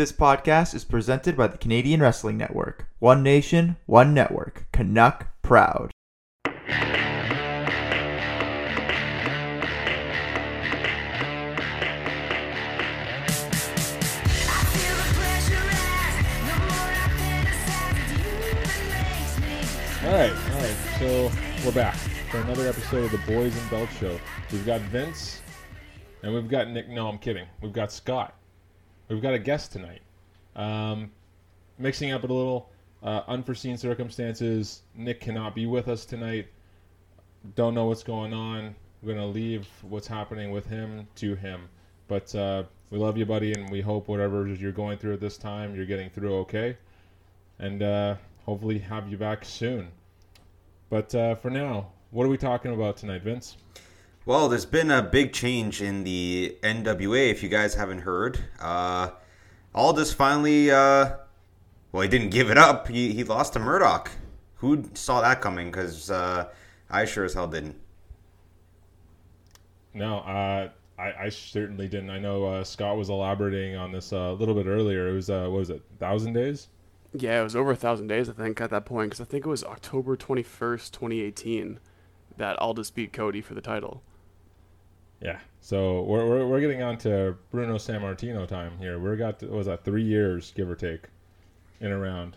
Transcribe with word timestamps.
This 0.00 0.12
podcast 0.12 0.74
is 0.74 0.82
presented 0.82 1.36
by 1.36 1.48
the 1.48 1.58
Canadian 1.58 2.00
Wrestling 2.00 2.38
Network. 2.38 2.88
One 3.00 3.22
nation, 3.22 3.76
one 3.84 4.14
network. 4.14 4.64
Canuck 4.72 5.26
proud. 5.42 5.90
All 6.46 6.52
right, 20.14 20.32
all 20.32 20.60
right. 20.62 20.76
So 20.98 21.30
we're 21.62 21.72
back 21.72 21.94
for 22.30 22.38
another 22.38 22.66
episode 22.66 23.04
of 23.04 23.10
the 23.10 23.18
Boys 23.30 23.54
and 23.54 23.70
Belt 23.70 23.90
Show. 24.00 24.18
We've 24.50 24.64
got 24.64 24.80
Vince, 24.80 25.42
and 26.22 26.32
we've 26.32 26.48
got 26.48 26.70
Nick. 26.70 26.88
No, 26.88 27.06
I'm 27.06 27.18
kidding. 27.18 27.46
We've 27.60 27.74
got 27.74 27.92
Scott. 27.92 28.39
We've 29.10 29.20
got 29.20 29.34
a 29.34 29.40
guest 29.40 29.72
tonight. 29.72 30.02
Um, 30.54 31.10
mixing 31.78 32.12
up 32.12 32.22
a 32.22 32.28
little 32.28 32.70
uh, 33.02 33.22
unforeseen 33.26 33.76
circumstances. 33.76 34.82
Nick 34.94 35.20
cannot 35.20 35.52
be 35.52 35.66
with 35.66 35.88
us 35.88 36.04
tonight. 36.04 36.46
Don't 37.56 37.74
know 37.74 37.86
what's 37.86 38.04
going 38.04 38.32
on. 38.32 38.76
We're 39.02 39.14
gonna 39.14 39.26
leave 39.26 39.66
what's 39.82 40.06
happening 40.06 40.52
with 40.52 40.66
him 40.66 41.08
to 41.16 41.34
him. 41.34 41.68
But 42.06 42.32
uh, 42.36 42.62
we 42.90 42.98
love 42.98 43.16
you, 43.16 43.26
buddy, 43.26 43.52
and 43.52 43.68
we 43.68 43.80
hope 43.80 44.06
whatever 44.06 44.46
you're 44.46 44.70
going 44.70 44.96
through 44.98 45.14
at 45.14 45.20
this 45.20 45.36
time, 45.36 45.74
you're 45.74 45.86
getting 45.86 46.10
through 46.10 46.36
okay. 46.42 46.76
And 47.58 47.82
uh, 47.82 48.14
hopefully 48.44 48.78
have 48.78 49.08
you 49.08 49.16
back 49.16 49.44
soon. 49.44 49.88
But 50.88 51.12
uh, 51.16 51.34
for 51.34 51.50
now, 51.50 51.88
what 52.12 52.26
are 52.26 52.30
we 52.30 52.38
talking 52.38 52.72
about 52.72 52.96
tonight, 52.96 53.22
Vince? 53.22 53.56
Well, 54.26 54.48
there's 54.48 54.66
been 54.66 54.90
a 54.90 55.02
big 55.02 55.32
change 55.32 55.80
in 55.80 56.04
the 56.04 56.56
NWA. 56.62 57.30
If 57.30 57.42
you 57.42 57.48
guys 57.48 57.74
haven't 57.74 58.00
heard, 58.00 58.38
uh, 58.60 59.10
Aldis 59.74 60.12
finally, 60.12 60.70
uh, 60.70 61.12
well, 61.90 62.02
he 62.02 62.08
didn't 62.08 62.30
give 62.30 62.50
it 62.50 62.58
up. 62.58 62.88
He, 62.88 63.12
he 63.12 63.24
lost 63.24 63.54
to 63.54 63.58
Murdoch. 63.58 64.10
Who 64.56 64.84
saw 64.92 65.22
that 65.22 65.40
coming? 65.40 65.70
Because 65.70 66.10
uh, 66.10 66.48
I 66.90 67.06
sure 67.06 67.24
as 67.24 67.32
hell 67.32 67.46
didn't. 67.46 67.76
No, 69.94 70.18
uh, 70.18 70.68
I, 70.98 71.14
I 71.24 71.28
certainly 71.30 71.88
didn't. 71.88 72.10
I 72.10 72.18
know 72.18 72.44
uh, 72.44 72.62
Scott 72.62 72.98
was 72.98 73.08
elaborating 73.08 73.74
on 73.76 73.90
this 73.90 74.12
uh, 74.12 74.16
a 74.16 74.34
little 74.34 74.54
bit 74.54 74.66
earlier. 74.66 75.08
It 75.08 75.14
was 75.14 75.30
uh, 75.30 75.48
what 75.48 75.60
was 75.60 75.70
it, 75.70 75.82
thousand 75.98 76.34
days? 76.34 76.68
Yeah, 77.14 77.40
it 77.40 77.44
was 77.44 77.56
over 77.56 77.72
a 77.72 77.76
thousand 77.76 78.08
days, 78.08 78.28
I 78.28 78.32
think, 78.32 78.60
at 78.60 78.70
that 78.70 78.84
point, 78.84 79.10
because 79.10 79.20
I 79.20 79.24
think 79.24 79.46
it 79.46 79.48
was 79.48 79.64
October 79.64 80.16
21st, 80.16 80.92
2018, 80.92 81.80
that 82.36 82.56
Aldis 82.60 82.90
beat 82.90 83.12
Cody 83.12 83.40
for 83.40 83.54
the 83.54 83.60
title. 83.60 84.02
Yeah. 85.20 85.38
So 85.60 86.02
we're, 86.02 86.26
we're, 86.26 86.46
we're 86.46 86.60
getting 86.60 86.82
on 86.82 86.96
to 86.98 87.36
Bruno 87.50 87.76
Sammartino 87.76 88.46
time 88.48 88.78
here. 88.78 88.98
We're 88.98 89.16
got 89.16 89.42
what 89.42 89.52
was 89.52 89.66
that 89.66 89.84
three 89.84 90.02
years 90.02 90.52
give 90.56 90.68
or 90.68 90.74
take, 90.74 91.04
in 91.80 91.92
a 91.92 91.98
round. 91.98 92.36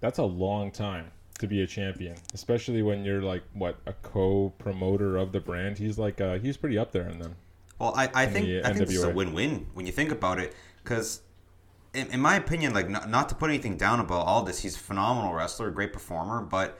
That's 0.00 0.18
a 0.18 0.24
long 0.24 0.70
time 0.70 1.10
to 1.38 1.46
be 1.46 1.62
a 1.62 1.66
champion, 1.66 2.16
especially 2.32 2.82
when 2.82 3.04
you're 3.04 3.22
like 3.22 3.42
what 3.52 3.76
a 3.86 3.92
co-promoter 3.92 5.16
of 5.16 5.32
the 5.32 5.40
brand. 5.40 5.78
He's 5.78 5.98
like 5.98 6.20
uh, 6.20 6.38
he's 6.38 6.56
pretty 6.56 6.78
up 6.78 6.92
there 6.92 7.08
in 7.08 7.18
them. 7.18 7.34
Well, 7.78 7.92
I, 7.96 8.08
I 8.14 8.26
think 8.26 8.46
the 8.46 8.60
I 8.64 8.72
think 8.72 8.86
this 8.86 8.96
is 8.96 9.02
a 9.02 9.10
win-win 9.10 9.66
when 9.74 9.84
you 9.84 9.92
think 9.92 10.10
about 10.10 10.38
it. 10.38 10.54
Because, 10.82 11.20
in, 11.92 12.06
in 12.12 12.20
my 12.20 12.36
opinion, 12.36 12.72
like 12.72 12.88
not, 12.88 13.10
not 13.10 13.28
to 13.30 13.34
put 13.34 13.50
anything 13.50 13.76
down 13.76 14.00
about 14.00 14.26
Aldis, 14.26 14.60
he's 14.60 14.76
a 14.76 14.78
phenomenal 14.78 15.34
wrestler, 15.34 15.70
great 15.70 15.92
performer. 15.92 16.40
But 16.40 16.78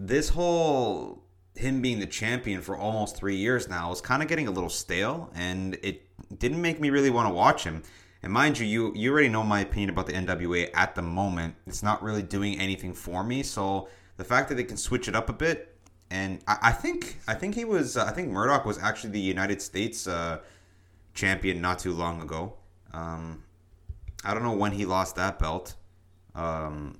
this 0.00 0.30
whole 0.30 1.22
him 1.60 1.80
being 1.80 2.00
the 2.00 2.06
champion 2.06 2.60
for 2.62 2.76
almost 2.76 3.16
three 3.16 3.36
years 3.36 3.68
now 3.68 3.92
is 3.92 4.00
kind 4.00 4.22
of 4.22 4.28
getting 4.28 4.48
a 4.48 4.50
little 4.50 4.70
stale, 4.70 5.30
and 5.34 5.78
it 5.82 6.02
didn't 6.38 6.60
make 6.60 6.80
me 6.80 6.90
really 6.90 7.10
want 7.10 7.28
to 7.28 7.34
watch 7.34 7.64
him. 7.64 7.82
And 8.22 8.32
mind 8.32 8.58
you, 8.58 8.66
you 8.66 8.92
you 8.94 9.12
already 9.12 9.28
know 9.28 9.42
my 9.42 9.60
opinion 9.60 9.90
about 9.90 10.06
the 10.06 10.12
NWA 10.12 10.70
at 10.74 10.94
the 10.94 11.02
moment. 11.02 11.54
It's 11.66 11.82
not 11.82 12.02
really 12.02 12.22
doing 12.22 12.58
anything 12.58 12.92
for 12.92 13.22
me. 13.22 13.42
So 13.42 13.88
the 14.16 14.24
fact 14.24 14.48
that 14.48 14.56
they 14.56 14.64
can 14.64 14.76
switch 14.76 15.08
it 15.08 15.14
up 15.14 15.30
a 15.30 15.32
bit, 15.32 15.74
and 16.10 16.40
I, 16.46 16.58
I 16.64 16.72
think 16.72 17.18
I 17.28 17.34
think 17.34 17.54
he 17.54 17.64
was 17.64 17.96
uh, 17.96 18.04
I 18.04 18.10
think 18.10 18.28
Murdoch 18.28 18.64
was 18.64 18.78
actually 18.78 19.10
the 19.10 19.20
United 19.20 19.62
States 19.62 20.06
uh, 20.06 20.40
champion 21.14 21.60
not 21.60 21.78
too 21.78 21.92
long 21.92 22.20
ago. 22.20 22.54
Um, 22.92 23.44
I 24.24 24.34
don't 24.34 24.42
know 24.42 24.56
when 24.56 24.72
he 24.72 24.84
lost 24.84 25.16
that 25.16 25.38
belt. 25.38 25.74
Um, 26.34 26.98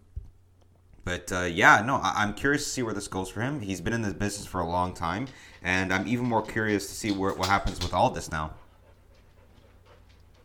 but 1.10 1.32
uh, 1.32 1.40
yeah, 1.42 1.82
no, 1.84 1.96
I- 1.96 2.14
I'm 2.18 2.34
curious 2.34 2.62
to 2.62 2.70
see 2.70 2.82
where 2.84 2.94
this 2.94 3.08
goes 3.08 3.28
for 3.28 3.40
him. 3.40 3.58
He's 3.60 3.80
been 3.80 3.92
in 3.92 4.02
this 4.02 4.12
business 4.12 4.46
for 4.46 4.60
a 4.60 4.66
long 4.66 4.94
time, 4.94 5.26
and 5.60 5.92
I'm 5.92 6.06
even 6.06 6.24
more 6.26 6.42
curious 6.42 6.86
to 6.86 6.94
see 6.94 7.10
where, 7.10 7.34
what 7.34 7.48
happens 7.48 7.80
with 7.80 7.92
all 7.92 8.10
this 8.10 8.30
now. 8.30 8.52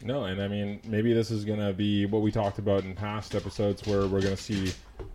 No, 0.01 0.25
and 0.25 0.41
I 0.41 0.47
mean 0.47 0.81
maybe 0.85 1.13
this 1.13 1.29
is 1.31 1.45
gonna 1.45 1.71
be 1.73 2.05
what 2.05 2.21
we 2.21 2.31
talked 2.31 2.57
about 2.59 2.83
in 2.83 2.95
past 2.95 3.35
episodes, 3.35 3.85
where 3.87 4.07
we're 4.07 4.21
gonna 4.21 4.37
see 4.37 4.71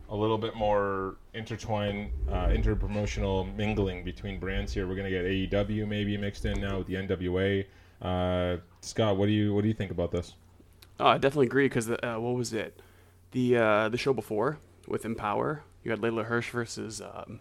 a 0.08 0.16
little 0.16 0.38
bit 0.38 0.54
more 0.54 1.16
intertwined, 1.34 2.10
uh, 2.28 2.46
interpromotional 2.48 3.54
mingling 3.56 4.04
between 4.04 4.38
brands 4.38 4.72
here. 4.72 4.86
We're 4.86 4.96
gonna 4.96 5.10
get 5.10 5.24
AEW 5.24 5.86
maybe 5.86 6.16
mixed 6.16 6.44
in 6.44 6.60
now 6.60 6.78
with 6.78 6.86
the 6.86 6.94
NWA. 6.94 7.66
Uh, 8.02 8.58
Scott, 8.82 9.16
what 9.16 9.26
do 9.26 9.32
you 9.32 9.52
what 9.54 9.62
do 9.62 9.68
you 9.68 9.74
think 9.74 9.90
about 9.90 10.10
this? 10.12 10.34
Oh, 10.98 11.06
I 11.06 11.18
definitely 11.18 11.46
agree, 11.46 11.66
because 11.66 11.90
uh, 11.90 12.16
what 12.18 12.34
was 12.34 12.52
it? 12.52 12.80
The 13.32 13.56
uh, 13.56 13.88
the 13.90 13.98
show 13.98 14.12
before 14.12 14.58
with 14.90 15.04
Empower, 15.04 15.62
you 15.84 15.90
had 15.90 16.00
Leyla 16.00 16.24
Hirsch 16.24 16.50
versus, 16.50 17.00
um, 17.00 17.40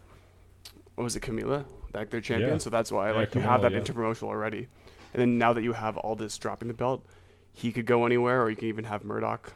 what 0.96 1.04
was 1.04 1.16
it, 1.16 1.22
Camila, 1.22 1.66
back 1.92 2.10
there 2.10 2.22
champion. 2.22 2.52
Yeah. 2.52 2.58
So 2.60 2.70
that's 2.70 2.92
why 2.92 3.10
Yeah, 3.10 3.16
like 3.18 3.36
you 3.36 3.42
have 3.42 3.62
that 3.64 3.72
yeah. 3.72 3.80
interpromotional 3.80 4.28
already. 4.28 4.68
And 5.14 5.22
then 5.22 5.38
now 5.38 5.54
that 5.54 5.64
you 5.64 5.74
have 5.74 5.98
Aldis 5.98 6.38
dropping 6.38 6.68
the 6.68 6.74
belt, 6.74 7.06
he 7.52 7.72
could 7.72 7.86
go 7.86 8.06
anywhere, 8.06 8.42
or 8.44 8.50
you 8.50 8.56
can 8.56 8.68
even 8.68 8.86
have 8.86 9.04
Murdoch 9.04 9.54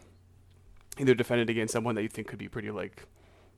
either 1.00 1.14
defend 1.14 1.42
it 1.42 1.50
against 1.50 1.72
someone 1.72 1.96
that 1.96 2.02
you 2.04 2.10
think 2.10 2.28
could 2.28 2.40
be 2.40 2.48
pretty 2.48 2.72
like 2.72 3.04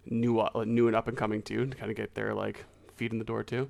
new, 0.05 0.39
uh, 0.39 0.63
new 0.65 0.87
and 0.87 0.95
up 0.95 1.07
and 1.07 1.17
coming 1.17 1.41
too, 1.41 1.65
to 1.65 1.75
kind 1.75 1.89
of 1.89 1.97
get 1.97 2.13
their 2.13 2.33
like 2.33 2.65
feet 2.95 3.11
in 3.11 3.17
the 3.17 3.25
door 3.25 3.43
too. 3.43 3.69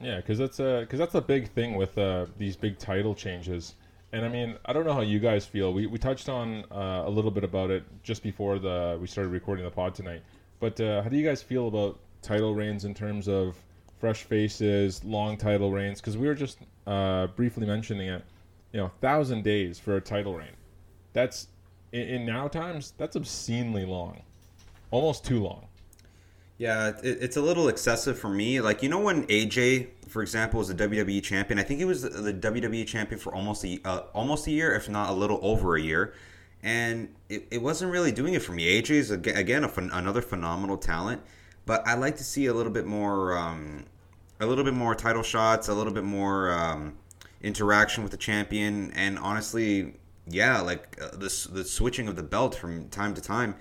Yeah, 0.00 0.16
because 0.16 0.38
that's 0.38 0.60
a 0.60 0.80
because 0.80 0.98
that's 0.98 1.14
a 1.14 1.20
big 1.20 1.50
thing 1.50 1.74
with 1.74 1.98
uh, 1.98 2.26
these 2.38 2.56
big 2.56 2.78
title 2.78 3.14
changes. 3.14 3.74
And 4.12 4.24
I 4.24 4.28
mean, 4.28 4.56
I 4.64 4.72
don't 4.72 4.86
know 4.86 4.94
how 4.94 5.02
you 5.02 5.18
guys 5.18 5.44
feel. 5.44 5.72
We, 5.72 5.86
we 5.86 5.98
touched 5.98 6.28
on 6.28 6.64
uh, 6.70 7.02
a 7.04 7.10
little 7.10 7.30
bit 7.30 7.44
about 7.44 7.70
it 7.70 7.84
just 8.02 8.22
before 8.22 8.58
the 8.58 8.96
we 9.00 9.06
started 9.06 9.30
recording 9.30 9.64
the 9.64 9.70
pod 9.70 9.94
tonight. 9.94 10.22
But 10.60 10.80
uh, 10.80 11.02
how 11.02 11.08
do 11.08 11.16
you 11.16 11.24
guys 11.24 11.42
feel 11.42 11.68
about 11.68 11.98
title 12.22 12.54
reigns 12.54 12.84
in 12.84 12.94
terms 12.94 13.28
of 13.28 13.56
fresh 14.00 14.22
faces, 14.22 15.04
long 15.04 15.36
title 15.36 15.70
reigns? 15.70 16.00
Because 16.00 16.16
we 16.16 16.26
were 16.26 16.34
just 16.34 16.58
uh, 16.86 17.26
briefly 17.28 17.66
mentioning 17.66 18.08
it. 18.08 18.24
You 18.72 18.80
know, 18.80 18.90
thousand 19.00 19.44
days 19.44 19.78
for 19.78 19.96
a 19.96 20.00
title 20.00 20.34
reign. 20.34 20.56
That's 21.12 21.48
in, 21.92 22.02
in 22.02 22.26
now 22.26 22.48
times. 22.48 22.94
That's 22.96 23.16
obscenely 23.16 23.84
long, 23.84 24.22
almost 24.90 25.24
too 25.24 25.42
long. 25.42 25.66
Yeah, 26.58 26.88
it, 26.88 27.18
it's 27.20 27.36
a 27.36 27.40
little 27.40 27.68
excessive 27.68 28.18
for 28.18 28.28
me. 28.28 28.60
Like 28.60 28.82
you 28.82 28.88
know 28.88 28.98
when 28.98 29.26
AJ, 29.28 29.88
for 30.08 30.22
example, 30.22 30.58
was 30.58 30.68
the 30.68 30.74
WWE 30.74 31.22
champion. 31.22 31.58
I 31.58 31.62
think 31.62 31.78
he 31.78 31.84
was 31.84 32.02
the, 32.02 32.08
the 32.08 32.34
WWE 32.34 32.86
champion 32.86 33.20
for 33.20 33.34
almost 33.34 33.64
a 33.64 33.80
uh, 33.84 34.00
almost 34.12 34.46
a 34.48 34.50
year, 34.50 34.74
if 34.74 34.88
not 34.88 35.08
a 35.08 35.12
little 35.12 35.38
over 35.40 35.76
a 35.76 35.80
year, 35.80 36.14
and 36.62 37.14
it, 37.28 37.46
it 37.52 37.62
wasn't 37.62 37.92
really 37.92 38.10
doing 38.10 38.34
it 38.34 38.42
for 38.42 38.52
me. 38.52 38.80
AJ 38.82 38.90
is 38.90 39.10
again 39.12 39.62
a 39.62 39.72
another 39.92 40.20
phenomenal 40.20 40.76
talent, 40.76 41.22
but 41.64 41.86
I 41.86 41.94
like 41.94 42.16
to 42.16 42.24
see 42.24 42.46
a 42.46 42.54
little 42.54 42.72
bit 42.72 42.86
more, 42.86 43.38
um, 43.38 43.84
a 44.40 44.46
little 44.46 44.64
bit 44.64 44.74
more 44.74 44.96
title 44.96 45.22
shots, 45.22 45.68
a 45.68 45.74
little 45.74 45.92
bit 45.92 46.04
more 46.04 46.50
um, 46.50 46.98
interaction 47.40 48.02
with 48.02 48.10
the 48.10 48.18
champion, 48.18 48.90
and 48.96 49.16
honestly, 49.20 49.94
yeah, 50.26 50.60
like 50.60 50.98
uh, 51.00 51.10
the 51.12 51.48
the 51.52 51.64
switching 51.64 52.08
of 52.08 52.16
the 52.16 52.24
belt 52.24 52.56
from 52.56 52.88
time 52.88 53.14
to 53.14 53.20
time 53.20 53.54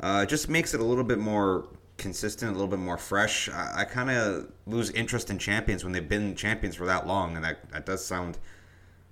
uh, 0.00 0.26
just 0.26 0.50
makes 0.50 0.74
it 0.74 0.80
a 0.80 0.84
little 0.84 1.04
bit 1.04 1.18
more 1.18 1.66
consistent, 1.96 2.50
a 2.50 2.54
little 2.54 2.68
bit 2.68 2.78
more 2.78 2.98
fresh. 2.98 3.48
I, 3.48 3.80
I 3.80 3.84
kind 3.84 4.10
of 4.10 4.50
lose 4.66 4.90
interest 4.90 5.30
in 5.30 5.38
champions 5.38 5.84
when 5.84 5.92
they've 5.92 6.08
been 6.08 6.34
champions 6.34 6.76
for 6.76 6.86
that 6.86 7.06
long, 7.06 7.36
and 7.36 7.44
that, 7.44 7.70
that 7.70 7.86
does 7.86 8.04
sound 8.04 8.38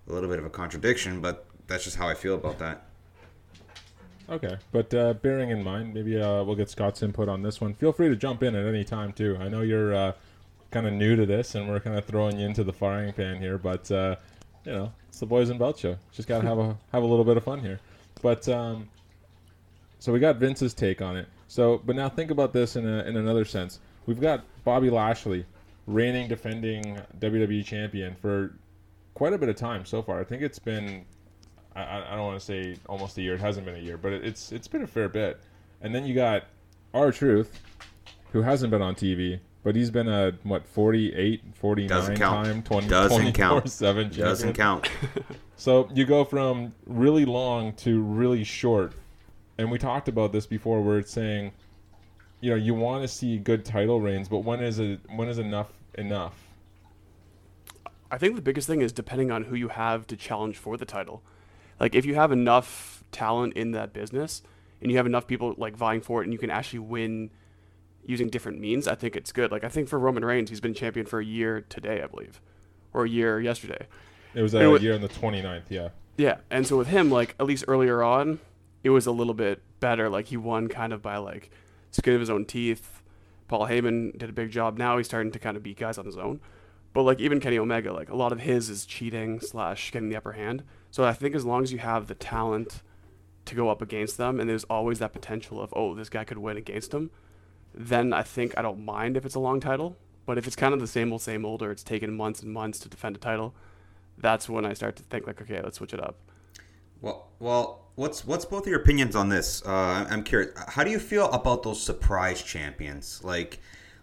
a 0.08 0.12
little 0.12 0.28
bit 0.28 0.38
of 0.38 0.44
a 0.44 0.50
contradiction, 0.50 1.20
but 1.20 1.46
that's 1.66 1.84
just 1.84 1.96
how 1.96 2.08
I 2.08 2.14
feel 2.14 2.34
about 2.34 2.58
that. 2.58 2.86
Okay, 4.28 4.56
but 4.70 4.92
uh, 4.94 5.14
bearing 5.14 5.50
in 5.50 5.62
mind, 5.62 5.92
maybe 5.92 6.20
uh, 6.20 6.42
we'll 6.44 6.54
get 6.54 6.70
Scott's 6.70 7.02
input 7.02 7.28
on 7.28 7.42
this 7.42 7.60
one. 7.60 7.74
Feel 7.74 7.92
free 7.92 8.08
to 8.08 8.16
jump 8.16 8.42
in 8.42 8.54
at 8.54 8.66
any 8.66 8.84
time 8.84 9.12
too. 9.12 9.36
I 9.40 9.48
know 9.48 9.62
you're 9.62 9.94
uh, 9.94 10.12
kind 10.70 10.86
of 10.86 10.92
new 10.92 11.16
to 11.16 11.26
this, 11.26 11.54
and 11.54 11.68
we're 11.68 11.80
kind 11.80 11.98
of 11.98 12.04
throwing 12.04 12.38
you 12.38 12.46
into 12.46 12.64
the 12.64 12.72
frying 12.72 13.12
pan 13.12 13.38
here. 13.38 13.58
But 13.58 13.90
uh, 13.90 14.16
you 14.64 14.72
know, 14.72 14.92
it's 15.08 15.20
the 15.20 15.26
Boys 15.26 15.50
and 15.50 15.58
Belt 15.58 15.78
show. 15.78 15.96
Just 16.12 16.28
gotta 16.28 16.46
have 16.46 16.58
a 16.58 16.76
have 16.92 17.02
a 17.02 17.06
little 17.06 17.24
bit 17.24 17.36
of 17.36 17.44
fun 17.44 17.60
here. 17.60 17.80
But 18.22 18.48
um, 18.48 18.88
so 19.98 20.12
we 20.12 20.20
got 20.20 20.36
Vince's 20.36 20.72
take 20.72 21.02
on 21.02 21.16
it. 21.16 21.28
So, 21.52 21.82
but 21.84 21.96
now 21.96 22.08
think 22.08 22.30
about 22.30 22.54
this 22.54 22.76
in 22.76 22.88
a, 22.88 23.02
in 23.02 23.14
another 23.14 23.44
sense. 23.44 23.78
We've 24.06 24.18
got 24.22 24.42
Bobby 24.64 24.88
Lashley, 24.88 25.44
reigning 25.86 26.26
defending 26.26 26.98
WWE 27.18 27.62
champion 27.62 28.14
for 28.14 28.54
quite 29.12 29.34
a 29.34 29.38
bit 29.38 29.50
of 29.50 29.56
time 29.56 29.84
so 29.84 30.00
far. 30.00 30.18
I 30.18 30.24
think 30.24 30.40
it's 30.40 30.58
been 30.58 31.04
I- 31.76 31.98
I, 31.98 32.16
don't 32.16 32.24
want 32.24 32.40
to 32.40 32.46
say 32.46 32.76
almost 32.88 33.18
a 33.18 33.20
year. 33.20 33.34
It 33.34 33.40
hasn't 33.40 33.66
been 33.66 33.74
a 33.74 33.80
year, 33.80 33.98
but 33.98 34.14
it, 34.14 34.24
it's 34.24 34.50
it's 34.50 34.66
been 34.66 34.80
a 34.80 34.86
fair 34.86 35.10
bit. 35.10 35.40
And 35.82 35.94
then 35.94 36.06
you 36.06 36.14
got 36.14 36.44
R-Truth, 36.94 37.60
who 38.32 38.40
hasn't 38.40 38.70
been 38.70 38.80
on 38.82 38.94
TV 38.94 39.40
but 39.62 39.76
he's 39.76 39.90
been 39.90 40.08
a 40.08 40.32
what 40.42 40.66
48, 40.66 41.42
49 41.54 41.88
Doesn't 41.88 42.16
count. 42.16 42.46
time 42.46 42.62
20, 42.62 42.88
Doesn't 42.88 43.32
count. 43.32 43.70
7 43.70 44.04
champion. 44.06 44.26
Doesn't 44.26 44.52
count. 44.54 44.88
So 45.54 45.88
you 45.94 46.06
go 46.06 46.24
from 46.24 46.74
really 46.86 47.24
long 47.24 47.74
to 47.74 48.02
really 48.02 48.42
short, 48.42 48.94
and 49.58 49.70
we 49.70 49.78
talked 49.78 50.08
about 50.08 50.32
this 50.32 50.46
before, 50.46 50.80
where 50.82 50.98
it's 50.98 51.10
saying, 51.12 51.52
you 52.40 52.50
know, 52.50 52.56
you 52.56 52.74
want 52.74 53.02
to 53.02 53.08
see 53.08 53.38
good 53.38 53.64
title 53.64 54.00
reigns, 54.00 54.28
but 54.28 54.38
when 54.40 54.60
is 54.60 54.78
it? 54.78 55.00
When 55.14 55.28
is 55.28 55.38
enough 55.38 55.72
enough? 55.96 56.34
I 58.10 58.18
think 58.18 58.36
the 58.36 58.42
biggest 58.42 58.66
thing 58.66 58.82
is 58.82 58.92
depending 58.92 59.30
on 59.30 59.44
who 59.44 59.54
you 59.54 59.68
have 59.68 60.06
to 60.08 60.16
challenge 60.16 60.58
for 60.58 60.76
the 60.76 60.84
title. 60.84 61.22
Like 61.80 61.94
if 61.94 62.04
you 62.04 62.14
have 62.14 62.30
enough 62.32 63.02
talent 63.10 63.54
in 63.54 63.70
that 63.72 63.92
business 63.92 64.42
and 64.80 64.90
you 64.90 64.96
have 64.98 65.06
enough 65.06 65.26
people 65.26 65.54
like 65.56 65.76
vying 65.76 66.00
for 66.02 66.20
it 66.20 66.24
and 66.24 66.32
you 66.32 66.38
can 66.38 66.50
actually 66.50 66.80
win 66.80 67.30
using 68.04 68.28
different 68.28 68.60
means, 68.60 68.86
I 68.86 68.94
think 68.96 69.16
it's 69.16 69.32
good. 69.32 69.50
Like 69.50 69.64
I 69.64 69.68
think 69.68 69.88
for 69.88 69.98
Roman 69.98 70.24
Reigns, 70.24 70.50
he's 70.50 70.60
been 70.60 70.74
champion 70.74 71.06
for 71.06 71.20
a 71.20 71.24
year 71.24 71.62
today, 71.68 72.02
I 72.02 72.06
believe. 72.06 72.40
Or 72.92 73.04
a 73.04 73.08
year 73.08 73.40
yesterday. 73.40 73.86
It 74.34 74.42
was 74.42 74.52
And 74.52 74.64
a 74.64 74.70
with- 74.70 74.82
year 74.82 74.94
on 74.94 75.00
the 75.00 75.08
29th, 75.08 75.64
yeah. 75.70 75.88
Yeah, 76.18 76.36
and 76.50 76.66
so 76.66 76.76
with 76.76 76.88
him, 76.88 77.10
like 77.10 77.34
at 77.40 77.46
least 77.46 77.64
earlier 77.66 78.02
on, 78.02 78.38
it 78.82 78.90
was 78.90 79.06
a 79.06 79.12
little 79.12 79.34
bit 79.34 79.62
better. 79.80 80.08
Like 80.08 80.26
he 80.26 80.36
won 80.36 80.68
kind 80.68 80.92
of 80.92 81.02
by 81.02 81.16
like 81.16 81.50
skin 81.90 82.14
of 82.14 82.20
his 82.20 82.30
own 82.30 82.44
teeth. 82.44 83.02
Paul 83.48 83.66
Heyman 83.66 84.16
did 84.16 84.30
a 84.30 84.32
big 84.32 84.50
job. 84.50 84.78
Now 84.78 84.96
he's 84.96 85.06
starting 85.06 85.32
to 85.32 85.38
kind 85.38 85.56
of 85.56 85.62
beat 85.62 85.78
guys 85.78 85.98
on 85.98 86.06
his 86.06 86.16
own. 86.16 86.40
But 86.92 87.02
like 87.02 87.20
even 87.20 87.40
Kenny 87.40 87.58
Omega, 87.58 87.92
like 87.92 88.10
a 88.10 88.16
lot 88.16 88.32
of 88.32 88.40
his 88.40 88.68
is 88.68 88.84
cheating 88.84 89.40
slash 89.40 89.90
getting 89.90 90.08
the 90.08 90.16
upper 90.16 90.32
hand. 90.32 90.62
So 90.90 91.04
I 91.04 91.12
think 91.12 91.34
as 91.34 91.44
long 91.44 91.62
as 91.62 91.72
you 91.72 91.78
have 91.78 92.06
the 92.06 92.14
talent 92.14 92.82
to 93.44 93.54
go 93.54 93.68
up 93.68 93.82
against 93.82 94.18
them, 94.18 94.38
and 94.38 94.48
there's 94.48 94.64
always 94.64 94.98
that 94.98 95.12
potential 95.12 95.60
of 95.60 95.72
oh 95.74 95.94
this 95.94 96.08
guy 96.08 96.24
could 96.24 96.38
win 96.38 96.56
against 96.56 96.92
him, 96.92 97.10
then 97.74 98.12
I 98.12 98.22
think 98.22 98.56
I 98.58 98.62
don't 98.62 98.84
mind 98.84 99.16
if 99.16 99.24
it's 99.24 99.34
a 99.34 99.40
long 99.40 99.60
title. 99.60 99.96
But 100.24 100.38
if 100.38 100.46
it's 100.46 100.54
kind 100.54 100.72
of 100.72 100.80
the 100.80 100.86
same 100.86 101.12
old 101.12 101.22
same 101.22 101.44
old, 101.44 101.62
or 101.62 101.70
it's 101.70 101.82
taken 101.82 102.14
months 102.16 102.42
and 102.42 102.52
months 102.52 102.78
to 102.80 102.88
defend 102.88 103.16
a 103.16 103.18
title, 103.18 103.54
that's 104.18 104.48
when 104.48 104.64
I 104.64 104.74
start 104.74 104.96
to 104.96 105.02
think 105.02 105.26
like 105.26 105.40
okay 105.40 105.60
let's 105.62 105.78
switch 105.78 105.94
it 105.94 106.00
up. 106.00 106.16
Well, 107.00 107.28
well, 107.40 107.81
what's 107.94 108.26
what's 108.26 108.44
both 108.44 108.62
of 108.62 108.68
your 108.68 108.80
opinions 108.80 109.16
on 109.16 109.28
this? 109.28 109.62
Uh, 109.64 110.06
I'm- 110.08 110.22
curious. 110.22 110.52
How 110.68 110.84
do 110.84 110.90
you 110.90 110.98
feel 110.98 111.30
about 111.30 111.62
those 111.62 111.82
surprise 111.82 112.42
champions? 112.42 113.22
Like, 113.22 113.60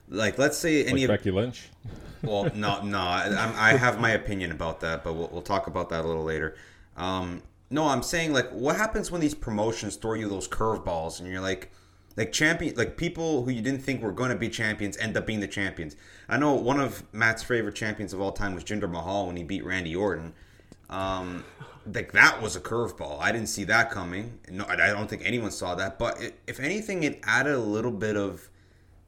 like 0.08 0.38
let's 0.38 0.58
say 0.58 0.84
any 0.86 1.08
Like 1.08 1.20
of 1.20 1.24
Becky 1.24 1.32
Lynch. 1.32 1.70
well, 2.24 2.52
no, 2.56 2.82
no, 2.82 3.00
I, 3.00 3.54
I 3.56 3.78
have 3.78 4.00
my 4.00 4.12
opinion 4.12 4.52
about 4.52 4.82
that, 4.82 5.04
but 5.04 5.14
we'll, 5.14 5.30
we'll 5.32 5.42
talk 5.42 5.68
about 5.68 5.90
that 5.90 6.04
a 6.04 6.08
little 6.08 6.24
later. 6.24 6.56
Um, 6.98 7.44
no, 7.70 7.88
I'm 7.88 8.04
saying 8.04 8.34
like, 8.34 8.50
what 8.50 8.76
happens 8.76 9.12
when 9.12 9.22
these 9.22 9.36
promotions 9.36 9.96
throw 9.96 10.16
you 10.16 10.28
those 10.28 10.48
curveballs, 10.48 11.20
and 11.20 11.30
you're 11.30 11.42
like, 11.42 11.72
like 12.18 12.32
champion, 12.32 12.76
like 12.76 12.98
people 12.98 13.44
who 13.44 13.52
you 13.52 13.62
didn't 13.62 13.82
think 13.82 14.02
were 14.02 14.12
going 14.12 14.32
to 14.32 14.36
be 14.36 14.50
champions 14.50 14.98
end 14.98 15.16
up 15.16 15.26
being 15.26 15.40
the 15.40 15.48
champions. 15.48 15.96
I 16.28 16.38
know 16.38 16.54
one 16.54 16.80
of 16.80 17.04
Matt's 17.14 17.44
favorite 17.44 17.76
champions 17.76 18.12
of 18.12 18.20
all 18.20 18.32
time 18.32 18.54
was 18.56 18.64
Jinder 18.64 18.90
Mahal 18.90 19.28
when 19.28 19.38
he 19.38 19.44
beat 19.44 19.64
Randy 19.64 19.96
Orton. 19.96 20.34
Um, 20.90 21.44
like 21.94 22.12
that 22.14 22.42
was 22.42 22.56
a 22.56 22.60
curveball. 22.60 23.20
I 23.20 23.32
didn't 23.32 23.50
see 23.50 23.64
that 23.66 23.92
coming. 23.92 24.40
No, 24.50 24.66
I 24.68 24.76
don't 24.76 25.10
think 25.10 25.24
anyone 25.26 25.52
saw 25.52 25.76
that. 25.76 26.00
But 26.00 26.22
it, 26.22 26.40
if 26.48 26.60
anything, 26.60 27.04
it 27.04 27.20
added 27.24 27.54
a 27.54 27.60
little 27.60 27.92
bit 27.92 28.16
of 28.16 28.50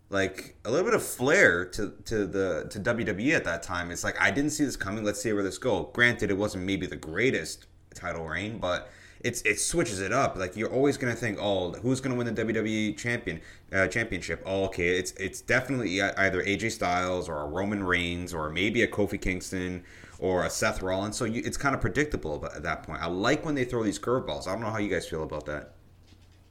like 0.10 0.56
a 0.66 0.72
little 0.72 0.86
bit 0.86 0.94
of 0.94 1.04
flair 1.04 1.66
to 1.66 1.94
to 2.06 2.25
the 2.28 2.68
to 2.69 2.80
WWE 2.80 3.36
at 3.36 3.44
that 3.45 3.63
time. 3.63 3.92
It's 3.92 4.04
like 4.04 4.19
I 4.19 4.31
didn't 4.31 4.51
see 4.51 4.66
this 4.66 4.75
coming. 4.75 5.04
Let's 5.04 5.22
see 5.22 5.33
where 5.33 5.44
this 5.44 5.57
go. 5.57 5.89
Granted, 5.94 6.30
it 6.30 6.38
wasn't 6.38 6.66
maybe 6.66 6.86
the 6.86 6.98
greatest 6.98 7.68
title 7.94 8.25
reign, 8.25 8.57
but 8.57 8.89
it's 9.22 9.42
it 9.44 9.60
switches 9.60 10.01
it 10.01 10.12
up. 10.12 10.38
Like 10.38 10.56
you're 10.56 10.72
always 10.72 10.98
gonna 10.98 11.16
think, 11.16 11.38
oh, 11.39 11.72
who's 11.74 12.01
gonna 12.01 12.16
win 12.16 12.34
the 12.34 12.44
WWE 12.44 12.98
champion 12.98 13.42
uh, 13.72 13.88
championship? 13.88 14.42
Oh, 14.45 14.66
okay, 14.66 14.98
it's 14.98 15.12
it's 15.13 15.42
definitely 15.42 16.01
either 16.01 16.44
AJ 16.44 16.72
Styles 16.72 17.30
or 17.30 17.42
a 17.42 17.48
Roman 17.48 17.84
Reigns 17.84 18.34
or 18.34 18.50
maybe 18.50 18.81
a 18.84 18.88
Kofi 18.88 19.19
Kingston 19.19 19.84
or 20.22 20.46
a 20.46 20.50
Seth 20.50 20.82
Rollins. 20.82 21.18
So 21.18 21.26
you, 21.26 21.42
it's 21.44 21.58
kind 21.58 21.76
of 21.76 21.82
predictable 21.82 22.46
at 22.56 22.64
that 22.64 22.84
point. 22.84 23.02
I 23.02 23.08
like 23.08 23.44
when 23.44 23.56
they 23.56 23.66
throw 23.66 23.84
these 23.84 24.00
curveballs. 24.00 24.48
I 24.48 24.54
don't 24.54 24.62
know 24.62 24.70
how 24.70 24.78
you 24.78 24.90
guys 24.90 25.08
feel 25.08 25.24
about 25.24 25.46
that. 25.48 25.74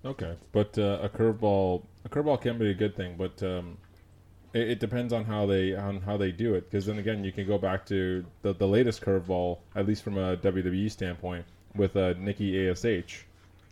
Okay, 0.04 0.34
but 0.52 0.76
uh, 0.76 0.98
a 1.02 1.08
curveball, 1.08 1.84
a 2.04 2.08
curveball 2.08 2.40
can 2.40 2.58
be 2.58 2.70
a 2.70 2.74
good 2.74 2.96
thing, 2.96 3.14
but 3.16 3.40
um, 3.42 3.78
it, 4.52 4.70
it 4.70 4.80
depends 4.80 5.12
on 5.12 5.24
how 5.24 5.46
they 5.46 5.74
on 5.74 6.00
how 6.00 6.16
they 6.16 6.32
do 6.32 6.54
it. 6.54 6.68
Because 6.68 6.86
then 6.86 6.98
again, 6.98 7.22
you 7.22 7.32
can 7.32 7.46
go 7.46 7.58
back 7.58 7.86
to 7.86 8.24
the 8.42 8.52
the 8.52 8.66
latest 8.66 9.02
curveball, 9.02 9.58
at 9.76 9.86
least 9.86 10.02
from 10.02 10.18
a 10.18 10.36
WWE 10.38 10.90
standpoint, 10.90 11.44
with 11.76 11.96
uh, 11.96 12.14
Nikki 12.18 12.68
Ash. 12.68 13.24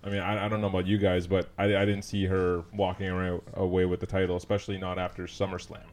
I 0.04 0.10
mean, 0.10 0.20
I, 0.20 0.46
I 0.46 0.48
don't 0.48 0.60
know 0.60 0.68
about 0.68 0.86
you 0.86 0.96
guys, 0.96 1.26
but 1.26 1.48
I, 1.58 1.64
I 1.64 1.84
didn't 1.84 2.02
see 2.02 2.24
her 2.26 2.62
walking 2.72 3.08
around 3.08 3.42
away 3.54 3.84
with 3.84 3.98
the 3.98 4.06
title, 4.06 4.36
especially 4.36 4.78
not 4.78 4.96
after 4.98 5.24
SummerSlam. 5.24 5.86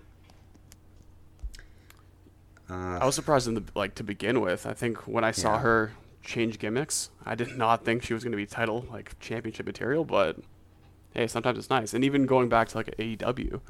Uh, 2.69 2.97
I 3.01 3.05
was 3.05 3.15
surprised 3.15 3.47
in 3.47 3.53
the 3.53 3.63
like 3.75 3.95
to 3.95 4.03
begin 4.03 4.41
with. 4.41 4.65
I 4.65 4.73
think 4.73 5.07
when 5.07 5.23
I 5.23 5.31
saw 5.31 5.53
Yeah. 5.55 5.61
her 5.61 5.91
change 6.23 6.57
gimmicks, 6.59 7.09
I 7.25 7.35
did 7.35 7.55
not 7.57 7.85
think 7.85 8.01
she 8.03 8.13
was 8.13 8.23
going 8.23 8.31
to 8.31 8.37
be 8.37 8.45
title 8.45 8.85
like 8.91 9.17
championship 9.19 9.65
material. 9.65 10.03
But 10.05 10.37
hey, 11.13 11.27
sometimes 11.27 11.57
it's 11.59 11.69
nice. 11.69 11.93
And 11.93 12.03
even 12.03 12.25
going 12.25 12.49
back 12.49 12.67
to 12.69 12.77
like 12.77 12.95
AEW, 12.97 13.61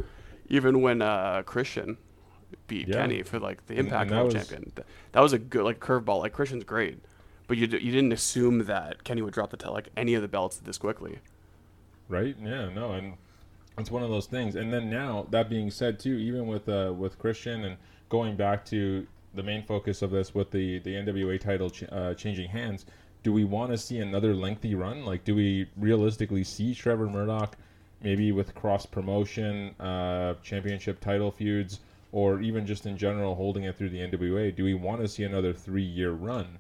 even 0.48 0.82
when 0.82 1.02
uh, 1.02 1.44
Christian 1.46 1.98
beat 2.68 2.88
Yeah. 2.88 2.96
Kenny 3.02 3.22
for 3.24 3.40
like 3.40 3.66
the 3.68 3.76
Impact 3.76 4.04
and 4.04 4.12
that 4.12 4.16
World 4.24 4.34
was- 4.34 4.48
Champion, 4.48 4.72
th- 4.76 4.88
that 5.12 5.20
was 5.20 5.34
a 5.34 5.40
good 5.40 5.64
like 5.66 5.80
curveball. 5.80 6.20
Like 6.22 6.32
Christian's 6.34 6.64
great, 6.64 7.00
but 7.48 7.58
you 7.58 7.68
d- 7.68 7.80
you 7.80 7.92
didn't 7.92 8.14
assume 8.14 8.60
that 8.66 9.04
Kenny 9.04 9.22
would 9.22 9.34
drop 9.34 9.50
the 9.50 9.58
t- 9.58 9.68
like 9.68 9.90
any 9.98 10.14
of 10.14 10.22
the 10.22 10.28
belts 10.30 10.56
this 10.58 10.78
quickly. 10.78 11.20
Right? 12.08 12.36
Yeah, 12.42 12.70
no, 12.70 12.94
and 12.94 13.16
it's 13.78 13.92
one 13.92 14.04
of 14.04 14.10
those 14.10 14.28
things. 14.28 14.56
And 14.56 14.72
then 14.72 14.90
now, 14.90 15.26
that 15.32 15.50
being 15.50 15.70
said, 15.72 16.00
too, 16.00 16.14
even 16.14 16.48
with 16.48 16.70
uh, 16.70 16.94
with 16.96 17.20
Christian 17.20 17.66
and 17.66 17.78
going 18.16 18.38
back 18.38 18.64
to 18.64 19.06
the 19.34 19.44
main 19.44 19.62
focus 19.62 20.02
of 20.02 20.10
this 20.10 20.34
with 20.34 20.50
the 20.50 20.80
the 20.80 20.92
NWA 20.92 21.38
title 21.38 21.70
ch- 21.70 21.84
uh, 21.92 22.14
changing 22.14 22.48
hands, 22.50 22.86
do 23.24 23.34
we 23.34 23.44
want 23.44 23.72
to 23.72 23.78
see 23.78 23.98
another 23.98 24.34
lengthy 24.34 24.74
run? 24.74 25.04
Like, 25.04 25.26
do 25.26 25.36
we 25.36 25.68
realistically 25.76 26.46
see 26.46 26.74
Trevor 26.74 27.10
Murdoch 27.10 27.58
maybe 28.02 28.32
with 28.32 28.56
cross 28.56 28.86
promotion, 28.86 29.76
uh, 29.82 30.36
championship 30.44 31.02
title 31.02 31.30
feuds, 31.30 31.82
or 32.14 32.40
even 32.40 32.66
just 32.66 32.86
in 32.86 32.98
general 32.98 33.36
holding 33.36 33.66
it 33.66 33.78
through 33.78 33.90
the 33.90 34.00
NWA? 34.00 34.56
Do 34.56 34.64
we 34.64 34.74
want 34.74 35.02
to 35.02 35.10
see 35.10 35.24
another 35.24 35.52
three 35.52 35.84
year 35.84 36.12
run? 36.12 36.58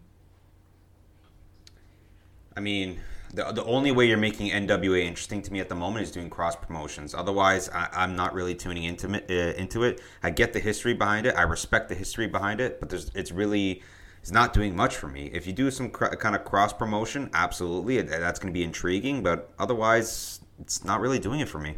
I 2.58 2.60
mean, 2.60 3.00
the, 3.34 3.52
the 3.52 3.64
only 3.66 3.92
way 3.92 4.08
you're 4.08 4.18
making 4.18 4.52
NWA 4.52 5.04
interesting 5.04 5.42
to 5.42 5.54
me 5.54 5.60
at 5.60 5.70
the 5.70 5.76
moment 5.76 6.04
is 6.04 6.12
doing 6.12 6.30
cross 6.30 6.56
promotions. 6.56 7.14
Otherwise, 7.14 7.70
I, 7.70 7.90
I'm 7.94 8.16
not 8.16 8.34
really 8.34 8.56
tuning 8.56 8.84
into 8.84 9.14
it, 9.14 9.26
uh, 9.30 9.60
into 9.60 9.84
it. 9.84 10.02
I 10.24 10.30
get 10.30 10.54
the 10.54 10.60
history 10.60 10.94
behind 10.94 11.26
it. 11.26 11.36
I 11.36 11.44
respect 11.44 11.90
the 11.90 11.96
history 11.96 12.28
behind 12.28 12.62
it, 12.62 12.80
but 12.80 12.90
there's 12.90 13.12
it's 13.16 13.32
really 13.32 13.82
it's 14.22 14.32
not 14.32 14.54
doing 14.54 14.76
much 14.76 14.96
for 14.96 15.08
me. 15.08 15.30
If 15.34 15.46
you 15.46 15.54
do 15.54 15.70
some 15.70 15.90
cr- 15.90 16.16
kind 16.16 16.36
of 16.36 16.46
cross 16.46 16.74
promotion, 16.74 17.30
absolutely, 17.34 18.02
that's 18.02 18.40
going 18.40 18.52
to 18.52 18.58
be 18.58 18.64
intriguing. 18.64 19.22
But 19.22 19.52
otherwise, 19.60 20.40
it's 20.60 20.84
not 20.84 21.00
really 21.00 21.20
doing 21.20 21.42
it 21.42 21.50
for 21.50 21.60
me. 21.60 21.76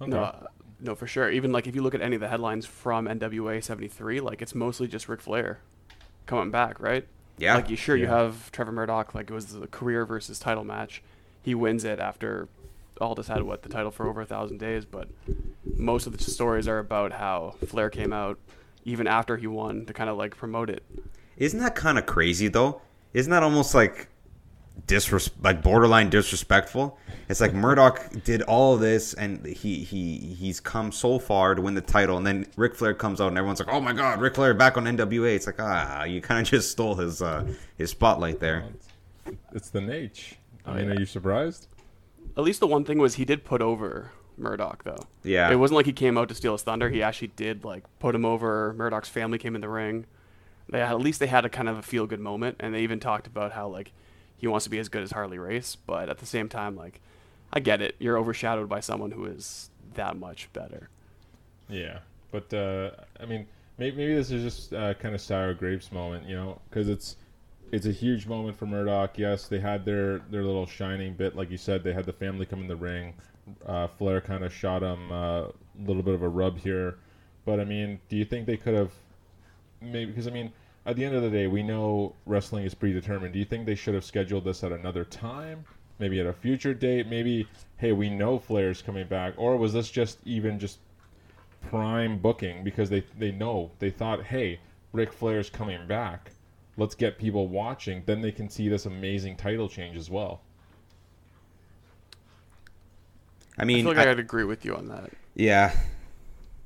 Okay. 0.00 0.10
No, 0.10 0.46
no, 0.80 0.94
for 0.94 1.06
sure. 1.06 1.30
Even 1.30 1.52
like 1.52 1.66
if 1.66 1.74
you 1.74 1.82
look 1.82 1.94
at 1.94 2.00
any 2.00 2.16
of 2.16 2.20
the 2.20 2.28
headlines 2.28 2.66
from 2.66 3.06
NWA 3.06 3.62
'73, 3.62 4.20
like 4.20 4.42
it's 4.42 4.54
mostly 4.54 4.86
just 4.86 5.08
Ric 5.08 5.20
Flair 5.20 5.60
coming 6.26 6.50
back, 6.50 6.80
right? 6.80 7.06
Yeah, 7.38 7.54
Like 7.56 7.68
you 7.70 7.76
sure 7.76 7.96
you 7.96 8.06
have 8.06 8.50
Trevor 8.52 8.72
Murdoch, 8.72 9.14
like 9.14 9.30
it 9.30 9.34
was 9.34 9.46
the 9.46 9.66
career 9.66 10.06
versus 10.06 10.38
title 10.38 10.64
match. 10.64 11.02
He 11.42 11.54
wins 11.54 11.84
it 11.84 12.00
after 12.00 12.48
Aldis 13.00 13.28
had 13.28 13.42
what 13.42 13.62
the 13.62 13.68
title 13.68 13.90
for 13.90 14.08
over 14.08 14.22
a 14.22 14.26
thousand 14.26 14.58
days, 14.58 14.84
but 14.84 15.08
most 15.76 16.06
of 16.06 16.16
the 16.16 16.22
stories 16.24 16.66
are 16.66 16.78
about 16.78 17.12
how 17.12 17.54
Flair 17.66 17.90
came 17.90 18.12
out 18.12 18.38
even 18.84 19.06
after 19.06 19.36
he 19.36 19.46
won 19.46 19.84
to 19.86 19.92
kind 19.92 20.08
of 20.08 20.16
like 20.16 20.36
promote 20.36 20.70
it. 20.70 20.82
Isn't 21.36 21.60
that 21.60 21.74
kind 21.74 21.98
of 21.98 22.06
crazy 22.06 22.48
though? 22.48 22.80
Isn't 23.12 23.30
that 23.30 23.42
almost 23.42 23.74
like 23.74 24.08
disres 24.86 25.30
like 25.42 25.62
borderline 25.62 26.10
disrespectful? 26.10 26.98
It's 27.28 27.40
like 27.40 27.54
Murdoch 27.54 28.22
did 28.24 28.42
all 28.42 28.74
of 28.74 28.80
this 28.80 29.14
and 29.14 29.44
he 29.44 29.82
he 29.82 30.18
he's 30.18 30.60
come 30.60 30.92
so 30.92 31.18
far 31.18 31.54
to 31.54 31.62
win 31.62 31.74
the 31.74 31.80
title, 31.80 32.16
and 32.16 32.26
then 32.26 32.46
Ric 32.56 32.74
Flair 32.74 32.94
comes 32.94 33.20
out 33.20 33.28
and 33.28 33.38
everyone's 33.38 33.58
like, 33.60 33.68
"Oh 33.72 33.80
my 33.80 33.92
God, 33.92 34.20
Ric 34.20 34.34
Flair 34.34 34.54
back 34.54 34.76
on 34.76 34.84
NWA!" 34.84 35.34
It's 35.34 35.46
like 35.46 35.60
ah, 35.60 36.04
you 36.04 36.20
kind 36.20 36.40
of 36.40 36.50
just 36.50 36.70
stole 36.70 36.94
his 36.94 37.22
uh, 37.22 37.46
his 37.76 37.90
spotlight 37.90 38.38
there. 38.40 38.64
It's 39.52 39.70
the 39.70 39.80
Nate. 39.80 40.36
I 40.64 40.70
Oh, 40.70 40.74
mean, 40.74 40.90
are 40.90 40.98
you 41.00 41.06
surprised? 41.06 41.68
At 42.36 42.44
least 42.44 42.60
the 42.60 42.66
one 42.66 42.84
thing 42.84 42.98
was 42.98 43.14
he 43.14 43.24
did 43.24 43.44
put 43.44 43.62
over 43.62 44.12
Murdoch 44.36 44.84
though. 44.84 45.06
Yeah. 45.24 45.50
It 45.50 45.56
wasn't 45.56 45.76
like 45.76 45.86
he 45.86 45.92
came 45.92 46.18
out 46.18 46.28
to 46.28 46.34
steal 46.34 46.52
his 46.52 46.62
thunder. 46.62 46.90
He 46.90 47.02
actually 47.02 47.28
did 47.28 47.64
like 47.64 47.84
put 47.98 48.14
him 48.14 48.24
over. 48.24 48.72
Murdoch's 48.74 49.08
family 49.08 49.38
came 49.38 49.54
in 49.54 49.60
the 49.62 49.68
ring. 49.68 50.06
They 50.68 50.80
had, 50.80 50.90
at 50.90 51.00
least 51.00 51.20
they 51.20 51.28
had 51.28 51.44
a 51.44 51.48
kind 51.48 51.68
of 51.68 51.78
a 51.78 51.82
feel 51.82 52.06
good 52.06 52.20
moment, 52.20 52.56
and 52.60 52.74
they 52.74 52.80
even 52.82 52.98
talked 53.00 53.26
about 53.28 53.52
how 53.52 53.68
like 53.68 53.92
he 54.36 54.46
wants 54.46 54.64
to 54.64 54.70
be 54.70 54.78
as 54.78 54.88
good 54.88 55.02
as 55.02 55.12
Harley 55.12 55.38
Race, 55.38 55.76
but 55.76 56.08
at 56.08 56.18
the 56.18 56.26
same 56.26 56.48
time, 56.48 56.76
like 56.76 57.00
I 57.52 57.60
get 57.60 57.80
it. 57.80 57.96
You're 57.98 58.18
overshadowed 58.18 58.68
by 58.68 58.80
someone 58.80 59.10
who 59.10 59.24
is 59.24 59.70
that 59.94 60.16
much 60.16 60.52
better. 60.52 60.88
Yeah, 61.68 62.00
but 62.30 62.52
uh, 62.52 62.90
I 63.20 63.26
mean, 63.26 63.46
maybe, 63.78 63.96
maybe 63.96 64.14
this 64.14 64.30
is 64.30 64.42
just 64.42 64.72
uh, 64.72 64.94
kind 64.94 65.14
of 65.14 65.20
sour 65.20 65.54
grapes 65.54 65.90
moment, 65.90 66.28
you 66.28 66.36
know, 66.36 66.60
because 66.68 66.88
it's 66.88 67.16
it's 67.72 67.86
a 67.86 67.92
huge 67.92 68.26
moment 68.26 68.56
for 68.56 68.66
Murdoch. 68.66 69.18
Yes, 69.18 69.48
they 69.48 69.58
had 69.58 69.84
their 69.84 70.18
their 70.30 70.42
little 70.42 70.66
shining 70.66 71.14
bit, 71.14 71.34
like 71.36 71.50
you 71.50 71.58
said. 71.58 71.82
They 71.82 71.92
had 71.92 72.06
the 72.06 72.12
family 72.12 72.46
come 72.46 72.60
in 72.60 72.68
the 72.68 72.76
ring. 72.76 73.14
Uh, 73.64 73.86
Flair 73.86 74.20
kind 74.20 74.44
of 74.44 74.52
shot 74.52 74.82
him 74.82 75.10
uh, 75.12 75.46
little 75.84 76.02
bit 76.02 76.14
of 76.14 76.22
a 76.22 76.28
rub 76.28 76.58
here. 76.58 76.98
But 77.44 77.60
I 77.60 77.64
mean, 77.64 78.00
do 78.08 78.16
you 78.16 78.24
think 78.24 78.46
they 78.46 78.56
could 78.56 78.74
have 78.74 78.92
maybe 79.80 80.06
because 80.10 80.26
I 80.26 80.30
mean, 80.30 80.52
at 80.86 80.96
the 80.96 81.04
end 81.04 81.14
of 81.14 81.22
the 81.22 81.30
day, 81.30 81.46
we 81.46 81.62
know 81.62 82.14
wrestling 82.26 82.64
is 82.64 82.74
predetermined. 82.74 83.32
Do 83.32 83.38
you 83.38 83.44
think 83.44 83.66
they 83.66 83.74
should 83.74 83.94
have 83.94 84.04
scheduled 84.04 84.44
this 84.44 84.62
at 84.64 84.72
another 84.72 85.04
time? 85.04 85.64
Maybe 85.98 86.20
at 86.20 86.26
a 86.26 86.32
future 86.32 86.74
date? 86.74 87.06
Maybe 87.08 87.48
hey, 87.78 87.92
we 87.92 88.08
know 88.10 88.38
Flair's 88.38 88.82
coming 88.82 89.06
back, 89.06 89.34
or 89.36 89.56
was 89.56 89.72
this 89.72 89.90
just 89.90 90.18
even 90.24 90.58
just 90.58 90.78
prime 91.60 92.18
booking 92.18 92.62
because 92.64 92.88
they 92.90 93.02
they 93.18 93.32
know 93.32 93.70
they 93.78 93.90
thought, 93.90 94.22
hey, 94.24 94.60
Ric 94.92 95.12
Flair's 95.12 95.50
coming 95.50 95.86
back. 95.86 96.32
Let's 96.76 96.94
get 96.94 97.18
people 97.18 97.48
watching. 97.48 98.02
Then 98.06 98.20
they 98.20 98.32
can 98.32 98.48
see 98.50 98.68
this 98.68 98.86
amazing 98.86 99.36
title 99.36 99.68
change 99.68 99.96
as 99.96 100.10
well. 100.10 100.42
I 103.58 103.62
I 103.62 103.64
mean, 103.64 103.84
feel 103.84 103.94
like 103.94 103.98
I, 103.98 104.04
I- 104.06 104.08
would 104.10 104.18
agree 104.18 104.44
with 104.44 104.64
you 104.64 104.74
on 104.76 104.88
that. 104.88 105.10
yeah, 105.34 105.74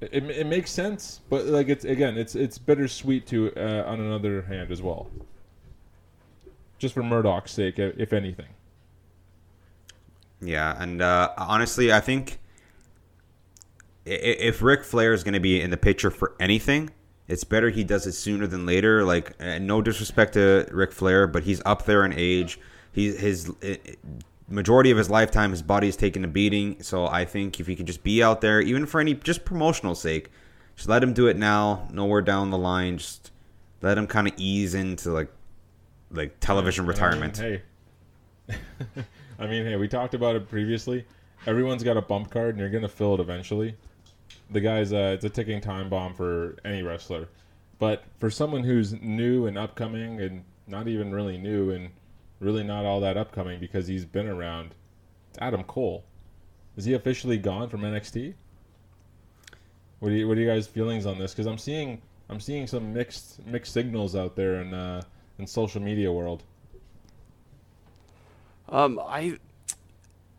It, 0.00 0.25
it, 0.30 0.47
makes 0.47 0.71
sense, 0.71 1.21
but 1.28 1.45
like 1.45 1.69
it's 1.69 1.85
again, 1.85 2.16
it's 2.16 2.35
it's 2.35 2.57
bittersweet 2.57 3.26
to 3.26 3.52
uh, 3.54 3.85
on 3.87 4.00
another 4.00 4.42
hand 4.42 4.71
as 4.71 4.80
well. 4.80 5.11
Just 6.78 6.95
for 6.95 7.02
Murdoch's 7.02 7.50
sake, 7.50 7.78
if 7.78 8.14
anything. 8.14 8.47
Yeah, 10.40 10.75
and 10.80 11.02
uh, 11.02 11.33
honestly, 11.37 11.92
I 11.92 12.00
think 12.00 12.38
if 14.07 14.62
Ric 14.62 14.85
Flair 14.85 15.12
is 15.12 15.23
going 15.23 15.35
to 15.35 15.40
be 15.40 15.61
in 15.61 15.71
the 15.71 15.76
picture 15.76 16.11
for 16.11 16.35
anything, 16.40 16.90
it's 17.28 17.45
better 17.45 17.69
he 17.69 17.85
does 17.85 18.07
it 18.07 18.12
sooner 18.12 18.47
than 18.47 18.64
later. 18.64 19.04
Like, 19.04 19.35
uh, 19.40 19.59
no 19.59 19.83
disrespect 19.83 20.33
to 20.35 20.66
Ric 20.73 20.92
Flair, 20.92 21.26
but 21.26 21.42
he's 21.42 21.61
up 21.66 21.85
there 21.85 22.04
in 22.07 22.14
age. 22.14 22.59
He 22.92 23.12
his 23.12 23.52
majority 24.50 24.90
of 24.90 24.99
his 24.99 25.09
lifetime, 25.09 25.52
his 25.52 25.62
body 25.62 25.87
body's 25.87 25.97
taken 25.97 26.25
a 26.25 26.28
beating. 26.28 26.83
So 26.83 27.07
I 27.07 27.25
think 27.25 27.61
if 27.61 27.66
he 27.66 27.76
could 27.76 27.87
just 27.87 28.02
be 28.02 28.23
out 28.23 28.40
there, 28.40 28.61
even 28.61 28.85
for 28.87 29.00
any 29.00 29.14
just 29.14 29.45
promotional 29.45 29.95
sake, 29.95 30.30
just 30.76 30.88
let 30.88 31.02
him 31.02 31.12
do 31.12 31.28
it 31.28 31.37
now. 31.37 31.88
Nowhere 31.92 32.23
down 32.23 32.50
the 32.50 32.59
line, 32.59 32.99
just 32.99 33.30
let 33.80 33.97
him 33.97 34.07
kind 34.07 34.28
of 34.28 34.35
ease 34.37 34.75
into 34.75 35.11
like 35.11 35.30
like 36.11 36.38
television 36.40 36.88
And 36.88 36.99
I 36.99 37.09
mean, 37.09 37.30
retirement. 37.30 37.37
hey, 37.38 37.62
I 39.38 39.47
mean, 39.47 39.64
hey, 39.64 39.76
we 39.76 39.88
talked 39.88 40.14
about 40.14 40.37
it 40.37 40.49
previously. 40.49 41.07
Everyone's 41.47 41.83
got 41.83 41.97
a 41.97 42.02
bump 42.02 42.30
card, 42.30 42.50
and 42.50 42.59
you're 42.59 42.69
gonna 42.69 42.88
fill 42.88 43.14
it 43.14 43.21
eventually. 43.21 43.76
The 44.50 44.61
guy's 44.61 44.92
uh, 44.92 45.12
it's 45.14 45.25
a 45.25 45.30
ticking 45.30 45.61
time 45.61 45.88
bomb 45.88 46.14
for 46.14 46.57
any 46.64 46.83
wrestler, 46.83 47.28
but 47.78 48.04
for 48.19 48.30
someone 48.30 48.64
who's 48.64 48.92
new 49.00 49.47
and 49.47 49.57
upcoming, 49.57 50.21
and 50.21 50.45
not 50.66 50.88
even 50.88 51.12
really 51.12 51.38
new, 51.38 51.71
and 51.71 51.90
really 52.40 52.64
not 52.64 52.85
all 52.85 53.00
that 53.00 53.16
upcoming 53.16 53.61
because 53.61 53.87
he's 53.87 54.04
been 54.04 54.26
around, 54.26 54.75
it's 55.28 55.38
Adam 55.40 55.62
Cole. 55.62 56.04
Is 56.76 56.85
he 56.85 56.94
officially 56.94 57.38
gone 57.38 57.68
from 57.68 57.82
NXT? 57.82 58.35
What 60.00 60.12
are 60.12 60.14
you, 60.14 60.26
what 60.26 60.38
are 60.38 60.40
you 60.40 60.49
guys' 60.49 60.66
feelings 60.66 61.06
on 61.06 61.18
this? 61.18 61.32
Because 61.32 61.47
I'm 61.47 61.59
seeing 61.59 62.00
I'm 62.30 62.40
seeing 62.40 62.66
some 62.66 62.94
mixed 62.94 63.44
mixed 63.47 63.73
signals 63.73 64.16
out 64.16 64.37
there 64.37 64.62
in 64.62 64.73
uh, 64.73 65.02
in 65.38 65.47
social 65.47 65.82
media 65.82 66.11
world. 66.11 66.42
Um, 68.68 69.00
I 69.04 69.38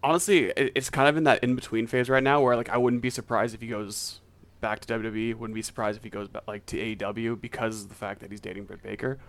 honestly, 0.02 0.52
it's 0.56 0.90
kind 0.90 1.10
of 1.10 1.18
in 1.18 1.26
that 1.26 1.44
in 1.44 1.56
between 1.56 1.86
phase 1.86 2.10
right 2.10 2.24
now, 2.24 2.42
where 2.42 2.56
like 2.56 2.70
I 2.70 2.78
wouldn't 2.78 3.02
be 3.02 3.10
surprised 3.10 3.54
if 3.54 3.62
he 3.62 3.68
goes 3.68 4.22
back 4.62 4.80
to 4.80 5.00
WWE. 5.00 5.36
Wouldn't 5.36 5.54
be 5.56 5.62
surprised 5.62 5.98
if 5.98 6.04
he 6.04 6.10
goes 6.10 6.28
back 6.28 6.44
like 6.48 6.66
to 6.68 6.78
AEW 6.78 7.40
because 7.40 7.84
of 7.84 7.90
the 7.90 7.96
fact 7.96 8.22
that 8.22 8.32
he's 8.32 8.42
dating 8.42 8.64
Britt 8.64 8.82
Baker, 8.82 9.20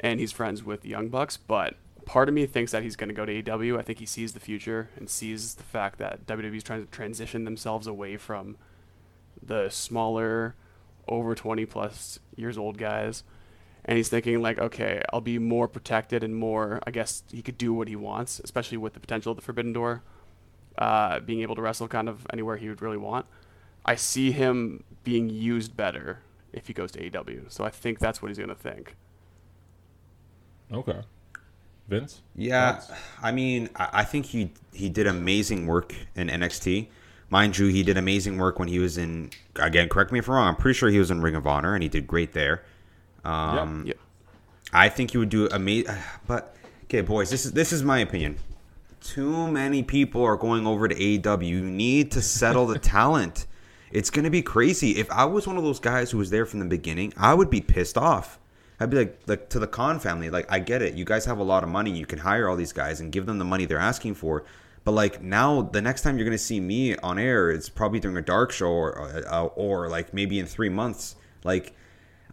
and 0.00 0.18
he's 0.18 0.32
friends 0.32 0.64
with 0.64 0.84
Young 0.84 1.08
Bucks. 1.08 1.36
But 1.36 1.76
part 2.04 2.28
of 2.28 2.34
me 2.34 2.46
thinks 2.46 2.72
that 2.72 2.82
he's 2.82 2.96
going 2.96 3.08
to 3.08 3.14
go 3.14 3.24
to 3.24 3.42
AEW. 3.42 3.78
I 3.78 3.82
think 3.82 3.98
he 3.98 4.06
sees 4.06 4.32
the 4.32 4.40
future 4.40 4.90
and 4.96 5.08
sees 5.08 5.54
the 5.54 5.62
fact 5.62 5.98
that 5.98 6.26
WWE 6.26 6.56
is 6.56 6.62
trying 6.62 6.84
to 6.84 6.90
transition 6.90 7.44
themselves 7.44 7.86
away 7.86 8.16
from 8.16 8.56
the 9.42 9.68
smaller, 9.68 10.54
over 11.08 11.34
20 11.34 11.66
plus 11.66 12.18
years 12.36 12.56
old 12.56 12.78
guys. 12.78 13.24
And 13.84 13.96
he's 13.96 14.08
thinking 14.08 14.40
like, 14.40 14.58
okay, 14.58 15.02
I'll 15.12 15.20
be 15.20 15.38
more 15.38 15.66
protected 15.66 16.22
and 16.22 16.36
more. 16.36 16.80
I 16.86 16.90
guess 16.92 17.24
he 17.32 17.42
could 17.42 17.58
do 17.58 17.72
what 17.72 17.88
he 17.88 17.96
wants, 17.96 18.40
especially 18.40 18.78
with 18.78 18.94
the 18.94 19.00
potential 19.00 19.32
of 19.32 19.36
the 19.36 19.42
Forbidden 19.42 19.72
Door, 19.72 20.02
uh, 20.78 21.18
being 21.20 21.40
able 21.42 21.56
to 21.56 21.62
wrestle 21.62 21.88
kind 21.88 22.08
of 22.08 22.26
anywhere 22.32 22.56
he 22.56 22.68
would 22.68 22.80
really 22.80 22.96
want. 22.96 23.26
I 23.84 23.96
see 23.96 24.30
him 24.30 24.84
being 25.02 25.28
used 25.28 25.76
better 25.76 26.20
if 26.52 26.68
he 26.68 26.72
goes 26.72 26.92
to 26.92 27.10
AEW. 27.10 27.50
So 27.50 27.64
I 27.64 27.70
think 27.70 27.98
that's 27.98 28.22
what 28.22 28.28
he's 28.28 28.38
gonna 28.38 28.54
think. 28.54 28.94
Okay. 30.72 31.00
Vince? 31.88 32.22
Yeah, 32.34 32.72
Thoughts? 32.72 32.92
I 33.22 33.32
mean, 33.32 33.68
I 33.76 34.04
think 34.04 34.26
he 34.26 34.52
he 34.72 34.88
did 34.88 35.06
amazing 35.06 35.66
work 35.66 35.94
in 36.14 36.28
NXT. 36.28 36.88
Mind 37.28 37.56
you, 37.58 37.66
he 37.66 37.82
did 37.82 37.96
amazing 37.96 38.38
work 38.38 38.58
when 38.58 38.68
he 38.68 38.78
was 38.78 38.98
in. 38.98 39.30
Again, 39.56 39.88
correct 39.88 40.12
me 40.12 40.18
if 40.18 40.28
I'm 40.28 40.34
wrong. 40.34 40.48
I'm 40.48 40.56
pretty 40.56 40.76
sure 40.78 40.88
he 40.90 40.98
was 40.98 41.10
in 41.10 41.20
Ring 41.22 41.34
of 41.34 41.46
Honor, 41.46 41.74
and 41.74 41.82
he 41.82 41.88
did 41.88 42.06
great 42.06 42.32
there. 42.32 42.62
Um, 43.24 43.84
Yep. 43.86 43.96
I 44.72 44.88
think 44.88 45.10
he 45.12 45.18
would 45.18 45.28
do 45.28 45.48
amazing. 45.50 45.94
But 46.26 46.56
okay, 46.84 47.00
boys, 47.00 47.30
this 47.30 47.44
is 47.46 47.52
this 47.52 47.72
is 47.72 47.82
my 47.82 47.98
opinion. 47.98 48.36
Too 49.00 49.48
many 49.50 49.82
people 49.82 50.22
are 50.22 50.36
going 50.36 50.66
over 50.66 50.86
to 50.88 50.94
AEW. 50.94 51.46
You 51.46 51.60
need 51.62 52.12
to 52.12 52.22
settle 52.22 52.66
the 52.66 52.78
talent. 52.98 53.46
It's 53.90 54.08
gonna 54.10 54.30
be 54.30 54.42
crazy. 54.42 54.92
If 54.92 55.10
I 55.10 55.24
was 55.24 55.46
one 55.46 55.56
of 55.58 55.64
those 55.64 55.80
guys 55.80 56.10
who 56.10 56.18
was 56.18 56.30
there 56.30 56.46
from 56.46 56.60
the 56.60 56.66
beginning, 56.66 57.12
I 57.16 57.34
would 57.34 57.50
be 57.50 57.60
pissed 57.60 57.98
off. 57.98 58.38
I'd 58.82 58.90
be 58.90 58.98
like, 58.98 59.20
like 59.26 59.48
to 59.50 59.58
the 59.58 59.66
Khan 59.66 59.98
family, 60.00 60.28
like 60.30 60.50
I 60.50 60.58
get 60.58 60.82
it. 60.82 60.94
You 60.94 61.04
guys 61.04 61.24
have 61.24 61.38
a 61.38 61.42
lot 61.42 61.62
of 61.62 61.68
money. 61.68 61.90
You 61.90 62.06
can 62.06 62.18
hire 62.18 62.48
all 62.48 62.56
these 62.56 62.72
guys 62.72 63.00
and 63.00 63.12
give 63.12 63.26
them 63.26 63.38
the 63.38 63.44
money 63.44 63.64
they're 63.64 63.78
asking 63.78 64.14
for. 64.14 64.44
But 64.84 64.92
like 64.92 65.22
now, 65.22 65.62
the 65.62 65.80
next 65.80 66.02
time 66.02 66.18
you're 66.18 66.24
gonna 66.24 66.38
see 66.38 66.60
me 66.60 66.96
on 66.96 67.18
air, 67.18 67.50
it's 67.50 67.68
probably 67.68 68.00
during 68.00 68.16
a 68.16 68.22
dark 68.22 68.50
show 68.50 68.66
or 68.66 69.22
uh, 69.28 69.44
or 69.44 69.88
like 69.88 70.12
maybe 70.12 70.38
in 70.38 70.46
three 70.46 70.68
months. 70.68 71.14
Like 71.44 71.74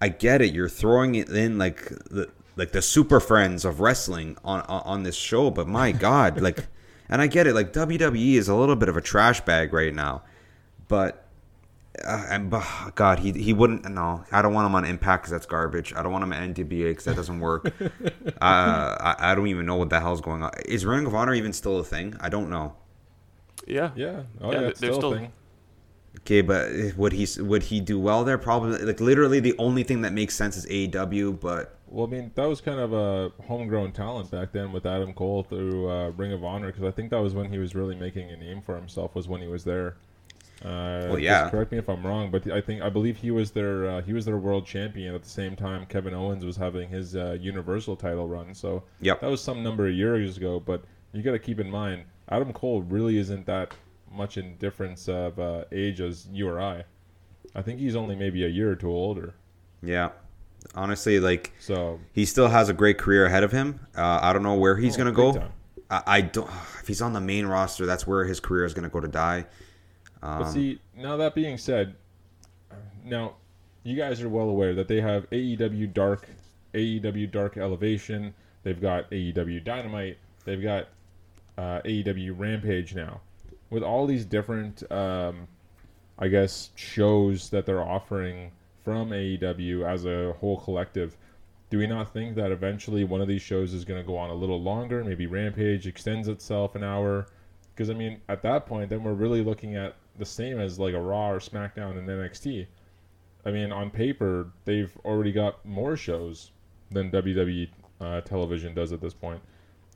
I 0.02 0.10
get 0.10 0.42
it. 0.42 0.54
You're 0.54 0.70
throwing 0.70 1.16
it 1.16 1.30
in 1.30 1.58
like 1.58 1.88
the 1.88 2.30
like 2.56 2.72
the 2.72 2.82
super 2.82 3.20
friends 3.20 3.66
of 3.66 3.80
wrestling 3.80 4.38
on 4.44 4.62
on, 4.62 4.82
on 4.84 5.04
this 5.04 5.16
show, 5.16 5.52
but 5.52 5.68
my 5.68 5.92
god, 6.08 6.42
like, 6.42 6.68
and 7.08 7.22
I 7.22 7.28
get 7.28 7.46
it. 7.46 7.54
Like 7.54 7.72
WWE 7.74 8.34
is 8.34 8.50
a 8.50 8.56
little 8.56 8.76
bit 8.76 8.90
of 8.90 8.98
a 8.98 9.02
trash 9.02 9.42
bag 9.42 9.74
right 9.74 9.94
now, 9.94 10.24
but. 10.88 11.26
Uh, 12.06 12.26
and 12.30 12.50
but, 12.50 12.66
God, 12.96 13.20
he 13.20 13.32
he 13.32 13.52
wouldn't. 13.52 13.84
No, 13.90 14.24
I 14.32 14.42
don't 14.42 14.54
want 14.54 14.68
him 14.68 14.76
on 14.76 14.86
Impact 14.86 15.24
because 15.24 15.32
that's 15.32 15.46
garbage. 15.46 15.94
I 15.96 16.04
don't 16.04 16.12
want 16.12 16.24
him 16.24 16.34
at 16.34 16.48
NWA 16.56 16.90
because 16.90 17.06
that 17.06 17.16
doesn't 17.16 17.40
work. 17.40 17.74
uh, 17.82 18.32
I, 18.42 19.16
I 19.20 19.36
don't 19.36 19.48
even 19.48 19.66
know 19.66 19.76
what 19.76 19.90
the 19.90 20.00
hell's 20.00 20.22
going 20.22 20.44
on. 20.44 20.52
Is 20.66 20.86
Ring 20.86 21.06
of 21.06 21.16
Honor 21.16 21.34
even 21.34 21.52
still 21.52 21.80
a 21.80 21.84
thing? 21.84 22.16
I 22.22 22.30
don't 22.30 22.50
know. 22.50 22.76
Yeah. 23.68 23.92
Yeah. 23.96 24.24
Oh 24.40 24.52
Yeah, 24.52 24.62
yeah, 24.62 24.68
it's 24.68 24.80
they're 24.80 24.92
still, 24.92 25.02
still- 25.02 25.14
a 25.14 25.18
thing. 25.20 25.32
Okay, 26.22 26.42
but 26.42 26.70
would 26.98 27.14
he 27.14 27.28
would 27.42 27.64
he 27.64 27.80
do 27.80 28.00
well 28.00 28.24
there? 28.24 28.38
Probably. 28.38 28.78
Like 28.80 29.00
literally, 29.00 29.40
the 29.40 29.56
only 29.58 29.84
thing 29.84 30.02
that 30.02 30.12
makes 30.14 30.36
sense 30.36 30.58
is 30.58 30.66
AEW. 30.66 31.40
But 31.40 31.76
Well, 31.88 32.08
I 32.08 32.10
mean, 32.10 32.32
that 32.36 32.46
was 32.46 32.62
kind 32.62 32.80
of 32.80 32.94
a 32.94 33.32
homegrown 33.44 33.92
talent 33.94 34.32
back 34.32 34.52
then 34.52 34.72
with 34.72 34.86
Adam 34.86 35.14
Cole 35.14 35.44
through 35.44 35.90
uh, 35.90 36.10
Ring 36.10 36.34
of 36.34 36.44
Honor 36.44 36.68
because 36.68 36.84
I 36.84 36.92
think 36.92 37.12
that 37.12 37.20
was 37.22 37.34
when 37.34 37.52
he 37.52 37.58
was 37.58 37.76
really 37.76 37.96
making 37.96 38.32
a 38.32 38.38
name 38.38 38.62
for 38.62 38.76
himself 38.76 39.16
was 39.16 39.28
when 39.28 39.42
he 39.42 39.48
was 39.48 39.64
there. 39.64 39.98
Uh, 40.64 41.08
Well, 41.10 41.20
yeah. 41.20 41.50
Correct 41.50 41.72
me 41.72 41.78
if 41.78 41.88
I'm 41.90 42.06
wrong, 42.06 42.32
but 42.32 42.50
I 42.52 42.60
think 42.62 42.82
I 42.82 42.90
believe 42.90 43.18
he 43.18 43.32
was 43.32 43.52
their 43.52 43.90
uh, 43.90 44.02
he 44.02 44.14
was 44.14 44.26
their 44.26 44.38
world 44.38 44.66
champion 44.66 45.16
at 45.16 45.24
the 45.24 45.30
same 45.30 45.56
time 45.56 45.86
Kevin 45.86 46.14
Owens 46.14 46.44
was 46.44 46.58
having 46.58 46.90
his 46.90 47.16
uh, 47.16 47.38
Universal 47.40 47.96
title 47.96 48.28
run. 48.28 48.54
So 48.54 48.84
Yep. 49.02 49.22
that 49.22 49.30
was 49.30 49.42
some 49.42 49.64
number 49.64 49.88
of 49.88 49.94
years 49.94 50.38
ago. 50.38 50.60
But 50.60 50.84
you 51.14 51.22
got 51.24 51.32
to 51.32 51.40
keep 51.40 51.60
in 51.60 51.70
mind, 51.72 52.04
Adam 52.30 52.52
Cole 52.54 52.82
really 52.82 53.18
isn't 53.18 53.46
that 53.46 53.74
much 54.12 54.38
in 54.38 54.58
difference 54.58 55.08
of 55.08 55.40
uh, 55.40 55.64
age 55.72 56.02
as 56.02 56.28
you 56.32 56.48
or 56.50 56.60
I. 56.60 56.84
I 57.56 57.62
think 57.62 57.80
he's 57.80 57.96
only 57.96 58.16
maybe 58.16 58.44
a 58.44 58.48
year 58.50 58.70
or 58.72 58.76
two 58.76 58.92
older. 58.92 59.34
yeah, 59.82 60.10
honestly, 60.76 61.20
like 61.20 61.54
So 61.60 62.00
he 62.12 62.26
still 62.26 62.50
has 62.50 62.70
a 62.70 62.74
great 62.74 62.98
career 62.98 63.26
ahead 63.26 63.44
of 63.44 63.52
him. 63.52 63.80
Uh, 63.96 64.20
I 64.22 64.34
don't 64.34 64.44
know 64.44 64.56
where 64.56 64.76
he's 64.78 64.96
Oh, 64.96 64.98
gonna 65.00 65.12
go. 65.14 65.44
I, 65.90 66.04
I 66.06 66.22
don't. 66.22 66.50
If 66.82 66.88
he's 66.88 67.02
on 67.02 67.14
the 67.14 67.22
main 67.22 67.46
roster, 67.48 67.86
that's 67.86 68.06
where 68.06 68.26
his 68.26 68.40
career 68.40 68.66
is 68.66 68.74
gonna 68.74 68.90
go 68.90 69.00
to 69.00 69.08
die. 69.08 69.46
Um, 70.22 70.40
But 70.40 70.50
see, 70.50 70.80
now 70.96 71.18
that 71.18 71.36
being 71.36 71.58
said, 71.58 71.96
now 73.04 73.36
you 73.84 73.96
guys 73.96 74.22
are 74.22 74.30
well 74.30 74.50
aware 74.50 74.76
that 74.76 74.88
they 74.88 75.02
have 75.02 75.30
AEW 75.30 75.94
Dark, 75.94 76.28
AEW 76.74 77.32
Dark 77.32 77.58
Elevation. 77.58 78.34
They've 78.64 78.80
got 78.80 79.10
AEW 79.12 79.64
Dynamite. 79.64 80.18
They've 80.46 80.62
got 80.62 80.88
uh, 81.58 81.82
AEW 81.86 82.38
Rampage 82.38 82.94
now. 82.96 83.22
With 83.70 83.84
all 83.84 84.08
these 84.08 84.26
different, 84.26 84.90
um, 84.92 85.48
I 86.18 86.28
guess, 86.28 86.72
shows 86.76 87.50
that 87.52 87.66
they're 87.66 87.84
offering 87.84 88.52
from 88.84 89.12
AEW 89.12 89.86
as 89.88 90.06
a 90.06 90.34
whole 90.40 90.60
collective, 90.60 91.16
do 91.70 91.78
we 91.78 91.86
not 91.88 92.12
think 92.12 92.36
that 92.36 92.52
eventually 92.52 93.04
one 93.04 93.22
of 93.22 93.28
these 93.28 93.42
shows 93.44 93.74
is 93.74 93.86
going 93.86 94.02
to 94.02 94.08
go 94.08 94.18
on 94.18 94.30
a 94.30 94.34
little 94.34 94.62
longer? 94.62 95.04
Maybe 95.04 95.28
Rampage 95.28 95.86
extends 95.88 96.28
itself 96.28 96.76
an 96.76 96.84
hour. 96.84 97.28
Because 97.76 97.90
I 97.90 97.94
mean, 97.94 98.22
at 98.28 98.42
that 98.42 98.66
point, 98.66 98.90
then 98.90 99.04
we're 99.04 99.14
really 99.14 99.42
looking 99.44 99.76
at 99.76 99.96
the 100.20 100.26
same 100.26 100.60
as 100.60 100.80
like 100.80 100.94
a 100.94 101.02
Raw 101.02 101.32
or 101.32 101.40
SmackDown 101.40 101.98
and 101.98 102.08
NXT. 102.08 102.68
I 103.46 103.52
mean, 103.52 103.72
on 103.72 103.92
paper, 103.92 104.52
they've 104.66 104.96
already 105.06 105.32
got 105.34 105.66
more 105.66 105.98
shows 105.98 106.52
than 106.92 107.12
WWE 107.12 107.70
uh, 108.02 108.22
television 108.22 108.74
does 108.74 108.94
at 108.94 109.02
this 109.02 109.14
point. 109.14 109.42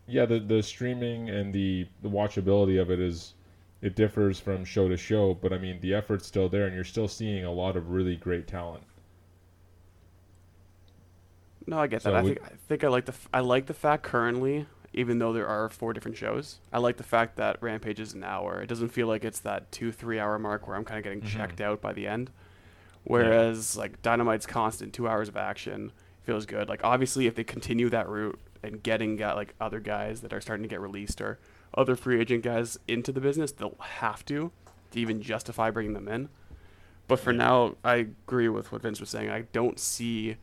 Yeah, 0.08 0.26
the 0.26 0.40
the 0.40 0.64
streaming 0.64 1.30
and 1.30 1.54
the, 1.54 1.88
the 2.02 2.10
watchability 2.10 2.82
of 2.82 2.90
it 2.92 3.00
is 3.02 3.34
it 3.82 3.96
differs 3.96 4.40
from 4.40 4.66
show 4.66 4.88
to 4.90 4.98
show, 4.98 5.34
but 5.34 5.54
I 5.54 5.58
mean 5.58 5.80
the 5.82 5.94
effort's 5.94 6.28
still 6.28 6.50
there, 6.50 6.66
and 6.66 6.76
you're 6.76 6.84
still 6.86 7.08
seeing 7.10 7.44
a 7.46 7.52
lot 7.52 7.76
of 7.78 7.90
really 7.92 8.16
great 8.16 8.48
talent. 8.48 8.84
No, 11.66 11.80
I 11.80 11.88
get 11.88 12.02
So 12.02 12.12
that. 12.12 12.18
I 12.18 12.22
we- 12.22 12.30
think 12.30 12.42
I 12.44 12.50
think 12.68 12.84
I 12.84 12.88
like 12.90 13.06
the 13.06 13.14
I 13.34 13.40
like 13.40 13.66
the 13.68 13.74
fact 13.74 14.04
currently, 14.04 14.68
even 14.94 15.20
though 15.20 15.34
there 15.34 15.48
are 15.48 15.70
four 15.70 15.94
different 15.94 16.18
shows, 16.18 16.60
I 16.72 16.80
like 16.80 16.98
the 16.98 17.04
fact 17.04 17.36
that 17.38 17.58
Rampage 17.62 18.00
is 18.00 18.14
an 18.14 18.24
hour. 18.24 18.62
It 18.62 18.68
doesn't 18.68 18.90
feel 18.90 19.08
like 19.08 19.24
it's 19.24 19.40
that 19.42 19.72
two 19.72 19.92
three 19.92 20.20
hour 20.20 20.38
mark 20.40 20.68
where 20.68 20.76
I'm 20.78 20.86
kind 20.86 20.98
of 21.00 21.04
getting 21.04 21.22
Mhm. 21.22 21.28
checked 21.28 21.62
out 21.62 21.82
by 21.82 21.94
the 21.94 22.08
end. 22.08 22.30
Whereas 23.04 23.76
like 23.76 24.02
Dynamite's 24.02 24.46
constant 24.46 24.94
two 24.94 25.08
hours 25.08 25.28
of 25.28 25.36
action 25.38 25.92
feels 26.24 26.46
good. 26.46 26.70
Like 26.70 26.84
obviously 26.84 27.28
if 27.28 27.36
they 27.36 27.44
continue 27.44 27.90
that 27.90 28.08
route 28.08 28.40
and 28.62 28.82
getting 28.82 29.18
got 29.18 29.36
like 29.36 29.54
other 29.60 29.80
guys 29.80 30.22
that 30.22 30.32
are 30.34 30.40
starting 30.42 30.64
to 30.64 30.70
get 30.70 30.80
released 30.80 31.20
or 31.20 31.40
other 31.76 31.96
free 31.96 32.20
agent 32.22 32.44
guys 32.44 32.78
into 32.88 33.12
the 33.12 33.20
business, 33.20 33.52
they'll 33.52 33.76
have 33.80 34.24
to 34.26 34.52
to 34.92 35.00
even 35.00 35.22
justify 35.22 35.70
bringing 35.70 35.94
them 35.94 36.08
in. 36.08 36.30
But 37.08 37.20
for 37.20 37.32
Yeah. 37.32 37.38
now, 37.40 37.76
I 37.84 37.96
agree 37.96 38.48
with 38.48 38.72
what 38.72 38.84
Vince 38.84 39.00
was 39.02 39.10
saying. 39.10 39.30
I 39.30 39.42
don't 39.52 39.80
see 39.80 40.38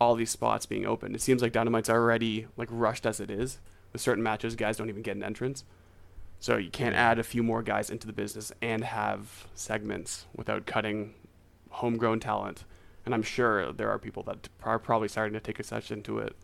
all 0.00 0.14
these 0.14 0.30
spots 0.30 0.66
being 0.66 0.86
open. 0.86 1.14
It 1.14 1.20
seems 1.20 1.42
like 1.42 1.52
Dynamite's 1.52 1.90
already 1.90 2.46
like 2.56 2.68
rushed 2.70 3.06
as 3.06 3.20
it 3.20 3.30
is. 3.30 3.58
With 3.92 4.02
certain 4.02 4.22
matches, 4.22 4.56
guys 4.56 4.76
don't 4.76 4.88
even 4.88 5.02
get 5.02 5.16
an 5.16 5.22
entrance. 5.22 5.64
So 6.38 6.56
you 6.56 6.70
can't 6.70 6.94
add 6.94 7.18
a 7.18 7.22
few 7.22 7.42
more 7.42 7.62
guys 7.62 7.88
into 7.88 8.06
the 8.06 8.12
business 8.12 8.52
and 8.60 8.84
have 8.84 9.46
segments 9.54 10.26
without 10.34 10.66
cutting 10.66 11.14
homegrown 11.70 12.20
talent. 12.20 12.64
And 13.04 13.14
I'm 13.14 13.22
sure 13.22 13.72
there 13.72 13.90
are 13.90 13.98
people 13.98 14.22
that 14.24 14.48
are 14.62 14.78
probably 14.78 15.08
starting 15.08 15.32
to 15.34 15.40
take 15.40 15.58
exception 15.60 16.02
to 16.02 16.18
it. 16.18 16.36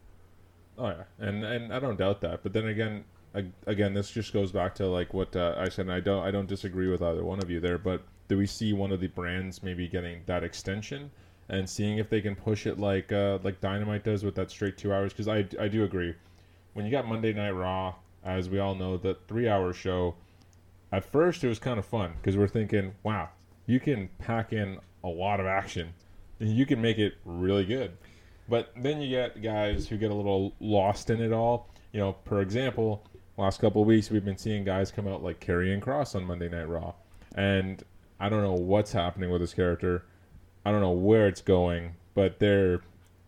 Oh 0.79 0.89
yeah, 0.89 1.05
and 1.19 1.45
and 1.45 1.73
I 1.73 1.79
don't 1.79 1.99
doubt 1.99 2.23
that. 2.23 2.43
But 2.43 2.55
then 2.55 2.69
again, 2.69 3.05
ag- 3.35 3.53
again, 3.67 3.93
this 3.93 4.11
just 4.11 4.33
goes 4.33 4.53
back 4.53 4.75
to 4.77 4.87
like 4.87 5.13
what 5.13 5.37
uh, 5.37 5.55
I 5.59 5.69
said. 5.69 5.87
And 5.87 5.93
I 5.93 6.01
don't 6.01 6.23
I 6.23 6.31
don't 6.31 6.49
disagree 6.49 6.89
with 6.89 7.03
either 7.03 7.25
one 7.25 7.43
of 7.43 7.51
you 7.51 7.61
there. 7.61 7.79
But 7.79 8.03
do 8.29 8.39
we 8.39 8.47
see 8.47 8.73
one 8.73 8.93
of 8.93 9.01
the 9.01 9.09
brands 9.09 9.63
maybe 9.63 9.89
getting 9.89 10.23
that 10.27 10.43
extension 10.43 11.11
and 11.49 11.69
seeing 11.69 11.99
if 11.99 12.09
they 12.09 12.21
can 12.21 12.35
push 12.35 12.67
it 12.67 12.79
like 12.79 13.13
uh, 13.13 13.39
like 13.43 13.61
Dynamite 13.61 14.05
does 14.05 14.25
with 14.25 14.35
that 14.37 14.51
straight 14.51 14.77
two 14.77 14.93
hours? 14.93 15.13
Because 15.13 15.29
I 15.29 15.47
I 15.61 15.69
do 15.69 15.85
agree. 15.85 16.15
When 16.75 16.85
you 16.85 16.91
got 16.91 17.07
Monday 17.07 17.33
Night 17.33 17.51
Raw, 17.51 17.95
as 18.25 18.49
we 18.49 18.59
all 18.59 18.75
know, 18.75 18.97
the 18.97 19.17
three 19.29 19.49
hour 19.49 19.73
show. 19.73 20.15
At 20.91 21.05
first, 21.05 21.43
it 21.43 21.49
was 21.49 21.59
kind 21.59 21.79
of 21.79 21.87
fun 21.87 22.13
because 22.17 22.37
we're 22.37 22.49
thinking, 22.49 22.95
wow, 23.03 23.31
you 23.67 23.81
can 23.81 24.09
pack 24.19 24.53
in 24.53 24.79
a 25.03 25.09
lot 25.09 25.41
of 25.41 25.47
action, 25.47 25.95
and 26.39 26.51
you 26.51 26.67
can 26.67 26.81
make 26.81 26.99
it 26.99 27.15
really 27.25 27.65
good. 27.65 27.93
But 28.49 28.73
then 28.77 29.01
you 29.01 29.09
get 29.09 29.43
guys 29.43 29.89
who 29.89 29.97
get 29.97 30.11
a 30.11 30.15
little 30.15 30.53
lost 30.61 31.11
in 31.11 31.21
it 31.21 31.33
all. 31.33 31.69
You 31.93 32.01
know, 32.01 32.17
for 32.25 32.41
example, 32.43 33.05
last 33.37 33.61
couple 33.61 33.83
of 33.83 33.89
weeks 33.89 34.11
we've 34.11 34.25
been 34.25 34.37
seeing 34.37 34.65
guys 34.65 34.91
come 34.91 35.09
out 35.09 35.23
like 35.23 35.41
Karrion 35.41 35.81
Kross 35.81 36.15
on 36.15 36.25
Monday 36.25 36.49
Night 36.49 36.69
Raw, 36.69 36.95
and 37.35 37.83
I 38.21 38.29
don't 38.29 38.43
know 38.43 38.53
what's 38.53 38.93
happening 38.93 39.31
with 39.31 39.41
his 39.41 39.55
character. 39.55 40.05
I 40.65 40.71
don't 40.71 40.81
know 40.81 40.93
where 40.93 41.29
it's 41.29 41.41
going, 41.41 41.95
but 42.15 42.39
they're 42.39 42.81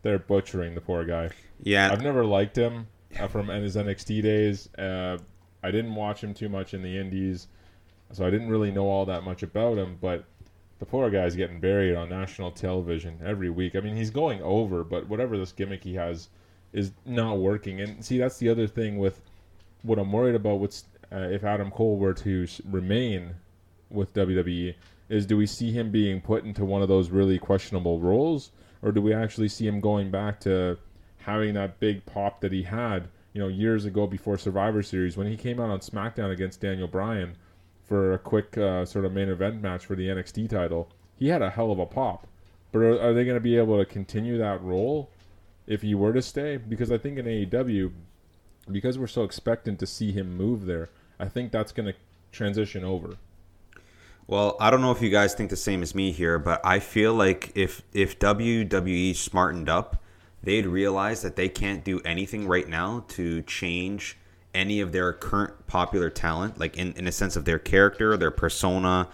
they're 0.03 0.19
butchering 0.19 0.75
the 0.75 0.81
poor 0.81 1.05
guy. 1.05 1.31
Yeah, 1.63 1.91
I've 1.91 2.03
never 2.03 2.25
liked 2.25 2.57
him 2.57 2.87
uh, 3.19 3.27
from 3.29 3.49
his 3.49 3.77
NXT 3.77 4.23
days. 4.23 4.69
Uh, 4.75 5.19
I 5.63 5.71
didn't 5.71 5.95
watch 5.95 6.23
him 6.23 6.35
too 6.35 6.49
much 6.49 6.75
in 6.75 6.83
the 6.83 6.99
Indies, 6.99 7.49
so 8.13 8.27
I 8.27 8.31
didn't 8.31 8.49
really 8.49 8.71
know 8.71 8.87
all 8.87 9.07
that 9.07 9.25
much 9.25 9.43
about 9.43 9.79
him. 9.79 9.99
But 10.01 10.25
the 10.79 10.87
poor 10.87 11.11
guy's 11.11 11.35
getting 11.35 11.61
buried 11.61 11.97
on 11.97 12.11
national 12.11 12.51
television 12.51 13.19
every 13.25 13.51
week. 13.51 13.75
I 13.75 13.81
mean, 13.81 13.97
he's 13.97 14.11
going 14.11 14.43
over, 14.43 14.85
but 14.85 15.09
whatever 15.09 15.39
this 15.39 15.53
gimmick 15.53 15.83
he 15.83 15.95
has 15.95 16.29
is 16.73 16.93
not 17.07 17.39
working. 17.39 17.81
And 17.81 18.05
see, 18.05 18.19
that's 18.19 18.39
the 18.39 18.49
other 18.49 18.67
thing 18.67 18.99
with 18.99 19.23
what 19.83 19.99
I'm 19.99 20.13
worried 20.13 20.35
about. 20.35 20.59
What's 20.59 20.85
uh, 21.13 21.29
if 21.31 21.45
Adam 21.45 21.71
Cole 21.71 21.97
were 21.97 22.15
to 22.15 22.47
remain 22.69 23.35
with 23.91 24.13
WWE? 24.15 24.75
Is 25.09 25.27
do 25.27 25.37
we 25.37 25.47
see 25.47 25.71
him 25.71 25.91
being 25.91 26.21
put 26.21 26.45
into 26.45 26.65
one 26.65 26.83
of 26.83 26.89
those 26.89 27.11
really 27.11 27.39
questionable 27.39 28.01
roles, 28.01 28.51
or 28.83 28.91
do 28.91 29.03
we 29.03 29.13
actually 29.13 29.49
see 29.49 29.67
him 29.67 29.81
going 29.81 30.11
back 30.11 30.41
to 30.41 30.79
having 31.19 31.55
that 31.55 31.81
big 31.81 32.05
pop 32.07 32.41
that 32.41 32.53
he 32.53 32.63
had, 32.63 33.09
you 33.33 33.41
know, 33.41 33.49
years 33.49 33.85
ago 33.85 34.07
before 34.07 34.39
Survivor 34.39 34.83
Series 34.83 35.17
when 35.17 35.27
he 35.27 35.37
came 35.37 35.59
out 35.59 35.71
on 35.71 35.81
SmackDown 35.81 36.31
against 36.31 36.61
Daniel 36.61 36.87
Bryan 36.87 37.37
for 37.83 38.13
a 38.13 38.19
quick 38.19 38.57
uh, 38.57 38.85
sort 38.85 39.05
of 39.05 39.13
main 39.13 39.29
event 39.29 39.61
match 39.63 39.87
for 39.87 39.95
the 39.95 40.09
NXT 40.09 40.49
title? 40.51 40.91
He 41.17 41.29
had 41.29 41.43
a 41.43 41.51
hell 41.51 41.71
of 41.71 41.79
a 41.79 41.87
pop, 41.87 42.27
but 42.73 42.81
are, 42.81 43.01
are 43.01 43.15
they 43.15 43.25
going 43.25 43.37
to 43.37 43.41
be 43.41 43.57
able 43.57 43.79
to 43.79 43.85
continue 43.85 44.39
that 44.39 44.63
role 44.63 45.11
if 45.67 45.83
he 45.83 45.95
were 45.95 46.13
to 46.13 46.23
stay? 46.23 46.57
Because 46.57 46.91
I 46.91 46.99
think 46.99 47.19
in 47.19 47.27
AEW, 47.27 47.93
because 48.71 48.99
we're 48.99 49.07
so 49.07 49.23
expectant 49.23 49.79
to 49.81 49.87
see 49.87 50.13
him 50.13 50.37
move 50.37 50.67
there, 50.67 50.91
I 51.19 51.27
think 51.27 51.53
that's 51.53 51.73
going 51.73 51.87
to 51.87 51.95
transition 52.33 52.85
over. 52.85 53.17
Well, 54.27 54.57
I 54.59 54.71
don't 54.71 54.81
know 54.81 54.91
if 54.91 55.03
you 55.03 55.11
guys 55.11 55.35
think 55.35 55.51
the 55.51 55.57
same 55.57 55.83
as 55.83 55.95
me 55.95 56.11
here, 56.11 56.39
but 56.39 56.61
I 56.65 56.79
feel 56.79 57.13
like 57.15 57.53
if 57.55 57.83
if 57.93 58.19
WWE 58.19 59.15
smartened 59.15 59.69
up, 59.69 60.03
they'd 60.43 60.67
realize 60.67 61.23
that 61.23 61.37
they 61.37 61.49
can't 61.49 61.85
do 61.85 62.01
anything 62.01 62.49
right 62.49 62.69
now 62.69 63.05
to 63.09 63.43
change 63.43 64.17
any 64.55 64.81
of 64.81 64.93
their 64.93 65.13
current 65.13 65.67
popular 65.67 66.09
talent, 66.09 66.59
like 66.59 66.77
in, 66.79 66.93
in 66.93 67.07
a 67.07 67.13
sense 67.13 67.37
of 67.37 67.45
their 67.45 67.59
character, 67.59 68.17
their 68.17 68.31
persona, 68.31 69.09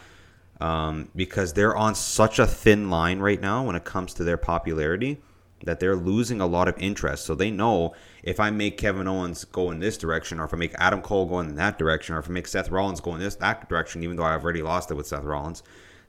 um, 0.61 1.09
because 1.17 1.55
they're 1.55 1.77
on 1.77 1.95
such 1.95 2.39
a 2.39 2.47
thin 2.47 2.91
line 2.91 3.19
right 3.19 3.41
now 3.41 3.65
when 3.65 3.75
it 3.75 3.85
comes 3.85 4.15
to 4.15 4.25
their 4.25 4.37
popularity 4.37 5.21
that 5.65 5.81
they're 5.81 5.97
losing 5.97 6.41
a 6.41 6.47
lot 6.47 6.69
of 6.69 6.79
interest. 6.79 7.25
So 7.25 7.35
they 7.35 7.51
know 7.51 7.95
if 8.23 8.41
I 8.41 8.51
make 8.51 8.77
Kevin 8.77 9.09
Owens 9.09 9.45
go 9.45 9.71
in 9.71 9.81
this 9.81 9.97
direction, 9.97 10.41
or 10.41 10.45
if 10.45 10.55
I 10.55 10.57
make 10.57 10.75
Adam 10.77 11.03
Cole 11.03 11.27
go 11.27 11.41
in 11.41 11.55
that 11.57 11.79
direction, 11.79 12.15
or 12.15 12.19
if 12.19 12.29
I 12.29 12.33
make 12.33 12.47
Seth 12.47 12.71
Rollins 12.71 13.01
go 13.01 13.15
in 13.15 13.21
this 13.21 13.37
that 13.37 13.69
direction, 13.69 14.03
even 14.03 14.17
though 14.17 14.25
I've 14.25 14.45
already 14.45 14.63
lost 14.63 14.91
it 14.91 14.95
with 14.95 15.07
Seth 15.07 15.25
Rollins, 15.25 15.63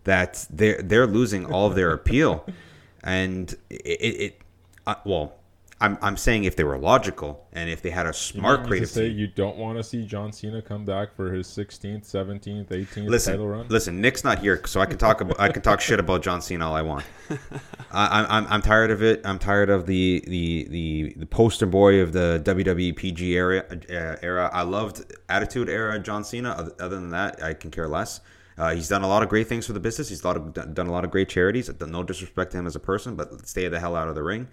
that 0.04 0.46
they're 0.50 0.82
they're 0.82 1.08
losing 1.08 1.46
all 1.46 1.68
of 1.68 1.76
their 1.76 1.92
appeal, 1.92 2.46
and 3.04 3.54
it, 3.70 3.76
it 3.76 4.42
uh, 4.88 4.96
well. 5.06 5.36
I'm, 5.82 5.98
I'm 6.02 6.16
saying 6.16 6.44
if 6.44 6.56
they 6.56 6.64
were 6.64 6.78
logical 6.78 7.48
and 7.54 7.70
if 7.70 7.82
they 7.82 7.90
had 7.90 8.06
a 8.06 8.14
You 8.40 8.42
smart 8.42 8.62
to 8.62 8.68
creative 8.68 8.90
say 8.90 9.10
team. 9.10 9.18
you 9.18 9.28
don't 9.28 9.58
want 9.58 9.78
to 9.80 9.84
see 9.84 10.06
John 10.06 10.32
Cena 10.32 10.62
come 10.62 10.86
back 10.86 11.16
for 11.16 11.34
his 11.34 11.48
16th, 11.48 12.04
17th, 12.10 12.68
18th 12.68 13.10
listen, 13.10 13.34
title 13.34 13.48
run? 13.48 13.68
listen. 13.68 14.00
Nick's 14.00 14.24
not 14.24 14.40
here, 14.40 14.62
so 14.66 14.80
I 14.80 14.86
can 14.86 15.00
talk 15.00 15.22
about 15.22 15.40
I 15.40 15.50
can 15.50 15.64
talk 15.64 15.82
shit 15.82 16.00
about 16.00 16.22
John 16.22 16.42
Cena 16.42 16.68
all 16.68 16.76
I 16.76 16.84
want. 16.84 17.04
I, 17.92 18.26
I'm 18.30 18.46
I'm 18.48 18.62
tired 18.62 18.92
of 18.92 19.02
it. 19.02 19.22
I'm 19.26 19.40
tired 19.40 19.70
of 19.72 19.88
the 19.88 20.24
the 20.28 20.68
the, 20.70 21.14
the 21.18 21.26
poster 21.26 21.66
boy 21.66 22.00
of 22.02 22.14
the 22.14 22.42
WWE 22.46 22.96
PG 22.96 23.32
era 23.34 23.66
uh, 23.70 24.16
era. 24.22 24.50
I 24.54 24.62
loved 24.62 25.12
Attitude 25.30 25.68
era 25.68 25.98
John 26.00 26.24
Cena. 26.24 26.52
Other, 26.80 26.96
than 26.96 27.10
that, 27.10 27.44
I 27.44 27.54
can 27.56 27.72
care 27.72 27.88
less. 27.88 28.22
Uh, 28.58 28.76
he's 28.76 28.88
done 28.88 29.02
a 29.02 29.08
lot 29.08 29.24
of 29.24 29.30
great 29.30 29.48
things 29.48 29.66
for 29.66 29.74
the 29.74 29.80
business. 29.80 30.10
He's 30.10 30.24
of, 30.24 30.54
done 30.54 30.86
a 30.88 30.92
lot 30.92 31.04
of 31.04 31.10
great 31.10 31.30
charities. 31.30 31.72
No 31.80 32.04
disrespect 32.04 32.52
to 32.52 32.60
him 32.60 32.68
as 32.68 32.76
a 32.76 32.80
person, 32.80 33.16
but 33.16 33.48
stay 33.48 33.68
the 33.68 33.80
hell 33.80 33.96
out 33.96 34.08
of 34.08 34.14
the 34.14 34.22
ring. 34.22 34.48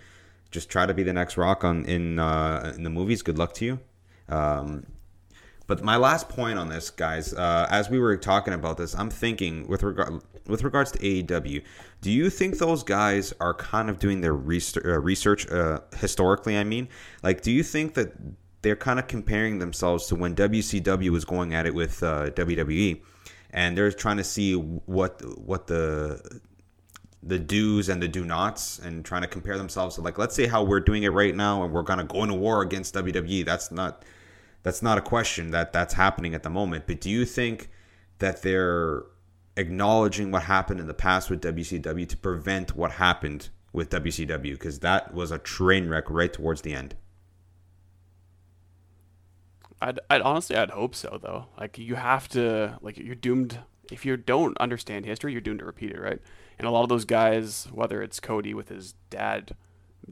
Just 0.51 0.71
try 0.71 0.87
to 0.87 0.95
be 0.95 1.03
the 1.03 1.13
next 1.13 1.37
Rock 1.37 1.65
on 1.65 1.85
in 1.85 2.19
uh, 2.19 2.73
in 2.75 2.83
the 2.83 2.91
movies. 2.91 3.23
Good 3.23 3.39
luck 3.39 3.53
to 3.55 3.65
you. 3.65 3.81
Um, 4.29 4.87
but 5.67 5.85
my 5.85 5.97
last 5.97 6.31
point 6.31 6.59
on 6.59 6.71
this, 6.71 6.89
guys, 6.89 7.35
uh, 7.35 7.67
as 7.71 7.91
we 7.91 7.99
were 7.99 8.17
talking 8.17 8.55
about 8.55 8.79
this, 8.79 8.95
I'm 8.95 9.11
thinking 9.11 9.69
with 9.69 9.83
regard 9.83 10.23
with 10.47 10.65
regards 10.65 10.91
to 10.93 10.99
AEW, 10.99 11.63
do 12.01 12.11
you 12.11 12.31
think 12.31 12.57
those 12.57 12.83
guys 12.83 13.35
are 13.39 13.53
kind 13.53 13.91
of 13.91 13.99
doing 13.99 14.23
their 14.23 14.35
research, 14.35 14.85
uh, 14.87 14.99
research 14.99 15.47
uh, 15.51 15.81
historically? 15.99 16.57
I 16.57 16.65
mean, 16.65 16.89
like, 17.23 17.43
do 17.43 17.53
you 17.53 17.63
think 17.63 17.93
that 17.95 18.15
they're 18.63 18.77
kind 18.77 18.99
of 18.99 19.07
comparing 19.07 19.59
themselves 19.59 20.07
to 20.07 20.15
when 20.15 20.35
WCW 20.35 21.11
was 21.11 21.25
going 21.25 21.55
at 21.55 21.67
it 21.67 21.75
with 21.75 22.03
uh, 22.03 22.31
WWE, 22.31 23.01
and 23.51 23.77
they're 23.77 23.93
trying 23.93 24.17
to 24.17 24.25
see 24.25 24.55
what 24.55 25.23
what 25.39 25.67
the 25.67 26.41
the 27.23 27.39
do's 27.39 27.89
and 27.89 28.03
the 28.03 28.09
do 28.09 28.25
nots 28.25 28.79
and 28.79 29.05
trying 29.05 29.23
to 29.23 29.29
compare 29.29 29.59
themselves 29.59 29.97
to 29.97 30.01
like 30.01 30.19
let's 30.19 30.35
say 30.35 30.47
how 30.47 30.63
we're 30.63 30.81
doing 30.81 31.03
it 31.03 31.09
right 31.09 31.35
now 31.35 31.65
and 31.65 31.73
we're 31.73 31.83
gonna 31.83 32.05
go 32.05 32.23
into 32.23 32.35
war 32.35 32.63
against 32.63 32.95
WWE. 32.95 33.45
That's 33.45 33.71
not 33.71 34.05
that's 34.63 34.83
not 34.83 34.99
a 34.99 35.01
question 35.01 35.51
that 35.51 35.73
that's 35.73 35.95
happening 35.95 36.35
at 36.35 36.43
the 36.43 36.51
moment. 36.51 36.87
But 36.87 37.01
do 37.01 37.11
you 37.11 37.25
think 37.25 37.71
that 38.19 38.43
they're 38.43 39.05
acknowledging 39.57 40.31
what 40.31 40.45
happened 40.45 40.81
in 40.81 40.87
the 40.87 40.95
past 40.95 41.31
with 41.31 41.41
WCW 41.41 42.09
to 42.09 42.17
prevent 42.17 42.77
what 42.77 42.93
happened 42.93 43.49
with 43.73 43.91
WCW? 43.91 44.53
Because 44.53 44.81
that 44.81 45.15
was 45.15 45.31
a 45.31 45.39
train 45.39 45.89
wreck 45.89 46.11
right 46.11 46.33
towards 46.33 46.63
the 46.63 46.75
end. 46.75 46.95
I'd, 49.81 50.01
I'd 50.11 50.23
honestly, 50.23 50.57
I'd 50.57 50.71
hope 50.71 50.95
so 50.95 51.19
though. 51.23 51.47
Like 51.59 51.79
you 51.79 51.95
have 51.95 52.29
to, 52.31 52.79
like 52.83 52.99
you're 52.99 53.15
doomed. 53.15 53.59
If 53.91 54.05
you 54.05 54.17
don't 54.17 54.59
understand 54.59 55.07
history, 55.07 55.33
you're 55.33 55.41
doomed 55.41 55.61
to 55.61 55.65
repeat 55.65 55.93
it, 55.93 56.01
right? 56.01 56.21
And 56.59 56.67
a 56.67 56.71
lot 56.71 56.83
of 56.83 56.89
those 56.89 57.05
guys, 57.05 57.69
whether 57.73 58.03
it's 58.03 58.21
Cody 58.21 58.53
with 58.53 58.69
his 58.69 58.95
dad 59.11 59.55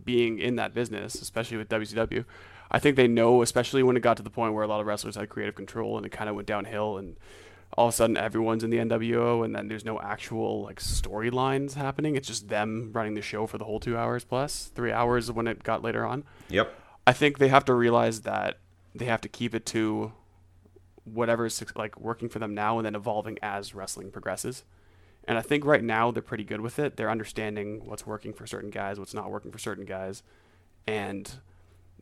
being 0.05 0.39
in 0.39 0.57
that 0.57 0.75
business, 0.75 1.15
especially 1.17 1.57
with 1.57 1.69
WCW, 1.69 2.25
I 2.71 2.79
think 2.79 2.97
they 2.97 3.09
know, 3.09 3.43
especially 3.43 3.83
when 3.83 3.97
it 3.97 4.01
got 4.01 4.17
to 4.17 4.23
the 4.23 4.31
point 4.31 4.55
where 4.55 4.65
a 4.65 4.69
lot 4.69 4.81
of 4.81 4.87
wrestlers 4.87 5.17
had 5.17 5.29
creative 5.29 5.55
control 5.55 5.97
and 5.97 6.07
it 6.07 6.11
kind 6.11 6.29
of 6.29 6.37
went 6.37 6.49
downhill, 6.49 6.99
and 6.99 7.17
all 7.77 7.89
of 7.89 7.95
a 7.95 7.97
sudden 7.97 8.17
everyone's 8.17 8.65
in 8.65 8.71
the 8.71 8.79
NWO, 8.79 9.45
and 9.45 9.55
then 9.55 9.69
there's 9.69 9.85
no 9.85 10.01
actual 10.01 10.63
like 10.63 10.81
storylines 10.81 11.75
happening. 11.75 12.17
It's 12.17 12.29
just 12.29 12.49
them 12.49 12.91
running 12.93 13.15
the 13.15 13.23
show 13.23 13.47
for 13.47 13.59
the 13.59 13.65
whole 13.65 13.81
two 13.81 13.97
hours 13.97 14.25
plus 14.25 14.71
three 14.75 14.93
hours 14.93 15.31
when 15.31 15.47
it 15.47 15.63
got 15.63 15.83
later 15.83 16.05
on. 16.05 16.25
Yep. 16.49 16.75
I 17.07 17.13
think 17.13 17.39
they 17.39 17.49
have 17.49 17.65
to 17.67 17.75
realize 17.75 18.23
that 18.23 18.59
they 18.95 19.05
have 19.05 19.21
to 19.21 19.29
keep 19.29 19.55
it 19.55 19.67
to 19.67 20.13
whatever 21.05 21.47
is 21.47 21.63
like 21.77 22.01
working 22.01 22.29
for 22.29 22.41
them 22.41 22.55
now 22.55 22.79
and 22.79 22.87
then 22.87 22.97
evolving 22.97 23.39
as 23.43 23.75
wrestling 23.75 24.11
progresses. 24.11 24.65
And 25.27 25.37
I 25.37 25.43
think 25.43 25.65
right 25.65 25.83
now 25.83 26.11
they're 26.11 26.23
pretty 26.23 26.45
good 26.45 26.61
with 26.61 26.79
it. 26.79 26.97
They're 26.97 27.11
understanding 27.11 27.83
what's 27.85 28.07
working 28.07 28.33
for 28.33 28.47
certain 28.47 28.71
guys, 28.71 28.99
what's 28.99 29.15
not 29.15 29.31
working 29.31 29.51
for 29.51 29.59
certain 29.59 29.85
guys, 29.85 30.23
and 30.87 31.31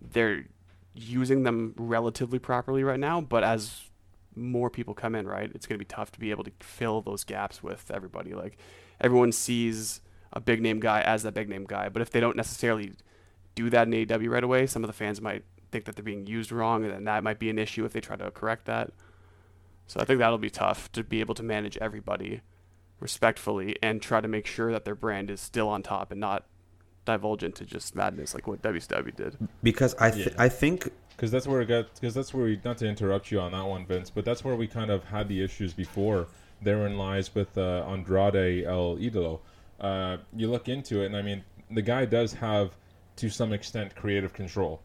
they're 0.01 0.45
using 0.95 1.43
them 1.43 1.75
relatively 1.77 2.39
properly 2.39 2.85
right 2.85 3.01
now. 3.01 3.21
But 3.21 3.43
as 3.43 3.91
more 4.37 4.69
people 4.69 4.95
come 4.95 5.15
in, 5.15 5.27
right, 5.27 5.51
it's 5.55 5.67
going 5.67 5.79
to 5.79 5.85
be 5.85 5.87
tough 5.87 6.13
to 6.13 6.21
be 6.21 6.31
able 6.31 6.45
to 6.45 6.53
fill 6.61 7.01
those 7.01 7.25
gaps 7.25 7.63
with 7.63 7.91
everybody. 7.91 8.35
Like 8.35 8.59
everyone 9.01 9.33
sees 9.33 10.01
a 10.33 10.41
big 10.41 10.61
name 10.61 10.81
guy 10.81 11.01
as 11.01 11.23
that 11.23 11.33
big 11.33 11.49
name 11.49 11.65
guy, 11.65 11.89
but 11.89 12.03
if 12.03 12.11
they 12.11 12.21
don't 12.21 12.37
necessarily 12.37 12.93
do 13.55 13.71
that 13.71 13.87
in 13.87 13.93
AEW 13.93 14.29
right 14.29 14.45
away, 14.45 14.67
some 14.67 14.83
of 14.83 14.89
the 14.89 14.93
fans 14.93 15.21
might 15.21 15.45
think 15.71 15.85
that 15.85 15.97
they're 15.97 16.05
being 16.05 16.27
used 16.27 16.53
wrong, 16.53 16.85
and 16.85 16.93
then 16.93 17.05
that 17.05 17.25
might 17.25 17.39
be 17.39 17.49
an 17.51 17.59
issue 17.59 17.85
if 17.85 17.93
they 17.93 18.01
try 18.01 18.17
to 18.17 18.31
correct 18.33 18.67
that. 18.67 18.91
So 19.87 20.01
I 20.01 20.05
think 20.05 20.19
that'll 20.19 20.39
be 20.39 20.51
tough 20.51 20.91
to 20.93 21.05
be 21.05 21.21
able 21.21 21.35
to 21.37 21.43
manage 21.43 21.77
everybody 21.79 22.41
respectfully 23.01 23.77
and 23.83 24.01
try 24.01 24.21
to 24.21 24.29
make 24.29 24.47
sure 24.47 24.73
that 24.73 24.85
their 24.85 24.95
brand 24.95 25.31
is 25.31 25.41
still 25.41 25.69
on 25.69 25.83
top 25.83 26.11
and 26.11 26.21
not 26.21 26.47
divulge 27.05 27.43
into 27.43 27.65
just 27.65 27.95
madness 27.95 28.35
like 28.35 28.47
what 28.47 28.63
WCW 28.63 29.15
did. 29.15 29.37
Because 29.63 29.95
I 29.97 30.11
th- 30.11 30.29
Yeah. 30.29 30.33
I 30.39 30.49
think 30.49 30.91
because 31.17 31.31
that's 31.31 31.47
where 31.47 31.61
it 31.61 31.67
got 31.67 31.95
because 31.95 32.15
that's 32.15 32.33
where 32.35 32.45
we 32.45 32.61
not 32.65 32.79
to 32.79 32.87
interrupt 32.89 33.31
you 33.31 33.41
on 33.41 33.53
that 33.53 33.65
one 33.65 33.87
vince 33.87 34.11
but 34.11 34.25
that's 34.25 34.43
where 34.43 34.57
we 34.57 34.67
kind 34.67 34.91
of 34.91 35.05
had 35.05 35.29
the 35.29 35.43
issues 35.43 35.73
before 35.73 36.27
therein 36.63 36.97
lies 36.99 37.35
with 37.35 37.57
uh, 37.57 37.85
andrade 37.89 38.65
el 38.65 38.97
idolo 38.97 39.39
uh, 39.81 40.17
you 40.35 40.51
look 40.51 40.69
into 40.69 41.03
it 41.03 41.07
and 41.07 41.17
i 41.17 41.23
mean 41.23 41.45
the 41.71 41.83
guy 41.83 42.05
does 42.05 42.33
have 42.33 42.77
to 43.17 43.29
some 43.29 43.53
extent 43.53 43.95
creative 43.95 44.33
control 44.33 44.83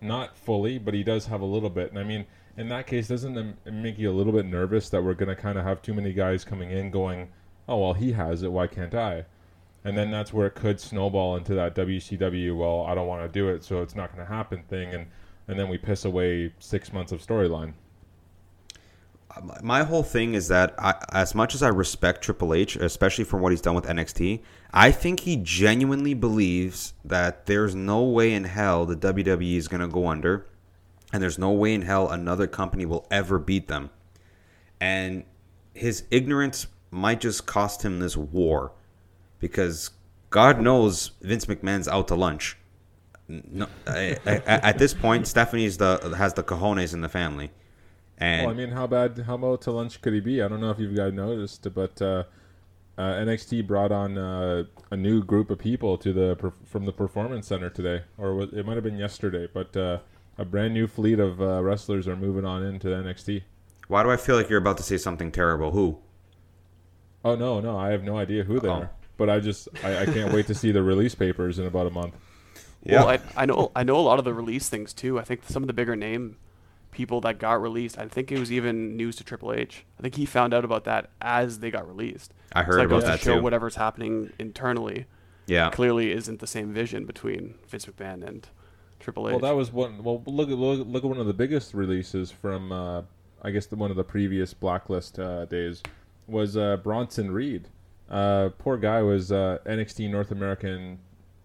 not 0.00 0.36
fully 0.36 0.78
but 0.78 0.94
he 0.94 1.02
does 1.02 1.26
have 1.26 1.40
a 1.40 1.44
little 1.44 1.70
bit 1.70 1.90
and 1.90 1.98
i 1.98 2.04
mean 2.04 2.24
in 2.56 2.68
that 2.68 2.86
case 2.86 3.08
doesn't 3.08 3.36
it 3.36 3.72
make 3.72 3.98
you 3.98 4.08
a 4.10 4.12
little 4.12 4.32
bit 4.32 4.46
nervous 4.46 4.88
that 4.88 5.02
we're 5.02 5.14
going 5.14 5.28
to 5.34 5.40
kind 5.40 5.58
of 5.58 5.64
have 5.64 5.82
too 5.82 5.94
many 5.94 6.12
guys 6.12 6.44
coming 6.44 6.70
in 6.70 6.90
going 6.92 7.28
oh 7.72 7.78
well 7.78 7.94
he 7.94 8.12
has 8.12 8.42
it 8.42 8.52
why 8.52 8.66
can't 8.66 8.94
i 8.94 9.24
and 9.84 9.96
then 9.96 10.10
that's 10.10 10.32
where 10.32 10.46
it 10.46 10.54
could 10.54 10.80
snowball 10.80 11.36
into 11.36 11.54
that 11.54 11.74
WCW. 11.74 12.56
Well, 12.56 12.86
I 12.86 12.94
don't 12.94 13.08
want 13.08 13.22
to 13.22 13.28
do 13.28 13.48
it, 13.48 13.64
so 13.64 13.82
it's 13.82 13.96
not 13.96 14.14
going 14.14 14.26
to 14.26 14.32
happen 14.32 14.62
thing, 14.68 14.94
and 14.94 15.06
and 15.48 15.58
then 15.58 15.68
we 15.68 15.76
piss 15.76 16.04
away 16.04 16.52
six 16.60 16.92
months 16.92 17.10
of 17.10 17.20
storyline. 17.20 17.74
Uh, 19.34 19.40
my 19.62 19.82
whole 19.82 20.04
thing 20.04 20.34
is 20.34 20.46
that 20.48 20.74
I, 20.78 20.94
as 21.12 21.34
much 21.34 21.54
as 21.54 21.62
I 21.62 21.68
respect 21.68 22.22
Triple 22.22 22.54
H, 22.54 22.76
especially 22.76 23.24
from 23.24 23.40
what 23.40 23.50
he's 23.50 23.60
done 23.60 23.74
with 23.74 23.86
NXT, 23.86 24.40
I 24.72 24.92
think 24.92 25.20
he 25.20 25.36
genuinely 25.36 26.14
believes 26.14 26.94
that 27.04 27.46
there's 27.46 27.74
no 27.74 28.04
way 28.04 28.32
in 28.32 28.44
hell 28.44 28.86
the 28.86 28.96
WWE 28.96 29.56
is 29.56 29.66
going 29.66 29.80
to 29.80 29.88
go 29.88 30.06
under, 30.06 30.46
and 31.12 31.20
there's 31.20 31.38
no 31.38 31.50
way 31.50 31.74
in 31.74 31.82
hell 31.82 32.08
another 32.08 32.46
company 32.46 32.86
will 32.86 33.06
ever 33.10 33.40
beat 33.40 33.66
them. 33.66 33.90
And 34.80 35.24
his 35.74 36.04
ignorance 36.10 36.68
might 36.92 37.20
just 37.20 37.46
cost 37.46 37.82
him 37.84 37.98
this 37.98 38.16
war, 38.16 38.70
because 39.40 39.90
God 40.30 40.60
knows 40.60 41.10
Vince 41.22 41.46
McMahon's 41.46 41.88
out 41.88 42.06
to 42.08 42.14
lunch. 42.14 42.56
No, 43.28 43.66
I- 43.86 44.18
I- 44.26 44.42
at 44.46 44.78
this 44.78 44.94
point, 44.94 45.26
Stephanie's 45.26 45.78
the 45.78 46.14
has 46.16 46.34
the 46.34 46.42
cojones 46.44 46.92
in 46.94 47.00
the 47.00 47.08
family. 47.08 47.50
And 48.18 48.46
Well, 48.46 48.54
I 48.54 48.56
mean, 48.56 48.70
how 48.70 48.86
bad, 48.86 49.18
how 49.26 49.34
about 49.34 49.62
to 49.62 49.72
lunch 49.72 50.00
could 50.00 50.12
he 50.12 50.20
be? 50.20 50.42
I 50.42 50.48
don't 50.48 50.60
know 50.60 50.70
if 50.70 50.78
you 50.78 50.92
guys 50.94 51.12
noticed, 51.12 51.66
but 51.74 52.00
uh, 52.00 52.24
uh, 52.98 53.02
NXT 53.02 53.66
brought 53.66 53.90
on 53.90 54.18
uh, 54.18 54.64
a 54.90 54.96
new 54.96 55.24
group 55.24 55.50
of 55.50 55.58
people 55.58 55.96
to 55.98 56.12
the 56.12 56.52
from 56.64 56.84
the 56.84 56.92
Performance 56.92 57.46
Center 57.48 57.70
today, 57.70 58.02
or 58.18 58.42
it 58.42 58.66
might 58.66 58.74
have 58.74 58.84
been 58.84 58.98
yesterday. 58.98 59.48
But 59.52 59.74
uh, 59.76 59.98
a 60.38 60.44
brand 60.44 60.74
new 60.74 60.86
fleet 60.86 61.18
of 61.18 61.40
uh, 61.40 61.62
wrestlers 61.62 62.06
are 62.06 62.16
moving 62.16 62.44
on 62.44 62.62
into 62.62 62.88
NXT. 62.88 63.42
Why 63.88 64.02
do 64.02 64.10
I 64.10 64.16
feel 64.18 64.36
like 64.36 64.48
you're 64.50 64.58
about 64.58 64.76
to 64.76 64.82
say 64.82 64.98
something 64.98 65.32
terrible? 65.32 65.70
Who? 65.72 65.98
Oh 67.24 67.34
no, 67.36 67.60
no, 67.60 67.76
I 67.78 67.90
have 67.90 68.02
no 68.02 68.16
idea 68.16 68.44
who 68.44 68.58
they 68.60 68.68
Oh. 68.68 68.72
are, 68.72 68.90
but 69.16 69.30
I 69.30 69.40
just 69.40 69.68
I, 69.84 70.02
I 70.02 70.06
can't 70.06 70.32
wait 70.32 70.46
to 70.48 70.54
see 70.54 70.72
the 70.72 70.82
release 70.82 71.14
papers 71.14 71.58
in 71.58 71.66
about 71.66 71.86
a 71.86 71.90
month. 71.90 72.14
Well, 72.84 73.08
I, 73.08 73.20
I 73.36 73.46
know 73.46 73.70
I 73.76 73.84
know 73.84 73.96
a 73.96 74.02
lot 74.02 74.18
of 74.18 74.24
the 74.24 74.34
release 74.34 74.68
things 74.68 74.92
too. 74.92 75.18
I 75.18 75.22
think 75.22 75.42
some 75.46 75.62
of 75.62 75.66
the 75.68 75.72
bigger 75.72 75.94
name 75.94 76.36
people 76.90 77.20
that 77.22 77.38
got 77.38 77.62
released. 77.62 77.96
I 77.98 78.06
think 78.08 78.30
it 78.32 78.38
was 78.38 78.50
even 78.52 78.96
news 78.96 79.16
to 79.16 79.24
Triple 79.24 79.52
H. 79.52 79.84
I 79.98 80.02
think 80.02 80.16
he 80.16 80.26
found 80.26 80.52
out 80.52 80.64
about 80.64 80.84
that 80.84 81.10
as 81.20 81.60
they 81.60 81.70
got 81.70 81.86
released. 81.88 82.34
I 82.52 82.64
heard 82.64 82.72
so 82.74 82.78
that 82.78 82.84
about 82.86 82.94
goes 82.96 83.04
that 83.04 83.18
to 83.20 83.24
show 83.24 83.36
too. 83.36 83.42
whatever's 83.42 83.76
happening 83.76 84.32
internally 84.38 85.06
Yeah. 85.46 85.70
clearly 85.70 86.12
isn't 86.12 86.40
the 86.40 86.46
same 86.46 86.72
vision 86.72 87.06
between 87.06 87.54
Vince 87.68 87.86
McMahon 87.86 88.26
and 88.26 88.46
Triple 89.00 89.28
H. 89.28 89.32
Well, 89.32 89.40
that 89.40 89.56
was 89.56 89.72
one. 89.72 90.02
Well, 90.02 90.22
look 90.26 90.50
at 90.50 90.58
look, 90.58 90.86
look 90.86 91.04
at 91.04 91.08
one 91.08 91.18
of 91.18 91.26
the 91.26 91.32
biggest 91.32 91.72
releases 91.72 92.30
from 92.32 92.72
uh, 92.72 93.02
I 93.42 93.50
guess 93.52 93.66
the, 93.66 93.76
one 93.76 93.90
of 93.90 93.96
the 93.96 94.04
previous 94.04 94.52
Blacklist 94.52 95.18
uh, 95.18 95.44
days 95.46 95.82
was 96.26 96.56
uh, 96.56 96.76
Bronson 96.78 97.30
Reed. 97.30 97.68
Uh, 98.10 98.50
poor 98.58 98.76
guy 98.76 99.02
was 99.02 99.32
uh, 99.32 99.58
NXT 99.66 100.10
North 100.10 100.30
American 100.30 100.98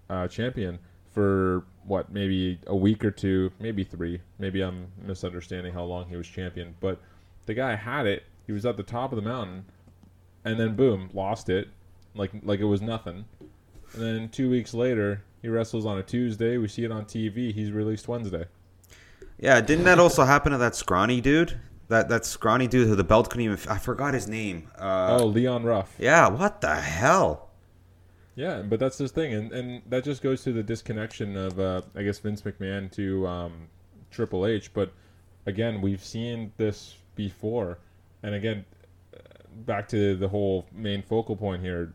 uh, 0.10 0.28
champion 0.28 0.80
for 1.12 1.64
what 1.86 2.12
maybe 2.12 2.60
a 2.68 2.76
week 2.76 3.04
or 3.06 3.12
two, 3.12 3.52
maybe 3.60 3.84
three. 3.84 4.22
Maybe 4.40 4.62
I'm 4.62 4.88
misunderstanding 5.02 5.74
how 5.74 5.84
long 5.84 6.10
he 6.10 6.16
was 6.16 6.28
champion, 6.28 6.76
but 6.80 7.00
the 7.46 7.54
guy 7.54 7.76
had 7.76 8.06
it. 8.06 8.24
He 8.46 8.52
was 8.52 8.66
at 8.66 8.78
the 8.78 8.84
top 8.84 9.12
of 9.12 9.16
the 9.16 9.22
mountain, 9.22 9.66
and 10.46 10.60
then 10.60 10.76
boom, 10.76 11.10
lost 11.14 11.50
it, 11.50 11.70
like 12.14 12.32
like 12.44 12.60
it 12.60 12.66
was 12.66 12.82
nothing. 12.82 13.26
And 13.94 14.02
then 14.02 14.30
two 14.30 14.50
weeks 14.50 14.74
later, 14.74 15.24
he 15.42 15.48
wrestles 15.48 15.86
on 15.86 15.98
a 15.98 16.04
Tuesday. 16.04 16.58
We 16.58 16.68
see 16.68 16.84
it 16.84 16.92
on 16.92 17.06
TV. 17.06 17.54
He's 17.54 17.72
released 17.72 18.08
Wednesday. 18.08 18.46
Yeah, 19.40 19.62
didn't 19.62 19.86
that 19.86 20.00
also 20.00 20.24
happen 20.24 20.52
to 20.52 20.58
that 20.58 20.76
scrawny 20.76 21.22
dude? 21.22 21.60
That 21.90 22.10
that 22.10 22.26
scrawny 22.26 22.68
dude 22.68 22.88
who 22.88 22.96
the 22.96 23.04
belt 23.04 23.30
couldn't 23.30 23.46
even. 23.46 23.60
I 23.70 23.78
forgot 23.78 24.14
his 24.14 24.28
name. 24.28 24.70
Uh, 24.78 25.18
oh, 25.20 25.26
Leon 25.26 25.64
Ruff. 25.64 25.96
Yeah, 25.98 26.28
what 26.28 26.60
the 26.62 26.76
hell? 26.76 27.50
Yeah, 28.36 28.62
but 28.62 28.80
that's 28.80 28.98
his 28.98 29.12
thing, 29.12 29.34
and 29.34 29.52
and 29.52 29.82
that 29.88 30.04
just 30.04 30.22
goes 30.22 30.44
to 30.44 30.52
the 30.52 30.64
disconnection 30.64 31.38
of 31.38 31.60
uh, 31.60 31.82
I 31.96 32.04
guess 32.04 32.20
Vince 32.20 32.42
McMahon 32.42 32.92
to 32.92 33.26
um, 33.26 33.68
Triple 34.12 34.46
H. 34.46 34.74
But 34.74 34.92
again, 35.46 35.82
we've 35.82 36.04
seen 36.04 36.52
this 36.58 36.96
before, 37.16 37.80
and 38.22 38.36
again, 38.36 38.66
uh, 39.16 39.20
back 39.66 39.88
to 39.90 40.16
the 40.16 40.28
whole 40.28 40.68
main 40.72 41.02
focal 41.02 41.36
point 41.36 41.62
here. 41.62 41.94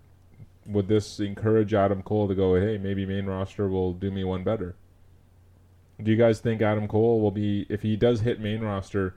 Would 0.66 0.88
this 0.88 1.20
encourage 1.20 1.74
Adam 1.74 2.02
Cole 2.02 2.28
to 2.28 2.34
go, 2.34 2.54
hey, 2.54 2.78
maybe 2.78 3.04
main 3.04 3.26
roster 3.26 3.68
will 3.68 3.92
do 3.92 4.10
me 4.10 4.22
one 4.22 4.44
better? 4.44 4.76
Do 6.00 6.10
you 6.10 6.16
guys 6.16 6.40
think 6.40 6.62
Adam 6.62 6.86
Cole 6.86 7.20
will 7.20 7.32
be, 7.32 7.66
if 7.68 7.82
he 7.82 7.96
does 7.96 8.20
hit 8.20 8.40
main 8.40 8.60
roster, 8.60 9.14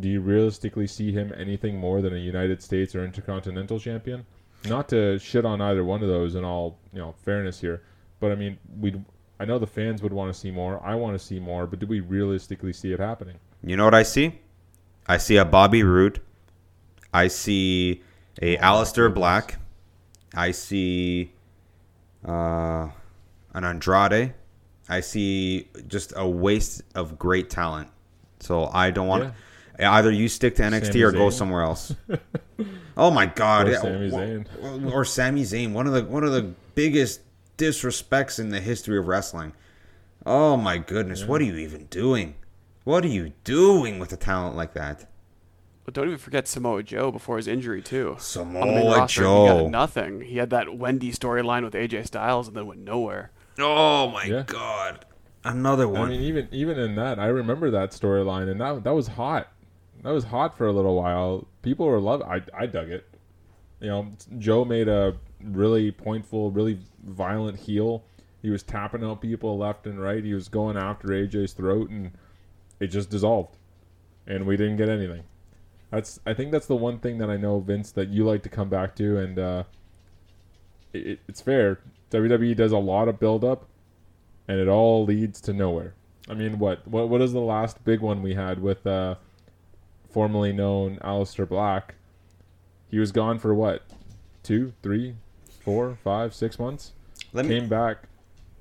do 0.00 0.08
you 0.08 0.20
realistically 0.20 0.86
see 0.86 1.12
him 1.12 1.32
anything 1.36 1.76
more 1.76 2.02
than 2.02 2.14
a 2.14 2.18
United 2.18 2.62
States 2.62 2.94
or 2.94 3.04
Intercontinental 3.04 3.78
champion? 3.78 4.26
Not 4.64 4.88
to 4.90 5.18
shit 5.18 5.44
on 5.44 5.60
either 5.60 5.84
one 5.84 6.02
of 6.02 6.08
those 6.08 6.34
in 6.34 6.44
all 6.44 6.78
you 6.92 6.98
know 6.98 7.14
fairness 7.24 7.60
here, 7.60 7.82
but 8.20 8.32
I 8.32 8.34
mean 8.34 8.58
we 8.78 8.94
I 9.38 9.44
know 9.44 9.58
the 9.58 9.66
fans 9.66 10.02
would 10.02 10.12
want 10.12 10.32
to 10.32 10.38
see 10.38 10.50
more. 10.50 10.82
I 10.84 10.94
want 10.94 11.18
to 11.18 11.24
see 11.24 11.38
more, 11.38 11.66
but 11.66 11.78
do 11.78 11.86
we 11.86 12.00
realistically 12.00 12.72
see 12.72 12.92
it 12.92 13.00
happening? 13.00 13.38
You 13.62 13.76
know 13.76 13.84
what 13.84 13.94
I 13.94 14.02
see? 14.02 14.40
I 15.06 15.18
see 15.18 15.36
a 15.36 15.44
Bobby 15.44 15.82
Roode. 15.82 16.20
I 17.12 17.28
see 17.28 18.02
a 18.42 18.56
Aleister 18.58 19.12
Black. 19.12 19.58
I 20.34 20.50
see 20.50 21.32
uh, 22.26 22.88
an 23.54 23.64
Andrade. 23.64 24.34
I 24.88 25.00
see 25.00 25.68
just 25.86 26.12
a 26.16 26.28
waste 26.28 26.82
of 26.94 27.18
great 27.18 27.50
talent. 27.50 27.90
So 28.40 28.66
I 28.66 28.90
don't 28.90 29.06
want 29.06 29.32
either 29.80 30.10
you 30.10 30.28
stick 30.28 30.56
to 30.56 30.62
NXT 30.62 30.86
Sami 30.92 31.02
or 31.02 31.12
go 31.12 31.30
somewhere 31.30 31.62
else. 31.62 31.94
oh 32.96 33.10
my 33.10 33.26
God! 33.26 33.68
Or 33.68 33.70
yeah, 33.72 33.80
Sami 33.80 34.06
or- 34.06 34.10
Zayn. 34.44 34.92
or 34.92 35.04
Sami 35.04 35.42
Zayn, 35.42 35.72
one 35.72 35.86
of 35.86 35.92
the 35.92 36.04
one 36.04 36.24
of 36.24 36.32
the 36.32 36.52
biggest 36.74 37.20
disrespects 37.58 38.38
in 38.38 38.50
the 38.50 38.60
history 38.60 38.98
of 38.98 39.06
wrestling. 39.06 39.52
Oh 40.24 40.56
my 40.56 40.78
goodness, 40.78 41.24
what 41.24 41.40
are 41.40 41.44
you 41.44 41.56
even 41.56 41.86
doing? 41.86 42.34
What 42.84 43.04
are 43.04 43.08
you 43.08 43.32
doing 43.44 43.98
with 43.98 44.12
a 44.12 44.16
talent 44.16 44.56
like 44.56 44.74
that? 44.74 45.10
But 45.84 45.94
don't 45.94 46.06
even 46.06 46.18
forget 46.18 46.48
Samoa 46.48 46.82
Joe 46.82 47.12
before 47.12 47.36
his 47.36 47.46
injury 47.46 47.80
too. 47.80 48.16
Samoa 48.18 48.62
On 48.62 48.68
the 48.68 48.74
main 48.74 48.86
roster, 48.90 49.20
He 49.22 49.24
Joe. 49.26 49.62
got 49.62 49.70
nothing. 49.70 50.20
He 50.22 50.38
had 50.38 50.50
that 50.50 50.76
Wendy 50.76 51.12
storyline 51.12 51.62
with 51.62 51.74
AJ 51.74 52.06
Styles 52.08 52.48
and 52.48 52.56
then 52.56 52.66
went 52.66 52.80
nowhere. 52.80 53.30
Oh 53.58 54.08
my 54.10 54.24
Yeah. 54.24 54.42
god. 54.46 55.04
Another 55.44 55.86
one. 55.88 56.08
I 56.08 56.10
mean, 56.10 56.22
even 56.22 56.48
even 56.50 56.76
in 56.78 56.96
that, 56.96 57.20
I 57.20 57.26
remember 57.26 57.70
that 57.70 57.92
storyline, 57.92 58.50
and 58.50 58.60
that 58.60 58.82
that 58.82 58.94
was 58.94 59.06
hot. 59.06 59.46
That 60.06 60.12
was 60.12 60.22
hot 60.22 60.56
for 60.56 60.68
a 60.68 60.72
little 60.72 60.94
while. 60.94 61.48
People 61.62 61.86
were 61.86 61.98
love. 61.98 62.22
I 62.22 62.40
I 62.56 62.66
dug 62.66 62.90
it. 62.90 63.08
You 63.80 63.88
know, 63.88 64.12
Joe 64.38 64.64
made 64.64 64.86
a 64.86 65.16
really 65.42 65.90
pointful, 65.90 66.52
really 66.52 66.78
violent 67.02 67.58
heel. 67.58 68.04
He 68.40 68.48
was 68.48 68.62
tapping 68.62 69.02
out 69.02 69.20
people 69.20 69.58
left 69.58 69.84
and 69.84 70.00
right. 70.00 70.22
He 70.22 70.32
was 70.32 70.46
going 70.46 70.76
after 70.76 71.08
AJ's 71.08 71.54
throat, 71.54 71.90
and 71.90 72.12
it 72.78 72.86
just 72.86 73.10
dissolved, 73.10 73.56
and 74.28 74.46
we 74.46 74.56
didn't 74.56 74.76
get 74.76 74.88
anything. 74.88 75.24
That's 75.90 76.20
I 76.24 76.34
think 76.34 76.52
that's 76.52 76.68
the 76.68 76.76
one 76.76 77.00
thing 77.00 77.18
that 77.18 77.28
I 77.28 77.36
know 77.36 77.58
Vince 77.58 77.90
that 77.90 78.10
you 78.10 78.24
like 78.24 78.44
to 78.44 78.48
come 78.48 78.68
back 78.68 78.94
to, 78.96 79.18
and 79.18 79.40
uh, 79.40 79.64
it, 80.92 81.18
it's 81.26 81.40
fair. 81.40 81.80
WWE 82.12 82.54
does 82.54 82.70
a 82.70 82.78
lot 82.78 83.08
of 83.08 83.18
build 83.18 83.42
up, 83.42 83.66
and 84.46 84.60
it 84.60 84.68
all 84.68 85.04
leads 85.04 85.40
to 85.40 85.52
nowhere. 85.52 85.94
I 86.28 86.34
mean, 86.34 86.60
what 86.60 86.86
what 86.86 87.08
what 87.08 87.20
is 87.20 87.32
the 87.32 87.40
last 87.40 87.84
big 87.84 87.98
one 87.98 88.22
we 88.22 88.34
had 88.34 88.62
with 88.62 88.86
uh, 88.86 89.16
formerly 90.16 90.50
known 90.50 90.96
Aleister 91.04 91.46
Black, 91.46 91.94
he 92.88 92.98
was 92.98 93.12
gone 93.12 93.38
for 93.38 93.54
what, 93.54 93.82
two, 94.42 94.72
three, 94.82 95.14
four, 95.60 95.98
five, 96.02 96.34
six 96.34 96.58
months. 96.58 96.94
Let 97.34 97.44
me 97.44 97.60
Came 97.60 97.68
back, 97.68 98.04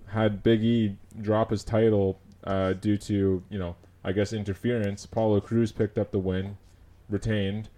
had 0.07 0.43
Big 0.43 0.61
E 0.65 0.97
drop 1.21 1.51
his 1.51 1.63
title 1.63 2.19
uh, 2.43 2.73
due 2.73 2.97
to 2.97 3.41
you 3.49 3.57
know 3.57 3.77
I 4.03 4.11
guess 4.11 4.33
interference. 4.33 5.05
Apollo 5.05 5.41
Crews 5.41 5.71
picked 5.71 5.97
up 5.97 6.11
the 6.11 6.19
win, 6.19 6.57
retained, 7.09 7.69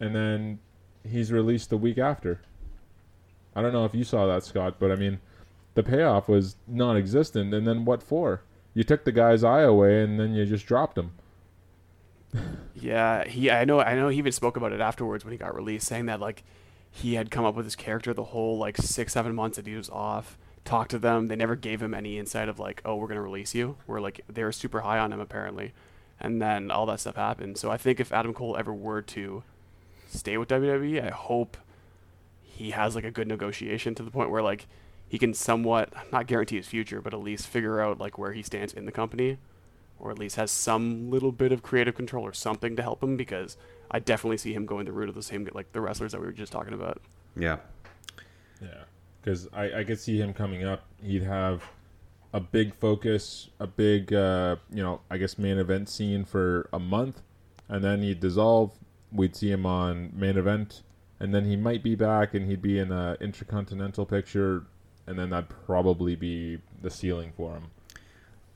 and 0.00 0.16
then 0.16 0.58
he's 1.06 1.30
released 1.30 1.68
the 1.68 1.76
week 1.76 1.98
after. 1.98 2.40
I 3.54 3.60
don't 3.60 3.74
know 3.74 3.84
if 3.84 3.94
you 3.94 4.04
saw 4.04 4.26
that, 4.28 4.44
Scott, 4.44 4.76
but 4.78 4.90
I 4.90 4.96
mean, 4.96 5.20
the 5.74 5.82
payoff 5.82 6.26
was 6.26 6.56
non-existent. 6.66 7.52
And 7.52 7.66
then 7.66 7.84
what 7.84 8.02
for? 8.02 8.40
You 8.72 8.82
took 8.82 9.04
the 9.04 9.12
guy's 9.12 9.44
eye 9.44 9.60
away, 9.60 10.02
and 10.02 10.18
then 10.18 10.32
you 10.32 10.46
just 10.46 10.64
dropped 10.64 10.96
him. 10.96 11.12
Yeah, 12.74 13.26
he. 13.26 13.50
I 13.50 13.64
know. 13.64 13.80
I 13.80 13.94
know. 13.94 14.08
He 14.08 14.18
even 14.18 14.32
spoke 14.32 14.56
about 14.56 14.72
it 14.72 14.80
afterwards 14.80 15.24
when 15.24 15.32
he 15.32 15.38
got 15.38 15.54
released, 15.54 15.86
saying 15.86 16.06
that 16.06 16.20
like 16.20 16.44
he 16.90 17.14
had 17.14 17.30
come 17.30 17.44
up 17.44 17.54
with 17.54 17.66
his 17.66 17.76
character 17.76 18.14
the 18.14 18.24
whole 18.24 18.58
like 18.58 18.76
six, 18.76 19.12
seven 19.12 19.34
months 19.34 19.56
that 19.56 19.66
he 19.66 19.74
was 19.74 19.90
off. 19.90 20.38
Talked 20.64 20.90
to 20.90 20.98
them. 20.98 21.28
They 21.28 21.36
never 21.36 21.56
gave 21.56 21.82
him 21.82 21.94
any 21.94 22.18
insight 22.18 22.48
of 22.48 22.58
like, 22.58 22.82
oh, 22.84 22.96
we're 22.96 23.08
gonna 23.08 23.22
release 23.22 23.54
you. 23.54 23.76
We're 23.86 24.00
like 24.00 24.20
they 24.28 24.44
were 24.44 24.52
super 24.52 24.80
high 24.80 24.98
on 24.98 25.12
him 25.12 25.20
apparently, 25.20 25.72
and 26.20 26.40
then 26.42 26.70
all 26.70 26.86
that 26.86 27.00
stuff 27.00 27.16
happened. 27.16 27.56
So 27.58 27.70
I 27.70 27.76
think 27.76 28.00
if 28.00 28.12
Adam 28.12 28.34
Cole 28.34 28.56
ever 28.56 28.74
were 28.74 29.02
to 29.02 29.42
stay 30.08 30.36
with 30.36 30.48
WWE, 30.48 31.04
I 31.04 31.10
hope 31.10 31.56
he 32.42 32.70
has 32.70 32.94
like 32.94 33.04
a 33.04 33.10
good 33.10 33.28
negotiation 33.28 33.94
to 33.94 34.02
the 34.02 34.10
point 34.10 34.30
where 34.30 34.42
like 34.42 34.66
he 35.08 35.18
can 35.18 35.34
somewhat 35.34 35.92
not 36.12 36.26
guarantee 36.26 36.56
his 36.56 36.66
future, 36.66 37.00
but 37.00 37.14
at 37.14 37.20
least 37.20 37.46
figure 37.46 37.80
out 37.80 38.00
like 38.00 38.18
where 38.18 38.32
he 38.32 38.42
stands 38.42 38.72
in 38.72 38.86
the 38.86 38.92
company 38.92 39.38
or 39.98 40.10
at 40.10 40.18
least 40.18 40.36
has 40.36 40.50
some 40.50 41.10
little 41.10 41.32
bit 41.32 41.52
of 41.52 41.62
creative 41.62 41.94
control 41.94 42.24
or 42.24 42.32
something 42.32 42.76
to 42.76 42.82
help 42.82 43.02
him 43.02 43.16
because 43.16 43.56
I 43.90 43.98
definitely 43.98 44.36
see 44.36 44.52
him 44.52 44.66
going 44.66 44.86
the 44.86 44.92
route 44.92 45.08
of 45.08 45.14
the 45.14 45.22
same 45.22 45.48
like 45.52 45.72
the 45.72 45.80
wrestlers 45.80 46.12
that 46.12 46.20
we 46.20 46.26
were 46.26 46.32
just 46.32 46.52
talking 46.52 46.74
about. 46.74 47.00
yeah. 47.36 47.58
Yeah, 48.60 48.84
because 49.20 49.48
I, 49.52 49.80
I 49.80 49.84
could 49.84 50.00
see 50.00 50.18
him 50.18 50.32
coming 50.32 50.64
up. 50.64 50.84
He'd 51.02 51.22
have 51.22 51.62
a 52.32 52.40
big 52.40 52.74
focus, 52.74 53.50
a 53.60 53.66
big, 53.66 54.12
uh, 54.12 54.56
you 54.70 54.82
know, 54.82 55.00
I 55.10 55.18
guess 55.18 55.38
main 55.38 55.58
event 55.58 55.88
scene 55.88 56.24
for 56.24 56.68
a 56.72 56.78
month, 56.78 57.22
and 57.68 57.84
then 57.84 58.02
he'd 58.02 58.20
dissolve. 58.20 58.72
We'd 59.12 59.36
see 59.36 59.50
him 59.50 59.66
on 59.66 60.12
main 60.14 60.36
event, 60.36 60.82
and 61.20 61.34
then 61.34 61.44
he 61.44 61.56
might 61.56 61.82
be 61.82 61.94
back, 61.94 62.34
and 62.34 62.48
he'd 62.48 62.62
be 62.62 62.78
in 62.78 62.90
a 62.90 63.16
intercontinental 63.20 64.06
picture, 64.06 64.64
and 65.06 65.18
then 65.18 65.30
that'd 65.30 65.50
probably 65.66 66.16
be 66.16 66.58
the 66.82 66.90
ceiling 66.90 67.32
for 67.36 67.54
him. 67.54 67.64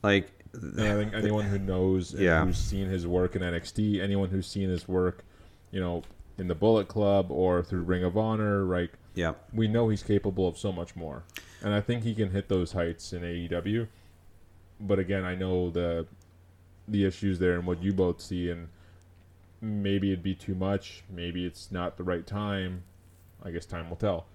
Like 0.03 0.31
And 0.53 0.81
I 0.81 0.95
think 0.95 1.15
anyone 1.15 1.45
who 1.45 1.59
knows 1.59 2.15
Yeah. 2.15 2.45
who's 2.45 2.59
seen 2.59 2.89
his 2.89 3.07
work 3.07 3.37
in 3.37 3.43
NXT, 3.43 4.01
anyone 4.01 4.31
who's 4.31 4.47
seen 4.47 4.69
his 4.69 4.89
work, 4.89 5.25
you 5.71 5.81
know, 5.81 6.03
in 6.39 6.49
the 6.49 6.55
Bullet 6.55 6.89
Club 6.89 7.31
or 7.31 7.63
through 7.63 7.83
Ring 7.83 8.03
of 8.03 8.17
Honor, 8.17 8.63
like 8.63 8.93
yeah. 9.15 9.35
we 9.53 9.69
know 9.69 9.89
he's 9.89 10.03
capable 10.03 10.49
of 10.49 10.57
so 10.59 10.73
much 10.73 10.97
more, 10.97 11.23
and 11.63 11.75
I 11.75 11.81
think 11.81 12.03
he 12.03 12.15
can 12.15 12.31
hit 12.31 12.49
those 12.49 12.73
heights 12.73 13.13
in 13.13 13.23
AEW. 13.23 13.87
But 14.81 14.99
again, 14.99 15.25
I 15.25 15.35
know 15.35 15.71
the 15.71 16.07
the 16.89 17.05
issues 17.05 17.39
there 17.39 17.55
and 17.55 17.67
what 17.67 17.83
you 17.83 17.93
both 17.93 18.21
see, 18.21 18.51
and 18.51 18.69
maybe 19.61 20.11
it'd 20.13 20.23
be 20.23 20.35
too 20.35 20.55
much. 20.55 21.05
Maybe 21.09 21.45
it's 21.45 21.71
not 21.71 21.97
the 21.97 22.03
right 22.03 22.27
time. 22.27 22.83
I 23.43 23.51
guess 23.51 23.67
time 23.67 23.89
will 23.89 23.97
tell. 23.97 24.27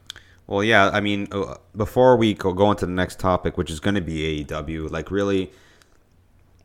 Well, 0.48 0.64
yeah. 0.64 0.90
I 0.94 1.02
mean, 1.02 1.28
uh, 1.32 1.56
before 1.76 2.16
we 2.18 2.34
go, 2.36 2.54
go 2.54 2.72
into 2.72 2.86
the 2.86 2.92
next 2.92 3.20
topic, 3.20 3.58
which 3.58 3.70
is 3.72 3.80
going 3.80 3.96
to 3.96 4.02
be 4.02 4.44
AEW, 4.46 4.90
like 4.92 5.10
really, 5.12 5.52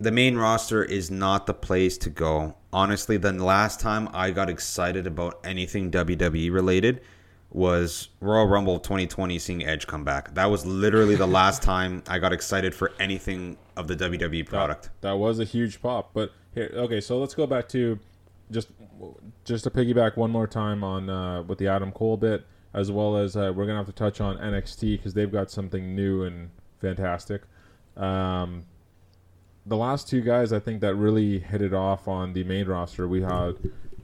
the 0.00 0.10
main 0.10 0.36
roster 0.36 0.82
is 0.82 1.10
not 1.10 1.46
the 1.46 1.52
place 1.52 1.98
to 1.98 2.10
go. 2.10 2.56
Honestly, 2.72 3.18
the 3.18 3.32
last 3.32 3.80
time 3.80 4.08
I 4.14 4.30
got 4.30 4.48
excited 4.48 5.06
about 5.06 5.38
anything 5.44 5.90
WWE 5.90 6.50
related 6.50 7.02
was 7.50 8.08
Royal 8.20 8.46
Rumble 8.46 8.78
2020, 8.78 9.38
seeing 9.38 9.66
Edge 9.66 9.86
come 9.86 10.04
back. 10.04 10.34
That 10.34 10.46
was 10.46 10.64
literally 10.64 11.16
the 11.16 11.26
last 11.26 11.62
time 11.70 12.02
I 12.08 12.18
got 12.18 12.32
excited 12.32 12.74
for 12.74 12.92
anything 12.98 13.58
of 13.76 13.88
the 13.88 13.96
WWE 13.96 14.46
product. 14.46 14.88
That 15.02 15.18
was 15.18 15.38
a 15.38 15.44
huge 15.44 15.82
pop. 15.82 16.14
But 16.14 16.32
here, 16.54 16.70
okay, 16.74 17.00
so 17.00 17.18
let's 17.18 17.34
go 17.34 17.46
back 17.46 17.68
to 17.70 17.98
just 18.50 18.68
just 19.44 19.64
to 19.64 19.70
piggyback 19.70 20.16
one 20.16 20.30
more 20.30 20.46
time 20.46 20.82
on 20.82 21.10
uh, 21.10 21.42
with 21.42 21.58
the 21.58 21.68
Adam 21.68 21.92
Cole 21.92 22.16
bit, 22.16 22.46
as 22.72 22.90
well 22.90 23.16
as 23.16 23.36
uh, 23.36 23.52
we're 23.54 23.66
gonna 23.66 23.78
have 23.78 23.86
to 23.86 23.92
touch 23.92 24.20
on 24.20 24.38
NXT 24.38 24.96
because 24.96 25.12
they've 25.12 25.30
got 25.30 25.50
something 25.50 25.94
new 25.94 26.22
and 26.22 26.50
fantastic. 26.80 27.42
Um, 27.96 28.64
the 29.70 29.76
last 29.76 30.09
two 30.09 30.20
guys 30.20 30.52
I 30.52 30.59
think 30.59 30.80
that 30.80 30.96
really 30.96 31.38
hit 31.38 31.62
it 31.62 31.72
off 31.72 32.09
on 32.09 32.33
the 32.33 32.42
main 32.42 32.66
roster 32.66 33.06
we 33.06 33.22
had 33.22 33.54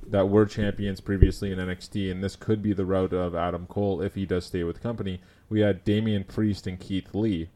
that 0.06 0.28
were 0.28 0.46
champions 0.46 1.00
previously 1.00 1.50
in 1.50 1.58
NXT, 1.58 2.08
and 2.08 2.22
this 2.22 2.36
could 2.36 2.62
be 2.62 2.72
the 2.72 2.86
route 2.86 3.12
of 3.12 3.34
Adam 3.34 3.66
Cole 3.66 4.00
if 4.00 4.14
he 4.14 4.24
does 4.24 4.46
stay 4.46 4.62
with 4.62 4.76
the 4.76 4.80
company. 4.80 5.20
We 5.48 5.60
had 5.60 5.82
Damian 5.82 6.22
Priest 6.22 6.68
and 6.68 6.78
Keith 6.78 7.12
Lee. 7.16 7.48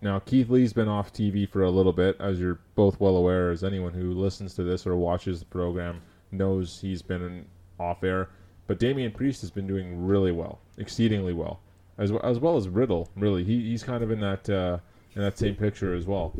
Now, 0.00 0.18
Keith 0.18 0.48
Lee's 0.48 0.72
been 0.72 0.88
off 0.88 1.12
TV 1.12 1.46
for 1.46 1.62
a 1.62 1.70
little 1.70 1.92
bit, 1.92 2.16
as 2.18 2.40
you're 2.40 2.60
both 2.74 2.98
well 2.98 3.18
aware, 3.18 3.50
as 3.50 3.62
anyone 3.62 3.92
who 3.92 4.14
listens 4.14 4.54
to 4.54 4.62
this 4.62 4.86
or 4.86 4.96
watches 4.96 5.40
the 5.40 5.44
program 5.44 6.00
knows 6.32 6.80
he's 6.80 7.02
been 7.02 7.44
off 7.78 8.02
air. 8.02 8.30
But 8.66 8.78
Damian 8.78 9.12
Priest 9.12 9.42
has 9.42 9.50
been 9.50 9.66
doing 9.66 10.06
really 10.06 10.32
well, 10.32 10.60
exceedingly 10.78 11.34
well, 11.34 11.60
as 11.98 12.10
well 12.10 12.22
as, 12.24 12.38
well 12.38 12.56
as 12.56 12.66
Riddle. 12.66 13.10
Really, 13.14 13.44
he, 13.44 13.68
he's 13.68 13.82
kind 13.82 14.02
of 14.02 14.10
in 14.10 14.20
that 14.20 14.48
uh, 14.48 14.78
in 15.14 15.22
that 15.22 15.38
same 15.38 15.54
picture 15.54 15.94
as 15.94 16.06
well. 16.06 16.34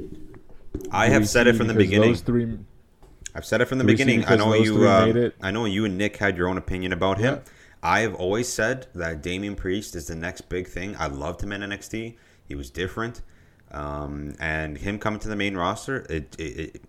I 0.90 1.08
have 1.08 1.28
said 1.28 1.46
it 1.46 1.56
from 1.56 1.66
the 1.66 1.74
beginning. 1.74 2.12
Those 2.12 2.20
three, 2.20 2.58
I've 3.34 3.44
said 3.44 3.60
it 3.60 3.66
from 3.66 3.78
the 3.78 3.84
Do 3.84 3.88
we 3.88 3.96
see 3.96 4.04
beginning. 4.04 4.26
I 4.26 4.36
know 4.36 4.54
you. 4.54 4.86
Uh. 4.86 5.30
I 5.40 5.50
know 5.50 5.64
you 5.64 5.84
and 5.84 5.98
Nick 5.98 6.16
had 6.16 6.36
your 6.36 6.48
own 6.48 6.58
opinion 6.58 6.92
about 6.92 7.18
him. 7.18 7.40
I 7.82 8.00
have 8.00 8.14
always 8.14 8.52
said 8.52 8.88
that 8.94 9.22
Damian 9.22 9.54
Priest 9.54 9.94
is 9.94 10.08
the 10.08 10.16
next 10.16 10.42
big 10.48 10.66
thing. 10.66 10.96
I 10.98 11.06
loved 11.06 11.42
him 11.42 11.52
in 11.52 11.60
NXT. 11.60 12.16
He 12.46 12.54
was 12.54 12.70
different, 12.70 13.22
um, 13.70 14.34
and 14.40 14.78
him 14.78 14.98
coming 14.98 15.20
to 15.20 15.28
the 15.28 15.36
main 15.36 15.56
roster, 15.56 16.06
it, 16.10 16.34
it, 16.38 16.42
it 16.42 16.82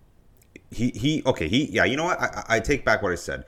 he 0.70 0.90
he 0.90 1.22
okay 1.26 1.48
he 1.48 1.66
yeah 1.70 1.84
you 1.84 1.96
know 1.96 2.04
what 2.04 2.20
I, 2.20 2.26
I 2.26 2.56
I 2.56 2.60
take 2.60 2.84
back 2.84 3.02
what 3.02 3.12
I 3.12 3.16
said 3.16 3.44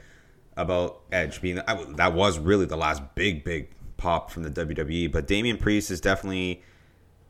about 0.57 1.01
Edge 1.11 1.40
being 1.40 1.61
I, 1.66 1.85
that 1.97 2.14
was 2.14 2.38
really 2.38 2.66
the 2.66 2.77
last 2.77 3.03
big 3.14 3.45
big 3.45 3.68
pop 3.97 4.31
from 4.33 4.42
the 4.42 4.51
WWE, 4.51 5.12
but 5.12 5.29
Damian 5.29 5.57
Priest 5.57 5.90
is 5.90 6.01
definitely 6.01 6.62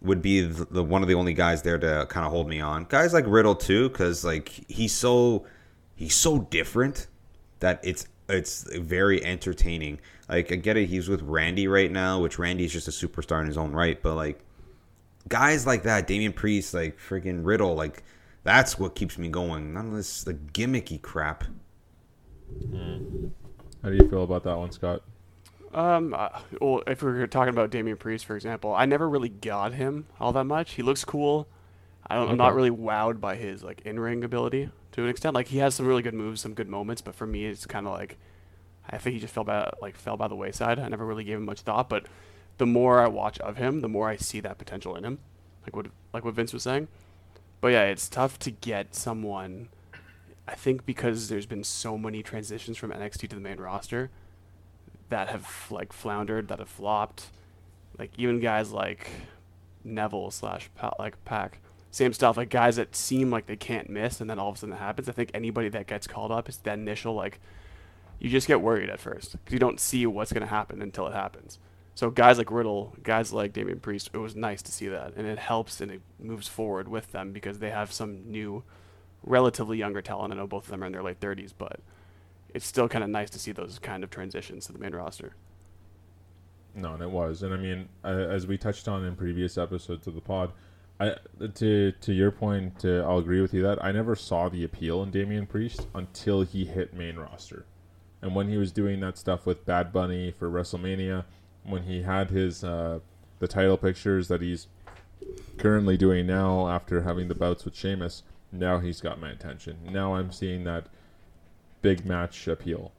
would 0.02 0.20
be 0.20 0.42
the, 0.42 0.64
the 0.66 0.84
one 0.84 1.02
of 1.02 1.08
the 1.08 1.14
only 1.14 1.34
guys 1.34 1.62
there 1.62 1.78
to 1.78 2.06
kind 2.08 2.26
of 2.26 2.32
hold 2.32 2.48
me 2.48 2.60
on. 2.60 2.84
Guys 2.84 3.12
like 3.12 3.24
Riddle 3.26 3.54
too, 3.54 3.88
because 3.88 4.24
like 4.24 4.48
he's 4.68 4.92
so 4.92 5.46
he's 5.94 6.14
so 6.14 6.40
different 6.40 7.06
that 7.60 7.80
it's 7.82 8.08
it's 8.28 8.62
very 8.78 9.24
entertaining. 9.24 10.00
Like 10.28 10.52
I 10.52 10.56
get 10.56 10.76
it, 10.76 10.86
he's 10.86 11.08
with 11.08 11.22
Randy 11.22 11.68
right 11.68 11.90
now, 11.90 12.20
which 12.20 12.38
Randy's 12.38 12.72
just 12.72 12.88
a 12.88 12.90
superstar 12.90 13.40
in 13.40 13.46
his 13.46 13.56
own 13.56 13.72
right, 13.72 14.00
but 14.02 14.14
like 14.14 14.40
guys 15.28 15.66
like 15.66 15.84
that, 15.84 16.06
Damian 16.06 16.32
Priest, 16.32 16.74
like 16.74 16.98
freaking 16.98 17.44
Riddle, 17.44 17.74
like 17.74 18.02
that's 18.44 18.78
what 18.78 18.94
keeps 18.94 19.18
me 19.18 19.28
going. 19.28 19.72
None 19.72 19.86
of 19.88 19.92
this 19.92 20.26
like 20.26 20.52
gimmicky 20.52 21.00
crap. 21.00 21.44
Hmm. 22.70 23.28
how 23.82 23.88
do 23.88 23.96
you 23.96 24.08
feel 24.10 24.24
about 24.24 24.44
that 24.44 24.58
one, 24.58 24.70
Scott? 24.72 25.02
Um, 25.72 26.14
uh, 26.14 26.28
well, 26.60 26.82
if 26.86 27.02
we 27.02 27.12
were 27.12 27.26
talking 27.26 27.52
about 27.52 27.70
Damian 27.70 27.96
Priest, 27.96 28.26
for 28.26 28.36
example, 28.36 28.74
I 28.74 28.84
never 28.84 29.08
really 29.08 29.30
got 29.30 29.72
him 29.72 30.06
all 30.20 30.32
that 30.32 30.44
much. 30.44 30.72
He 30.72 30.82
looks 30.82 31.04
cool. 31.04 31.48
I 32.06 32.16
don't, 32.16 32.30
I'm 32.30 32.36
not 32.36 32.54
really 32.54 32.70
wowed 32.70 33.20
by 33.20 33.36
his 33.36 33.62
like 33.62 33.80
in-ring 33.84 34.24
ability 34.24 34.70
to 34.92 35.02
an 35.02 35.08
extent. 35.08 35.34
Like 35.34 35.48
he 35.48 35.58
has 35.58 35.74
some 35.74 35.86
really 35.86 36.02
good 36.02 36.14
moves, 36.14 36.40
some 36.42 36.52
good 36.52 36.68
moments, 36.68 37.00
but 37.00 37.14
for 37.14 37.26
me, 37.26 37.46
it's 37.46 37.64
kind 37.64 37.86
of 37.86 37.92
like 37.92 38.18
I 38.88 38.98
think 38.98 39.14
he 39.14 39.20
just 39.20 39.32
fell 39.32 39.44
by 39.44 39.72
like 39.80 39.96
fell 39.96 40.16
by 40.16 40.28
the 40.28 40.36
wayside. 40.36 40.78
I 40.78 40.88
never 40.88 41.06
really 41.06 41.24
gave 41.24 41.38
him 41.38 41.44
much 41.44 41.60
thought, 41.60 41.88
but 41.88 42.06
the 42.58 42.66
more 42.66 43.00
I 43.00 43.08
watch 43.08 43.38
of 43.40 43.56
him, 43.56 43.80
the 43.80 43.88
more 43.88 44.08
I 44.08 44.16
see 44.16 44.40
that 44.40 44.58
potential 44.58 44.94
in 44.96 45.04
him. 45.04 45.18
Like 45.62 45.76
what 45.76 45.86
like 46.12 46.24
what 46.24 46.34
Vince 46.34 46.52
was 46.52 46.64
saying. 46.64 46.88
But 47.60 47.68
yeah, 47.68 47.84
it's 47.84 48.08
tough 48.08 48.38
to 48.40 48.50
get 48.50 48.94
someone. 48.94 49.68
I 50.46 50.54
think 50.54 50.84
because 50.84 51.28
there's 51.28 51.46
been 51.46 51.62
so 51.62 51.96
many 51.96 52.22
transitions 52.22 52.76
from 52.76 52.90
NXT 52.90 53.28
to 53.28 53.36
the 53.36 53.40
main 53.40 53.58
roster 53.58 54.10
that 55.12 55.28
have 55.28 55.66
like 55.70 55.92
floundered, 55.92 56.48
that 56.48 56.58
have 56.58 56.68
flopped. 56.68 57.26
Like 57.98 58.10
even 58.16 58.40
guys 58.40 58.72
like 58.72 59.08
Neville 59.84 60.30
slash 60.30 60.70
Pa- 60.74 60.94
like 60.98 61.22
PAC, 61.26 61.58
same 61.90 62.14
stuff. 62.14 62.38
Like 62.38 62.48
guys 62.48 62.76
that 62.76 62.96
seem 62.96 63.30
like 63.30 63.46
they 63.46 63.56
can't 63.56 63.90
miss, 63.90 64.20
and 64.22 64.28
then 64.28 64.38
all 64.38 64.48
of 64.48 64.56
a 64.56 64.58
sudden 64.58 64.74
it 64.74 64.78
happens. 64.78 65.10
I 65.10 65.12
think 65.12 65.30
anybody 65.34 65.68
that 65.68 65.86
gets 65.86 66.06
called 66.06 66.32
up 66.32 66.48
is 66.48 66.56
that 66.58 66.78
initial 66.78 67.14
like, 67.14 67.40
you 68.18 68.30
just 68.30 68.46
get 68.46 68.62
worried 68.62 68.88
at 68.88 69.00
first 69.00 69.32
because 69.32 69.52
you 69.52 69.58
don't 69.58 69.78
see 69.78 70.06
what's 70.06 70.32
gonna 70.32 70.46
happen 70.46 70.80
until 70.80 71.06
it 71.06 71.12
happens. 71.12 71.58
So 71.94 72.08
guys 72.08 72.38
like 72.38 72.50
Riddle, 72.50 72.96
guys 73.02 73.34
like 73.34 73.52
Damian 73.52 73.80
Priest, 73.80 74.10
it 74.14 74.18
was 74.18 74.34
nice 74.34 74.62
to 74.62 74.72
see 74.72 74.88
that, 74.88 75.12
and 75.14 75.26
it 75.26 75.38
helps 75.38 75.82
and 75.82 75.90
it 75.90 76.00
moves 76.18 76.48
forward 76.48 76.88
with 76.88 77.12
them 77.12 77.32
because 77.32 77.58
they 77.58 77.68
have 77.68 77.92
some 77.92 78.30
new, 78.30 78.64
relatively 79.22 79.76
younger 79.76 80.00
talent. 80.00 80.32
I 80.32 80.36
know 80.36 80.46
both 80.46 80.64
of 80.64 80.70
them 80.70 80.82
are 80.82 80.86
in 80.86 80.92
their 80.92 81.02
late 81.02 81.20
30s, 81.20 81.52
but 81.56 81.80
it's 82.54 82.66
still 82.66 82.88
kind 82.88 83.04
of 83.04 83.10
nice 83.10 83.30
to 83.30 83.38
see 83.38 83.52
those 83.52 83.78
kind 83.78 84.04
of 84.04 84.10
transitions 84.10 84.66
to 84.66 84.72
the 84.72 84.78
main 84.78 84.94
roster. 84.94 85.34
No, 86.74 86.94
and 86.94 87.02
it 87.02 87.10
was. 87.10 87.42
And 87.42 87.52
I 87.52 87.56
mean, 87.56 87.88
as 88.04 88.46
we 88.46 88.56
touched 88.56 88.88
on 88.88 89.04
in 89.04 89.14
previous 89.16 89.58
episodes 89.58 90.06
of 90.06 90.14
the 90.14 90.20
pod, 90.20 90.52
I 91.00 91.16
to 91.54 91.92
to 91.92 92.12
your 92.12 92.30
point, 92.30 92.84
I'll 92.84 93.18
agree 93.18 93.40
with 93.40 93.52
you 93.52 93.62
that 93.62 93.84
I 93.84 93.92
never 93.92 94.14
saw 94.14 94.48
the 94.48 94.64
appeal 94.64 95.02
in 95.02 95.10
Damian 95.10 95.46
Priest 95.46 95.86
until 95.94 96.42
he 96.42 96.64
hit 96.64 96.94
main 96.94 97.16
roster, 97.16 97.66
and 98.20 98.34
when 98.34 98.48
he 98.48 98.56
was 98.56 98.72
doing 98.72 99.00
that 99.00 99.18
stuff 99.18 99.44
with 99.44 99.66
Bad 99.66 99.92
Bunny 99.92 100.30
for 100.30 100.50
WrestleMania, 100.50 101.24
when 101.64 101.82
he 101.82 102.02
had 102.02 102.30
his 102.30 102.62
uh, 102.62 103.00
the 103.38 103.48
title 103.48 103.76
pictures 103.76 104.28
that 104.28 104.40
he's 104.40 104.68
currently 105.58 105.96
doing 105.96 106.26
now 106.26 106.68
after 106.68 107.02
having 107.02 107.28
the 107.28 107.34
bouts 107.34 107.64
with 107.64 107.74
Sheamus, 107.74 108.22
now 108.50 108.78
he's 108.78 109.00
got 109.00 109.20
my 109.20 109.30
attention. 109.30 109.78
Now 109.90 110.14
I'm 110.14 110.30
seeing 110.30 110.64
that 110.64 110.86
big 111.82 112.04
match 112.06 112.48
appeal, 112.48 112.92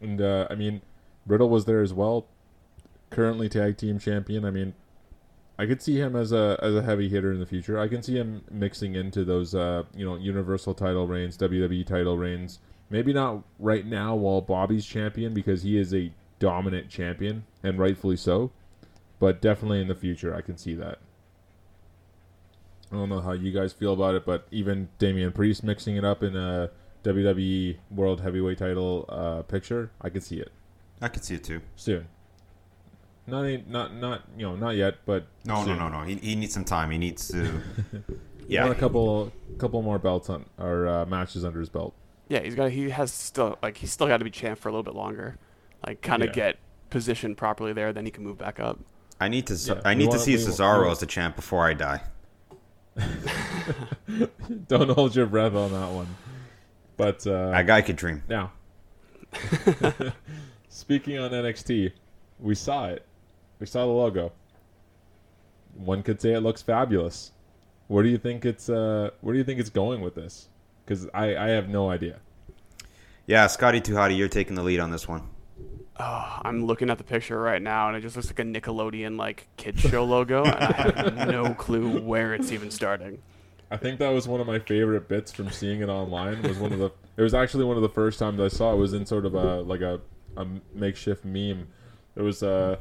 and 0.00 0.20
uh, 0.20 0.46
I 0.50 0.54
mean, 0.54 0.82
Riddle 1.26 1.48
was 1.48 1.64
there 1.64 1.82
as 1.82 1.92
well, 1.92 2.26
currently 3.10 3.48
tag 3.48 3.76
team 3.76 3.98
champion. 3.98 4.44
I 4.44 4.50
mean. 4.50 4.74
I 5.60 5.66
could 5.66 5.82
see 5.82 5.98
him 5.98 6.14
as 6.14 6.30
a 6.30 6.56
as 6.62 6.76
a 6.76 6.82
heavy 6.82 7.08
hitter 7.08 7.32
in 7.32 7.40
the 7.40 7.46
future. 7.46 7.80
I 7.80 7.88
can 7.88 8.00
see 8.00 8.14
him 8.14 8.44
mixing 8.48 8.94
into 8.94 9.24
those 9.24 9.56
uh, 9.56 9.82
you 9.92 10.04
know 10.04 10.14
Universal 10.14 10.74
title 10.74 11.08
reigns, 11.08 11.36
WWE 11.36 11.84
title 11.84 12.16
reigns. 12.16 12.60
Maybe 12.90 13.12
not 13.12 13.42
right 13.58 13.84
now 13.84 14.14
while 14.14 14.40
Bobby's 14.40 14.86
champion 14.86 15.34
because 15.34 15.64
he 15.64 15.76
is 15.76 15.92
a 15.92 16.12
dominant 16.38 16.88
champion 16.88 17.44
and 17.62 17.78
rightfully 17.78 18.16
so, 18.16 18.52
but 19.18 19.40
definitely 19.42 19.80
in 19.80 19.88
the 19.88 19.94
future 19.94 20.34
I 20.34 20.40
can 20.40 20.56
see 20.56 20.74
that. 20.76 20.98
I 22.90 22.96
don't 22.96 23.08
know 23.08 23.20
how 23.20 23.32
you 23.32 23.52
guys 23.52 23.72
feel 23.72 23.92
about 23.92 24.14
it, 24.14 24.24
but 24.24 24.46
even 24.50 24.88
Damian 24.98 25.32
Priest 25.32 25.62
mixing 25.62 25.96
it 25.96 26.04
up 26.04 26.22
in 26.22 26.36
a 26.36 26.70
WWE 27.04 27.76
World 27.90 28.20
Heavyweight 28.20 28.58
Title 28.58 29.04
uh, 29.08 29.42
picture, 29.42 29.90
I 30.00 30.08
could 30.10 30.22
see 30.22 30.36
it 30.40 30.50
I 31.00 31.08
could 31.08 31.24
see 31.24 31.36
it 31.36 31.44
too. 31.44 31.60
soon. 31.76 32.06
Not 33.26 33.44
any, 33.44 33.64
not 33.68 33.94
not 33.94 34.22
you 34.36 34.46
know 34.46 34.56
not 34.56 34.70
yet, 34.76 34.96
but 35.06 35.26
No, 35.44 35.60
no, 35.60 35.64
soon. 35.66 35.78
no, 35.78 35.88
no. 35.88 36.02
He, 36.02 36.16
he 36.16 36.34
needs 36.34 36.54
some 36.54 36.64
time. 36.64 36.90
He 36.90 36.98
needs 36.98 37.28
to. 37.28 37.62
Yeah, 38.50 38.64
yeah. 38.64 38.70
a 38.70 38.74
couple 38.74 39.30
couple 39.58 39.82
more 39.82 39.98
belts 39.98 40.30
on 40.30 40.46
or 40.58 40.88
uh, 40.88 41.04
matches 41.04 41.44
under 41.44 41.60
his 41.60 41.68
belt. 41.68 41.92
Yeah, 42.30 42.40
he's 42.40 42.54
got. 42.54 42.70
He 42.70 42.88
has 42.88 43.12
still 43.12 43.58
like 43.62 43.76
he's 43.76 43.92
still 43.92 44.06
got 44.08 44.16
to 44.16 44.24
be 44.24 44.30
champ 44.30 44.58
for 44.58 44.70
a 44.70 44.72
little 44.72 44.82
bit 44.82 44.94
longer, 44.94 45.36
like 45.86 46.00
kind 46.00 46.22
of 46.22 46.28
Yeah. 46.30 46.34
get 46.34 46.56
positioned 46.88 47.36
properly 47.36 47.74
there. 47.74 47.92
Then 47.92 48.06
he 48.06 48.10
can 48.10 48.24
move 48.24 48.38
back 48.38 48.58
up. 48.58 48.78
I 49.20 49.28
need 49.28 49.46
to. 49.48 49.54
Yeah, 49.54 49.82
I 49.84 49.92
need 49.92 50.10
to 50.12 50.18
see 50.18 50.34
we 50.34 50.42
want- 50.42 50.54
Cesaro 50.56 50.84
we- 50.86 50.90
as 50.92 50.98
the 51.00 51.04
champ 51.06 51.36
before 51.36 51.66
I 51.66 51.74
die. 51.74 52.00
Don't 54.68 54.90
hold 54.90 55.14
your 55.14 55.26
breath 55.26 55.54
on 55.54 55.70
that 55.72 55.90
one. 55.92 56.06
But 56.98 57.26
uh, 57.26 57.52
A 57.54 57.64
guy 57.64 57.80
could 57.80 57.96
dream. 57.96 58.22
now, 58.28 58.52
speaking 60.68 61.18
on 61.18 61.30
NXT, 61.30 61.92
we 62.40 62.54
saw 62.54 62.88
it. 62.88 63.04
We 63.60 63.66
saw 63.66 63.86
the 63.86 63.92
logo. 63.92 64.32
One 65.74 66.02
could 66.02 66.20
say 66.20 66.32
it 66.34 66.40
looks 66.40 66.60
fabulous. 66.62 67.32
Where 67.86 68.02
do 68.02 68.08
you 68.10 68.18
think 68.18 68.44
it's 68.44 68.68
uh 68.68 69.10
Where 69.20 69.32
do 69.32 69.38
you 69.38 69.44
think 69.44 69.60
it's 69.60 69.70
going 69.70 70.00
with 70.00 70.14
this? 70.14 70.48
Because 70.84 71.08
I 71.14 71.36
I 71.36 71.48
have 71.48 71.68
no 71.68 71.90
idea. 71.90 72.18
Yeah, 73.26 73.46
Scotty 73.46 73.80
Tuhati, 73.80 74.16
you're 74.16 74.28
taking 74.28 74.54
the 74.56 74.62
lead 74.62 74.80
on 74.80 74.90
this 74.90 75.06
one. 75.06 75.28
Oh, 76.00 76.38
I'm 76.42 76.64
looking 76.64 76.90
at 76.90 76.98
the 76.98 77.04
picture 77.04 77.40
right 77.40 77.60
now, 77.60 77.88
and 77.88 77.96
it 77.96 78.00
just 78.00 78.14
looks 78.16 78.28
like 78.28 78.38
a 78.38 78.42
Nickelodeon 78.42 79.18
like 79.18 79.48
kids 79.56 79.80
show 79.80 80.04
logo, 80.04 80.44
and 80.44 80.54
I 80.54 80.72
have 80.96 81.28
no 81.28 81.54
clue 81.58 82.00
where 82.00 82.34
it's 82.34 82.52
even 82.52 82.70
starting. 82.70 83.20
I 83.70 83.76
think 83.76 83.98
that 83.98 84.08
was 84.08 84.26
one 84.26 84.40
of 84.40 84.46
my 84.46 84.58
favorite 84.58 85.08
bits 85.08 85.32
from 85.32 85.50
seeing 85.50 85.82
it 85.82 85.88
online. 85.88 86.42
Was 86.42 86.58
one 86.58 86.72
of 86.72 86.78
the. 86.78 86.90
It 87.16 87.22
was 87.22 87.34
actually 87.34 87.64
one 87.64 87.76
of 87.76 87.82
the 87.82 87.88
first 87.88 88.18
times 88.18 88.40
I 88.40 88.48
saw 88.48 88.72
it. 88.72 88.76
Was 88.76 88.94
in 88.94 89.04
sort 89.04 89.26
of 89.26 89.34
a 89.34 89.60
like 89.60 89.80
a, 89.80 90.00
a 90.36 90.46
makeshift 90.74 91.24
meme. 91.24 91.68
It 92.16 92.22
was 92.22 92.42
uh, 92.42 92.78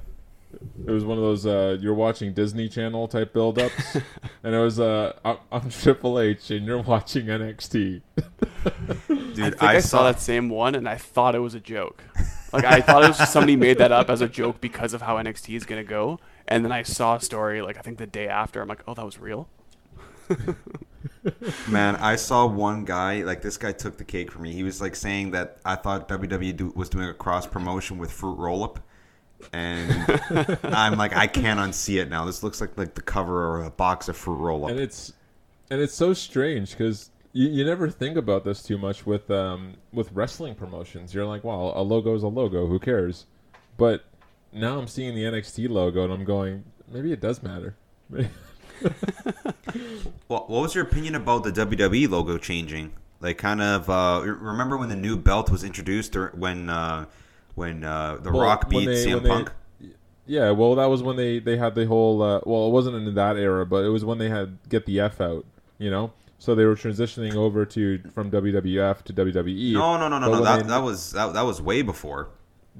it 0.85 0.91
was 0.91 1.03
one 1.03 1.17
of 1.17 1.23
those 1.23 1.45
uh, 1.45 1.77
you're 1.81 1.93
watching 1.93 2.33
Disney 2.33 2.69
Channel 2.69 3.07
type 3.07 3.33
build-ups, 3.33 3.95
and 4.43 4.55
it 4.55 4.59
was 4.59 4.79
uh, 4.79 5.13
I'm, 5.25 5.37
I'm 5.51 5.69
Triple 5.69 6.19
H 6.19 6.51
and 6.51 6.65
you're 6.65 6.81
watching 6.81 7.25
NXT. 7.25 8.01
Dude, 9.07 9.39
I 9.39 9.49
think 9.49 9.61
I, 9.61 9.79
saw, 9.79 10.03
that 10.03 10.19
same 10.19 10.49
one, 10.49 10.73
and 10.75 10.87
I 10.87 10.95
thought 10.95 11.35
it 11.35 11.39
was 11.39 11.53
a 11.53 11.59
joke. 11.59 12.03
Like 12.53 12.63
I 12.63 12.79
thought 12.79 13.03
it 13.03 13.09
was 13.09 13.17
just 13.17 13.33
somebody 13.33 13.55
made 13.57 13.77
that 13.79 13.91
up 13.91 14.09
as 14.09 14.21
a 14.21 14.27
joke 14.29 14.61
because 14.61 14.93
of 14.93 15.01
how 15.01 15.17
NXT 15.17 15.55
is 15.55 15.65
gonna 15.65 15.83
go. 15.83 16.19
And 16.47 16.63
then 16.63 16.71
I 16.71 16.83
saw 16.83 17.17
a 17.17 17.21
story 17.21 17.61
like 17.61 17.77
I 17.77 17.81
think 17.81 17.97
the 17.97 18.07
day 18.07 18.29
after. 18.29 18.61
I'm 18.61 18.69
like, 18.69 18.83
oh, 18.87 18.93
that 18.93 19.05
was 19.05 19.19
real. 19.19 19.49
Man, 21.69 21.95
I 21.97 22.15
saw 22.15 22.45
one 22.45 22.85
guy 22.85 23.23
like 23.23 23.41
this 23.41 23.57
guy 23.57 23.71
took 23.71 23.97
the 23.97 24.03
cake 24.03 24.31
for 24.31 24.39
me. 24.39 24.53
He 24.53 24.63
was 24.63 24.81
like 24.81 24.95
saying 24.95 25.31
that 25.31 25.57
I 25.65 25.75
thought 25.75 26.07
WWE 26.07 26.55
do, 26.55 26.73
was 26.75 26.89
doing 26.89 27.09
a 27.09 27.13
cross 27.13 27.45
promotion 27.45 27.97
with 27.97 28.11
Fruit 28.11 28.37
Roll 28.37 28.63
Up, 28.63 28.79
and 29.53 30.05
I'm 30.63 30.97
like, 30.97 31.15
I 31.15 31.27
can't 31.27 31.59
unsee 31.59 32.01
it 32.01 32.09
now. 32.09 32.25
This 32.25 32.43
looks 32.43 32.61
like 32.61 32.77
like 32.77 32.95
the 32.95 33.01
cover 33.01 33.59
of 33.59 33.67
a 33.67 33.71
box 33.71 34.07
of 34.07 34.17
Fruit 34.17 34.37
Roll 34.37 34.67
and 34.67 34.79
it's 34.79 35.13
and 35.69 35.81
it's 35.81 35.93
so 35.93 36.13
strange 36.13 36.71
because 36.71 37.11
you, 37.33 37.49
you 37.49 37.65
never 37.65 37.89
think 37.89 38.17
about 38.17 38.43
this 38.43 38.63
too 38.63 38.77
much 38.77 39.05
with 39.05 39.29
um 39.29 39.75
with 39.91 40.11
wrestling 40.13 40.55
promotions. 40.55 41.13
You're 41.13 41.25
like, 41.25 41.43
well, 41.43 41.73
a 41.75 41.81
logo 41.81 42.15
is 42.15 42.23
a 42.23 42.27
logo. 42.27 42.67
Who 42.67 42.79
cares? 42.79 43.25
But 43.77 44.05
now 44.51 44.79
I'm 44.79 44.87
seeing 44.87 45.13
the 45.15 45.23
NXT 45.23 45.69
logo 45.69 46.03
and 46.03 46.13
I'm 46.13 46.25
going, 46.25 46.63
maybe 46.87 47.11
it 47.11 47.19
does 47.21 47.43
matter. 47.43 47.75
Well, 50.29 50.43
what 50.47 50.61
was 50.61 50.75
your 50.75 50.83
opinion 50.83 51.15
about 51.15 51.43
the 51.43 51.51
WWE 51.51 52.09
logo 52.09 52.37
changing? 52.37 52.91
Like, 53.21 53.37
kind 53.37 53.61
of. 53.61 53.89
Uh, 53.89 54.21
remember 54.25 54.75
when 54.77 54.89
the 54.89 54.95
new 54.95 55.15
belt 55.15 55.49
was 55.49 55.63
introduced, 55.63 56.15
or 56.17 56.33
when 56.35 56.69
uh, 56.69 57.05
when 57.55 57.83
uh, 57.83 58.17
the 58.21 58.31
Well, 58.31 58.41
Rock 58.41 58.69
beat 58.69 58.85
they- 58.85 59.05
CM 59.05 59.13
when 59.15 59.23
they- 59.23 59.29
Punk? 59.29 59.51
yeah, 60.25 60.51
well, 60.51 60.75
that 60.75 60.87
was 60.87 61.01
when 61.01 61.15
they 61.15 61.39
they 61.39 61.55
had 61.57 61.75
the 61.75 61.85
whole. 61.85 62.21
Uh, 62.21 62.41
well, 62.45 62.67
it 62.67 62.71
wasn't 62.71 62.95
in 62.97 63.13
that 63.15 63.37
era, 63.37 63.65
but 63.65 63.85
it 63.85 63.89
was 63.89 64.03
when 64.03 64.17
they 64.17 64.27
had 64.29 64.57
get 64.67 64.85
the 64.85 64.99
F 64.99 65.21
out. 65.21 65.45
You 65.79 65.89
know, 65.91 66.11
so 66.39 66.55
they 66.55 66.65
were 66.65 66.75
transitioning 66.75 67.35
over 67.35 67.63
to 67.65 67.99
from 68.13 68.29
WWF 68.29 69.03
to 69.03 69.13
WWE. 69.13 69.73
No, 69.73 69.97
no, 69.97 70.09
no, 70.09 70.19
no, 70.19 70.27
no. 70.31 70.43
That, 70.43 70.63
they- 70.63 70.67
that 70.69 70.83
was 70.83 71.11
that, 71.13 71.33
that 71.33 71.43
was 71.43 71.61
way 71.61 71.83
before. 71.83 72.27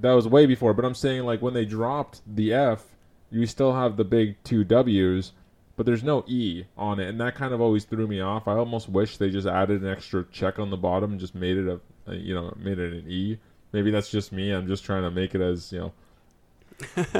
that 0.02 0.12
was 0.14 0.28
way 0.28 0.46
before. 0.46 0.74
But 0.74 0.84
I'm 0.84 0.96
saying 0.96 1.24
like 1.24 1.42
when 1.42 1.54
they 1.54 1.66
dropped 1.66 2.22
the 2.28 2.54
F, 2.54 2.84
you 3.32 3.46
still 3.46 3.74
have 3.74 3.96
the 3.96 4.04
big 4.04 4.36
two 4.44 4.64
W's, 4.66 5.32
but 5.78 5.86
there's 5.86 6.04
no 6.04 6.26
E 6.28 6.66
on 6.78 7.00
it, 7.00 7.08
and 7.08 7.22
that 7.22 7.36
kind 7.36 7.54
of 7.54 7.62
always 7.62 7.86
threw 7.86 8.06
me 8.08 8.20
off. 8.20 8.48
I 8.50 8.54
almost 8.56 8.90
wish 8.90 9.16
they 9.18 9.30
just 9.30 9.48
added 9.48 9.82
an 9.84 9.88
extra 9.90 10.26
check 10.32 10.60
on 10.60 10.70
the 10.72 10.76
bottom 10.78 11.12
and 11.12 11.20
just 11.20 11.34
made 11.36 11.56
it 11.56 11.68
a, 11.70 11.80
a 12.12 12.16
you 12.16 12.36
know 12.36 12.54
made 12.58 12.80
it 12.80 12.92
an 12.94 13.10
E. 13.10 13.38
Maybe 13.72 13.92
that's 13.92 14.10
just 14.10 14.32
me. 14.34 14.52
I'm 14.52 14.68
just 14.68 14.84
trying 14.84 15.04
to 15.04 15.12
make 15.12 15.34
it 15.36 15.42
as 15.42 15.72
you 15.72 15.80
know 15.80 15.94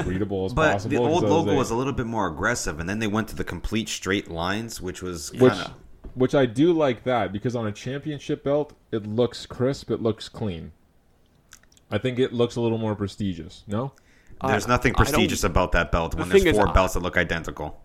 readable 0.04 0.44
as 0.46 0.52
But 0.54 0.72
possible. 0.72 0.90
the 0.90 0.96
'cause 0.98 1.06
old 1.14 1.24
I 1.24 1.26
was 1.26 1.32
logo 1.32 1.50
like- 1.50 1.58
was 1.58 1.70
a 1.70 1.74
little 1.76 1.92
bit 1.92 2.06
more 2.06 2.26
aggressive, 2.28 2.80
and 2.80 2.88
then 2.88 2.98
they 2.98 3.06
went 3.06 3.28
to 3.28 3.36
the 3.36 3.44
complete 3.44 3.88
straight 3.88 4.30
lines, 4.30 4.80
which 4.80 5.02
was 5.02 5.32
which 5.32 5.52
kind 5.52 5.66
of. 5.66 5.72
which 6.14 6.34
I 6.34 6.46
do 6.46 6.72
like 6.72 7.04
that 7.04 7.32
because 7.32 7.54
on 7.56 7.66
a 7.66 7.72
championship 7.72 8.44
belt 8.44 8.72
it 8.92 9.06
looks 9.06 9.46
crisp, 9.46 9.90
it 9.90 10.00
looks 10.02 10.28
clean. 10.28 10.72
I 11.90 11.98
think 11.98 12.18
it 12.18 12.32
looks 12.32 12.56
a 12.56 12.60
little 12.60 12.76
more 12.78 12.94
prestigious. 12.94 13.64
No, 13.66 13.92
There's 14.46 14.66
I- 14.66 14.68
nothing 14.68 14.94
prestigious 14.94 15.42
about 15.44 15.72
that 15.72 15.90
belt 15.92 16.12
The 16.12 16.18
when 16.18 16.28
there's 16.28 16.42
thing 16.42 16.50
is, 16.52 16.56
four 16.58 16.72
belts 16.72 16.94
that 16.94 17.00
look 17.00 17.16
identical. 17.16 17.80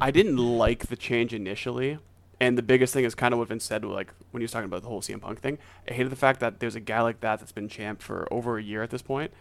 I 0.00 0.10
didn't 0.10 0.36
like 0.36 0.86
the 0.86 0.96
change 0.96 1.32
initially, 1.32 1.98
and 2.40 2.56
the 2.56 2.62
biggest 2.62 2.92
thing 2.92 3.04
is 3.04 3.14
kind 3.14 3.34
of 3.34 3.38
what 3.38 3.48
Vince 3.48 3.64
said, 3.64 3.84
like 3.84 4.12
when 4.30 4.40
he 4.40 4.44
was 4.44 4.50
talking 4.50 4.66
about 4.66 4.82
the 4.82 4.88
whole 4.88 5.00
CM 5.00 5.20
Punk 5.20 5.40
thing. 5.40 5.58
I 5.88 5.94
hated 5.94 6.10
the 6.10 6.16
fact 6.16 6.40
that 6.40 6.60
there's 6.60 6.74
a 6.74 6.80
guy 6.80 7.00
like 7.02 7.20
that 7.20 7.38
that's 7.38 7.52
been 7.52 7.68
champ 7.68 8.02
for 8.02 8.26
over 8.30 8.58
a 8.58 8.62
year 8.62 8.82
at 8.82 8.90
this 8.90 9.02
point, 9.02 9.32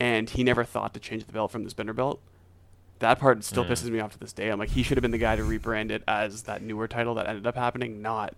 and 0.00 0.28
he 0.28 0.42
never 0.42 0.64
thought 0.64 0.94
to 0.94 1.00
change 1.00 1.26
the 1.26 1.32
belt 1.32 1.50
from 1.50 1.64
the 1.64 1.70
spinner 1.70 1.92
belt. 1.92 2.20
That 2.98 3.18
part 3.18 3.42
still 3.42 3.64
mm. 3.64 3.70
pisses 3.70 3.90
me 3.90 4.00
off 4.00 4.12
to 4.12 4.18
this 4.18 4.32
day. 4.32 4.48
I'm 4.48 4.58
like, 4.58 4.68
he 4.68 4.82
should 4.82 4.96
have 4.96 5.02
been 5.02 5.10
the 5.10 5.18
guy 5.18 5.34
to 5.34 5.42
rebrand 5.42 5.90
it 5.90 6.04
as 6.06 6.42
that 6.44 6.62
newer 6.62 6.86
title 6.86 7.14
that 7.16 7.26
ended 7.26 7.46
up 7.46 7.56
happening, 7.56 8.00
not 8.00 8.34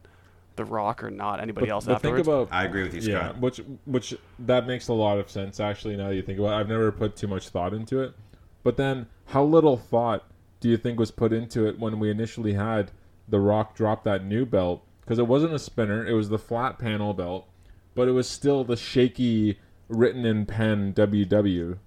The 0.56 0.64
Rock 0.64 1.04
or 1.04 1.10
not 1.10 1.40
anybody 1.40 1.68
else 1.68 1.84
but 1.84 2.00
think 2.00 2.18
afterwards. 2.18 2.28
about 2.28 2.56
I 2.56 2.64
agree 2.64 2.84
with 2.84 2.94
you, 2.94 3.12
yeah, 3.12 3.30
Scott. 3.30 3.40
which 3.40 3.60
which 3.84 4.16
that 4.38 4.66
makes 4.66 4.88
a 4.88 4.94
lot 4.94 5.18
of 5.18 5.30
sense 5.30 5.60
actually. 5.60 5.96
Now 5.96 6.08
that 6.08 6.14
you 6.14 6.22
think 6.22 6.38
about 6.38 6.52
it, 6.52 6.60
I've 6.60 6.68
never 6.68 6.90
put 6.92 7.16
too 7.16 7.26
much 7.26 7.48
thought 7.50 7.74
into 7.74 8.00
it. 8.00 8.14
But 8.62 8.78
then, 8.78 9.06
how 9.26 9.44
little 9.44 9.76
thought 9.76 10.24
do 10.60 10.68
you 10.68 10.76
think 10.76 10.98
was 10.98 11.10
put 11.10 11.32
into 11.32 11.66
it 11.66 11.78
when 11.78 11.98
we 11.98 12.10
initially 12.10 12.54
had 12.54 12.90
The 13.28 13.40
Rock 13.40 13.74
drop 13.74 14.04
that 14.04 14.24
new 14.24 14.46
belt? 14.46 14.86
Because 15.00 15.18
it 15.18 15.26
wasn't 15.26 15.52
a 15.54 15.58
spinner; 15.58 16.06
it 16.06 16.14
was 16.14 16.28
the 16.30 16.38
flat 16.38 16.78
panel 16.78 17.12
belt, 17.12 17.46
but 17.94 18.08
it 18.08 18.12
was 18.12 18.28
still 18.28 18.64
the 18.64 18.76
shaky, 18.76 19.58
written 19.88 20.24
in 20.24 20.46
pen 20.46 20.94
WW. 20.94 21.78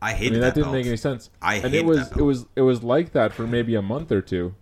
I 0.00 0.14
I 0.14 0.20
mean, 0.20 0.34
that, 0.34 0.40
that, 0.40 0.54
didn't 0.54 0.64
belt. 0.66 0.74
make 0.76 0.86
any 0.86 0.96
sense. 0.96 1.28
I 1.42 1.56
and 1.56 1.74
it 1.74 1.84
was 1.84 2.08
that 2.10 2.18
it 2.18 2.22
was 2.22 2.46
it 2.56 2.62
was 2.62 2.82
like 2.82 3.12
that 3.12 3.32
for 3.32 3.46
maybe 3.46 3.74
a 3.74 3.82
month 3.82 4.10
or 4.12 4.22
two. 4.22 4.54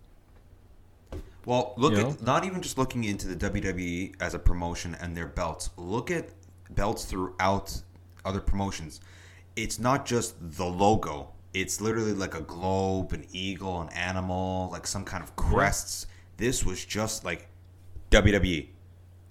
Well, 1.45 1.73
look 1.77 1.93
You 1.93 1.99
at 1.99 2.05
know? 2.05 2.17
not 2.21 2.43
even 2.43 2.61
just 2.61 2.77
looking 2.77 3.05
into 3.05 3.27
the 3.27 3.49
WWE 3.49 4.15
as 4.19 4.33
a 4.33 4.39
promotion 4.39 4.95
and 4.95 5.15
their 5.15 5.27
belts. 5.27 5.69
Look 5.77 6.11
at 6.11 6.29
belts 6.69 7.05
throughout 7.05 7.81
other 8.25 8.41
promotions. 8.41 8.99
It's 9.55 9.79
not 9.79 10.05
just 10.05 10.35
the 10.57 10.65
logo. 10.65 11.29
It's 11.53 11.81
literally 11.81 12.13
like 12.13 12.35
a 12.35 12.41
globe, 12.41 13.13
an 13.13 13.25
eagle, 13.31 13.81
an 13.81 13.89
animal, 13.89 14.69
like 14.71 14.85
some 14.85 15.03
kind 15.05 15.23
of 15.23 15.35
crests. 15.35 16.07
This 16.37 16.63
was 16.65 16.83
just 16.85 17.25
like 17.25 17.47
WWE. 18.11 18.67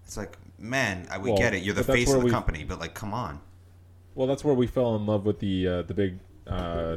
It's 0.04 0.16
like, 0.16 0.36
man, 0.58 1.06
I, 1.10 1.18
we 1.18 1.30
Well, 1.30 1.38
get 1.38 1.54
it. 1.54 1.62
You're 1.62 1.74
the 1.74 1.84
face 1.84 2.12
of 2.12 2.20
the 2.20 2.24
we- 2.26 2.30
company, 2.30 2.64
but 2.64 2.80
like, 2.80 2.94
come 2.94 3.12
on. 3.14 3.40
Well, 4.14 4.26
that's 4.26 4.42
where 4.44 4.54
we 4.54 4.66
fell 4.66 4.96
in 4.96 5.04
love 5.06 5.26
with 5.26 5.40
the 5.40 5.68
uh, 5.68 5.82
the 5.82 5.92
big 5.94 6.18
uh, 6.46 6.96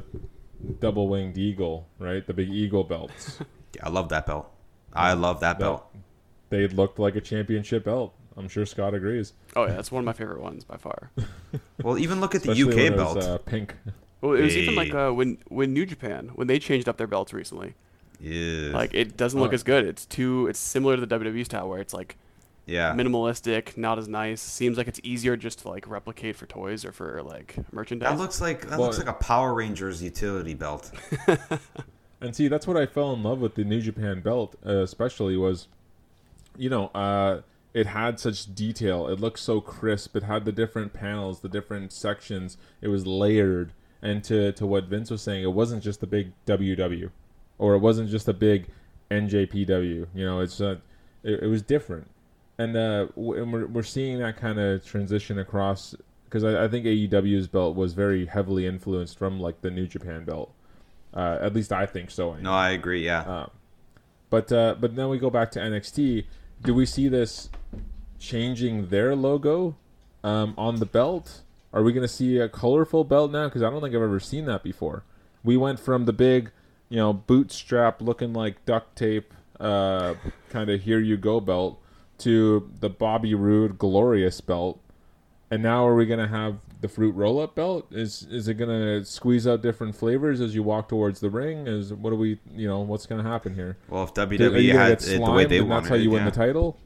double 0.79 1.09
winged 1.09 1.37
eagle, 1.37 1.87
right? 1.99 2.25
The 2.25 2.33
big 2.33 2.49
eagle 2.49 2.83
belts. 2.83 3.39
Yeah, 3.75 3.85
I 3.85 3.89
love 3.89 4.09
that 4.09 4.25
belt. 4.25 4.49
I 4.93 5.13
love 5.13 5.41
that 5.41 5.59
belt. 5.59 5.85
They 6.49 6.67
looked 6.67 6.97
like 6.97 7.15
a 7.15 7.21
championship 7.21 7.83
belt. 7.85 8.15
I'm 8.35 8.49
sure 8.49 8.65
Scott 8.65 8.95
agrees. 8.95 9.33
Oh 9.55 9.67
yeah, 9.67 9.73
that's 9.75 9.91
one 9.91 9.99
of 10.01 10.05
my 10.05 10.13
favorite 10.13 10.41
ones 10.41 10.63
by 10.63 10.77
far. 10.77 11.11
Well, 11.83 11.99
even 11.99 12.19
look 12.19 12.33
at 12.33 12.41
the 12.41 12.51
Especially 12.53 12.71
UK 12.87 12.91
when 12.91 12.93
it 12.99 13.05
was, 13.15 13.25
belt. 13.27 13.41
uh, 13.41 13.43
pink. 13.43 13.75
Well, 14.21 14.33
it 14.33 14.41
was 14.41 14.57
even 14.57 14.75
like 14.75 14.93
uh, 14.93 15.11
when 15.11 15.37
when 15.47 15.73
New 15.73 15.85
Japan 15.85 16.31
when 16.35 16.47
they 16.47 16.59
changed 16.59 16.89
up 16.89 16.97
their 16.97 17.07
belts 17.07 17.33
recently. 17.33 17.75
yeah. 18.19 18.69
Like 18.73 18.93
it 18.93 19.15
doesn't 19.17 19.39
look 19.39 19.51
Oh. 19.51 19.55
as 19.55 19.63
good. 19.63 19.85
It's 19.85 20.05
too. 20.05 20.47
It's 20.47 20.59
similar 20.59 20.95
to 20.97 21.05
the 21.05 21.07
WWE 21.19 21.45
style 21.45 21.69
where 21.69 21.79
it's 21.79 21.93
like 21.93 22.17
yeah. 22.65 22.93
minimalistic, 22.93 23.77
not 23.77 23.97
as 23.97 24.07
nice. 24.07 24.41
Seems 24.41 24.77
like 24.77 24.87
it's 24.87 24.99
easier 25.03 25.35
just 25.37 25.59
to 25.59 25.69
like 25.69 25.87
replicate 25.87 26.35
for 26.35 26.45
toys 26.45 26.83
or 26.85 26.91
for 26.91 27.23
like 27.23 27.55
merchandise. 27.71 28.09
That 28.11 28.17
looks 28.19 28.41
like 28.41 28.61
that 28.69 28.77
Well- 28.77 28.87
looks 28.87 28.97
like 28.99 29.07
a 29.07 29.13
Power 29.13 29.53
Rangers 29.53 30.03
utility 30.03 30.53
belt. 30.53 30.91
And 32.21 32.35
see, 32.35 32.49
that's 32.49 32.67
what 32.67 32.75
I 32.75 32.85
fell 32.85 33.13
in 33.13 33.23
love 33.23 33.39
with 33.39 33.55
the 33.55 33.63
New 33.63 33.79
Japan 33.79 34.19
belt, 34.19 34.57
uh, 34.65 34.81
especially 34.83 35.37
was, 35.37 35.69
you 36.57 36.69
know, 36.69 36.87
uh, 36.87 37.43
it 37.73 37.87
had 37.87 38.19
such 38.19 38.53
detail. 38.53 39.07
It 39.07 39.21
looked 39.21 39.39
so 39.39 39.61
crisp. 39.61 40.17
It 40.17 40.23
had 40.23 40.43
the 40.43 40.51
different 40.51 40.91
panels, 40.91 41.39
the 41.39 41.47
different 41.47 41.93
sections. 41.93 42.57
It 42.81 42.89
was 42.89 43.07
layered. 43.07 43.71
And 44.01 44.23
to, 44.25 44.53
to 44.53 44.65
what 44.65 44.85
Vince 44.85 45.11
was 45.11 45.21
saying, 45.21 45.43
it 45.43 45.51
wasn't 45.51 45.83
just 45.83 46.01
a 46.03 46.07
big 46.07 46.31
WW, 46.45 47.09
or 47.57 47.75
it 47.75 47.79
wasn't 47.79 48.09
just 48.09 48.27
a 48.29 48.33
big 48.33 48.67
NJPW. 49.11 50.07
You 50.13 50.25
know, 50.25 50.39
it's 50.39 50.61
uh, 50.61 50.77
it, 51.23 51.43
it 51.43 51.47
was 51.47 51.61
different. 51.61 52.07
And 52.57 52.75
uh, 52.75 53.07
w- 53.15 53.41
and 53.41 53.51
we're 53.51 53.67
we're 53.67 53.83
seeing 53.83 54.19
that 54.19 54.37
kind 54.37 54.59
of 54.59 54.85
transition 54.85 55.37
across 55.37 55.95
because 56.25 56.43
I, 56.43 56.65
I 56.65 56.67
think 56.67 56.85
AEW's 56.85 57.47
belt 57.47 57.75
was 57.75 57.93
very 57.93 58.25
heavily 58.25 58.65
influenced 58.65 59.17
from 59.17 59.39
like 59.39 59.61
the 59.61 59.71
New 59.71 59.87
Japan 59.87 60.23
belt. 60.23 60.53
Uh, 61.13 61.39
at 61.41 61.53
least 61.53 61.71
I 61.73 61.85
think 61.85 62.11
so. 62.11 62.35
No, 62.35 62.51
I 62.53 62.69
agree. 62.69 63.03
Yeah. 63.03 63.21
Um, 63.21 63.51
but 64.29 64.51
uh, 64.51 64.75
but 64.79 64.95
then 64.95 65.09
we 65.09 65.17
go 65.17 65.29
back 65.29 65.51
to 65.51 65.59
NXT. 65.59 66.25
Do 66.61 66.73
we 66.73 66.85
see 66.85 67.07
this 67.07 67.49
changing 68.19 68.87
their 68.87 69.15
logo 69.15 69.75
um, 70.23 70.53
on 70.57 70.77
the 70.77 70.85
belt? 70.85 71.41
Are 71.71 71.83
we 71.83 71.93
going 71.93 72.03
to 72.03 72.13
see 72.13 72.37
a 72.39 72.49
colorful 72.49 73.03
belt 73.03 73.31
now? 73.31 73.45
Because 73.45 73.61
I 73.61 73.69
don't 73.69 73.81
think 73.81 73.95
I've 73.95 74.01
ever 74.01 74.19
seen 74.19 74.45
that 74.45 74.63
before. 74.63 75.03
We 75.43 75.55
went 75.55 75.79
from 75.79 76.05
the 76.05 76.13
big, 76.13 76.51
you 76.89 76.97
know, 76.97 77.13
bootstrap 77.13 78.01
looking 78.01 78.33
like 78.33 78.65
duct 78.65 78.95
tape, 78.95 79.33
uh, 79.59 80.15
kind 80.49 80.69
of 80.69 80.81
here 80.81 80.99
you 80.99 81.15
go 81.17 81.39
belt, 81.39 81.81
to 82.19 82.69
the 82.79 82.89
Bobby 82.89 83.33
Roode 83.35 83.77
glorious 83.77 84.41
belt. 84.41 84.79
And 85.51 85.63
now 85.63 85.87
are 85.87 85.95
we 85.95 86.05
gonna 86.05 86.27
have 86.27 86.59
the 86.81 86.87
fruit 86.87 87.15
roll 87.15 87.39
up 87.39 87.55
belt? 87.55 87.87
Is 87.91 88.27
is 88.29 88.47
it 88.47 88.53
gonna 88.55 89.03
squeeze 89.03 89.47
out 89.47 89.63
different 89.63 89.95
flavors 89.95 90.41
as 90.41 90.53
you 90.53 90.61
walk 90.61 90.89
towards 90.89 91.21
the 91.21 91.29
ring? 91.29 91.65
Is 91.65 91.91
what 91.91 92.11
do 92.11 92.15
we 92.15 92.39
you 92.55 92.67
know 92.67 92.81
what's 92.81 93.07
gonna 93.07 93.23
happen 93.23 93.55
here? 93.55 93.77
well, 93.89 94.03
if 94.03 94.13
WWE 94.13 94.71
had 94.73 94.91
it 94.91 94.99
the 94.99 95.31
way 95.31 95.45
they 95.45 95.61
wanted 95.61 95.83
that's 95.83 95.89
how 95.89 95.95
you 95.95 96.11
it, 96.11 96.13
win 96.13 96.23
yeah. 96.23 96.29
the 96.29 96.35
title? 96.35 96.77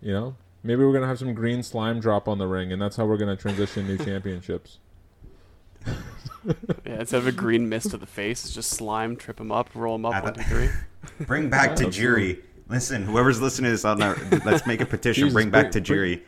You 0.00 0.12
know, 0.12 0.36
maybe 0.62 0.84
we're 0.84 0.92
gonna 0.92 1.06
have 1.06 1.18
some 1.18 1.34
green 1.34 1.62
slime 1.62 2.00
drop 2.00 2.28
on 2.28 2.38
the 2.38 2.46
ring, 2.46 2.72
and 2.72 2.80
that's 2.80 2.96
how 2.96 3.06
we're 3.06 3.16
gonna 3.18 3.36
transition 3.36 3.86
new 3.86 3.98
championships. 4.04 4.78
yeah, 6.86 7.00
instead 7.00 7.18
of 7.18 7.26
a 7.26 7.32
green 7.32 7.68
mist 7.68 7.90
to 7.90 7.96
the 7.96 8.06
face, 8.06 8.44
it's 8.44 8.54
just 8.54 8.70
slime. 8.70 9.16
Trip 9.16 9.40
him 9.40 9.52
up, 9.52 9.70
roll 9.74 9.94
him 9.96 10.04
up. 10.06 10.14
I 10.14 10.20
One, 10.20 10.34
three. 10.34 10.68
Bring 11.26 11.48
back 11.50 11.70
Yeah, 11.78 11.86
Tajiri. 11.86 12.40
Listen, 12.68 13.02
whoever's 13.04 13.40
listening 13.40 13.66
to 13.68 13.72
this 13.72 13.84
on 13.84 14.00
our, 14.02 14.16
let's 14.44 14.66
make 14.66 14.80
a 14.80 14.86
petition. 14.86 15.24
Jesus, 15.24 15.34
bring 15.34 15.50
back 15.50 15.72
bring- 15.72 15.82
Tajiri. 15.84 16.20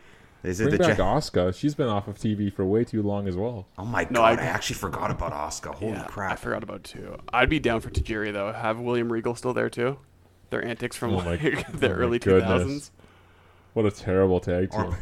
Is 0.43 0.61
it 0.61 0.71
Bring 0.71 0.79
the 0.83 0.89
back 0.89 0.99
Ja- 0.99 1.19
Asuka. 1.19 1.55
She's 1.55 1.75
been 1.77 1.87
off 1.87 2.09
of 2.09 2.17
TV 2.19 2.53
for 2.53 2.65
way 2.65 2.83
too 2.85 3.01
long 3.01 3.29
as 3.29 3.37
well. 3.37 3.67
Oh 3.79 3.85
my 3.85 4.03
No, 4.11 4.21
god! 4.21 4.41
I- 4.41 4.43
I, 4.43 4.47
actually 4.47 4.75
forgot 4.77 5.11
about 5.13 5.33
Asuka. 5.33 5.75
Holy 5.75 5.93
yeah, 5.93 6.09
I 6.17 6.35
forgot 6.37 6.65
about 6.65 6.83
two. 6.83 7.17
I'd 7.33 7.49
be 7.49 7.61
down 7.61 7.81
for 7.81 7.91
Tajiri 7.91 8.33
though. 8.33 8.53
Have 8.53 8.81
William 8.81 9.13
Regal 9.13 9.37
still 9.37 9.53
there 9.55 9.71
too? 9.71 9.99
Their 10.51 10.65
antics 10.65 10.97
from 10.97 11.13
Oh 11.15 11.19
my- 11.19 11.25
like 11.37 11.71
the 11.73 11.89
oh 11.91 11.93
early 11.93 12.19
two 12.19 12.31
goodness. 12.31 12.49
thousands. 12.51 12.91
What 13.75 13.87
a 13.87 13.91
terrible 13.91 14.39
tag 14.39 14.71
team. 14.71 14.95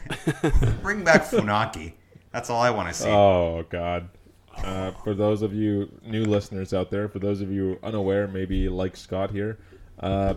Bring 0.83 1.03
back 1.03 1.25
Funaki. 1.25 1.95
That's 2.33 2.51
all 2.51 2.61
I 2.61 2.71
want 2.71 2.89
to 2.89 2.95
see. 2.95 3.09
Oh 3.09 3.65
God! 3.69 4.09
Uh, 4.57 4.93
for 5.03 5.15
those 5.15 5.43
of 5.43 5.53
you 5.53 5.91
new 6.05 6.25
listeners 6.25 6.73
out 6.73 6.91
there, 6.91 7.09
for 7.09 7.19
those 7.19 7.41
of 7.41 7.51
you 7.51 7.79
unaware, 7.83 8.29
maybe 8.29 8.69
like 8.69 8.97
Scott 8.97 9.33
here, 9.33 9.59
uh, 9.99 10.35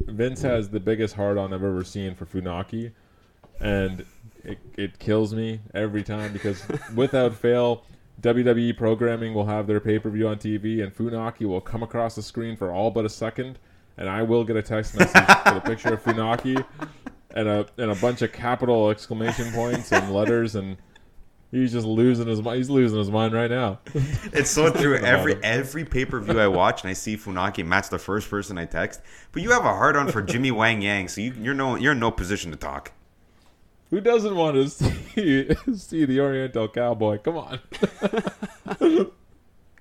Vince 0.00 0.42
has 0.42 0.68
the 0.70 0.80
biggest 0.80 1.14
hard 1.14 1.38
on 1.38 1.52
I've 1.52 1.62
ever 1.62 1.84
seen 1.84 2.16
for 2.16 2.26
Funaki, 2.26 2.90
and 3.60 4.04
it, 4.42 4.58
it 4.76 4.98
kills 4.98 5.32
me 5.32 5.60
every 5.72 6.02
time 6.02 6.32
because 6.32 6.64
without 6.94 7.34
fail, 7.36 7.84
WWE 8.20 8.76
programming 8.76 9.32
will 9.32 9.46
have 9.46 9.68
their 9.68 9.80
pay 9.80 10.00
per 10.00 10.10
view 10.10 10.26
on 10.26 10.38
TV, 10.38 10.82
and 10.82 10.92
Funaki 10.92 11.46
will 11.46 11.60
come 11.60 11.84
across 11.84 12.16
the 12.16 12.22
screen 12.22 12.56
for 12.56 12.72
all 12.72 12.90
but 12.90 13.04
a 13.04 13.08
second, 13.08 13.60
and 13.96 14.08
I 14.08 14.22
will 14.22 14.42
get 14.42 14.56
a 14.56 14.62
text 14.62 14.96
message 14.96 15.14
with 15.46 15.56
a 15.56 15.62
picture 15.64 15.94
of 15.94 16.02
Funaki 16.02 16.64
and 17.36 17.48
a 17.48 17.66
and 17.76 17.90
a 17.90 17.94
bunch 17.94 18.22
of 18.22 18.32
capital 18.32 18.90
exclamation 18.90 19.52
points 19.52 19.92
and 19.92 20.12
letters 20.12 20.54
and. 20.54 20.76
He's 21.52 21.72
just 21.72 21.86
losing 21.86 22.26
his 22.26 22.42
mind. 22.42 22.56
He's 22.58 22.68
losing 22.68 22.98
his 22.98 23.08
mind 23.08 23.32
right 23.32 23.48
now. 23.50 23.78
It's 24.32 24.50
so 24.50 24.68
true. 24.70 24.96
about 24.96 25.08
Every 25.08 25.36
every 25.44 25.84
pay 25.84 26.04
per 26.04 26.18
view 26.20 26.38
I 26.40 26.48
watch 26.48 26.82
and 26.82 26.90
I 26.90 26.92
see 26.92 27.16
Funaki, 27.16 27.64
Matt's 27.64 27.88
the 27.88 28.00
first 28.00 28.28
person 28.28 28.58
I 28.58 28.64
text. 28.64 29.00
But 29.30 29.42
you 29.42 29.52
have 29.52 29.64
a 29.64 29.72
hard 29.72 29.96
on 29.96 30.10
for 30.10 30.22
Jimmy 30.22 30.50
Wang 30.50 30.82
Yang, 30.82 31.08
so 31.08 31.20
you, 31.20 31.34
you're 31.40 31.54
no 31.54 31.76
you're 31.76 31.92
in 31.92 32.00
no 32.00 32.10
position 32.10 32.50
to 32.50 32.56
talk. 32.56 32.92
Who 33.90 34.00
doesn't 34.00 34.34
want 34.34 34.56
to 34.56 34.68
see 34.68 35.54
see 35.76 36.04
the 36.04 36.20
Oriental 36.20 36.66
Cowboy? 36.68 37.18
Come 37.18 37.36
on, 37.36 37.60
it's 38.80 39.10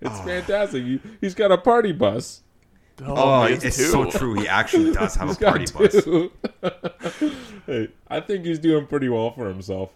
ah. 0.06 0.24
fantastic. 0.24 0.84
He, 0.84 1.01
he's 1.20 1.34
got 1.34 1.51
a 1.51 1.58
party 1.58 1.91
bus. 1.91 2.43
Oh, 3.03 3.41
has 3.43 3.63
it's 3.63 3.77
two. 3.77 3.83
so 3.83 4.09
true. 4.09 4.35
He 4.35 4.47
actually 4.47 4.93
does 4.93 5.15
have 5.15 5.29
a 5.41 5.43
party 5.43 5.65
bus. 5.71 6.03
hey, 7.65 7.89
I 8.07 8.19
think 8.19 8.45
he's 8.45 8.59
doing 8.59 8.87
pretty 8.87 9.09
well 9.09 9.31
for 9.31 9.47
himself. 9.47 9.91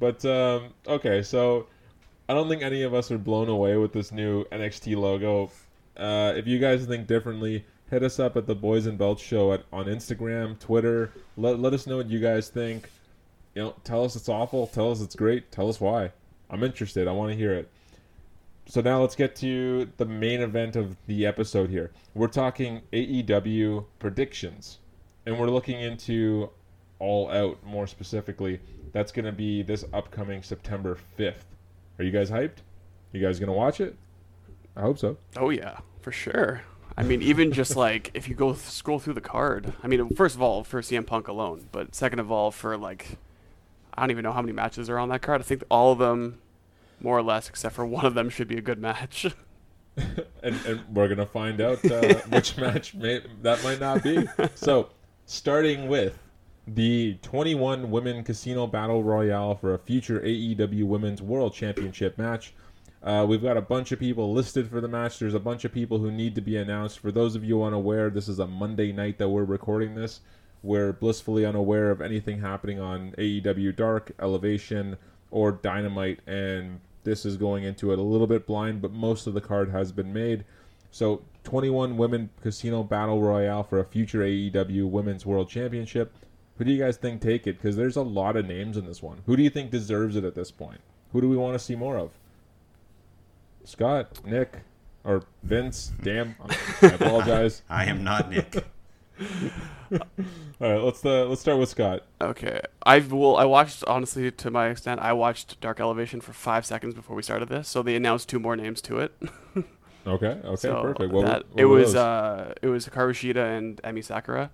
But 0.00 0.24
um, 0.24 0.72
okay, 0.86 1.22
so 1.22 1.66
I 2.28 2.34
don't 2.34 2.48
think 2.48 2.62
any 2.62 2.82
of 2.82 2.94
us 2.94 3.10
are 3.10 3.18
blown 3.18 3.48
away 3.48 3.76
with 3.76 3.92
this 3.92 4.12
new 4.12 4.44
NXT 4.46 4.96
logo. 4.96 5.50
Uh, 5.96 6.32
if 6.34 6.46
you 6.46 6.58
guys 6.58 6.86
think 6.86 7.06
differently, 7.06 7.64
hit 7.90 8.02
us 8.02 8.18
up 8.18 8.36
at 8.36 8.46
the 8.46 8.54
Boys 8.54 8.86
and 8.86 8.96
Belts 8.96 9.22
Show 9.22 9.52
at, 9.52 9.64
on 9.72 9.84
Instagram, 9.84 10.58
Twitter. 10.58 11.12
Let, 11.36 11.60
let 11.60 11.74
us 11.74 11.86
know 11.86 11.98
what 11.98 12.08
you 12.08 12.18
guys 12.18 12.48
think. 12.48 12.88
You 13.54 13.62
know, 13.62 13.74
tell 13.84 14.02
us 14.04 14.16
it's 14.16 14.30
awful. 14.30 14.66
Tell 14.66 14.90
us 14.90 15.02
it's 15.02 15.14
great. 15.14 15.52
Tell 15.52 15.68
us 15.68 15.78
why. 15.78 16.10
I'm 16.48 16.62
interested. 16.64 17.06
I 17.06 17.12
want 17.12 17.30
to 17.32 17.36
hear 17.36 17.52
it. 17.52 17.68
So 18.66 18.80
now 18.80 19.00
let's 19.00 19.14
get 19.16 19.36
to 19.36 19.90
the 19.96 20.04
main 20.04 20.40
event 20.40 20.76
of 20.76 20.96
the 21.06 21.26
episode 21.26 21.68
here. 21.68 21.90
We're 22.14 22.28
talking 22.28 22.82
AEW 22.92 23.84
predictions, 23.98 24.78
and 25.26 25.38
we're 25.38 25.50
looking 25.50 25.80
into 25.80 26.50
All 26.98 27.30
Out 27.30 27.62
more 27.64 27.86
specifically. 27.86 28.60
That's 28.92 29.12
going 29.12 29.24
to 29.26 29.32
be 29.32 29.62
this 29.62 29.84
upcoming 29.92 30.42
September 30.42 30.98
5th. 31.18 31.44
Are 31.98 32.04
you 32.04 32.10
guys 32.10 32.30
hyped? 32.30 32.58
You 33.12 33.20
guys 33.20 33.38
going 33.38 33.48
to 33.48 33.52
watch 33.52 33.80
it? 33.80 33.96
I 34.76 34.80
hope 34.82 34.98
so. 34.98 35.16
Oh 35.36 35.50
yeah, 35.50 35.78
for 36.00 36.12
sure. 36.12 36.62
I 36.96 37.02
mean, 37.02 37.22
even 37.22 37.52
just 37.52 37.74
like 37.74 38.10
if 38.14 38.28
you 38.28 38.34
go 38.34 38.52
scroll 38.54 38.98
through 38.98 39.14
the 39.14 39.20
card. 39.20 39.72
I 39.82 39.88
mean, 39.88 40.14
first 40.14 40.34
of 40.34 40.42
all, 40.42 40.62
for 40.62 40.82
CM 40.82 41.06
Punk 41.06 41.28
alone, 41.28 41.68
but 41.72 41.94
second 41.94 42.18
of 42.18 42.30
all, 42.30 42.50
for 42.50 42.76
like, 42.76 43.18
I 43.94 44.02
don't 44.02 44.10
even 44.10 44.22
know 44.22 44.32
how 44.32 44.42
many 44.42 44.52
matches 44.52 44.90
are 44.90 44.98
on 44.98 45.08
that 45.08 45.22
card. 45.22 45.40
I 45.40 45.44
think 45.44 45.64
all 45.70 45.92
of 45.92 45.98
them, 45.98 46.40
more 47.02 47.18
or 47.18 47.22
less, 47.22 47.48
except 47.48 47.74
for 47.74 47.86
one 47.86 48.04
of 48.04 48.14
them, 48.14 48.28
should 48.28 48.48
be 48.48 48.58
a 48.58 48.62
good 48.62 48.78
match. 48.78 49.26
and, 49.96 50.58
and 50.66 50.80
we're 50.92 51.08
gonna 51.08 51.26
find 51.26 51.60
out 51.60 51.84
uh, 51.84 52.14
which 52.30 52.56
match 52.58 52.94
may, 52.94 53.20
that 53.42 53.62
might 53.62 53.80
not 53.80 54.02
be. 54.02 54.26
So, 54.54 54.90
starting 55.26 55.88
with 55.88 56.18
the 56.66 57.18
21 57.22 57.90
women 57.90 58.22
casino 58.22 58.66
battle 58.66 59.02
royale 59.02 59.54
for 59.54 59.74
a 59.74 59.78
future 59.78 60.20
AEW 60.20 60.84
Women's 60.84 61.20
World 61.20 61.54
Championship 61.54 62.16
match. 62.18 62.54
Uh, 63.02 63.26
we've 63.28 63.42
got 63.42 63.56
a 63.56 63.62
bunch 63.62 63.90
of 63.90 63.98
people 63.98 64.32
listed 64.32 64.68
for 64.70 64.80
the 64.80 64.86
match. 64.86 65.18
There's 65.18 65.34
a 65.34 65.40
bunch 65.40 65.64
of 65.64 65.72
people 65.72 65.98
who 65.98 66.12
need 66.12 66.36
to 66.36 66.40
be 66.40 66.56
announced. 66.56 67.00
For 67.00 67.10
those 67.10 67.34
of 67.34 67.42
you 67.42 67.64
unaware, 67.64 68.10
this 68.10 68.28
is 68.28 68.38
a 68.38 68.46
Monday 68.46 68.92
night 68.92 69.18
that 69.18 69.28
we're 69.28 69.44
recording 69.44 69.96
this. 69.96 70.20
We're 70.62 70.92
blissfully 70.92 71.44
unaware 71.44 71.90
of 71.90 72.00
anything 72.00 72.40
happening 72.40 72.78
on 72.78 73.12
AEW 73.18 73.74
Dark, 73.74 74.12
Elevation, 74.20 74.96
or 75.32 75.50
Dynamite, 75.50 76.20
and 76.28 76.78
this 77.04 77.24
is 77.24 77.36
going 77.36 77.64
into 77.64 77.92
it 77.92 77.98
a 77.98 78.02
little 78.02 78.26
bit 78.26 78.46
blind, 78.46 78.80
but 78.80 78.92
most 78.92 79.26
of 79.26 79.34
the 79.34 79.40
card 79.40 79.70
has 79.70 79.92
been 79.92 80.12
made. 80.12 80.44
So, 80.90 81.22
21 81.44 81.96
women 81.96 82.30
casino 82.42 82.82
battle 82.82 83.20
royale 83.20 83.62
for 83.62 83.80
a 83.80 83.84
future 83.84 84.20
AEW 84.20 84.88
Women's 84.88 85.26
World 85.26 85.48
Championship. 85.48 86.14
Who 86.58 86.64
do 86.64 86.72
you 86.72 86.78
guys 86.78 86.96
think 86.96 87.20
take 87.20 87.46
it? 87.46 87.56
Because 87.56 87.76
there's 87.76 87.96
a 87.96 88.02
lot 88.02 88.36
of 88.36 88.46
names 88.46 88.76
in 88.76 88.86
this 88.86 89.02
one. 89.02 89.22
Who 89.26 89.36
do 89.36 89.42
you 89.42 89.50
think 89.50 89.70
deserves 89.70 90.16
it 90.16 90.24
at 90.24 90.34
this 90.34 90.50
point? 90.50 90.80
Who 91.12 91.20
do 91.20 91.28
we 91.28 91.36
want 91.36 91.54
to 91.54 91.58
see 91.58 91.74
more 91.74 91.96
of? 91.96 92.10
Scott, 93.64 94.24
Nick, 94.24 94.60
or 95.04 95.24
Vince? 95.42 95.92
Damn, 96.02 96.36
I 96.82 96.86
apologize. 96.86 97.62
I 97.70 97.86
am 97.86 98.04
not 98.04 98.30
Nick. 98.30 98.64
All 99.92 100.72
right, 100.72 100.82
let's 100.82 101.04
uh, 101.04 101.26
let's 101.26 101.40
start 101.40 101.58
with 101.58 101.68
Scott. 101.68 102.04
okay, 102.20 102.60
I've 102.84 103.12
well, 103.12 103.36
I 103.36 103.44
watched 103.44 103.84
honestly 103.86 104.30
to 104.30 104.50
my 104.50 104.68
extent. 104.68 105.00
I 105.00 105.12
watched 105.12 105.60
Dark 105.60 105.80
Elevation 105.80 106.20
for 106.20 106.32
five 106.32 106.64
seconds 106.64 106.94
before 106.94 107.16
we 107.16 107.22
started 107.22 107.48
this, 107.48 107.68
so 107.68 107.82
they 107.82 107.96
announced 107.96 108.28
two 108.28 108.38
more 108.38 108.56
names 108.56 108.80
to 108.82 108.98
it. 108.98 109.12
Okay. 110.06 110.38
Okay. 110.44 110.56
so 110.56 110.82
perfect. 110.82 111.12
What, 111.12 111.26
that, 111.26 111.48
what 111.50 111.60
it 111.60 111.64
was 111.64 111.92
those? 111.92 111.96
uh 111.96 112.54
it 112.60 112.68
was 112.68 112.88
Hikaru 112.88 113.12
Shida 113.12 113.56
and 113.56 113.80
Emi 113.82 114.04
Sakura. 114.04 114.50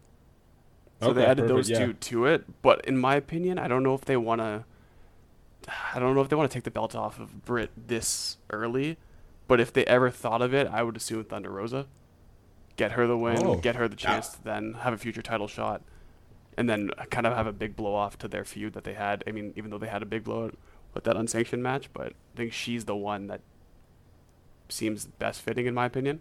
So 1.01 1.13
they 1.13 1.25
added 1.25 1.43
perfect, 1.43 1.49
those 1.49 1.71
yeah. 1.71 1.87
two 1.87 1.93
to 1.93 2.27
it, 2.27 2.61
but 2.61 2.85
in 2.85 2.99
my 2.99 3.15
opinion, 3.15 3.59
I 3.59 3.69
don't 3.69 3.83
know 3.83 3.95
if 3.95 4.05
they 4.05 4.17
want 4.17 4.41
to. 4.41 4.65
I 5.95 5.99
don't 5.99 6.15
know 6.15 6.23
if 6.23 6.29
they 6.29 6.37
want 6.37 6.51
to 6.51 6.55
take 6.55 6.65
the 6.65 6.71
belt 6.71 6.95
off 6.95 7.21
of 7.21 7.45
Britt 7.45 7.71
this 7.77 8.39
early, 8.51 8.97
but 9.47 9.61
if 9.61 9.73
they 9.73 9.85
ever 9.85 10.11
thought 10.11 10.43
of 10.43 10.53
it, 10.53 10.67
I 10.67 10.83
would 10.83 10.97
assume 10.97 11.25
Thunder 11.25 11.51
Rosa. 11.51 11.87
Get 12.79 12.93
her 12.93 13.07
the 13.07 13.19
win, 13.19 13.45
Oh. 13.45 13.57
get 13.57 13.77
her 13.77 13.89
the 13.89 13.97
chance 13.97 14.29
to 14.31 14.43
then 14.45 14.73
have 14.81 14.95
a 14.95 14.97
future 14.97 15.21
title 15.21 15.49
shot, 15.49 15.83
and 16.57 16.71
then 16.71 16.91
kind 17.11 17.27
of 17.27 17.35
have 17.37 17.47
a 17.47 17.53
big 17.53 17.77
blow 17.77 17.95
off 17.95 18.17
to 18.19 18.29
their 18.29 18.45
feud 18.45 18.73
that 18.73 18.85
they 18.85 18.95
had. 18.95 19.23
I 19.27 19.33
mean, 19.33 19.53
even 19.57 19.71
though 19.71 19.79
they 19.79 19.89
had 19.89 20.01
a 20.01 20.07
big 20.07 20.25
blow 20.25 20.53
with 20.95 21.05
that 21.05 21.17
unsanctioned 21.17 21.63
match, 21.63 21.93
but 21.93 22.07
I 22.13 22.37
think 22.37 22.53
she's 22.55 22.87
the 22.87 22.97
one 22.97 23.27
that 23.27 23.41
seems 24.69 25.07
best 25.07 25.43
fitting 25.43 25.67
in 25.67 25.75
my 25.75 25.87
opinion. 25.87 26.21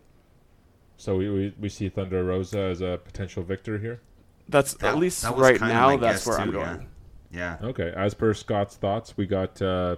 So 0.98 1.16
we, 1.16 1.30
we 1.30 1.54
we 1.60 1.70
see 1.70 1.90
Thunder 1.90 2.24
Rosa 2.24 2.60
as 2.60 2.82
a 2.82 3.00
potential 3.04 3.44
victor 3.44 3.78
here. 3.78 4.02
That's 4.50 4.74
That- 4.76 4.96
at 4.96 4.98
least 4.98 5.22
that 5.22 5.38
right 5.38 5.62
now. 5.62 5.96
That's 5.98 6.20
guess 6.20 6.28
where 6.28 6.40
I'm 6.40 6.52
going. 6.52 6.88
Yeah. 7.30 7.58
yeah. 7.62 7.68
Okay. 7.68 7.94
As 7.96 8.14
per 8.16 8.34
Scott's 8.34 8.76
thoughts, 8.78 9.16
we 9.16 9.28
got 9.28 9.62
uh, 9.62 9.98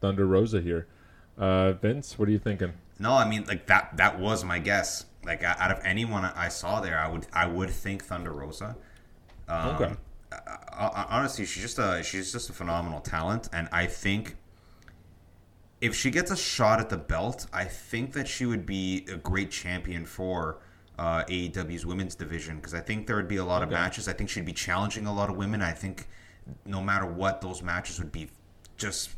Thunder 0.00 0.26
Rosa 0.26 0.60
here. 0.60 0.88
Uh, 1.38 1.72
Vince, 1.72 2.18
what 2.18 2.28
are 2.28 2.32
you 2.32 2.38
thinking? 2.40 2.72
No, 2.98 3.12
I 3.12 3.28
mean 3.28 3.44
like 3.46 3.66
that. 3.68 3.96
That 3.96 4.18
was 4.18 4.44
my 4.44 4.58
guess. 4.58 5.06
Like 5.24 5.42
out 5.42 5.70
of 5.70 5.80
anyone 5.84 6.24
I 6.24 6.48
saw 6.48 6.80
there, 6.80 6.98
I 6.98 7.08
would 7.08 7.26
I 7.32 7.46
would 7.46 7.70
think 7.70 8.04
Thunder 8.04 8.32
Rosa. 8.32 8.76
Um, 9.48 9.68
Okay. 9.76 9.94
I- 10.32 10.36
I- 10.86 11.06
honestly, 11.10 11.44
she's 11.44 11.62
just 11.62 11.78
a 11.78 12.02
she's 12.02 12.32
just 12.32 12.48
a 12.50 12.52
phenomenal 12.52 13.00
talent, 13.00 13.48
and 13.52 13.68
I 13.72 13.86
think 13.86 14.36
if 15.80 15.94
she 15.94 16.10
gets 16.10 16.30
a 16.30 16.36
shot 16.36 16.78
at 16.80 16.88
the 16.90 16.96
belt, 16.96 17.46
I 17.52 17.64
think 17.64 18.12
that 18.12 18.28
she 18.28 18.44
would 18.46 18.66
be 18.66 19.06
a 19.10 19.16
great 19.16 19.50
champion 19.50 20.04
for 20.06 20.58
uh, 20.98 21.24
AEW's 21.24 21.86
women's 21.86 22.14
division 22.14 22.56
because 22.56 22.74
I 22.74 22.80
think 22.80 23.06
there 23.06 23.16
would 23.16 23.28
be 23.28 23.36
a 23.38 23.44
lot 23.44 23.62
of 23.62 23.70
matches. 23.70 24.06
I 24.06 24.12
think 24.12 24.28
she'd 24.28 24.44
be 24.44 24.52
challenging 24.52 25.06
a 25.06 25.12
lot 25.14 25.30
of 25.30 25.36
women. 25.36 25.62
I 25.62 25.72
think 25.72 26.06
no 26.66 26.82
matter 26.82 27.06
what, 27.06 27.40
those 27.40 27.62
matches 27.62 27.98
would 27.98 28.12
be 28.12 28.28
just 28.76 29.10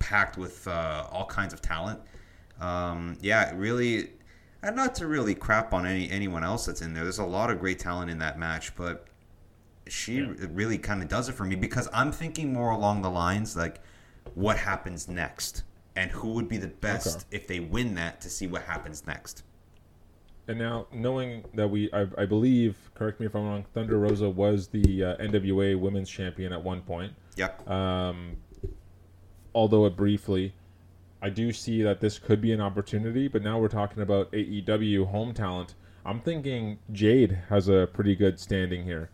packed 0.00 0.36
with 0.36 0.66
uh, 0.66 1.06
all 1.12 1.26
kinds 1.26 1.52
of 1.52 1.62
talent. 1.62 2.00
Um, 2.60 3.16
yeah, 3.20 3.52
really, 3.54 4.10
and 4.62 4.76
not 4.76 4.94
to 4.96 5.06
really 5.06 5.34
crap 5.34 5.72
on 5.74 5.86
any 5.86 6.10
anyone 6.10 6.44
else 6.44 6.66
that's 6.66 6.82
in 6.82 6.94
there. 6.94 7.02
There's 7.04 7.18
a 7.18 7.24
lot 7.24 7.50
of 7.50 7.58
great 7.58 7.78
talent 7.78 8.10
in 8.10 8.18
that 8.18 8.38
match, 8.38 8.74
but 8.76 9.06
she 9.88 10.16
Yeah. 10.18 10.32
really 10.50 10.78
kind 10.78 11.02
of 11.02 11.08
does 11.08 11.28
it 11.28 11.32
for 11.32 11.44
me 11.44 11.56
because 11.56 11.88
I'm 11.92 12.12
thinking 12.12 12.52
more 12.52 12.70
along 12.70 13.02
the 13.02 13.10
lines 13.10 13.56
like, 13.56 13.80
what 14.34 14.56
happens 14.58 15.08
next, 15.08 15.64
and 15.96 16.10
who 16.12 16.34
would 16.34 16.48
be 16.48 16.56
the 16.56 16.68
best 16.68 17.26
Okay. 17.26 17.26
if 17.36 17.46
they 17.48 17.58
win 17.60 17.94
that 17.96 18.20
to 18.20 18.30
see 18.30 18.46
what 18.46 18.62
happens 18.62 19.04
next. 19.06 19.42
And 20.48 20.58
now, 20.58 20.86
knowing 20.92 21.44
that 21.54 21.68
we, 21.68 21.90
I, 21.92 22.06
I 22.18 22.26
believe, 22.26 22.76
correct 22.94 23.18
me 23.20 23.26
if 23.26 23.34
I'm 23.34 23.44
wrong, 23.44 23.64
Thunder 23.74 23.98
Rosa 23.98 24.28
was 24.30 24.68
the 24.68 25.04
uh, 25.04 25.16
NWA 25.16 25.78
Women's 25.78 26.08
Champion 26.10 26.52
at 26.52 26.62
one 26.62 26.82
point. 26.82 27.12
Yep. 27.36 27.68
Um, 27.68 28.36
although 29.54 29.86
it 29.86 29.96
briefly, 29.96 30.54
I 31.22 31.30
do 31.30 31.52
see 31.52 31.82
that 31.82 32.00
this 32.00 32.18
could 32.18 32.40
be 32.40 32.52
an 32.52 32.60
opportunity. 32.60 33.28
But 33.28 33.42
now 33.42 33.58
we're 33.58 33.68
talking 33.68 34.02
about 34.02 34.30
AEW 34.32 35.06
home 35.06 35.32
talent. 35.32 35.74
I'm 36.04 36.20
thinking 36.20 36.78
Jade 36.90 37.38
has 37.48 37.68
a 37.68 37.88
pretty 37.92 38.16
good 38.16 38.40
standing 38.40 38.84
here. 38.84 39.10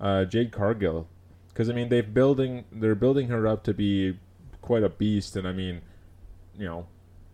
Uh, 0.00 0.24
Jade 0.24 0.50
Cargill, 0.50 1.06
because 1.48 1.68
I 1.68 1.74
mean 1.74 1.90
they've 1.90 2.14
building 2.14 2.64
they're 2.72 2.94
building 2.94 3.28
her 3.28 3.46
up 3.46 3.62
to 3.64 3.74
be 3.74 4.18
quite 4.62 4.82
a 4.82 4.88
beast, 4.88 5.36
and 5.36 5.46
I 5.46 5.52
mean, 5.52 5.82
you 6.58 6.64
know, 6.64 6.86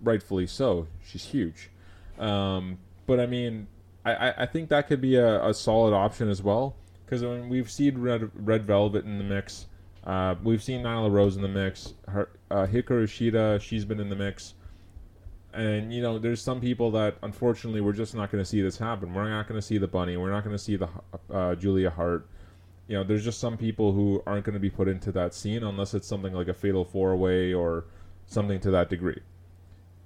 rightfully 0.03 0.49
so. 0.49 0.89
She's 1.05 1.27
huge. 1.27 1.70
Um, 2.18 2.79
but 3.07 3.20
I 3.20 3.27
mean, 3.27 3.68
I, 4.05 4.35
I, 4.39 4.47
think 4.47 4.70
that 4.70 4.87
could 4.89 5.01
be 5.01 5.16
a, 5.16 5.47
a 5.47 5.53
solid 5.53 5.95
option 5.95 6.31
as 6.31 6.43
well. 6.43 6.77
Because 7.05 7.22
I 7.22 7.27
mean, 7.27 7.49
we've 7.49 7.70
seen 7.70 7.99
Red, 7.99 8.31
Red 8.35 8.64
Velvet 8.64 9.05
in 9.05 9.18
the 9.18 9.24
mix. 9.24 9.66
Uh, 10.05 10.35
we've 10.43 10.62
seen 10.62 10.83
Nyla 10.83 11.11
Rose 11.11 11.37
in 11.37 11.43
the 11.43 11.49
mix. 11.49 11.95
Her, 12.09 12.31
uh, 12.51 12.67
Hikaru 12.67 13.05
Shida, 13.05 13.61
she's 13.61 13.85
been 13.85 14.01
in 14.01 14.09
the 14.09 14.17
mix. 14.17 14.55
And, 15.53 15.93
you 15.93 16.03
know, 16.03 16.19
there's 16.19 16.43
some 16.43 16.61
people 16.61 16.91
that, 16.93 17.17
unfortunately, 17.23 17.81
we're 17.81 17.95
just 17.95 18.15
not 18.15 18.31
going 18.31 18.43
to 18.43 18.49
see 18.49 18.61
this 18.61 18.77
happen. 18.77 19.15
We're 19.15 19.31
not 19.31 19.49
going 19.49 19.59
to 19.59 19.67
see 19.67 19.79
the 19.79 19.87
Bunny. 19.87 20.17
We're 20.17 20.31
not 20.31 20.45
going 20.45 20.57
to 20.57 20.63
see 20.63 20.77
the 20.77 20.89
uh, 21.33 21.55
Julia 21.55 21.91
Hart. 21.91 22.29
You 22.89 22.97
know, 22.97 23.05
there's 23.05 23.25
just 23.25 23.41
some 23.41 23.57
people 23.57 23.93
who 23.93 24.23
aren't 24.27 24.45
going 24.45 24.55
to 24.55 24.61
be 24.61 24.71
put 24.71 24.87
into 24.87 25.11
that 25.13 25.33
scene 25.35 25.65
unless 25.65 25.95
it's 25.95 26.07
something 26.07 26.35
like 26.35 26.49
a 26.49 26.55
Fatal 26.55 26.85
Four 26.85 27.17
Way 27.17 27.55
or 27.55 27.87
something 28.27 28.61
to 28.61 28.71
that 28.73 28.91
degree. 28.91 29.21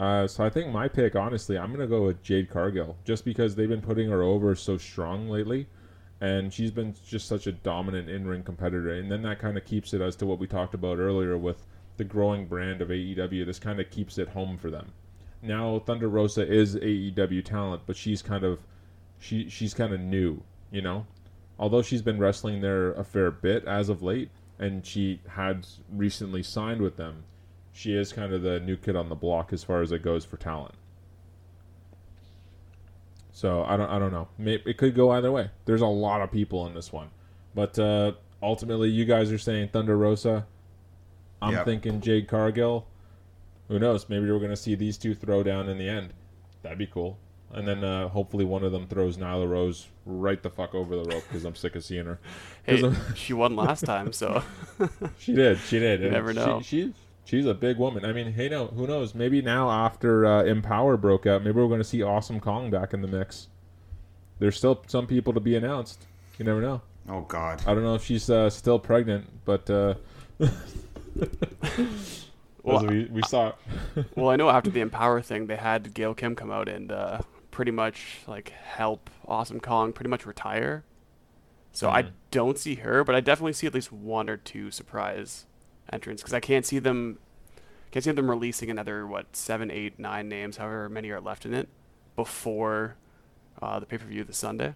Uh, 0.01 0.27
so 0.27 0.43
I 0.43 0.49
think 0.49 0.73
my 0.73 0.89
pick, 0.89 1.15
honestly, 1.15 1.59
I'm 1.59 1.71
gonna 1.73 1.87
go 1.87 2.07
with 2.07 2.23
Jade 2.23 2.49
Cargill, 2.49 2.97
just 3.05 3.23
because 3.23 3.55
they've 3.55 3.69
been 3.69 3.83
putting 3.83 4.09
her 4.09 4.23
over 4.23 4.55
so 4.55 4.79
strong 4.79 5.29
lately, 5.29 5.67
and 6.23 6.51
she's 6.51 6.71
been 6.71 6.95
just 7.07 7.29
such 7.29 7.47
a 7.47 7.53
dominant 7.53 8.09
in-ring 8.09 8.43
competitor. 8.43 8.95
And 8.95 9.11
then 9.11 9.21
that 9.23 9.39
kind 9.39 9.59
of 9.59 9.67
keeps 9.67 9.93
it 9.93 10.01
as 10.01 10.17
to 10.17 10.27
what 10.27 10.39
we 10.39 10.47
talked 10.47 10.73
about 10.73 10.99
earlier 10.99 11.37
with 11.37 11.67
the 12.01 12.05
growing 12.05 12.47
brand 12.47 12.81
of 12.81 12.89
AEW. 12.89 13.45
This 13.45 13.59
kind 13.59 13.79
of 13.79 13.91
keeps 13.91 14.17
it 14.17 14.29
home 14.29 14.57
for 14.57 14.71
them. 14.71 14.93
Now 15.43 15.79
Thunder 15.79 16.09
Rosa 16.09 16.51
is 16.51 16.75
AEW 16.77 17.45
talent, 17.45 17.83
but 17.87 17.97
she's 17.97 18.23
kind 18.23 18.43
of 18.43 18.61
she 19.19 19.49
she's 19.49 19.75
kind 19.75 19.93
of 19.93 20.01
new, 20.01 20.43
you 20.71 20.81
know. 20.81 21.07
Although 21.59 21.83
she's 21.83 22.03
been 22.03 22.19
wrestling 22.19 22.63
there 22.63 22.93
a 22.93 23.05
fair 23.05 23.31
bit 23.31 23.67
as 23.67 23.91
of 23.91 24.03
late, 24.03 24.31
and 24.59 24.85
she 24.85 25.21
had 25.29 25.67
recently 25.93 26.43
signed 26.43 26.81
with 26.81 26.97
them 26.97 27.25
she 27.73 27.95
is 27.95 28.13
kind 28.13 28.33
of 28.33 28.43
the 28.43 28.61
new 28.61 28.77
kid 28.77 28.97
on 28.97 29.09
the 29.09 29.15
block 29.15 29.53
as 29.53 29.65
far 29.65 29.83
as 29.83 29.93
it 29.93 30.03
goes 30.03 30.25
for 30.25 30.37
talent. 30.37 30.75
So 33.33 33.65
I 33.65 33.77
don't 33.77 33.89
I 33.89 33.99
don't 33.99 34.13
know. 34.13 34.29
It 34.39 34.77
could 34.77 34.95
go 34.95 35.11
either 35.13 35.31
way. 35.31 35.51
There's 35.65 35.81
a 35.81 35.87
lot 35.87 36.21
of 36.21 36.31
people 36.31 36.67
in 36.67 36.75
this 36.75 36.93
one, 36.93 37.09
but 37.55 37.79
uh, 37.79 38.13
ultimately 38.43 38.91
you 38.91 39.05
guys 39.05 39.33
are 39.33 39.39
saying 39.39 39.69
Thunder 39.69 39.97
Rosa. 39.97 40.47
I'm 41.43 41.53
Yep. 41.55 41.65
thinking 41.65 42.01
Jade 42.01 42.29
Cargill. 42.29 42.87
Who 43.69 43.79
knows? 43.79 44.09
Maybe 44.09 44.31
we're 44.31 44.39
gonna 44.41 44.57
see 44.57 44.75
these 44.75 44.99
two 44.99 45.15
throw 45.15 45.43
down 45.43 45.69
in 45.69 45.79
the 45.79 45.89
end. 45.89 46.13
That'd 46.63 46.79
be 46.79 46.87
cool. 46.87 47.19
And 47.53 47.67
then 47.67 47.83
uh, 47.83 48.09
hopefully 48.09 48.45
one 48.45 48.63
of 48.63 48.71
them 48.73 48.87
throws 48.87 49.17
Nyla 49.17 49.49
Rose 49.49 49.89
right 50.07 50.41
the 50.41 50.51
fuck 50.51 50.73
over 50.75 50.95
the 50.95 51.03
rope 51.05 51.25
because 51.29 51.45
I'm 51.45 51.57
sick 51.57 51.75
of 51.75 51.85
seeing 51.85 52.07
her. 52.07 52.19
Hey, 52.65 52.83
I'm- 52.83 52.97
she 53.17 53.33
won 53.33 53.57
last 53.57 53.85
time, 53.85 54.13
so 54.13 54.43
she 55.19 55.35
did. 55.35 55.59
She 55.59 55.79
did. 55.81 56.01
You 56.01 56.11
never 56.11 56.33
she- 56.33 56.39
know. 56.39 56.61
She, 56.63 56.93
she's 57.25 57.47
a 57.47 57.55
big 57.55 57.79
woman. 57.79 58.05
I 58.05 58.13
mean, 58.13 58.33
hey, 58.33 58.49
no, 58.49 58.67
who 58.69 58.87
knows? 58.87 59.15
Maybe 59.15 59.41
now 59.43 59.69
after 59.71 60.27
uh, 60.27 60.43
Empower 60.45 60.97
broke 60.97 61.27
out, 61.27 61.43
maybe 61.43 61.57
we're 61.61 61.67
going 61.69 61.81
to 61.81 61.85
see 61.85 62.03
Awesome 62.03 62.39
Kong 62.39 62.71
back 62.71 62.93
in 62.95 63.01
the 63.03 63.09
mix. 63.09 63.49
There's 64.39 64.57
still 64.57 64.83
some 64.87 65.07
people 65.09 65.33
to 65.33 65.41
be 65.41 65.57
announced. 65.57 66.07
You 66.39 66.45
never 66.45 66.61
know. 66.61 66.83
Oh 67.09 67.23
God. 67.23 67.63
I 67.67 67.75
don't 67.75 67.83
know 67.83 67.95
if 67.97 68.05
she's 68.05 68.31
uh, 68.31 68.49
still 68.51 68.79
pregnant, 68.79 69.27
but 69.45 69.69
uh, 69.69 69.95
Well, 72.63 72.87
we, 72.87 73.05
we 73.07 73.23
saw. 73.23 73.53
well, 74.17 74.29
I 74.29 74.37
know 74.37 74.51
after 74.51 74.71
the 74.71 74.81
Empower 74.81 75.23
thing, 75.23 75.47
they 75.47 75.57
had 75.57 75.95
Gail 75.95 76.13
Kim 76.15 76.37
come 76.37 76.51
out 76.51 76.69
and 76.69 76.93
uh, 76.93 77.21
pretty 77.51 77.71
much 77.71 78.19
like 78.27 78.51
help 78.51 79.09
Awesome 79.27 79.61
Kong 79.61 79.95
pretty 79.95 80.11
much 80.11 80.27
retire. 80.27 80.85
So 81.73 81.89
I 81.89 82.03
Mhm. 82.03 82.11
don't 82.31 82.59
see 82.59 82.75
her, 82.77 83.03
but 83.03 83.15
I 83.15 83.21
definitely 83.21 83.55
see 83.55 83.67
at 83.67 83.73
least 83.73 83.91
one 83.93 84.29
or 84.29 84.37
two 84.37 84.71
surprise 84.71 85.47
entrants 85.91 86.21
because 86.21 86.35
I 86.35 86.41
can't 86.41 86.67
see 86.67 86.79
them, 86.79 87.19
can't 87.93 88.05
see 88.05 88.11
them 88.13 88.29
releasing 88.29 88.71
another 88.71 89.07
what 89.07 89.35
seven, 89.35 89.71
eight, 89.71 89.99
nine 89.99 90.29
names, 90.29 90.59
however 90.59 90.89
many 90.91 91.09
are 91.11 91.21
left 91.21 91.47
in 91.47 91.55
it, 91.55 91.69
before 92.15 92.97
uh, 93.63 93.79
the 93.81 93.87
pay 93.87 93.97
per 93.97 94.05
view 94.05 94.23
this 94.23 94.37
Sunday. 94.37 94.75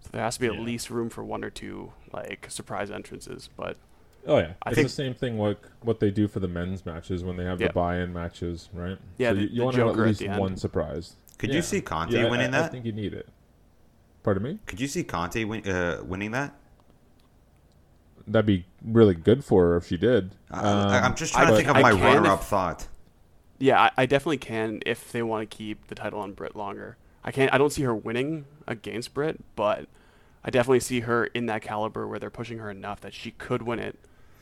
So 0.00 0.08
there 0.10 0.22
has 0.22 0.34
to 0.34 0.40
be 0.40 0.46
at 0.48 0.58
least 0.58 0.90
room 0.90 1.08
for 1.08 1.22
one 1.22 1.44
or 1.44 1.50
two 1.50 1.92
like 2.12 2.46
surprise 2.50 2.90
entrances. 2.90 3.48
But 3.56 3.76
Oh 4.26 4.38
yeah, 4.38 4.52
I 4.62 4.70
it's 4.70 4.76
think- 4.76 4.88
the 4.88 4.92
same 4.94 5.14
thing 5.14 5.38
like 5.38 5.58
what 5.82 5.98
they 6.00 6.10
do 6.10 6.28
for 6.28 6.40
the 6.40 6.48
men's 6.48 6.84
matches 6.84 7.24
when 7.24 7.36
they 7.36 7.44
have 7.44 7.60
Yeah. 7.60 7.68
the 7.68 7.72
buy-in 7.72 8.12
matches, 8.12 8.68
right? 8.72 8.98
Yeah, 9.18 9.30
so 9.30 9.34
the- 9.36 9.40
you, 9.42 9.48
the 9.48 9.54
you 9.54 9.62
want 9.62 9.76
to 9.76 9.80
have 9.86 9.94
at 9.94 10.00
at 10.00 10.06
least 10.06 10.20
the 10.20 10.28
end. 10.28 10.40
one 10.40 10.56
surprise. 10.56 11.14
Could 11.38 11.50
Yeah. 11.50 11.56
you 11.56 11.62
see 11.62 11.80
Conti 11.80 12.16
Yeah, 12.16 12.30
winning 12.30 12.48
I, 12.48 12.50
that? 12.60 12.64
I 12.64 12.68
think 12.68 12.84
you 12.84 12.92
need 12.92 13.14
it. 13.14 13.28
Pardon 14.22 14.42
me? 14.42 14.58
Could 14.66 14.78
you 14.80 14.86
see 14.88 15.02
Conti 15.02 15.44
win, 15.46 15.66
uh, 15.66 16.02
winning 16.04 16.32
that? 16.32 16.54
That'd 18.26 18.46
be 18.46 18.66
really 18.84 19.14
good 19.14 19.44
for 19.44 19.64
her 19.68 19.76
if 19.76 19.86
she 19.86 19.96
did. 19.96 20.34
I, 20.50 20.58
Um, 20.60 21.04
I'm 21.04 21.14
just 21.16 21.32
trying 21.32 21.48
to 21.48 21.56
think 21.56 21.68
of 21.68 21.76
my 21.80 21.90
runner-up 21.92 22.44
thought. 22.44 22.86
Yeah, 23.58 23.80
I, 23.80 23.90
I 23.98 24.06
definitely 24.06 24.36
can 24.38 24.80
if 24.86 25.10
they 25.12 25.22
want 25.22 25.48
to 25.50 25.56
keep 25.56 25.86
the 25.88 25.94
title 25.94 26.20
on 26.20 26.32
Britt 26.32 26.54
longer. 26.54 26.96
I 27.24 27.32
can't. 27.32 27.52
I 27.52 27.58
don't 27.58 27.70
see 27.70 27.82
her 27.82 27.94
winning 27.94 28.44
against 28.66 29.12
Britt, 29.14 29.40
but 29.56 29.86
I 30.44 30.50
definitely 30.50 30.80
see 30.80 31.00
her 31.00 31.26
in 31.26 31.46
that 31.46 31.60
caliber 31.62 32.06
where 32.06 32.18
they're 32.18 32.30
pushing 32.30 32.58
her 32.58 32.70
enough 32.70 33.00
that 33.00 33.12
she 33.14 33.32
could 33.32 33.62
win 33.62 33.78
it, 33.78 33.98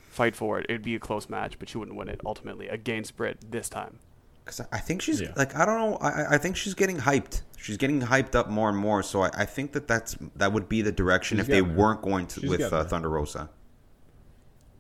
fight 0.09 0.35
for 0.37 0.59
it. 0.59 0.67
It'd 0.69 0.83
be 0.83 0.95
a 0.95 0.99
close 1.01 1.29
match, 1.29 1.59
but 1.59 1.69
she 1.69 1.79
wouldn't 1.79 1.97
win 1.97 2.09
it 2.09 2.21
ultimately 2.25 2.69
against 2.69 3.17
Britt 3.17 3.51
this 3.51 3.69
time. 3.69 3.99
Because 4.45 4.61
I 4.73 4.79
think 4.79 5.03
she's 5.03 5.21
Yeah. 5.21 5.33
like 5.37 5.55
I 5.55 5.65
don't 5.67 5.79
know. 5.79 5.97
I, 5.99 6.35
I 6.35 6.39
think 6.39 6.57
she's 6.57 6.75
getting 6.75 6.97
hyped. 6.99 7.43
She's 7.59 7.77
getting 7.77 8.01
hyped 8.01 8.35
up 8.35 8.49
more 8.49 8.69
and 8.71 8.79
more. 8.79 9.03
So 9.03 9.23
I, 9.23 9.31
I 9.37 9.45
think 9.45 9.73
that 9.73 9.87
that's 9.87 10.17
that 10.37 10.53
would 10.53 10.69
be 10.69 10.81
the 10.83 10.93
direction 10.93 11.37
She's 11.37 11.43
if 11.43 11.47
they 11.49 11.57
getting 11.61 11.69
there. 11.69 11.77
weren't 11.79 12.03
going 12.03 12.27
to 12.29 12.41
She's 12.41 12.49
with 12.51 12.61
getting 12.61 12.79
uh. 12.79 12.85
Thunder 12.85 13.11
Rosa. 13.11 13.51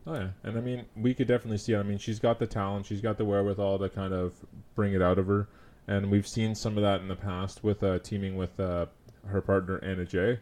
Oh 0.06 0.14
yeah, 0.14 0.28
and 0.42 0.56
I 0.56 0.62
mean, 0.62 0.86
we 0.96 1.12
could 1.12 1.28
definitely 1.28 1.58
see. 1.58 1.76
I 1.76 1.82
mean, 1.82 1.98
she's 1.98 2.18
got 2.18 2.38
the 2.38 2.46
talent, 2.46 2.86
she's 2.86 3.02
got 3.02 3.18
the 3.18 3.26
wherewithal 3.26 3.78
to 3.80 3.90
kind 3.90 4.14
of 4.14 4.32
bring 4.74 4.94
it 4.94 5.02
out 5.02 5.18
of 5.18 5.26
her, 5.26 5.48
and 5.86 6.10
we've 6.10 6.26
seen 6.26 6.54
some 6.54 6.78
of 6.78 6.82
that 6.82 7.02
in 7.02 7.08
the 7.08 7.16
past 7.16 7.62
with 7.62 7.82
uh, 7.82 7.98
teaming 7.98 8.34
with 8.38 8.58
uh, 8.58 8.86
her 9.26 9.42
partner 9.42 9.78
Anna 9.84 10.06
Jay, 10.06 10.40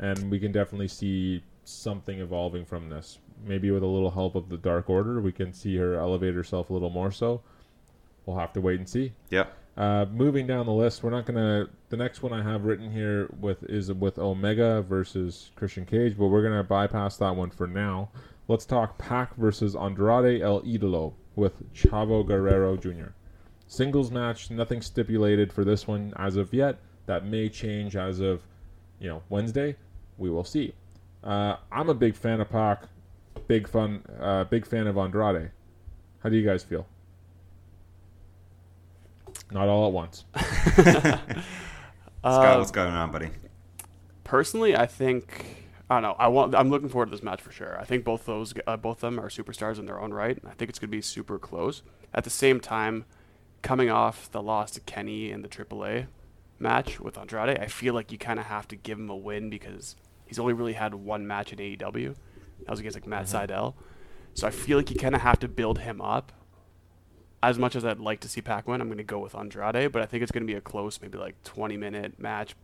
and 0.00 0.32
we 0.32 0.40
can 0.40 0.50
definitely 0.50 0.88
see 0.88 1.44
something 1.64 2.20
evolving 2.20 2.64
from 2.64 2.88
this. 2.88 3.18
Maybe 3.44 3.70
with 3.70 3.82
a 3.82 3.86
little 3.86 4.10
help 4.10 4.34
of 4.34 4.48
the 4.48 4.56
Dark 4.56 4.88
Order, 4.88 5.20
we 5.20 5.32
can 5.32 5.52
see 5.52 5.76
her 5.76 5.94
elevate 5.94 6.34
herself 6.34 6.70
a 6.70 6.72
little 6.72 6.90
more. 6.90 7.10
So 7.10 7.42
we'll 8.26 8.38
have 8.38 8.52
to 8.54 8.60
wait 8.60 8.78
and 8.78 8.88
see. 8.88 9.12
Yeah. 9.30 9.46
Uh, 9.76 10.06
moving 10.12 10.46
down 10.46 10.66
the 10.66 10.72
list, 10.72 11.02
we're 11.02 11.10
not 11.10 11.26
gonna. 11.26 11.68
The 11.88 11.96
next 11.96 12.22
one 12.22 12.32
I 12.32 12.42
have 12.42 12.64
written 12.64 12.92
here 12.92 13.28
with 13.40 13.64
is 13.64 13.92
with 13.92 14.18
Omega 14.18 14.82
versus 14.82 15.50
Christian 15.56 15.84
Cage, 15.84 16.16
but 16.16 16.28
we're 16.28 16.44
gonna 16.44 16.62
bypass 16.62 17.16
that 17.16 17.34
one 17.34 17.50
for 17.50 17.66
now. 17.66 18.10
Let's 18.46 18.64
talk 18.64 18.98
Pac 18.98 19.34
versus 19.36 19.74
Andrade 19.74 20.42
El 20.42 20.62
Idolo 20.62 21.14
with 21.34 21.72
Chavo 21.74 22.24
Guerrero 22.24 22.76
Jr. 22.76 23.12
Singles 23.66 24.10
match, 24.10 24.50
nothing 24.50 24.80
stipulated 24.82 25.52
for 25.52 25.64
this 25.64 25.88
one 25.88 26.12
as 26.16 26.36
of 26.36 26.52
yet. 26.52 26.78
That 27.06 27.26
may 27.26 27.48
change 27.48 27.96
as 27.96 28.20
of, 28.20 28.42
you 29.00 29.08
know, 29.08 29.22
Wednesday. 29.28 29.76
We 30.18 30.30
will 30.30 30.44
see. 30.44 30.74
Uh, 31.24 31.56
I'm 31.72 31.88
a 31.88 31.94
big 31.94 32.14
fan 32.14 32.40
of 32.40 32.50
Pac, 32.50 32.82
big 33.48 33.66
fun, 33.66 34.02
uh, 34.20 34.44
big 34.44 34.66
fan 34.66 34.86
of 34.86 34.96
Andrade. 34.98 35.50
How 36.22 36.28
do 36.28 36.36
you 36.36 36.44
guys 36.46 36.62
feel? 36.62 36.86
Not 39.50 39.68
all 39.68 39.86
at 39.86 39.92
once. 39.92 40.24
Scott, 40.36 41.20
Uh, 42.22 42.56
what's 42.58 42.70
going 42.70 42.92
on, 42.92 43.10
buddy? 43.10 43.30
personally, 44.24 44.74
I 44.76 44.86
think 44.86 45.66
I 45.90 45.96
don't 45.96 46.02
know. 46.02 46.16
I 46.18 46.28
want. 46.28 46.54
I'm 46.54 46.70
looking 46.70 46.88
forward 46.88 47.06
to 47.06 47.10
this 47.10 47.22
match 47.22 47.42
for 47.42 47.52
sure. 47.52 47.78
I 47.78 47.84
think 47.84 48.04
both 48.04 48.24
those, 48.24 48.54
uh, 48.66 48.76
both 48.78 48.96
of 49.04 49.14
them 49.14 49.20
are 49.20 49.28
superstars 49.28 49.78
in 49.78 49.84
their 49.86 50.00
own 50.00 50.14
right. 50.14 50.38
I 50.46 50.52
think 50.54 50.70
it's 50.70 50.78
gonna 50.78 50.90
be 50.90 51.02
super 51.02 51.38
close. 51.38 51.82
At 52.14 52.24
the 52.24 52.30
same 52.30 52.58
time, 52.60 53.04
coming 53.62 53.90
off 53.90 54.30
the 54.30 54.42
loss 54.42 54.70
to 54.72 54.80
Kenny 54.80 55.30
in 55.30 55.42
the 55.42 55.48
AAA 55.48 56.06
match 56.58 57.00
with 57.00 57.18
Andrade, 57.18 57.58
I 57.58 57.66
feel 57.66 57.92
like 57.92 58.10
you 58.12 58.16
kind 58.18 58.38
of 58.40 58.46
have 58.46 58.66
to 58.68 58.76
give 58.76 58.98
him 58.98 59.10
a 59.10 59.16
win 59.16 59.50
because 59.50 59.94
he's 60.34 60.40
only 60.40 60.52
really 60.52 60.72
had 60.72 60.94
one 60.94 61.28
match 61.28 61.52
in 61.52 61.60
AEW. 61.60 62.16
That 62.60 62.70
was 62.70 62.80
against 62.80 62.96
like 62.96 63.06
Matt 63.06 63.26
Sydal. 63.26 63.74
So 64.34 64.48
I 64.48 64.50
feel 64.50 64.76
like 64.76 64.90
you 64.90 64.96
kind 64.96 65.14
of 65.14 65.20
have 65.20 65.38
to 65.40 65.48
build 65.48 65.78
him 65.78 66.00
up. 66.00 66.32
As 67.40 67.56
much 67.56 67.76
as 67.76 67.84
I'd 67.84 68.00
like 68.00 68.18
to 68.20 68.28
see 68.28 68.40
Pac 68.40 68.66
win, 68.66 68.80
I'm 68.80 68.88
going 68.88 68.98
to 68.98 69.04
go 69.04 69.20
with 69.20 69.36
Andrade, 69.36 69.92
but 69.92 70.02
I 70.02 70.06
think 70.06 70.24
it's 70.24 70.32
going 70.32 70.44
to 70.44 70.52
be 70.52 70.56
a 70.56 70.60
close, 70.60 71.00
maybe 71.00 71.18
like 71.18 71.40
20 71.44 71.76
minute 71.76 72.18
match. 72.18 72.56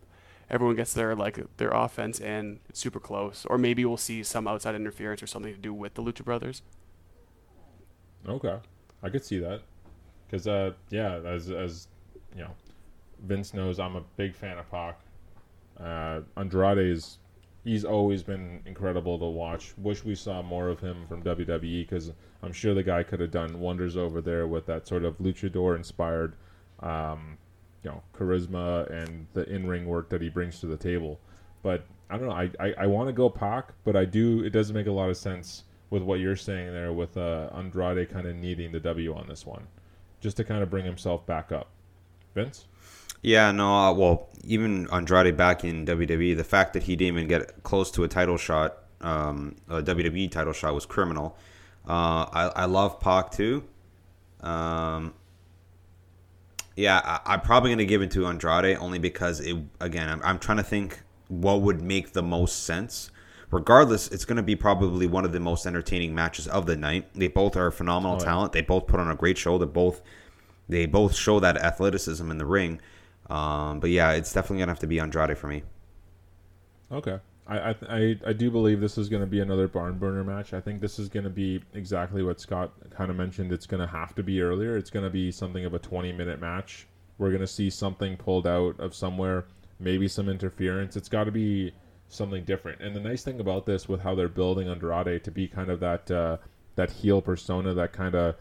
Everyone 0.49 0.75
gets 0.75 0.93
their 0.93 1.15
like 1.15 1.39
their 1.55 1.69
offense 1.69 2.19
in, 2.19 2.59
it's 2.67 2.81
super 2.81 2.99
close, 2.99 3.45
or 3.49 3.57
maybe 3.57 3.85
we'll 3.85 3.95
see 3.95 4.21
some 4.21 4.49
outside 4.49 4.75
interference 4.75 5.23
or 5.23 5.27
something 5.27 5.53
to 5.53 5.59
do 5.59 5.73
with 5.73 5.93
the 5.93 6.03
Lucha 6.03 6.25
Brothers. 6.25 6.61
Okay, 8.27 8.57
I 9.01 9.09
could 9.09 9.23
see 9.23 9.37
that. 9.37 9.61
Because 10.27 10.45
uh, 10.45 10.73
yeah, 10.89 11.21
as 11.25 11.49
as 11.51 11.87
you 12.35 12.41
know, 12.41 12.51
Vince 13.25 13.53
knows 13.53 13.79
I'm 13.79 13.95
a 13.95 14.03
big 14.17 14.35
fan 14.35 14.57
of 14.57 14.69
Pac. 14.69 14.99
Uh, 15.79 16.21
Andrade 16.35 16.79
is 16.79 17.19
he's 17.63 17.85
always 17.85 18.23
been 18.23 18.61
incredible 18.65 19.19
to 19.19 19.25
watch. 19.25 19.73
Wish 19.77 20.03
we 20.03 20.15
saw 20.15 20.41
more 20.41 20.69
of 20.69 20.79
him 20.79 21.05
from 21.07 21.21
WWE 21.23 21.87
because 21.87 22.11
I'm 22.41 22.51
sure 22.51 22.73
the 22.73 22.83
guy 22.83 23.03
could 23.03 23.19
have 23.19 23.31
done 23.31 23.59
wonders 23.59 23.95
over 23.97 24.21
there 24.21 24.47
with 24.47 24.65
that 24.65 24.87
sort 24.87 25.05
of 25.05 25.17
luchador 25.19 25.75
inspired, 25.75 26.35
um, 26.79 27.37
you 27.83 27.91
know, 27.91 28.01
charisma 28.13 28.89
and 28.91 29.27
the 29.33 29.47
in 29.49 29.67
ring 29.67 29.85
work 29.85 30.09
that 30.09 30.21
he 30.21 30.29
brings 30.29 30.59
to 30.61 30.65
the 30.65 30.77
table. 30.77 31.19
But 31.61 31.85
I 32.09 32.17
don't 32.17 32.27
know. 32.27 32.33
I, 32.33 32.49
I, 32.59 32.73
I 32.79 32.87
want 32.87 33.09
to 33.09 33.13
go 33.13 33.29
Pac, 33.29 33.73
but 33.83 33.95
I 33.95 34.05
do. 34.05 34.43
It 34.43 34.49
doesn't 34.49 34.75
make 34.75 34.87
a 34.87 34.91
lot 34.91 35.09
of 35.09 35.17
sense 35.17 35.63
with 35.91 36.01
what 36.01 36.19
you're 36.19 36.35
saying 36.35 36.71
there 36.71 36.93
with 36.93 37.17
uh, 37.17 37.49
Andrade 37.53 38.09
kind 38.09 38.25
of 38.25 38.35
needing 38.35 38.71
the 38.71 38.79
W 38.79 39.13
on 39.13 39.27
this 39.27 39.45
one, 39.45 39.67
just 40.19 40.37
to 40.37 40.43
kind 40.43 40.63
of 40.63 40.69
bring 40.69 40.85
himself 40.85 41.25
back 41.25 41.51
up. 41.51 41.69
Vince. 42.33 42.65
Yeah, 43.21 43.51
no, 43.51 43.73
uh, 43.73 43.93
well, 43.93 44.29
even 44.43 44.87
Andrade 44.91 45.37
back 45.37 45.63
in 45.63 45.85
WWE, 45.85 46.35
the 46.35 46.43
fact 46.43 46.73
that 46.73 46.83
he 46.83 46.95
didn't 46.95 47.15
even 47.17 47.27
get 47.27 47.63
close 47.63 47.91
to 47.91 48.03
a 48.03 48.07
title 48.07 48.37
shot, 48.37 48.77
um, 49.01 49.55
a 49.69 49.81
WWE 49.81 50.31
title 50.31 50.53
shot, 50.53 50.73
was 50.73 50.85
criminal. 50.85 51.37
Uh, 51.87 52.25
I, 52.31 52.51
I 52.55 52.65
love 52.65 52.99
Pac 52.99 53.31
too. 53.31 53.63
Um, 54.41 55.13
yeah, 56.75 57.01
I, 57.03 57.33
I'm 57.33 57.41
probably 57.41 57.69
going 57.69 57.79
to 57.79 57.85
give 57.85 58.01
it 58.01 58.11
to 58.11 58.25
Andrade 58.25 58.77
only 58.77 58.97
because, 58.99 59.39
it 59.39 59.55
again, 59.79 60.09
I'm, 60.09 60.21
I'm 60.23 60.39
trying 60.39 60.57
to 60.57 60.63
think 60.63 61.01
what 61.27 61.61
would 61.61 61.81
make 61.81 62.13
the 62.13 62.23
most 62.23 62.63
sense. 62.63 63.11
Regardless, 63.51 64.07
it's 64.07 64.23
going 64.23 64.37
to 64.37 64.43
be 64.43 64.55
probably 64.55 65.07
one 65.07 65.25
of 65.25 65.33
the 65.33 65.39
most 65.39 65.65
entertaining 65.65 66.15
matches 66.15 66.47
of 66.47 66.65
the 66.65 66.75
night. 66.77 67.09
They 67.13 67.27
both 67.27 67.57
are 67.57 67.69
phenomenal 67.69 68.15
Oh, 68.15 68.19
yeah. 68.19 68.25
talent. 68.25 68.53
They 68.53 68.61
both 68.61 68.87
put 68.87 68.99
on 69.01 69.11
a 69.11 69.15
great 69.15 69.37
show. 69.37 69.57
They 69.57 69.65
both 69.65 70.01
they 70.69 70.85
both 70.85 71.13
show 71.13 71.41
that 71.41 71.57
athleticism 71.57 72.31
in 72.31 72.37
the 72.37 72.45
ring. 72.45 72.79
Um, 73.31 73.79
but 73.79 73.89
yeah, 73.89 74.11
it's 74.11 74.33
definitely 74.33 74.59
gonna 74.59 74.71
have 74.71 74.79
to 74.79 74.87
be 74.87 74.99
Andrade 74.99 75.37
for 75.37 75.47
me. 75.47 75.63
Okay. 76.91 77.19
I 77.47 77.75
I, 77.89 78.19
I, 78.27 78.33
do 78.33 78.51
believe 78.51 78.79
this 78.79 78.97
is 78.97 79.09
going 79.09 79.21
to 79.21 79.27
be 79.27 79.39
another 79.39 79.67
barn 79.67 79.97
burner 79.97 80.23
match. 80.23 80.53
I 80.53 80.61
think 80.61 80.79
this 80.79 80.99
is 80.99 81.09
going 81.09 81.23
to 81.23 81.29
be 81.29 81.61
exactly 81.73 82.23
what 82.23 82.39
Scott 82.39 82.71
kind 82.91 83.09
of 83.09 83.17
mentioned. 83.17 83.51
It's 83.51 83.65
going 83.65 83.81
to 83.81 83.87
have 83.87 84.13
to 84.15 84.23
be 84.23 84.41
earlier. 84.41 84.77
It's 84.77 84.89
going 84.89 85.03
to 85.03 85.09
be 85.09 85.31
something 85.31 85.65
of 85.65 85.73
a 85.73 85.79
20 85.79 86.11
minute 86.11 86.39
match. 86.39 86.87
We're 87.17 87.29
going 87.29 87.41
to 87.41 87.47
see 87.47 87.69
something 87.69 88.15
pulled 88.15 88.47
out 88.47 88.79
of 88.79 88.93
somewhere, 88.93 89.45
maybe 89.79 90.07
some 90.07 90.29
interference. 90.29 90.95
It's 90.95 91.09
got 91.09 91.25
to 91.25 91.31
be 91.31 91.73
something 92.09 92.43
different. 92.43 92.81
And 92.81 92.95
the 92.95 92.99
nice 92.99 93.23
thing 93.23 93.39
about 93.39 93.65
this, 93.65 93.89
with 93.89 94.01
how 94.01 94.15
they're 94.15 94.27
building 94.27 94.69
Andrade 94.69 95.23
to 95.23 95.31
be 95.31 95.47
kind 95.47 95.69
of 95.69 95.79
that 95.79 96.11
uh, 96.11 96.37
that 96.75 96.91
heel 96.91 97.21
persona, 97.21 97.73
that 97.73 97.91
kind 97.91 98.15
of 98.15 98.35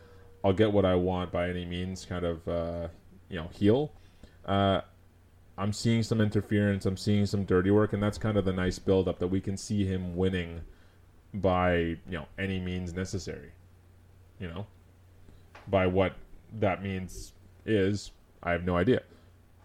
I'll 0.44 0.52
get 0.52 0.72
what 0.72 0.84
I 0.84 0.94
want 0.94 1.32
by 1.32 1.48
any 1.48 1.64
means 1.64 2.04
kind 2.04 2.24
of 2.24 2.46
uh, 2.48 2.88
you 3.28 3.36
know 3.36 3.48
heel. 3.52 3.92
Uh, 4.50 4.80
I'm 5.56 5.72
seeing 5.72 6.02
some 6.02 6.20
interference. 6.20 6.84
I'm 6.84 6.96
seeing 6.96 7.24
some 7.24 7.44
dirty 7.44 7.70
work, 7.70 7.92
and 7.92 8.02
that's 8.02 8.18
kind 8.18 8.36
of 8.36 8.44
the 8.44 8.52
nice 8.52 8.80
build-up 8.80 9.20
that 9.20 9.28
we 9.28 9.40
can 9.40 9.56
see 9.56 9.86
him 9.86 10.16
winning 10.16 10.62
by 11.32 11.76
you 11.76 11.98
know 12.08 12.26
any 12.36 12.58
means 12.58 12.92
necessary. 12.92 13.52
You 14.40 14.48
know, 14.48 14.66
by 15.68 15.86
what 15.86 16.14
that 16.58 16.82
means 16.82 17.32
is 17.64 18.10
I 18.42 18.50
have 18.50 18.64
no 18.64 18.76
idea, 18.76 19.02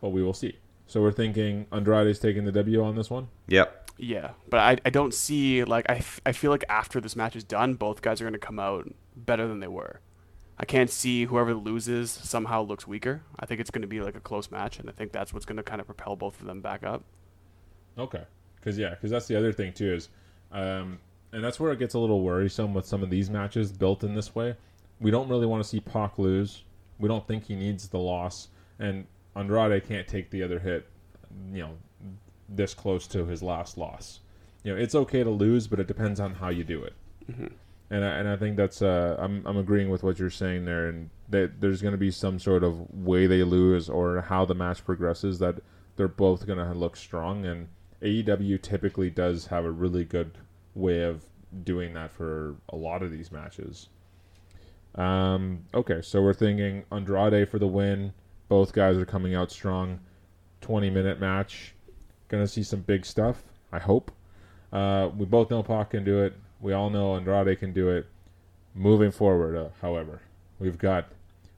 but 0.01 0.09
we 0.09 0.21
will 0.21 0.33
see. 0.33 0.59
So 0.85 1.01
we're 1.01 1.11
thinking 1.11 1.65
Andrade's 1.71 2.19
taking 2.19 2.45
the 2.45 2.51
W 2.51 2.83
on 2.83 2.95
this 2.95 3.09
one. 3.09 3.29
Yep. 3.47 3.91
Yeah, 3.97 4.31
but 4.49 4.59
I, 4.59 4.77
I 4.85 4.89
don't 4.89 5.13
see 5.13 5.63
like 5.63 5.85
I, 5.89 5.95
f- 5.95 6.21
I 6.25 6.33
feel 6.33 6.51
like 6.51 6.65
after 6.69 6.99
this 6.99 7.15
match 7.15 7.35
is 7.35 7.43
done, 7.43 7.75
both 7.75 8.01
guys 8.01 8.21
are 8.21 8.25
going 8.25 8.33
to 8.33 8.39
come 8.39 8.59
out 8.59 8.93
better 9.15 9.47
than 9.47 9.61
they 9.61 9.69
were. 9.69 10.01
I 10.57 10.65
can't 10.65 10.89
see 10.89 11.25
whoever 11.25 11.53
loses 11.53 12.11
somehow 12.11 12.61
looks 12.61 12.87
weaker. 12.87 13.23
I 13.39 13.45
think 13.45 13.59
it's 13.59 13.69
going 13.69 13.81
to 13.81 13.87
be 13.87 14.01
like 14.01 14.15
a 14.15 14.21
close 14.21 14.49
match, 14.49 14.79
and 14.79 14.89
I 14.89 14.93
think 14.93 15.11
that's 15.11 15.33
what's 15.33 15.45
going 15.45 15.57
to 15.57 15.63
kind 15.63 15.81
of 15.81 15.87
propel 15.87 16.15
both 16.15 16.39
of 16.39 16.47
them 16.47 16.61
back 16.61 16.83
up. 16.83 17.03
Okay, 17.97 18.23
because 18.55 18.77
yeah, 18.77 18.91
because 18.91 19.11
that's 19.11 19.27
the 19.27 19.35
other 19.35 19.51
thing 19.51 19.73
too 19.73 19.93
is, 19.93 20.09
um, 20.51 20.99
and 21.33 21.43
that's 21.43 21.59
where 21.59 21.71
it 21.71 21.79
gets 21.79 21.93
a 21.93 21.99
little 21.99 22.21
worrisome 22.21 22.73
with 22.73 22.85
some 22.85 23.03
of 23.03 23.09
these 23.09 23.29
matches 23.29 23.71
built 23.71 24.03
in 24.03 24.15
this 24.15 24.33
way. 24.33 24.55
We 25.01 25.11
don't 25.11 25.27
really 25.27 25.45
want 25.45 25.61
to 25.61 25.67
see 25.67 25.81
Pac 25.81 26.17
lose. 26.17 26.63
We 26.99 27.09
don't 27.09 27.27
think 27.27 27.45
he 27.45 27.55
needs 27.55 27.89
the 27.89 27.99
loss, 27.99 28.47
and 28.79 29.05
Andrade 29.35 29.85
can't 29.85 30.07
take 30.07 30.29
the 30.29 30.41
other 30.43 30.59
hit. 30.59 30.87
You 31.51 31.63
know, 31.63 31.71
this 32.47 32.73
close 32.73 33.07
to 33.07 33.25
his 33.25 33.43
last 33.43 33.77
loss. 33.77 34.21
You 34.63 34.73
know, 34.73 34.81
it's 34.81 34.95
okay 34.95 35.23
to 35.23 35.29
lose, 35.29 35.67
but 35.67 35.79
it 35.79 35.87
depends 35.87 36.21
on 36.21 36.33
how 36.35 36.49
you 36.49 36.63
do 36.63 36.83
it. 36.83 36.93
And 37.89 38.03
I, 38.03 38.07
and 38.07 38.27
I 38.27 38.35
think 38.35 38.57
that's 38.57 38.81
uh, 38.81 39.15
I'm 39.19 39.45
I'm 39.45 39.57
agreeing 39.57 39.89
with 39.89 40.03
what 40.03 40.17
you're 40.17 40.29
saying 40.29 40.65
there, 40.65 40.87
and 40.87 41.09
that 41.29 41.61
there's 41.61 41.81
going 41.81 41.91
to 41.91 41.97
be 41.97 42.11
some 42.11 42.39
sort 42.39 42.63
of 42.63 42.91
way 42.93 43.27
they 43.27 43.43
lose 43.43 43.89
or 43.89 44.21
how 44.21 44.45
the 44.45 44.55
match 44.55 44.83
progresses 44.83 45.39
that 45.39 45.59
they're 45.95 46.07
both 46.07 46.47
going 46.47 46.59
to 46.59 46.73
look 46.73 46.97
strong, 46.97 47.45
and 47.45 47.67
AEW 48.01 48.61
typically 48.61 49.09
does 49.09 49.47
have 49.47 49.65
a 49.65 49.71
really 49.71 50.03
good 50.03 50.37
way 50.73 51.03
of 51.03 51.25
doing 51.63 51.93
that 51.93 52.11
for 52.11 52.55
a 52.69 52.75
lot 52.75 53.01
of 53.01 53.11
these 53.11 53.31
matches. 53.31 53.89
Um, 54.95 55.65
okay, 55.73 56.01
so 56.01 56.21
we're 56.21 56.33
thinking 56.33 56.83
Andrade 56.91 57.49
for 57.49 57.59
the 57.59 57.67
win. 57.67 58.13
Both 58.47 58.73
guys 58.73 58.97
are 58.97 59.05
coming 59.05 59.35
out 59.35 59.51
strong. 59.51 59.99
20 60.61 60.89
minute 60.89 61.19
match. 61.19 61.75
Gonna 62.27 62.47
see 62.47 62.63
some 62.63 62.81
big 62.81 63.05
stuff, 63.05 63.43
I 63.71 63.79
hope. 63.79 64.11
Uh, 64.73 65.09
we 65.15 65.25
both 65.25 65.51
know 65.51 65.63
Pac 65.63 65.91
can 65.91 66.03
do 66.03 66.23
it. 66.23 66.33
We 66.65 66.73
all 66.73 66.89
know 66.89 67.15
Andrade 67.15 67.59
can 67.59 67.73
do 67.73 67.89
it. 67.89 68.07
Moving 68.73 69.11
forward, 69.11 69.55
uh, 69.55 69.69
however, 69.83 70.21
we've 70.57 70.79
got 70.79 71.09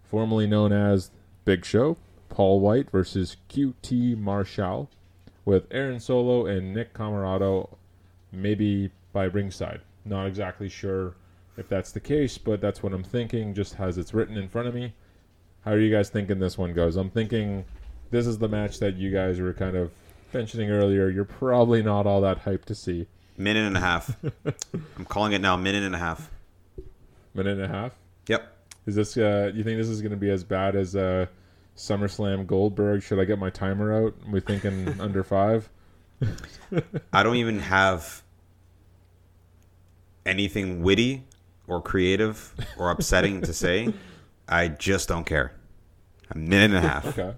formerly 0.03 0.47
known 0.47 0.73
as 0.73 1.11
Big 1.45 1.63
Show, 1.63 1.95
Paul 2.27 2.59
White 2.59 2.91
versus 2.91 3.37
QT 3.49 4.17
Marshall, 4.17 4.89
with 5.45 5.65
Aaron 5.71 6.01
Solo 6.01 6.45
and 6.45 6.73
Nick 6.73 6.93
Comoroto 6.93 7.77
maybe 8.33 8.91
by 9.13 9.23
ringside. 9.23 9.79
Not 10.03 10.27
exactly 10.27 10.67
sure 10.67 11.15
if 11.55 11.69
that's 11.69 11.93
the 11.93 12.01
case, 12.01 12.37
but 12.37 12.59
that's 12.59 12.83
what 12.83 12.91
I'm 12.91 13.05
thinking, 13.05 13.53
just 13.53 13.79
as 13.79 13.97
it's 13.97 14.13
written 14.13 14.35
in 14.35 14.49
front 14.49 14.67
of 14.67 14.75
me. 14.75 14.91
How 15.61 15.71
are 15.71 15.79
you 15.79 15.89
guys 15.89 16.09
thinking 16.09 16.39
this 16.39 16.57
one 16.57 16.73
goes? 16.73 16.97
I'm 16.97 17.11
thinking 17.11 17.63
this 18.11 18.27
is 18.27 18.39
the 18.39 18.49
match 18.49 18.79
that 18.79 18.97
you 18.97 19.09
guys 19.09 19.39
were 19.39 19.53
kind 19.53 19.77
of 19.77 19.89
mentioning 20.33 20.69
earlier. 20.69 21.07
You're 21.07 21.23
probably 21.23 21.81
not 21.81 22.05
all 22.05 22.19
that 22.19 22.43
hyped 22.43 22.65
to 22.65 22.75
see. 22.75 23.07
Minute 23.37 23.67
and 23.67 23.77
a 23.77 23.79
half. 23.79 24.15
I'm 24.97 25.05
calling 25.05 25.33
it 25.33 25.39
now. 25.41 25.55
Minute 25.55 25.83
and 25.83 25.93
a 25.93 25.99
half. 25.99 26.29
Minute 27.35 27.59
and 27.59 27.63
a 27.63 27.67
half. 27.67 27.93
Yep. 28.27 28.51
Is 28.87 28.95
this? 28.95 29.15
Uh, 29.15 29.51
you 29.53 29.63
think 29.63 29.77
this 29.77 29.87
is 29.89 30.01
going 30.01 30.11
to 30.11 30.17
be 30.17 30.31
as 30.31 30.43
bad 30.43 30.75
as 30.75 30.95
uh, 30.95 31.27
SummerSlam 31.75 32.47
Goldberg. 32.47 33.03
Should 33.03 33.19
I 33.19 33.25
get 33.25 33.37
my 33.37 33.51
timer 33.51 34.05
out? 34.05 34.15
we 34.29 34.39
thinking 34.39 34.95
under 34.99 35.23
five? 35.23 35.69
I 37.13 37.21
don't 37.21 37.35
even 37.35 37.59
have 37.59 38.23
anything 40.25 40.81
witty 40.81 41.23
or 41.67 41.81
creative 41.81 42.55
or 42.77 42.89
upsetting 42.89 43.41
to 43.43 43.53
say. 43.53 43.93
I 44.49 44.69
just 44.69 45.07
don't 45.07 45.25
care. 45.25 45.53
A 46.31 46.37
minute 46.37 46.75
and 46.75 46.77
a 46.77 46.81
half. 46.81 47.05
Okay. 47.05 47.33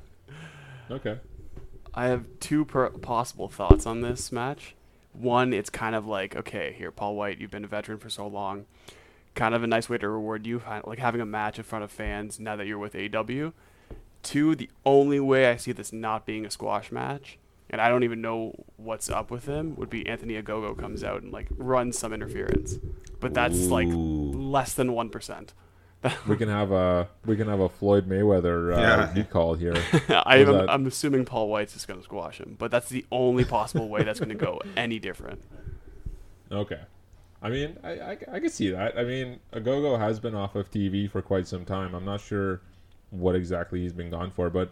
Okay. 0.89 1.19
I 1.93 2.05
have 2.05 2.25
two 2.39 2.63
per- 2.63 2.89
possible 2.89 3.49
thoughts 3.49 3.85
on 3.85 4.01
this 4.01 4.31
match. 4.31 4.75
One, 5.19 5.51
it's 5.51 5.69
kind 5.69 5.95
of 5.95 6.07
like, 6.07 6.35
okay, 6.35 6.73
here, 6.77 6.91
Paul 6.91 7.15
White, 7.15 7.39
you've 7.39 7.51
been 7.51 7.65
a 7.65 7.67
veteran 7.67 7.99
for 7.99 8.09
so 8.09 8.25
long. 8.25 8.65
Kind 9.35 9.53
of 9.53 9.63
a 9.63 9.67
nice 9.67 9.89
way 9.89 9.97
to 9.97 10.07
reward 10.07 10.47
you, 10.47 10.61
like 10.85 10.99
having 10.99 11.19
a 11.19 11.25
match 11.25 11.57
in 11.57 11.65
front 11.65 11.83
of 11.83 11.91
fans 11.91 12.39
now 12.39 12.55
that 12.55 12.67
you're 12.67 12.77
with 12.77 12.95
AW. 12.95 13.51
Two, 14.23 14.55
the 14.55 14.69
only 14.85 15.19
way 15.19 15.49
I 15.49 15.57
see 15.57 15.73
this 15.73 15.91
not 15.91 16.25
being 16.25 16.45
a 16.45 16.49
squash 16.49 16.91
match, 16.91 17.37
and 17.69 17.81
I 17.81 17.89
don't 17.89 18.03
even 18.03 18.21
know 18.21 18.65
what's 18.77 19.09
up 19.09 19.29
with 19.29 19.45
him, 19.45 19.75
would 19.75 19.89
be 19.89 20.07
Anthony 20.07 20.41
Ogogo 20.41 20.77
comes 20.77 21.03
out 21.03 21.21
and 21.21 21.31
like 21.31 21.47
runs 21.57 21.97
some 21.97 22.13
interference. 22.13 22.77
But 23.19 23.33
that's 23.33 23.67
like 23.67 23.89
less 23.91 24.73
than 24.73 24.89
1%. 24.89 25.49
We 26.27 26.37
can 26.37 26.47
have 26.47 26.71
a 26.71 27.09
we 27.25 27.35
can 27.35 27.47
have 27.49 27.59
a 27.59 27.67
Floyd 27.67 28.07
Mayweather 28.07 28.73
uh, 28.75 28.79
Yeah. 28.79 29.13
recall 29.13 29.55
here. 29.55 29.73
I 30.09 30.37
am, 30.37 30.45
that- 30.53 30.69
I'm 30.69 30.85
assuming 30.87 31.25
Paul 31.25 31.49
White's 31.49 31.73
just 31.73 31.87
going 31.87 31.99
to 31.99 32.03
squash 32.03 32.39
him, 32.39 32.55
but 32.57 32.71
that's 32.71 32.87
the 32.89 33.05
only 33.11 33.43
possible 33.43 33.89
way 33.89 34.03
that's 34.03 34.19
going 34.19 34.29
to 34.29 34.35
go 34.35 34.61
any 34.77 34.97
different. 34.99 35.41
Okay. 36.51 36.79
I 37.41 37.49
mean, 37.49 37.77
I, 37.83 37.89
I, 37.91 38.17
I 38.33 38.39
can 38.39 38.49
see 38.49 38.69
that. 38.71 38.97
I 38.97 39.03
mean, 39.03 39.39
Ogogo 39.53 39.97
has 39.99 40.19
been 40.19 40.35
off 40.35 40.55
of 40.55 40.69
TV 40.71 41.09
for 41.09 41.21
quite 41.21 41.47
some 41.47 41.63
time. 41.65 41.93
I'm 41.93 42.03
not 42.05 42.19
sure 42.21 42.61
what 43.11 43.35
exactly 43.35 43.81
he's 43.81 43.93
been 43.93 44.09
gone 44.09 44.31
for, 44.31 44.49
but 44.49 44.71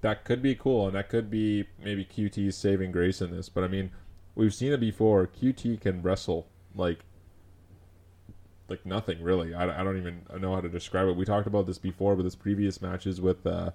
that 0.00 0.24
could 0.24 0.40
be 0.42 0.54
cool, 0.54 0.86
and 0.86 0.94
that 0.96 1.08
could 1.08 1.30
be 1.30 1.66
maybe 1.82 2.04
QT's 2.04 2.56
saving 2.56 2.92
grace 2.92 3.20
in 3.20 3.30
this. 3.30 3.48
But 3.48 3.64
I 3.64 3.68
mean, 3.68 3.90
we've 4.34 4.54
seen 4.54 4.72
it 4.72 4.80
before. 4.80 5.26
QT 5.26 5.80
can 5.80 6.02
wrestle 6.02 6.46
like 6.76 7.00
like 8.68 8.84
nothing 8.86 9.22
really. 9.22 9.54
I, 9.54 9.80
I 9.80 9.84
don't 9.84 9.96
even 9.96 10.22
know 10.40 10.54
how 10.54 10.60
to 10.60 10.68
describe 10.68 11.08
it. 11.08 11.16
We 11.16 11.24
talked 11.24 11.46
about 11.46 11.66
this 11.66 11.78
before 11.78 12.14
with 12.14 12.24
his 12.24 12.34
previous 12.34 12.80
matches 12.80 13.20
with 13.20 13.46
uh, 13.46 13.70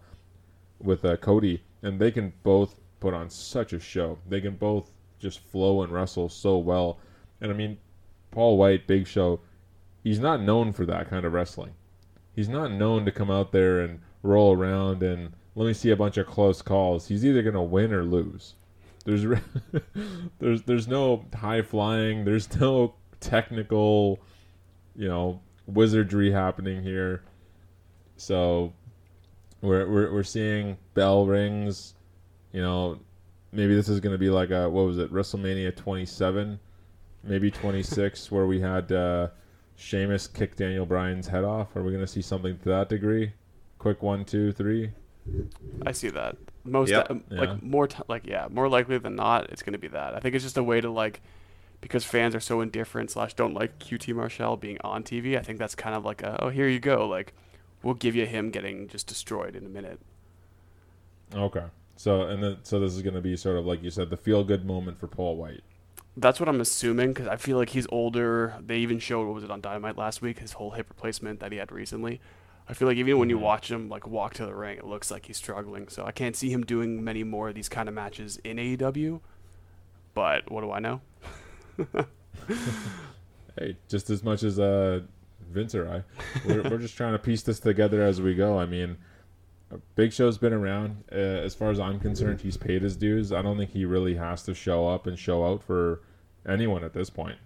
with 0.82 1.06
uh, 1.06 1.18
Cody, 1.18 1.64
and 1.82 2.00
they 2.00 2.12
can 2.12 2.34
both 2.44 2.80
put 3.00 3.14
on 3.14 3.30
such 3.30 3.74
a 3.74 3.80
show. 3.80 4.18
They 4.28 4.42
can 4.42 4.56
both 4.56 4.92
just 5.20 5.40
flow 5.40 5.84
and 5.84 5.92
wrestle 5.92 6.30
so 6.30 6.58
well. 6.58 7.00
And 7.42 7.52
I 7.52 7.56
mean, 7.56 7.78
Paul 8.32 8.58
White, 8.58 8.88
Big 8.88 9.08
Show, 9.08 9.42
he's 10.04 10.20
not 10.20 10.42
known 10.42 10.74
for 10.74 10.86
that 10.86 11.10
kind 11.10 11.26
of 11.26 11.34
wrestling. 11.34 11.74
He's 12.36 12.50
not 12.50 12.72
known 12.72 13.06
to 13.06 13.12
come 13.12 13.30
out 13.30 13.52
there 13.52 13.82
and 13.82 14.00
roll 14.24 14.54
around 14.54 15.04
and 15.04 15.34
let 15.56 15.66
me 15.66 15.74
see 15.74 15.90
a 15.92 15.96
bunch 15.96 16.18
of 16.18 16.28
close 16.28 16.62
calls. 16.62 17.08
He's 17.08 17.26
either 17.26 17.42
gonna 17.42 17.64
win 17.64 17.94
or 17.94 18.04
lose. 18.04 18.56
There's 19.06 19.26
re- 19.26 19.42
there's 20.40 20.64
there's 20.64 20.88
no 20.88 21.26
high 21.36 21.62
flying. 21.62 22.26
There's 22.26 22.54
no 22.60 22.96
technical, 23.20 24.20
you 25.00 25.08
know, 25.08 25.40
wizardry 25.66 26.30
happening 26.30 26.84
here. 26.84 27.24
So 28.18 28.74
we're 29.62 29.88
we're 29.90 30.12
we're 30.14 30.24
seeing 30.24 30.78
bell 30.94 31.26
rings. 31.26 31.96
You 32.52 32.62
know, 32.62 33.00
maybe 33.54 33.76
this 33.76 33.88
is 33.88 34.02
going 34.02 34.12
to 34.12 34.18
be 34.18 34.30
like 34.30 34.52
a 34.52 34.70
what 34.70 34.86
was 34.86 34.98
it 34.98 35.12
WrestleMania 35.12 35.76
27, 35.76 36.60
maybe 37.24 37.50
26, 37.50 38.30
where 38.32 38.46
we 38.46 38.60
had 38.60 38.92
uh, 38.92 39.30
Sheamus 39.78 40.28
kick 40.28 40.58
Daniel 40.58 40.86
Bryan's 40.86 41.28
head 41.28 41.46
off. 41.46 41.76
Are 41.78 41.82
we 41.84 41.92
going 41.92 42.04
to 42.04 42.12
see 42.12 42.22
something 42.22 42.58
to 42.60 42.70
that 42.70 42.90
degree? 42.90 43.32
Quick 43.78 44.04
one, 44.04 44.26
two, 44.26 44.52
three. 44.52 44.92
I 45.86 45.94
see 45.94 46.10
that. 46.10 46.36
Most 46.66 46.90
Yep. 46.90 47.12
Yeah. 47.30 47.40
like 47.40 47.64
more 47.64 47.88
t- 47.88 48.04
like 48.10 48.28
yeah, 48.28 48.48
more 48.52 48.68
likely 48.68 48.98
than 48.98 49.16
not, 49.16 49.50
it's 49.50 49.64
going 49.64 49.74
to 49.74 49.80
be 49.80 49.88
that. 49.88 50.14
I 50.14 50.20
think 50.20 50.36
it's 50.36 50.44
just 50.44 50.58
a 50.58 50.64
way 50.64 50.82
to 50.82 50.90
like 50.90 51.22
because 51.82 52.04
fans 52.06 52.36
are 52.36 52.40
so 52.40 52.62
indifferent 52.62 53.12
slash 53.12 53.34
don't 53.34 53.54
like 53.54 53.80
QT 53.80 54.14
Marshall 54.16 54.58
being 54.58 54.78
on 54.82 55.04
TV. 55.04 55.38
I 55.38 55.42
think 55.42 55.60
that's 55.60 55.76
kind 55.76 55.96
of 55.96 56.06
like 56.06 56.22
a 56.22 56.42
oh 56.44 56.50
here 56.50 56.68
you 56.68 56.80
go 56.80 57.08
like 57.08 57.34
we'll 57.84 57.94
give 57.94 58.16
you 58.16 58.26
him 58.26 58.50
getting 58.52 58.88
just 58.88 59.08
destroyed 59.08 59.56
in 59.56 59.66
a 59.66 59.70
minute. 59.70 60.00
Okay. 61.34 61.66
So 61.96 62.22
and 62.24 62.44
then 62.44 62.58
so 62.64 62.80
this 62.80 62.94
is 62.96 63.02
going 63.02 63.16
to 63.16 63.22
be 63.22 63.36
sort 63.36 63.58
of 63.58 63.66
like 63.66 63.84
you 63.84 63.90
said, 63.90 64.10
the 64.10 64.18
feel 64.18 64.44
good 64.44 64.66
moment 64.66 65.00
for 65.00 65.08
Paul 65.08 65.36
White. 65.38 65.62
That's 66.18 66.40
what 66.40 66.50
I'm 66.50 66.60
assuming 66.60 67.10
because 67.14 67.28
I 67.28 67.38
feel 67.38 67.58
like 67.58 67.70
he's 67.70 67.88
older. 67.92 68.56
They 68.60 68.78
even 68.80 69.00
showed 69.00 69.26
what 69.26 69.36
was 69.36 69.44
it 69.44 69.52
on 69.52 69.62
Dynamite 69.62 69.98
last 69.98 70.22
week, 70.22 70.40
his 70.40 70.54
whole 70.54 70.72
hip 70.72 70.88
replacement 70.90 71.40
that 71.40 71.52
he 71.52 71.58
had 71.60 71.72
recently. 71.72 72.20
I 72.68 72.74
feel 72.74 72.88
like 72.88 72.98
even 72.98 73.18
when 73.18 73.30
you 73.30 73.38
Mhm. 73.38 73.42
watch 73.42 73.72
him 73.72 73.90
like 73.90 74.06
walk 74.06 74.34
to 74.36 74.46
the 74.46 74.54
ring, 74.54 74.78
it 74.78 74.86
looks 74.86 75.10
like 75.10 75.26
he's 75.26 75.38
struggling. 75.38 75.88
So 75.88 76.06
I 76.06 76.12
can't 76.12 76.36
see 76.36 76.52
him 76.52 76.64
doing 76.66 77.04
many 77.04 77.24
more 77.24 77.50
of 77.50 77.56
these 77.56 77.70
kind 77.70 77.88
of 77.88 77.96
matches 77.96 78.38
in 78.44 78.60
AEW. 78.60 79.22
But 80.14 80.52
what 80.52 80.62
do 80.62 80.72
I 80.72 80.80
know? 80.80 81.02
Hey, 83.60 83.76
just 83.90 84.10
as 84.10 84.24
much 84.24 84.44
as 84.44 84.58
uh, 84.58 85.02
Vince 85.52 85.76
or 85.76 85.90
I, 85.90 86.04
we're, 86.48 86.64
we're 86.64 86.78
just 86.78 86.96
trying 86.96 87.12
to 87.12 87.20
piece 87.20 87.44
this 87.44 87.60
together 87.60 88.02
as 88.02 88.22
we 88.22 88.34
go. 88.34 88.58
I 88.58 88.66
mean, 88.66 88.96
Big 89.96 90.14
Show's 90.14 90.38
been 90.38 90.54
around. 90.54 91.04
Uh, 91.12 91.16
as 91.16 91.56
far 91.56 91.70
as 91.70 91.80
I'm 91.80 92.00
concerned, 92.00 92.40
he's 92.40 92.56
paid 92.56 92.82
his 92.82 92.96
dues. 92.96 93.34
I 93.34 93.42
don't 93.42 93.58
think 93.58 93.72
he 93.72 93.84
really 93.84 94.16
has 94.16 94.44
to 94.44 94.54
show 94.54 94.88
up 94.88 95.08
and 95.08 95.20
show 95.20 95.46
out 95.46 95.62
for 95.62 96.02
anyone 96.48 96.86
at 96.86 96.94
this 96.94 97.10
point. 97.10 97.38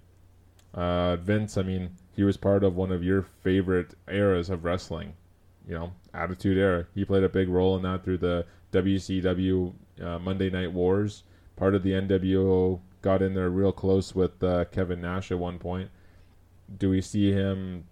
Uh, 0.73 1.15
Vince, 1.15 1.57
I 1.57 1.63
mean, 1.63 1.89
he 2.15 2.23
was 2.23 2.37
part 2.37 2.63
of 2.63 2.75
one 2.75 2.91
of 2.91 3.03
your 3.03 3.23
favorite 3.41 3.95
eras 4.07 4.51
of 4.51 4.63
wrestling. 4.63 5.13
You 5.67 5.75
know, 5.75 5.93
Attitude 6.13 6.57
Era. 6.57 6.85
He 6.93 7.05
played 7.05 7.23
a 7.23 7.29
big 7.29 7.49
role 7.49 7.75
in 7.75 7.83
that 7.83 8.03
through 8.03 8.17
the 8.19 8.45
WCW 8.71 9.73
uh, 10.01 10.19
Monday 10.19 10.49
Night 10.49 10.71
Wars. 10.71 11.23
Part 11.55 11.73
of 11.73 11.83
the 11.83 11.91
NWO 11.91 12.81
got 13.03 13.21
in 13.21 13.35
there 13.35 13.49
real 13.49 13.71
close 13.71 14.15
with 14.15 14.41
uh, 14.43 14.65
Kevin 14.65 15.01
Nash 15.01 15.29
at 15.29 15.37
one 15.37 15.59
point. 15.59 15.91
Do 16.75 16.89
we 16.89 17.01
see 17.01 17.31
him 17.31 17.83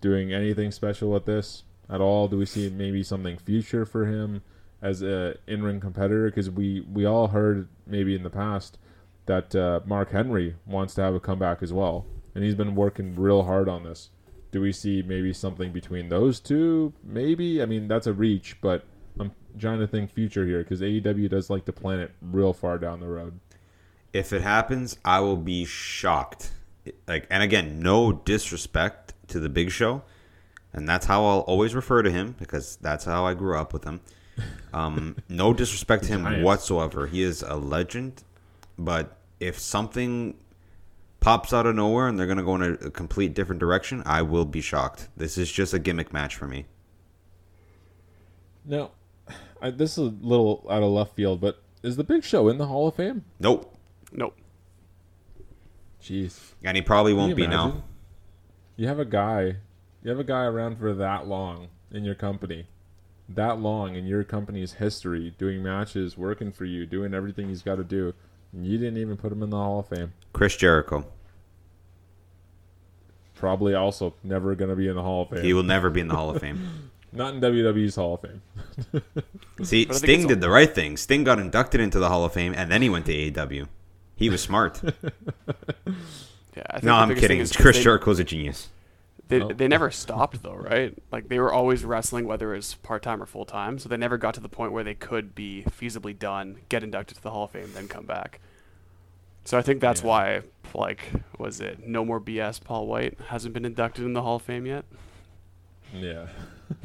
doing 0.00 0.32
anything 0.32 0.70
special 0.70 1.10
with 1.10 1.26
this 1.26 1.64
at 1.90 2.00
all? 2.00 2.28
Do 2.28 2.38
we 2.38 2.46
see 2.46 2.70
maybe 2.70 3.02
something 3.02 3.36
future 3.36 3.84
for 3.84 4.06
him 4.06 4.42
as 4.80 5.02
a 5.02 5.36
in-ring 5.46 5.80
competitor? 5.80 6.26
Because 6.26 6.48
we 6.48 6.80
we 6.90 7.04
all 7.04 7.28
heard 7.28 7.68
maybe 7.86 8.14
in 8.14 8.22
the 8.22 8.30
past 8.30 8.78
that 9.26 9.54
uh, 9.54 9.80
Mark 9.84 10.12
Henry 10.12 10.54
wants 10.64 10.94
to 10.94 11.02
have 11.02 11.14
a 11.14 11.20
comeback 11.20 11.62
as 11.62 11.72
well, 11.72 12.06
and 12.34 12.44
he's 12.44 12.54
been 12.54 12.74
working 12.74 13.14
real 13.16 13.42
hard 13.42 13.68
on 13.68 13.82
this. 13.82 14.10
Do 14.52 14.60
we 14.60 14.70
see 14.70 15.02
maybe 15.02 15.32
something 15.32 15.72
between 15.72 16.08
those 16.08 16.38
two? 16.38 16.92
Maybe. 17.02 17.60
I 17.60 17.66
mean, 17.66 17.88
that's 17.88 18.06
a 18.06 18.12
reach, 18.12 18.60
but 18.60 18.84
I'm 19.18 19.32
trying 19.58 19.80
to 19.80 19.88
think 19.88 20.12
future 20.12 20.46
here 20.46 20.62
because 20.62 20.80
AEW 20.80 21.28
does 21.28 21.50
like 21.50 21.64
to 21.64 21.72
plan 21.72 21.98
it 21.98 22.12
real 22.22 22.52
far 22.52 22.78
down 22.78 23.00
the 23.00 23.08
road. 23.08 23.40
If 24.14 24.32
it 24.32 24.42
happens, 24.42 24.96
I 25.04 25.18
will 25.18 25.36
be 25.36 25.64
shocked. 25.64 26.52
Like, 27.08 27.26
and 27.30 27.42
again, 27.42 27.80
no 27.80 28.12
disrespect 28.12 29.12
to 29.26 29.40
the 29.40 29.48
Big 29.48 29.72
Show, 29.72 30.02
and 30.72 30.88
that's 30.88 31.06
how 31.06 31.24
I'll 31.24 31.40
always 31.40 31.74
refer 31.74 32.00
to 32.02 32.12
him 32.12 32.36
because 32.38 32.76
that's 32.76 33.04
how 33.04 33.26
I 33.26 33.34
grew 33.34 33.58
up 33.58 33.72
with 33.72 33.82
him. 33.82 34.00
Um, 34.72 35.16
no 35.28 35.52
disrespect 35.52 36.04
to 36.04 36.10
him 36.10 36.22
Giants. 36.22 36.44
whatsoever. 36.44 37.08
He 37.08 37.22
is 37.22 37.42
a 37.42 37.56
legend, 37.56 38.22
but 38.78 39.18
if 39.40 39.58
something 39.58 40.36
pops 41.18 41.52
out 41.52 41.66
of 41.66 41.74
nowhere 41.74 42.06
and 42.06 42.16
they're 42.16 42.28
gonna 42.28 42.44
go 42.44 42.54
in 42.54 42.62
a, 42.62 42.72
a 42.86 42.90
complete 42.92 43.34
different 43.34 43.58
direction, 43.58 44.00
I 44.06 44.22
will 44.22 44.44
be 44.44 44.60
shocked. 44.60 45.08
This 45.16 45.36
is 45.36 45.50
just 45.50 45.74
a 45.74 45.80
gimmick 45.80 46.12
match 46.12 46.36
for 46.36 46.46
me. 46.46 46.66
Now, 48.64 48.92
I, 49.60 49.70
this 49.70 49.98
is 49.98 49.98
a 49.98 50.14
little 50.20 50.64
out 50.70 50.84
of 50.84 50.90
left 50.90 51.16
field, 51.16 51.40
but 51.40 51.60
is 51.82 51.96
the 51.96 52.04
Big 52.04 52.22
Show 52.22 52.48
in 52.48 52.58
the 52.58 52.66
Hall 52.66 52.86
of 52.86 52.94
Fame? 52.94 53.24
Nope, 53.40 53.73
Nope. 54.14 54.36
Jeez. 56.02 56.52
and 56.62 56.76
he 56.76 56.82
probably 56.82 57.12
Can 57.12 57.18
won't 57.18 57.30
you 57.30 57.34
be 57.34 57.46
now. 57.46 57.82
You 58.76 58.88
have 58.88 58.98
a 58.98 59.04
guy, 59.04 59.56
you 60.02 60.10
have 60.10 60.18
a 60.18 60.24
guy 60.24 60.44
around 60.44 60.78
for 60.78 60.92
that 60.94 61.26
long 61.26 61.68
in 61.90 62.04
your 62.04 62.14
company, 62.14 62.66
that 63.28 63.58
long 63.58 63.94
in 63.94 64.06
your 64.06 64.22
company's 64.24 64.74
history, 64.74 65.34
doing 65.38 65.62
matches, 65.62 66.18
working 66.18 66.52
for 66.52 66.64
you, 66.64 66.84
doing 66.84 67.14
everything 67.14 67.48
he's 67.48 67.62
got 67.62 67.76
to 67.76 67.84
do, 67.84 68.12
and 68.52 68.66
you 68.66 68.76
didn't 68.76 68.98
even 68.98 69.16
put 69.16 69.32
him 69.32 69.42
in 69.42 69.50
the 69.50 69.56
Hall 69.56 69.80
of 69.80 69.88
Fame. 69.88 70.12
Chris 70.32 70.56
Jericho. 70.56 71.06
Probably 73.34 73.74
also 73.74 74.14
never 74.22 74.54
going 74.54 74.70
to 74.70 74.76
be 74.76 74.88
in 74.88 74.94
the 74.94 75.02
Hall 75.02 75.22
of 75.22 75.30
Fame. 75.30 75.42
He 75.42 75.54
will 75.54 75.62
never 75.62 75.90
be 75.90 76.00
in 76.00 76.08
the 76.08 76.14
Hall 76.14 76.30
of 76.30 76.40
Fame. 76.40 76.90
Not 77.12 77.34
in 77.34 77.40
WWE's 77.40 77.94
Hall 77.94 78.14
of 78.14 78.20
Fame. 78.22 78.42
See, 79.62 79.84
But 79.86 79.96
I 79.96 79.98
think 79.98 80.04
Sting 80.20 80.26
did 80.26 80.40
the 80.40 80.50
right 80.50 80.72
thing. 80.72 80.96
Sting 80.96 81.22
got 81.24 81.38
inducted 81.38 81.80
into 81.80 81.98
the 81.98 82.08
Hall 82.08 82.24
of 82.24 82.32
Fame, 82.32 82.54
and 82.56 82.70
then 82.70 82.82
he 82.82 82.88
went 82.90 83.06
to 83.06 83.12
AEW. 83.12 83.68
He 84.16 84.30
was 84.30 84.40
smart. 84.42 84.80
Yeah. 86.56 86.62
I 86.70 86.72
think 86.74 86.84
no, 86.84 86.94
I'm 86.94 87.08
kidding. 87.08 87.28
thing 87.28 87.38
is 87.40 87.50
'cause 87.50 87.60
Chris 87.62 87.76
they- 87.78 87.82
Jericho's 87.82 88.20
a 88.20 88.24
genius. 88.24 88.68
They, 89.26 89.40
Oh. 89.40 89.48
they 89.52 89.66
never 89.66 89.90
stopped 89.90 90.40
though, 90.44 90.54
right? 90.54 90.96
Like 91.10 91.28
they 91.28 91.40
were 91.40 91.52
always 91.52 91.84
wrestling, 91.84 92.26
whether 92.28 92.52
it 92.52 92.58
was 92.58 92.74
part 92.74 93.02
time 93.02 93.20
or 93.20 93.26
full 93.26 93.44
time. 93.44 93.78
So 93.80 93.88
they 93.88 93.96
never 93.96 94.16
got 94.18 94.34
to 94.34 94.40
the 94.40 94.48
point 94.48 94.70
where 94.70 94.84
they 94.84 94.94
could 94.94 95.34
be 95.34 95.64
feasibly 95.68 96.16
done, 96.16 96.58
get 96.68 96.84
inducted 96.84 97.16
to 97.16 97.22
the 97.24 97.30
Hall 97.32 97.46
of 97.46 97.50
Fame, 97.50 97.70
then 97.74 97.88
come 97.88 98.06
back. 98.06 98.38
So 99.44 99.58
I 99.58 99.62
think 99.62 99.80
that's 99.80 100.02
Yeah. 100.02 100.06
why, 100.06 100.40
like, 100.74 101.00
was 101.38 101.60
it 101.60 101.84
no 101.88 102.04
more 102.04 102.20
BS? 102.20 102.62
Paul 102.62 102.86
White 102.86 103.18
hasn't 103.30 103.52
been 103.52 103.64
inducted 103.64 104.04
in 104.04 104.12
the 104.12 104.22
Hall 104.22 104.36
of 104.36 104.42
Fame 104.42 104.64
yet. 104.64 104.84
Yeah. 105.92 106.28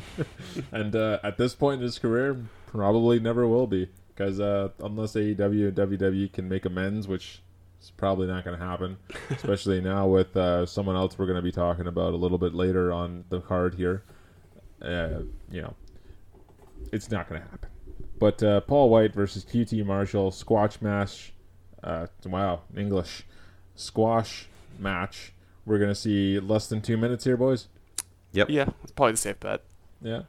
and 0.71 0.95
uh, 0.95 1.19
at 1.23 1.37
this 1.37 1.53
point 1.53 1.75
in 1.79 1.83
his 1.83 1.99
career, 1.99 2.37
probably 2.65 3.19
never 3.19 3.47
will 3.47 3.67
be. 3.67 3.89
Because 4.19 4.41
uh, 4.41 4.67
unless 4.83 5.13
AEW 5.13 5.69
and 5.69 5.77
WWE 5.77 6.33
can 6.33 6.49
make 6.49 6.65
amends, 6.65 7.07
which 7.07 7.41
is 7.81 7.89
probably 7.91 8.27
not 8.27 8.43
going 8.43 8.59
to 8.59 8.63
happen, 8.63 8.97
especially 9.29 9.79
now 9.79 10.07
with 10.07 10.35
uh, 10.35 10.65
someone 10.65 10.97
else 10.97 11.17
we're 11.17 11.25
going 11.25 11.37
to 11.37 11.41
be 11.41 11.53
talking 11.53 11.87
about 11.87 12.13
a 12.13 12.17
little 12.17 12.37
bit 12.37 12.53
later 12.53 12.91
on 12.91 13.23
the 13.29 13.39
card 13.39 13.75
here, 13.75 14.03
uh, 14.81 15.21
you 15.49 15.61
know, 15.61 15.73
it's 16.91 17.09
not 17.09 17.29
going 17.29 17.41
to 17.41 17.47
happen. 17.47 17.69
But 18.19 18.43
uh, 18.43 18.59
Paul 18.59 18.89
White 18.89 19.13
versus 19.13 19.45
QT 19.45 19.85
Marshall, 19.85 20.31
squash 20.31 20.81
match. 20.81 21.31
Uh, 21.81 22.07
wow, 22.25 22.63
English. 22.75 23.23
Squash 23.75 24.49
match. 24.77 25.31
We're 25.65 25.77
going 25.77 25.91
to 25.91 25.95
see 25.95 26.41
less 26.41 26.67
than 26.67 26.81
two 26.81 26.97
minutes 26.97 27.23
here, 27.23 27.37
boys. 27.37 27.69
Yep. 28.33 28.49
Yeah, 28.49 28.67
it's 28.83 28.91
probably 28.91 29.13
the 29.13 29.17
safe 29.17 29.39
bet. 29.39 29.63
Yeah. 30.01 30.23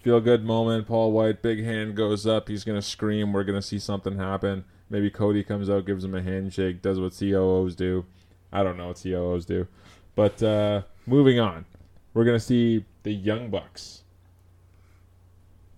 Feel 0.00 0.20
good 0.20 0.44
moment. 0.44 0.86
Paul 0.86 1.12
White, 1.12 1.42
big 1.42 1.64
hand 1.64 1.96
goes 1.96 2.26
up. 2.26 2.48
He's 2.48 2.64
to 2.80 2.86
scream. 2.86 3.32
We're 3.32 3.44
to 3.60 3.66
see 3.66 3.80
something 3.80 4.16
happen. 4.16 4.64
Maybe 4.90 5.10
Cody 5.10 5.42
comes 5.42 5.68
out, 5.68 5.86
gives 5.86 6.04
him 6.04 6.14
a 6.14 6.22
handshake, 6.22 6.80
does 6.80 7.00
what 7.00 7.18
COOs 7.18 7.74
do. 7.74 8.06
I 8.52 8.62
don't 8.62 8.78
know 8.78 8.88
what 8.88 9.02
COOs 9.02 9.44
do. 9.44 9.66
But 10.14 10.42
uh, 10.42 10.82
moving 11.04 11.38
on, 11.38 11.66
we're 12.14 12.24
to 12.38 12.44
see 12.44 12.84
the 13.02 13.12
Young 13.12 13.50
Bucks, 13.50 14.02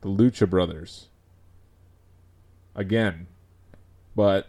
the 0.02 0.08
Lucha 0.08 0.48
Brothers, 0.48 1.08
again, 2.74 3.26
but 4.14 4.48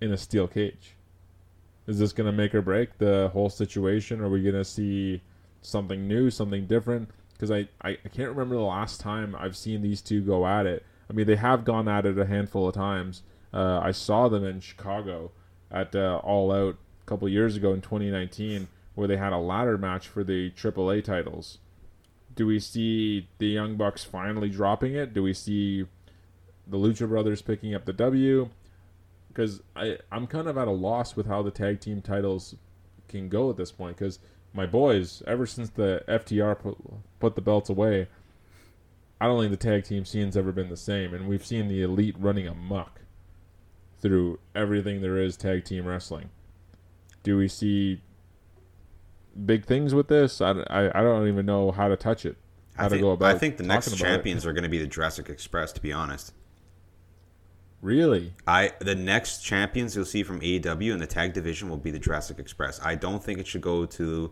in 0.00 0.12
a 0.12 0.16
steel 0.16 0.48
cage. 0.48 0.96
Is 1.86 1.98
this 1.98 2.12
to 2.26 2.32
make 2.32 2.54
or 2.54 2.62
break 2.62 2.98
the 2.98 3.30
whole 3.32 3.50
situation? 3.50 4.20
Are 4.22 4.28
we 4.28 4.42
to 4.54 4.64
see 4.64 5.22
something 5.60 6.08
new, 6.08 6.30
something 6.30 6.66
different? 6.66 7.10
Because 7.44 7.66
I, 7.82 7.86
I, 7.86 7.98
I 8.04 8.08
can't 8.08 8.30
remember 8.30 8.54
the 8.54 8.62
last 8.62 9.00
time 9.00 9.36
I've 9.38 9.56
seen 9.56 9.82
these 9.82 10.00
two 10.00 10.22
go 10.22 10.46
at 10.46 10.64
it. 10.64 10.84
I 11.10 11.12
mean, 11.12 11.26
they 11.26 11.36
have 11.36 11.64
gone 11.64 11.88
at 11.88 12.06
it 12.06 12.18
a 12.18 12.24
handful 12.24 12.68
of 12.68 12.74
times. 12.74 13.22
Uh, 13.52 13.80
I 13.82 13.90
saw 13.90 14.28
them 14.28 14.44
in 14.44 14.60
Chicago 14.60 15.30
at 15.70 15.94
uh, 15.94 16.20
All 16.24 16.50
Out 16.50 16.76
a 17.02 17.06
couple 17.06 17.28
years 17.28 17.54
ago 17.54 17.74
in 17.74 17.82
2019, 17.82 18.68
where 18.94 19.06
they 19.06 19.18
had 19.18 19.34
a 19.34 19.38
ladder 19.38 19.76
match 19.76 20.08
for 20.08 20.24
the 20.24 20.50
AAA 20.52 21.04
titles. 21.04 21.58
Do 22.34 22.46
we 22.46 22.58
see 22.58 23.28
the 23.36 23.48
Young 23.48 23.76
Bucks 23.76 24.04
finally 24.04 24.48
dropping 24.48 24.94
it? 24.94 25.12
Do 25.12 25.22
we 25.22 25.34
see 25.34 25.86
the 26.66 26.78
Lucha 26.78 27.06
Brothers 27.06 27.42
picking 27.42 27.74
up 27.74 27.84
the 27.84 27.92
W? 27.92 28.48
Because 29.28 29.60
I'm 30.10 30.26
kind 30.26 30.48
of 30.48 30.56
at 30.56 30.66
a 30.66 30.72
loss 30.72 31.14
with 31.14 31.26
how 31.26 31.42
the 31.42 31.50
tag 31.50 31.80
team 31.80 32.00
titles 32.00 32.54
can 33.08 33.28
go 33.28 33.50
at 33.50 33.58
this 33.58 33.70
point. 33.70 33.98
Because 33.98 34.18
my 34.54 34.66
boys, 34.66 35.22
ever 35.26 35.44
since 35.46 35.68
the 35.68 36.02
FTR 36.08 36.58
put, 36.58 36.78
put 37.18 37.34
the 37.34 37.42
belts 37.42 37.68
away, 37.68 38.08
I 39.20 39.26
don't 39.26 39.40
think 39.40 39.50
the 39.50 39.56
tag 39.56 39.84
team 39.84 40.04
scene's 40.04 40.36
ever 40.36 40.52
been 40.52 40.68
the 40.68 40.76
same, 40.76 41.12
and 41.12 41.28
we've 41.28 41.44
seen 41.44 41.68
the 41.68 41.82
elite 41.82 42.14
running 42.18 42.46
amok 42.46 43.00
through 44.00 44.38
everything 44.54 45.02
there 45.02 45.18
is 45.18 45.36
tag 45.36 45.64
team 45.64 45.86
wrestling. 45.86 46.30
Do 47.22 47.36
we 47.36 47.48
see 47.48 48.02
big 49.44 49.64
things 49.64 49.94
with 49.94 50.08
this? 50.08 50.40
I, 50.40 50.50
I, 50.68 51.00
I 51.00 51.02
don't 51.02 51.26
even 51.26 51.46
know 51.46 51.72
how 51.72 51.88
to 51.88 51.96
touch 51.96 52.24
it. 52.24 52.36
How 52.76 52.84
I 52.84 52.88
to 52.88 52.90
think, 52.90 53.02
go 53.02 53.10
about 53.12 53.34
I 53.34 53.38
think 53.38 53.56
the 53.56 53.62
next 53.62 53.86
talking 53.86 54.00
about 54.00 54.06
it. 54.08 54.12
champions 54.16 54.46
are 54.46 54.52
going 54.52 54.64
to 54.64 54.68
be 54.68 54.78
the 54.78 54.86
Jurassic 54.86 55.28
Express. 55.28 55.72
To 55.72 55.80
be 55.80 55.92
honest, 55.92 56.32
Really? 57.84 58.32
I 58.46 58.72
the 58.78 58.94
next 58.94 59.40
champions 59.40 59.94
you'll 59.94 60.06
see 60.06 60.22
from 60.22 60.40
AEW 60.40 60.94
in 60.94 60.98
the 61.00 61.06
tag 61.06 61.34
division 61.34 61.68
will 61.68 61.76
be 61.76 61.90
the 61.90 61.98
Jurassic 61.98 62.38
Express. 62.38 62.80
I 62.82 62.94
don't 62.94 63.22
think 63.22 63.38
it 63.38 63.46
should 63.46 63.60
go 63.60 63.84
to 63.84 64.30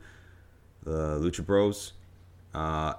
the 0.85 1.19
Lucha 1.21 1.45
Bros. 1.45 1.93
Uh, 2.55 2.95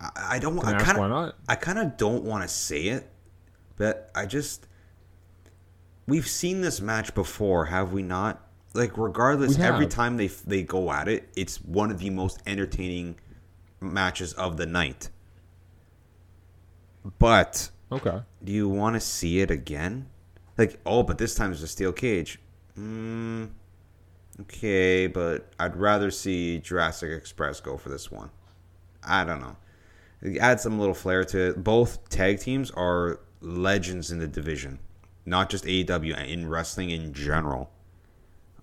I, 0.00 0.10
I 0.16 0.38
don't. 0.38 0.56
Can 0.60 0.74
I 0.74 0.76
I 0.76 0.80
kind 0.80 0.98
why 0.98 1.04
of. 1.06 1.10
not? 1.10 1.34
I 1.48 1.56
kind 1.56 1.80
of 1.80 1.96
don't 1.96 2.22
want 2.22 2.44
to 2.44 2.48
say 2.48 2.82
it, 2.82 3.10
but 3.76 4.12
I 4.14 4.26
just. 4.26 4.68
We've 6.06 6.28
seen 6.28 6.60
this 6.60 6.80
match 6.80 7.12
before, 7.12 7.64
have 7.64 7.92
we 7.92 8.04
not? 8.04 8.46
Like, 8.74 8.96
regardless, 8.96 9.58
every 9.58 9.88
time 9.88 10.18
they 10.18 10.28
they 10.28 10.62
go 10.62 10.92
at 10.92 11.08
it, 11.08 11.28
it's 11.34 11.56
one 11.60 11.90
of 11.90 11.98
the 11.98 12.10
most 12.10 12.40
entertaining 12.46 13.16
matches 13.80 14.34
of 14.34 14.56
the 14.56 14.66
night. 14.66 15.10
But 17.18 17.70
Okay. 17.92 18.20
do 18.42 18.52
you 18.52 18.68
want 18.68 18.94
to 18.94 19.00
see 19.00 19.40
it 19.40 19.50
again? 19.50 20.06
Like, 20.58 20.80
oh, 20.86 21.02
but 21.02 21.18
this 21.18 21.34
time 21.34 21.52
it's 21.52 21.62
a 21.62 21.68
steel 21.68 21.92
cage. 21.92 22.38
Mm, 22.78 23.50
okay, 24.42 25.06
but 25.06 25.52
I'd 25.58 25.76
rather 25.76 26.10
see 26.10 26.58
Jurassic 26.58 27.10
Express 27.12 27.60
go 27.60 27.76
for 27.76 27.88
this 27.88 28.10
one. 28.10 28.30
I 29.04 29.24
don't 29.24 29.40
know. 29.40 29.56
Add 30.40 30.60
some 30.60 30.78
little 30.78 30.94
flair 30.94 31.24
to 31.24 31.50
it. 31.50 31.62
Both 31.62 32.08
tag 32.08 32.40
teams 32.40 32.70
are 32.72 33.20
legends 33.40 34.10
in 34.10 34.18
the 34.18 34.26
division, 34.26 34.78
not 35.24 35.50
just 35.50 35.64
AEW 35.64 36.26
in 36.26 36.48
wrestling 36.48 36.90
in 36.90 37.12
general. 37.12 37.70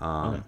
Um, 0.01 0.33
Okay. 0.33 0.43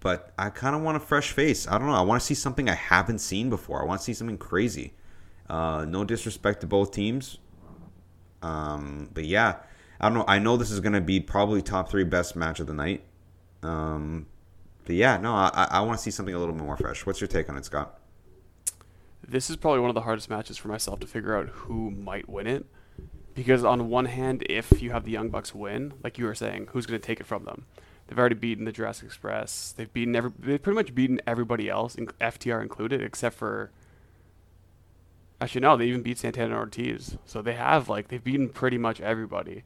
but 0.00 0.32
I 0.38 0.48
kind 0.50 0.74
of 0.74 0.82
want 0.82 0.96
a 0.96 1.00
fresh 1.00 1.32
face. 1.32 1.68
I 1.68 1.76
don't 1.76 1.88
know. 1.88 1.94
I 1.94 2.00
want 2.02 2.20
to 2.20 2.26
see 2.26 2.34
something 2.34 2.70
I 2.70 2.74
haven't 2.74 3.18
seen 3.18 3.50
before. 3.50 3.82
I 3.82 3.84
want 3.84 4.00
to 4.00 4.04
see 4.04 4.14
something 4.14 4.38
crazy. 4.38 4.94
Uh, 5.50 5.84
no 5.86 6.04
disrespect 6.04 6.60
to 6.62 6.66
both 6.66 6.92
teams, 6.92 7.38
um, 8.42 9.08
but 9.14 9.24
yeah, 9.24 9.56
I 10.00 10.08
don't 10.08 10.18
know. 10.18 10.24
I 10.26 10.38
know 10.38 10.56
this 10.56 10.70
is 10.70 10.80
gonna 10.80 11.00
be 11.00 11.20
probably 11.20 11.62
top 11.62 11.90
three 11.90 12.04
best 12.04 12.36
match 12.36 12.60
of 12.60 12.66
the 12.66 12.74
night. 12.74 13.04
Um, 13.62 14.26
but 14.84 14.96
yeah, 14.96 15.16
no, 15.16 15.32
I, 15.32 15.68
I 15.70 15.80
want 15.80 15.98
to 15.98 16.02
see 16.02 16.10
something 16.10 16.34
a 16.34 16.38
little 16.38 16.54
bit 16.54 16.64
more 16.64 16.76
fresh. 16.76 17.06
What's 17.06 17.20
your 17.20 17.28
take 17.28 17.48
on 17.48 17.56
it, 17.56 17.64
Scott? 17.64 17.98
This 19.26 19.48
is 19.48 19.56
probably 19.56 19.80
one 19.80 19.90
of 19.90 19.94
the 19.94 20.00
hardest 20.00 20.28
matches 20.28 20.58
for 20.58 20.68
myself 20.68 20.98
to 21.00 21.06
figure 21.06 21.36
out 21.36 21.48
who 21.48 21.90
might 21.90 22.28
win 22.28 22.46
it. 22.46 22.66
Because 23.34 23.64
on 23.64 23.88
one 23.88 24.06
hand, 24.06 24.44
if 24.50 24.82
you 24.82 24.90
have 24.90 25.04
the 25.04 25.12
Young 25.12 25.30
Bucks 25.30 25.54
win, 25.54 25.94
like 26.02 26.18
you 26.18 26.26
were 26.26 26.34
saying, 26.34 26.68
who's 26.72 26.86
going 26.86 27.00
to 27.00 27.06
take 27.06 27.20
it 27.20 27.26
from 27.26 27.44
them? 27.44 27.64
They've 28.06 28.18
already 28.18 28.34
beaten 28.34 28.64
the 28.64 28.72
Jurassic 28.72 29.06
Express. 29.06 29.72
They've 29.72 29.90
beaten 29.92 30.14
every. 30.14 30.32
They've 30.38 30.62
pretty 30.62 30.74
much 30.74 30.94
beaten 30.94 31.20
everybody 31.26 31.70
else, 31.70 31.96
FTR 31.96 32.60
included, 32.60 33.00
except 33.00 33.36
for. 33.36 33.70
Actually, 35.42 35.62
no, 35.62 35.76
they 35.76 35.86
even 35.86 36.02
beat 36.02 36.18
Santana 36.18 36.50
and 36.50 36.54
Ortiz. 36.54 37.18
So 37.26 37.42
they 37.42 37.54
have 37.54 37.88
like 37.88 38.06
they've 38.06 38.22
beaten 38.22 38.48
pretty 38.48 38.78
much 38.78 39.00
everybody. 39.00 39.64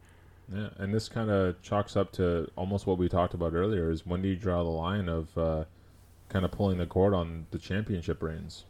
Yeah, 0.50 0.70
and 0.78 0.94
this 0.94 1.06
kind 1.06 1.30
of 1.30 1.60
chalks 1.60 1.96
up 1.96 2.12
to 2.12 2.50
almost 2.56 2.86
what 2.86 2.96
we 2.96 3.10
talked 3.10 3.34
about 3.34 3.52
earlier: 3.52 3.90
is 3.90 4.06
when 4.06 4.22
do 4.22 4.28
you 4.28 4.36
draw 4.36 4.62
the 4.62 4.70
line 4.70 5.06
of 5.10 5.36
uh, 5.36 5.64
kind 6.30 6.46
of 6.46 6.50
pulling 6.50 6.78
the 6.78 6.86
cord 6.86 7.12
on 7.12 7.46
the 7.50 7.58
championship 7.58 8.22
reigns? 8.22 8.64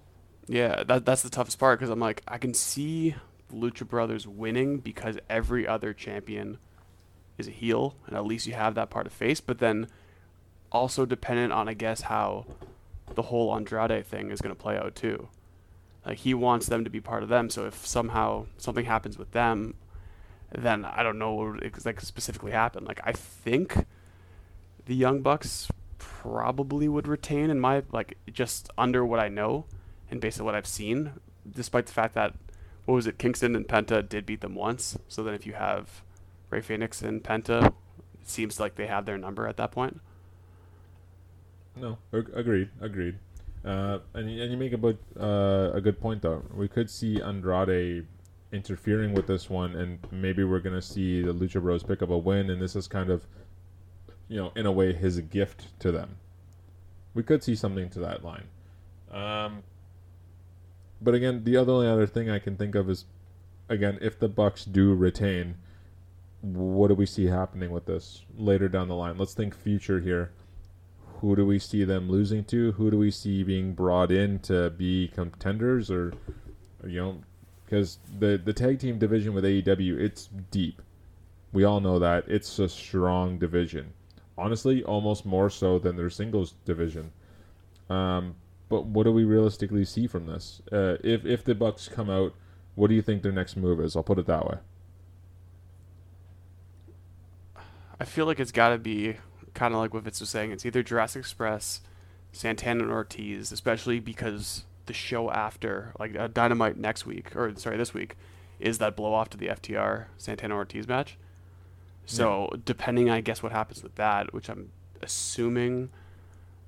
Yeah, 0.48 0.82
that 0.82 1.07
that's 1.07 1.22
the 1.22 1.30
toughest 1.30 1.61
part 1.61 1.78
because 1.78 1.90
I'm 1.90 2.00
like 2.00 2.24
I 2.26 2.38
can 2.38 2.54
see 2.54 3.14
Lucha 3.54 3.86
Brothers 3.86 4.26
winning 4.26 4.78
because 4.78 5.16
every 5.30 5.64
other 5.64 5.92
champion 5.92 6.59
is 7.38 7.46
a 7.46 7.52
heel, 7.52 7.94
and 8.09 8.16
at 8.16 8.26
least 8.26 8.48
you 8.48 8.54
have 8.54 8.74
that 8.74 8.90
part 8.90 9.07
of 9.07 9.12
face. 9.12 9.40
But 9.40 9.59
then 9.59 9.86
also 10.72 11.07
dependent 11.07 11.52
on 11.52 11.68
I 11.68 11.74
guess 11.74 12.00
how 12.00 12.46
the 13.14 13.22
whole 13.22 13.54
Andrade 13.54 14.04
thing 14.04 14.32
is 14.32 14.40
going 14.40 14.52
to 14.52 14.61
play 14.61 14.76
out 14.76 14.96
too. 14.96 15.28
Like 16.07 16.18
he 16.18 16.34
wants 16.34 16.66
them 16.66 16.84
to 16.84 16.90
be 16.90 17.00
part 17.00 17.24
of 17.24 17.28
them, 17.28 17.50
so 17.50 17.66
if 17.66 17.84
somehow 17.84 18.46
something 18.59 18.84
happens 18.84 19.18
with 19.18 19.32
them, 19.32 19.74
then 20.57 20.84
I 20.84 21.02
don't 21.02 21.18
know 21.18 21.34
what 21.34 21.54
would 21.54 21.84
like 21.84 22.00
specifically 22.00 22.52
happen. 22.52 22.84
Like 22.84 23.00
I 23.02 23.11
think 23.11 23.86
the 24.84 24.94
Young 24.94 25.20
Bucks 25.20 25.68
probably 25.98 26.88
would 26.88 27.09
retain 27.09 27.50
in 27.50 27.59
my 27.59 27.82
like 27.90 28.16
just 28.32 28.70
under 28.78 29.04
what 29.04 29.18
I 29.18 29.28
know 29.28 29.66
and 30.09 30.20
based 30.20 30.38
on 30.38 30.46
what 30.46 30.54
I've 30.54 30.66
seen, 30.66 31.14
despite 31.50 31.86
the 31.86 31.92
fact 31.92 32.14
that 32.14 32.34
what 32.84 32.94
was 32.94 33.09
it, 33.09 33.18
Kingston 33.18 33.57
and 33.57 33.66
Penta 33.66 34.09
did 34.09 34.24
beat 34.24 34.40
them 34.42 34.54
once. 34.54 34.96
So 35.09 35.24
then 35.24 35.34
if 35.34 35.44
you 35.44 35.54
have 35.54 36.02
Rey 36.50 36.61
Fenix 36.61 37.02
and 37.02 37.22
Penta, 37.22 37.66
it 37.66 38.28
seems 38.28 38.61
like 38.61 38.76
they 38.76 38.86
have 38.86 39.07
their 39.07 39.18
number 39.18 39.48
at 39.48 39.57
that 39.57 39.72
point. 39.72 40.00
No, 41.74 41.98
agreed, 42.12 42.70
agreed. 42.80 43.18
Uh, 43.66 43.98
and 44.14 44.28
and 44.30 44.52
you 44.52 44.56
make 44.56 44.72
a 44.72 44.76
good 44.76 44.98
uh, 45.18 45.72
a 45.74 45.80
good 45.80 46.00
point 46.00 46.22
though. 46.22 46.42
We 46.54 46.68
could 46.68 46.88
see 46.88 47.20
Andrade 47.20 48.06
interfering 48.52 49.12
with 49.12 49.26
this 49.26 49.50
one, 49.50 49.74
and 49.74 49.98
maybe 50.12 50.44
we're 50.44 50.60
gonna 50.60 50.80
see 50.80 51.20
the 51.20 51.34
Lucha 51.34 51.60
Bros 51.60 51.82
pick 51.82 52.00
up 52.00 52.10
a 52.10 52.16
win, 52.16 52.48
and 52.48 52.62
this 52.62 52.76
is 52.76 52.86
kind 52.86 53.10
of, 53.10 53.26
you 54.28 54.36
know, 54.36 54.52
in 54.54 54.66
a 54.66 54.72
way, 54.72 54.92
his 54.92 55.18
gift 55.18 55.78
to 55.80 55.90
them. 55.90 56.16
We 57.12 57.24
could 57.24 57.42
see 57.42 57.56
something 57.56 57.90
to 57.90 57.98
that 58.00 58.24
line. 58.24 58.44
Um, 59.10 59.64
but 61.02 61.14
again, 61.14 61.42
the 61.42 61.56
other 61.56 61.72
only 61.72 61.88
other 61.88 62.06
thing 62.06 62.30
I 62.30 62.38
can 62.38 62.56
think 62.56 62.76
of 62.76 62.88
is, 62.88 63.04
again, 63.68 63.98
if 64.00 64.16
the 64.16 64.28
Bucks 64.28 64.64
do 64.64 64.94
retain, 64.94 65.56
what 66.40 66.88
do 66.88 66.94
we 66.94 67.06
see 67.06 67.26
happening 67.26 67.72
with 67.72 67.86
this 67.86 68.24
later 68.36 68.68
down 68.68 68.86
the 68.86 68.94
line? 68.94 69.18
Let's 69.18 69.34
think 69.34 69.56
future 69.56 69.98
here 69.98 70.30
who 71.20 71.36
do 71.36 71.46
we 71.46 71.58
see 71.58 71.84
them 71.84 72.10
losing 72.10 72.44
to? 72.44 72.72
Who 72.72 72.90
do 72.90 72.98
we 72.98 73.10
see 73.10 73.42
being 73.42 73.72
brought 73.72 74.12
in 74.12 74.38
to 74.40 74.70
be 74.70 75.08
contenders, 75.08 75.90
or, 75.90 76.12
you 76.86 77.00
know, 77.00 77.18
because 77.64 77.98
the 78.18 78.40
the 78.42 78.52
tag 78.52 78.78
team 78.78 78.98
division 78.98 79.34
with 79.34 79.44
AEW 79.44 79.98
it's 79.98 80.28
deep. 80.50 80.80
We 81.52 81.64
all 81.64 81.80
know 81.80 81.98
that 81.98 82.24
it's 82.28 82.58
a 82.58 82.68
strong 82.68 83.38
division. 83.38 83.92
Honestly, 84.38 84.82
almost 84.84 85.24
more 85.24 85.48
so 85.48 85.78
than 85.78 85.96
their 85.96 86.10
singles 86.10 86.54
division. 86.64 87.12
Um, 87.88 88.34
but 88.68 88.84
what 88.84 89.04
do 89.04 89.12
we 89.12 89.24
realistically 89.24 89.84
see 89.84 90.06
from 90.06 90.26
this? 90.26 90.60
Uh, 90.70 90.96
if 91.02 91.24
if 91.24 91.44
the 91.44 91.54
Bucks 91.54 91.88
come 91.88 92.10
out, 92.10 92.34
what 92.74 92.88
do 92.88 92.94
you 92.94 93.02
think 93.02 93.22
their 93.22 93.32
next 93.32 93.56
move 93.56 93.80
is? 93.80 93.96
I'll 93.96 94.02
put 94.02 94.18
it 94.18 94.26
that 94.26 94.46
way. 94.46 94.58
I 97.98 98.04
feel 98.04 98.26
like 98.26 98.38
it's 98.38 98.52
got 98.52 98.70
to 98.70 98.78
be 98.78 99.16
kind 99.57 99.74
of 99.74 99.80
like 99.80 99.92
what 99.92 100.04
Vince 100.04 100.20
was 100.20 100.30
saying. 100.30 100.52
It's 100.52 100.64
either 100.64 100.82
Jurassic 100.84 101.20
Express, 101.20 101.80
Santana 102.32 102.84
and 102.84 102.92
Ortiz, 102.92 103.50
especially 103.50 103.98
because 103.98 104.64
the 104.86 104.92
show 104.92 105.30
after, 105.30 105.92
like 105.98 106.16
uh, 106.16 106.28
Dynamite 106.28 106.76
next 106.76 107.07
week, 107.07 107.34
or 107.34 107.52
sorry, 107.57 107.76
this 107.76 107.92
week, 107.92 108.16
is 108.61 108.78
that 108.78 108.94
blow 108.94 109.12
off 109.12 109.30
to 109.30 109.36
the 109.36 109.48
FTR 109.48 110.04
Santana 110.16 110.54
Ortiz 110.54 110.86
match. 110.86 111.16
So 112.09 112.52
depending, 112.64 113.11
I 113.11 113.20
guess, 113.20 113.42
what 113.42 113.50
happens 113.50 113.82
with 113.82 113.96
that, 113.96 114.32
which 114.32 114.48
I'm 114.48 114.70
assuming 115.02 115.90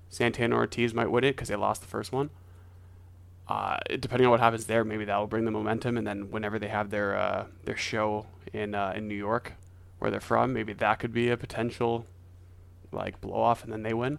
Santana 0.08 0.56
Ortiz 0.56 0.92
might 0.92 1.10
win 1.10 1.22
it 1.22 1.36
because 1.36 1.48
they 1.48 1.54
lost 1.54 1.80
the 1.80 1.86
first 1.86 2.10
one. 2.10 2.30
Uh, 3.46 3.78
depending 4.00 4.26
on 4.26 4.32
what 4.32 4.40
happens 4.40 4.66
there, 4.66 4.84
maybe 4.84 5.04
that 5.04 5.16
will 5.16 5.28
bring 5.28 5.44
the 5.44 5.50
momentum, 5.50 5.96
and 5.96 6.06
then 6.06 6.30
whenever 6.30 6.58
they 6.58 6.68
have 6.68 6.90
their 6.90 7.16
uh, 7.16 7.46
their 7.64 7.76
show 7.76 8.26
in 8.52 8.74
uh, 8.74 8.92
in 8.94 9.08
New 9.08 9.14
York, 9.14 9.54
where 10.00 10.10
they're 10.10 10.20
from, 10.20 10.52
maybe 10.52 10.72
that 10.74 10.98
could 10.98 11.12
be 11.12 11.30
a 11.30 11.36
potential 11.36 12.04
like 12.92 13.20
blow 13.20 13.34
off, 13.40 13.64
and 13.64 13.72
then 13.72 13.82
they 13.82 13.94
win. 13.94 14.18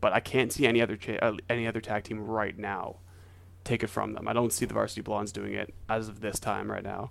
But 0.00 0.12
I 0.12 0.20
can't 0.20 0.52
see 0.52 0.66
any 0.66 0.80
other 0.80 0.96
cha- 0.96 1.18
uh, 1.22 1.36
any 1.48 1.66
other 1.66 1.80
tag 1.80 2.04
team 2.04 2.24
right 2.24 2.56
now 2.56 2.96
take 3.66 3.82
it 3.82 3.88
from 3.88 4.14
them. 4.14 4.28
I 4.28 4.32
don't 4.32 4.52
see 4.52 4.64
the 4.64 4.74
Varsity 4.74 5.02
Blondes 5.02 5.32
doing 5.32 5.52
it 5.52 5.74
as 5.88 6.08
of 6.08 6.20
this 6.20 6.38
time 6.38 6.70
right 6.70 6.84
now. 6.84 7.08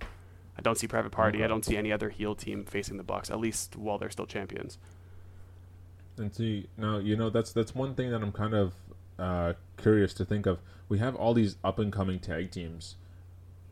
I 0.58 0.62
don't 0.62 0.78
see 0.78 0.88
Private 0.88 1.12
Party. 1.12 1.44
I 1.44 1.46
don't 1.46 1.64
see 1.64 1.76
any 1.76 1.92
other 1.92 2.08
heel 2.08 2.34
team 2.34 2.64
facing 2.64 2.96
the 2.96 3.02
Bucks, 3.02 3.30
at 3.30 3.38
least 3.38 3.76
while 3.76 3.98
they're 3.98 4.10
still 4.10 4.26
champions. 4.26 4.78
And 6.16 6.34
see 6.34 6.68
now, 6.78 6.96
you 6.96 7.14
know 7.14 7.28
that's 7.28 7.52
that's 7.52 7.74
one 7.74 7.94
thing 7.94 8.10
that 8.10 8.22
I'm 8.22 8.32
kind 8.32 8.54
of 8.54 8.72
uh, 9.18 9.52
curious 9.76 10.14
to 10.14 10.24
think 10.24 10.46
of. 10.46 10.58
We 10.88 10.98
have 10.98 11.14
all 11.14 11.34
these 11.34 11.56
up 11.62 11.78
and 11.78 11.92
coming 11.92 12.18
tag 12.18 12.50
teams, 12.50 12.96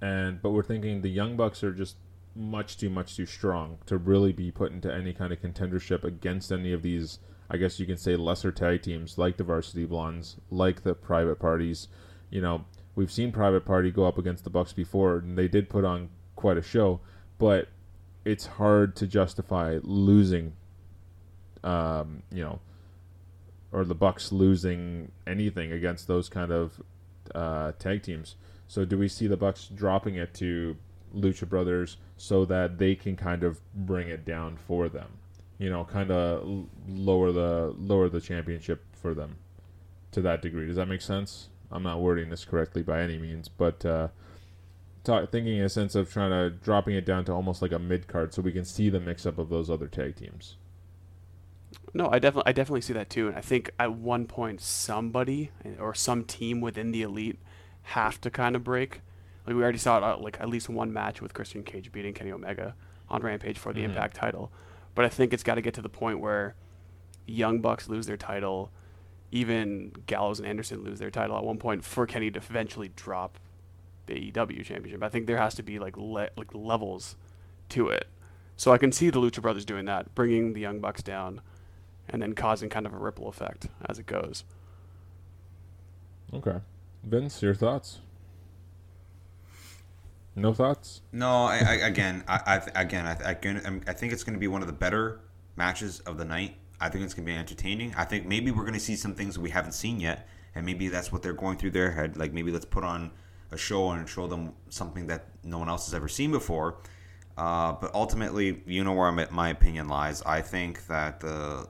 and 0.02 0.42
but 0.42 0.50
we're 0.50 0.62
thinking 0.62 1.00
the 1.00 1.08
Young 1.08 1.36
Bucks 1.36 1.64
are 1.64 1.72
just 1.72 1.96
much 2.34 2.76
too 2.76 2.90
much 2.90 3.16
too 3.16 3.26
strong 3.26 3.78
to 3.86 3.96
really 3.96 4.32
be 4.32 4.50
put 4.50 4.72
into 4.72 4.92
any 4.92 5.12
kind 5.12 5.32
of 5.32 5.40
contendership 5.40 6.04
against 6.04 6.50
any 6.52 6.72
of 6.72 6.82
these. 6.82 7.18
I 7.50 7.56
guess 7.56 7.78
you 7.78 7.86
can 7.86 7.96
say 7.96 8.16
lesser 8.16 8.50
tag 8.50 8.82
teams 8.82 9.18
like 9.18 9.36
the 9.36 9.44
Varsity 9.44 9.84
Blondes, 9.84 10.36
like 10.50 10.82
the 10.82 10.94
Private 10.94 11.38
Parties. 11.38 11.88
You 12.30 12.40
know, 12.40 12.64
we've 12.94 13.12
seen 13.12 13.32
Private 13.32 13.64
Party 13.64 13.90
go 13.90 14.06
up 14.06 14.18
against 14.18 14.44
the 14.44 14.50
Bucks 14.50 14.72
before, 14.72 15.18
and 15.18 15.36
they 15.36 15.48
did 15.48 15.68
put 15.68 15.84
on 15.84 16.08
quite 16.36 16.56
a 16.56 16.62
show, 16.62 17.00
but 17.38 17.68
it's 18.24 18.46
hard 18.46 18.96
to 18.96 19.06
justify 19.06 19.78
losing 19.82 20.54
um, 21.64 22.22
you 22.30 22.42
know, 22.44 22.60
or 23.72 23.84
the 23.84 23.94
Bucks 23.94 24.30
losing 24.30 25.10
anything 25.26 25.72
against 25.72 26.06
those 26.06 26.28
kind 26.28 26.52
of 26.52 26.80
uh, 27.34 27.72
tag 27.78 28.02
teams. 28.02 28.36
So 28.68 28.84
do 28.84 28.96
we 28.96 29.08
see 29.08 29.26
the 29.26 29.36
Bucks 29.36 29.68
dropping 29.74 30.14
it 30.14 30.34
to 30.34 30.76
Lucha 31.14 31.48
Brothers 31.48 31.96
so 32.16 32.44
that 32.44 32.78
they 32.78 32.94
can 32.94 33.16
kind 33.16 33.44
of 33.44 33.60
bring 33.74 34.08
it 34.08 34.24
down 34.24 34.56
for 34.56 34.88
them? 34.88 35.08
You 35.58 35.70
know, 35.70 35.84
kind 35.84 36.10
of 36.10 36.66
lower 36.88 37.32
the 37.32 37.74
lower 37.78 38.08
the 38.08 38.20
championship 38.20 38.84
for 38.92 39.14
them 39.14 39.36
to 40.12 40.20
that 40.22 40.42
degree. 40.42 40.66
Does 40.66 40.76
that 40.76 40.88
make 40.88 41.02
sense? 41.02 41.48
I'm 41.70 41.82
not 41.82 42.00
wording 42.00 42.30
this 42.30 42.44
correctly 42.44 42.82
by 42.82 43.02
any 43.02 43.18
means, 43.18 43.48
but 43.48 43.84
uh, 43.84 44.08
ta 45.02 45.26
thinking 45.26 45.58
in 45.58 45.64
a 45.64 45.68
sense 45.68 45.94
of 45.94 46.12
trying 46.12 46.30
to 46.30 46.50
dropping 46.50 46.94
it 46.94 47.04
down 47.04 47.24
to 47.26 47.32
almost 47.32 47.62
like 47.62 47.72
a 47.72 47.78
mid 47.78 48.06
card 48.06 48.34
so 48.34 48.42
we 48.42 48.52
can 48.52 48.64
see 48.64 48.88
the 48.90 49.00
mix 49.00 49.26
up 49.26 49.38
of 49.38 49.48
those 49.48 49.70
other 49.70 49.86
tag 49.86 50.16
teams. 50.16 50.56
No, 51.92 52.08
I 52.10 52.18
definitely 52.18 52.50
I 52.50 52.52
definitely 52.52 52.80
see 52.80 52.92
that 52.94 53.10
too, 53.10 53.28
and 53.28 53.36
I 53.36 53.40
think 53.40 53.70
at 53.78 53.92
one 53.92 54.26
point 54.26 54.60
somebody 54.60 55.50
or 55.78 55.94
some 55.94 56.24
team 56.24 56.60
within 56.60 56.92
the 56.92 57.02
elite 57.02 57.38
have 57.82 58.20
to 58.22 58.30
kind 58.30 58.56
of 58.56 58.64
break. 58.64 59.00
Like 59.46 59.56
we 59.56 59.62
already 59.62 59.78
saw 59.78 59.98
it, 59.98 60.02
uh, 60.04 60.16
like 60.18 60.40
at 60.40 60.48
least 60.48 60.68
one 60.68 60.92
match 60.92 61.20
with 61.20 61.34
Christian 61.34 61.62
Cage 61.62 61.92
beating 61.92 62.14
Kenny 62.14 62.32
Omega 62.32 62.74
on 63.08 63.22
Rampage 63.22 63.58
for 63.58 63.72
the 63.72 63.80
Mhm. 63.80 63.84
Impact 63.90 64.16
title, 64.16 64.50
but 64.94 65.04
I 65.04 65.08
think 65.08 65.32
it's 65.32 65.42
got 65.42 65.56
to 65.56 65.60
get 65.62 65.74
to 65.74 65.82
the 65.82 65.88
point 65.90 66.20
where 66.20 66.54
Young 67.26 67.60
Bucks 67.60 67.88
lose 67.88 68.06
their 68.06 68.16
title, 68.16 68.70
even 69.30 69.92
Gallows 70.06 70.38
and 70.38 70.48
Anderson 70.48 70.82
lose 70.82 70.98
their 70.98 71.10
title 71.10 71.36
at 71.36 71.44
one 71.44 71.58
point 71.58 71.84
for 71.84 72.06
Kenny 72.06 72.30
to 72.30 72.38
eventually 72.38 72.88
drop 72.96 73.38
the 74.06 74.14
AEW 74.14 74.62
championship. 74.64 75.02
I 75.02 75.08
think 75.08 75.26
there 75.26 75.38
has 75.38 75.54
to 75.56 75.62
be 75.62 75.78
like 75.78 75.96
le- 75.96 76.30
like 76.36 76.54
levels 76.54 77.16
to 77.70 77.88
it. 77.88 78.08
So 78.56 78.72
I 78.72 78.78
can 78.78 78.92
see 78.92 79.10
the 79.10 79.18
Lucha 79.20 79.42
Brothers 79.42 79.64
doing 79.64 79.84
that, 79.86 80.14
bringing 80.14 80.52
the 80.52 80.60
Young 80.60 80.78
Bucks 80.80 81.02
down, 81.02 81.40
and 82.08 82.22
then 82.22 82.34
causing 82.34 82.68
kind 82.68 82.86
of 82.86 82.92
a 82.94 82.98
ripple 82.98 83.28
effect 83.28 83.66
as 83.86 83.98
it 83.98 84.06
goes. 84.06 84.44
Okay. 86.32 86.60
Vince, 87.02 87.42
your 87.42 87.54
thoughts? 87.54 87.98
No 90.36 90.52
thoughts? 90.52 91.02
No, 91.12 91.44
I, 91.44 91.56
I 91.58 91.74
again, 91.86 92.24
I, 92.26 92.60
I 92.74 92.80
again, 92.82 93.06
I, 93.06 93.30
I, 93.30 93.34
can- 93.34 93.84
I 93.86 93.92
think 93.92 94.12
it's 94.12 94.24
going 94.24 94.34
to 94.34 94.40
be 94.40 94.48
one 94.48 94.62
of 94.62 94.66
the 94.66 94.72
better 94.72 95.20
matches 95.56 96.00
of 96.00 96.18
the 96.18 96.24
night. 96.24 96.56
I 96.80 96.88
think 96.88 97.04
it's 97.04 97.14
going 97.14 97.24
to 97.26 97.32
be 97.32 97.38
entertaining. 97.38 97.94
I 97.96 98.04
think 98.04 98.26
maybe 98.26 98.50
we're 98.50 98.64
going 98.64 98.74
to 98.74 98.80
see 98.80 98.96
some 98.96 99.14
things 99.14 99.38
we 99.38 99.50
haven't 99.50 99.72
seen 99.72 100.00
yet, 100.00 100.28
and 100.54 100.66
maybe 100.66 100.88
that's 100.88 101.12
what 101.12 101.22
they're 101.22 101.32
going 101.34 101.56
through 101.56 101.70
their 101.70 101.92
head. 101.92 102.16
Like 102.16 102.32
maybe 102.32 102.50
let's 102.50 102.64
put 102.64 102.82
on 102.82 103.12
a 103.52 103.56
show 103.56 103.90
and 103.90 104.08
show 104.08 104.26
them 104.26 104.52
something 104.70 105.06
that 105.06 105.28
no 105.44 105.58
one 105.58 105.68
else 105.68 105.86
has 105.86 105.94
ever 105.94 106.08
seen 106.08 106.32
before. 106.32 106.78
Uh, 107.36 107.72
but 107.72 107.94
ultimately, 107.94 108.62
you 108.66 108.82
know 108.82 108.92
where 108.92 109.10
my, 109.12 109.26
my 109.30 109.48
opinion 109.50 109.88
lies. 109.88 110.20
I 110.22 110.40
think 110.40 110.86
that 110.88 111.20
the 111.20 111.68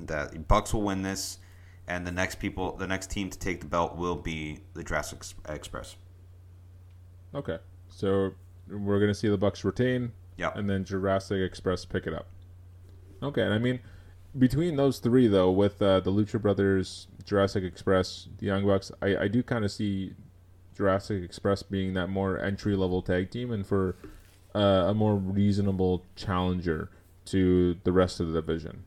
that 0.00 0.48
Bucks 0.48 0.74
will 0.74 0.82
win 0.82 1.02
this, 1.02 1.38
and 1.86 2.04
the 2.04 2.12
next 2.12 2.40
people, 2.40 2.76
the 2.76 2.86
next 2.88 3.10
team 3.10 3.30
to 3.30 3.38
take 3.38 3.60
the 3.60 3.66
belt 3.66 3.96
will 3.96 4.16
be 4.16 4.60
the 4.74 4.82
Jurassic 4.82 5.22
Express. 5.48 5.94
Okay. 7.34 7.58
So 7.94 8.32
we're 8.68 8.98
gonna 8.98 9.14
see 9.14 9.28
the 9.28 9.38
Bucks 9.38 9.64
retain, 9.64 10.12
Yep. 10.36 10.56
and 10.56 10.68
then 10.68 10.84
Jurassic 10.84 11.38
Express 11.40 11.84
pick 11.84 12.06
it 12.06 12.12
up. 12.14 12.26
Okay, 13.22 13.42
and 13.42 13.54
I 13.54 13.58
mean, 13.58 13.78
between 14.36 14.76
those 14.76 14.98
three 14.98 15.28
though, 15.28 15.50
with 15.50 15.80
uh, 15.80 16.00
the 16.00 16.10
Lucha 16.10 16.40
Brothers, 16.42 17.06
Jurassic 17.24 17.62
Express, 17.62 18.28
the 18.38 18.46
Young 18.46 18.66
Bucks, 18.66 18.90
I, 19.00 19.16
I 19.16 19.28
do 19.28 19.42
kind 19.42 19.64
of 19.64 19.70
see 19.70 20.14
Jurassic 20.76 21.22
Express 21.22 21.62
being 21.62 21.94
that 21.94 22.08
more 22.08 22.38
entry 22.38 22.74
level 22.74 23.00
tag 23.00 23.30
team, 23.30 23.52
and 23.52 23.64
for 23.66 23.96
uh, 24.54 24.86
a 24.88 24.94
more 24.94 25.14
reasonable 25.14 26.04
challenger 26.16 26.90
to 27.26 27.76
the 27.84 27.92
rest 27.92 28.18
of 28.18 28.32
the 28.32 28.40
division. 28.40 28.84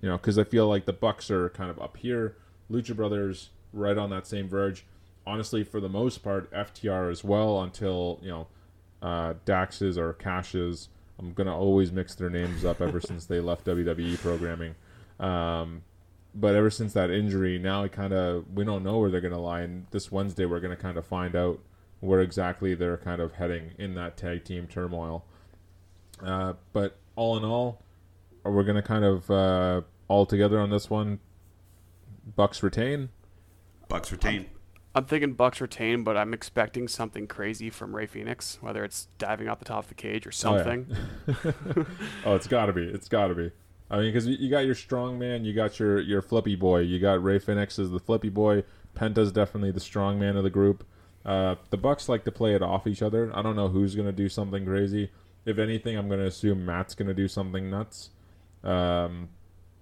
You 0.00 0.08
know, 0.08 0.16
because 0.16 0.36
I 0.36 0.42
feel 0.44 0.66
like 0.68 0.84
the 0.84 0.92
Bucks 0.92 1.30
are 1.30 1.48
kind 1.50 1.70
of 1.70 1.80
up 1.80 1.96
here, 1.96 2.36
Lucha 2.68 2.96
Brothers 2.96 3.50
right 3.72 3.96
on 3.96 4.10
that 4.10 4.26
same 4.26 4.48
verge. 4.48 4.84
Honestly, 5.26 5.62
for 5.62 5.80
the 5.80 5.88
most 5.88 6.18
part, 6.18 6.50
FTR 6.52 7.10
as 7.10 7.22
well 7.22 7.62
until 7.62 8.18
you 8.22 8.28
know 8.28 8.46
uh, 9.02 9.34
Dax's 9.44 9.98
or 9.98 10.12
Cash's. 10.12 10.88
I'm 11.18 11.32
gonna 11.32 11.56
always 11.56 11.92
mix 11.92 12.14
their 12.14 12.30
names 12.30 12.64
up 12.64 12.80
ever 12.80 13.00
since 13.00 13.26
they 13.26 13.40
left 13.40 13.66
WWE 13.66 14.18
programming. 14.18 14.74
Um, 15.20 15.82
but 16.34 16.54
ever 16.54 16.70
since 16.70 16.92
that 16.94 17.10
injury, 17.10 17.58
now 17.58 17.84
I 17.84 17.88
kind 17.88 18.12
of 18.12 18.46
we 18.54 18.64
don't 18.64 18.82
know 18.82 18.98
where 18.98 19.10
they're 19.10 19.20
gonna 19.20 19.40
lie. 19.40 19.60
And 19.60 19.86
this 19.90 20.10
Wednesday, 20.10 20.46
we're 20.46 20.60
gonna 20.60 20.76
kind 20.76 20.96
of 20.96 21.06
find 21.06 21.36
out 21.36 21.60
where 22.00 22.20
exactly 22.20 22.74
they're 22.74 22.96
kind 22.96 23.20
of 23.20 23.34
heading 23.34 23.72
in 23.78 23.94
that 23.94 24.16
tag 24.16 24.44
team 24.44 24.66
turmoil. 24.66 25.24
Uh, 26.24 26.54
but 26.72 26.96
all 27.16 27.36
in 27.36 27.44
all, 27.44 27.82
we're 28.44 28.64
gonna 28.64 28.82
kind 28.82 29.04
of 29.04 29.30
uh, 29.30 29.82
all 30.08 30.26
together 30.26 30.58
on 30.58 30.70
this 30.70 30.90
one. 30.90 31.20
Bucks 32.36 32.62
retain. 32.62 33.10
Bucks 33.88 34.10
retain. 34.10 34.46
I'm 34.94 35.04
thinking 35.06 35.32
Bucks 35.32 35.60
retain, 35.60 36.04
but 36.04 36.16
I'm 36.16 36.34
expecting 36.34 36.86
something 36.86 37.26
crazy 37.26 37.70
from 37.70 37.96
Rey 37.96 38.06
Fenix, 38.06 38.58
whether 38.60 38.84
it's 38.84 39.08
diving 39.18 39.48
off 39.48 39.58
the 39.58 39.64
top 39.64 39.84
of 39.84 39.88
the 39.88 39.94
cage 39.94 40.26
or 40.26 40.30
Oh, 40.46 40.56
yeah. 40.56 40.62
something. 40.64 40.96
oh, 42.26 42.34
it's 42.34 42.46
got 42.46 42.66
to 42.66 42.72
be. 42.72 42.82
It's 42.84 43.08
got 43.08 43.28
to 43.28 43.34
be. 43.34 43.50
I 43.90 43.96
mean, 43.98 44.06
because 44.12 44.26
you 44.26 44.50
got 44.50 44.66
your 44.66 44.74
strong 44.74 45.18
man, 45.18 45.44
you 45.44 45.52
got 45.54 45.78
your 45.78 46.00
your 46.00 46.22
flippy 46.22 46.56
boy, 46.56 46.80
you 46.80 46.98
got 46.98 47.22
Rey 47.22 47.38
Fenix 47.38 47.78
as 47.78 47.90
the 47.90 47.98
flippy 48.00 48.30
boy. 48.30 48.64
Penta's 48.94 49.32
definitely 49.32 49.70
the 49.70 49.80
strong 49.80 50.18
man 50.18 50.36
of 50.36 50.44
the 50.44 50.50
group. 50.50 50.84
Uh, 51.24 51.54
the 51.70 51.76
Bucks 51.76 52.08
like 52.08 52.24
to 52.24 52.32
play 52.32 52.54
it 52.54 52.62
off 52.62 52.86
each 52.86 53.02
other. 53.02 53.30
I 53.34 53.42
don't 53.42 53.56
know 53.56 53.68
who's 53.68 53.94
gonna 53.94 54.12
do 54.12 54.28
something 54.28 54.64
crazy. 54.64 55.10
If 55.44 55.58
anything, 55.58 55.96
I'm 55.96 56.08
gonna 56.08 56.24
assume 56.26 56.64
Matt's 56.66 56.94
gonna 56.94 57.14
do 57.14 57.28
something 57.28 57.70
nuts. 57.70 58.10
Um, 58.64 59.28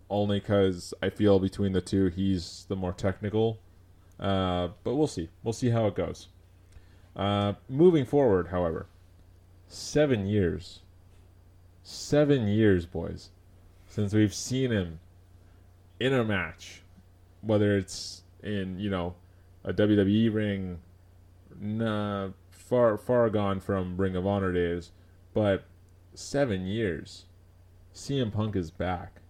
only 0.09 0.41
because 0.41 0.93
I 1.03 1.11
feel 1.11 1.39
between 1.39 1.73
the 1.73 1.81
two, 1.81 2.07
he's 2.07 2.67
the 2.69 2.77
more 2.77 2.93
technical. 2.93 3.61
Uh, 4.21 4.69
but 4.85 4.95
we'll 4.95 5.07
see. 5.07 5.31
We'll 5.43 5.53
see 5.53 5.71
how 5.71 5.87
it 5.87 5.95
goes. 5.95 6.29
Uh, 7.17 7.55
moving 7.69 8.05
forward, 8.05 8.49
however, 8.49 8.87
seven 9.67 10.27
years 10.27 10.81
seven 11.91 12.47
years, 12.47 12.87
boys, 12.87 13.31
since 13.89 14.15
we've 14.15 14.35
seen 14.35 14.71
him 14.71 15.01
in 15.99 16.13
a 16.13 16.25
match, 16.25 16.83
whether 17.41 17.77
it's 17.77 18.23
in 18.43 18.79
you 18.79 18.91
know 18.91 19.15
a 19.65 19.73
WWE 19.73 20.33
ring, 20.33 20.79
nah, 21.59 22.29
far 22.51 22.97
far 22.97 23.29
gone 23.29 23.61
from 23.61 23.97
Ring 23.97 24.17
of 24.17 24.27
Honor 24.27 24.53
days, 24.53 24.93
but 25.35 25.65
seven 26.15 26.67
years, 26.67 27.25
CM 27.95 28.33
Punk 28.33 28.57
is 28.57 28.71
back, 28.71 29.21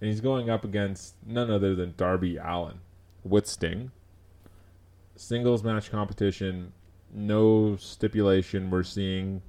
and 0.00 0.08
he's 0.08 0.20
going 0.20 0.48
up 0.48 0.64
against 0.64 1.14
none 1.26 1.50
other 1.50 1.74
than 1.74 1.94
Darby 1.96 2.36
Allin. 2.36 2.80
With 3.28 3.46
Sting. 3.46 3.90
Singles 5.16 5.64
match 5.64 5.90
competition, 5.90 6.72
no 7.12 7.76
stipulation. 7.76 8.70
We're 8.70 8.82
seeing, 8.82 9.40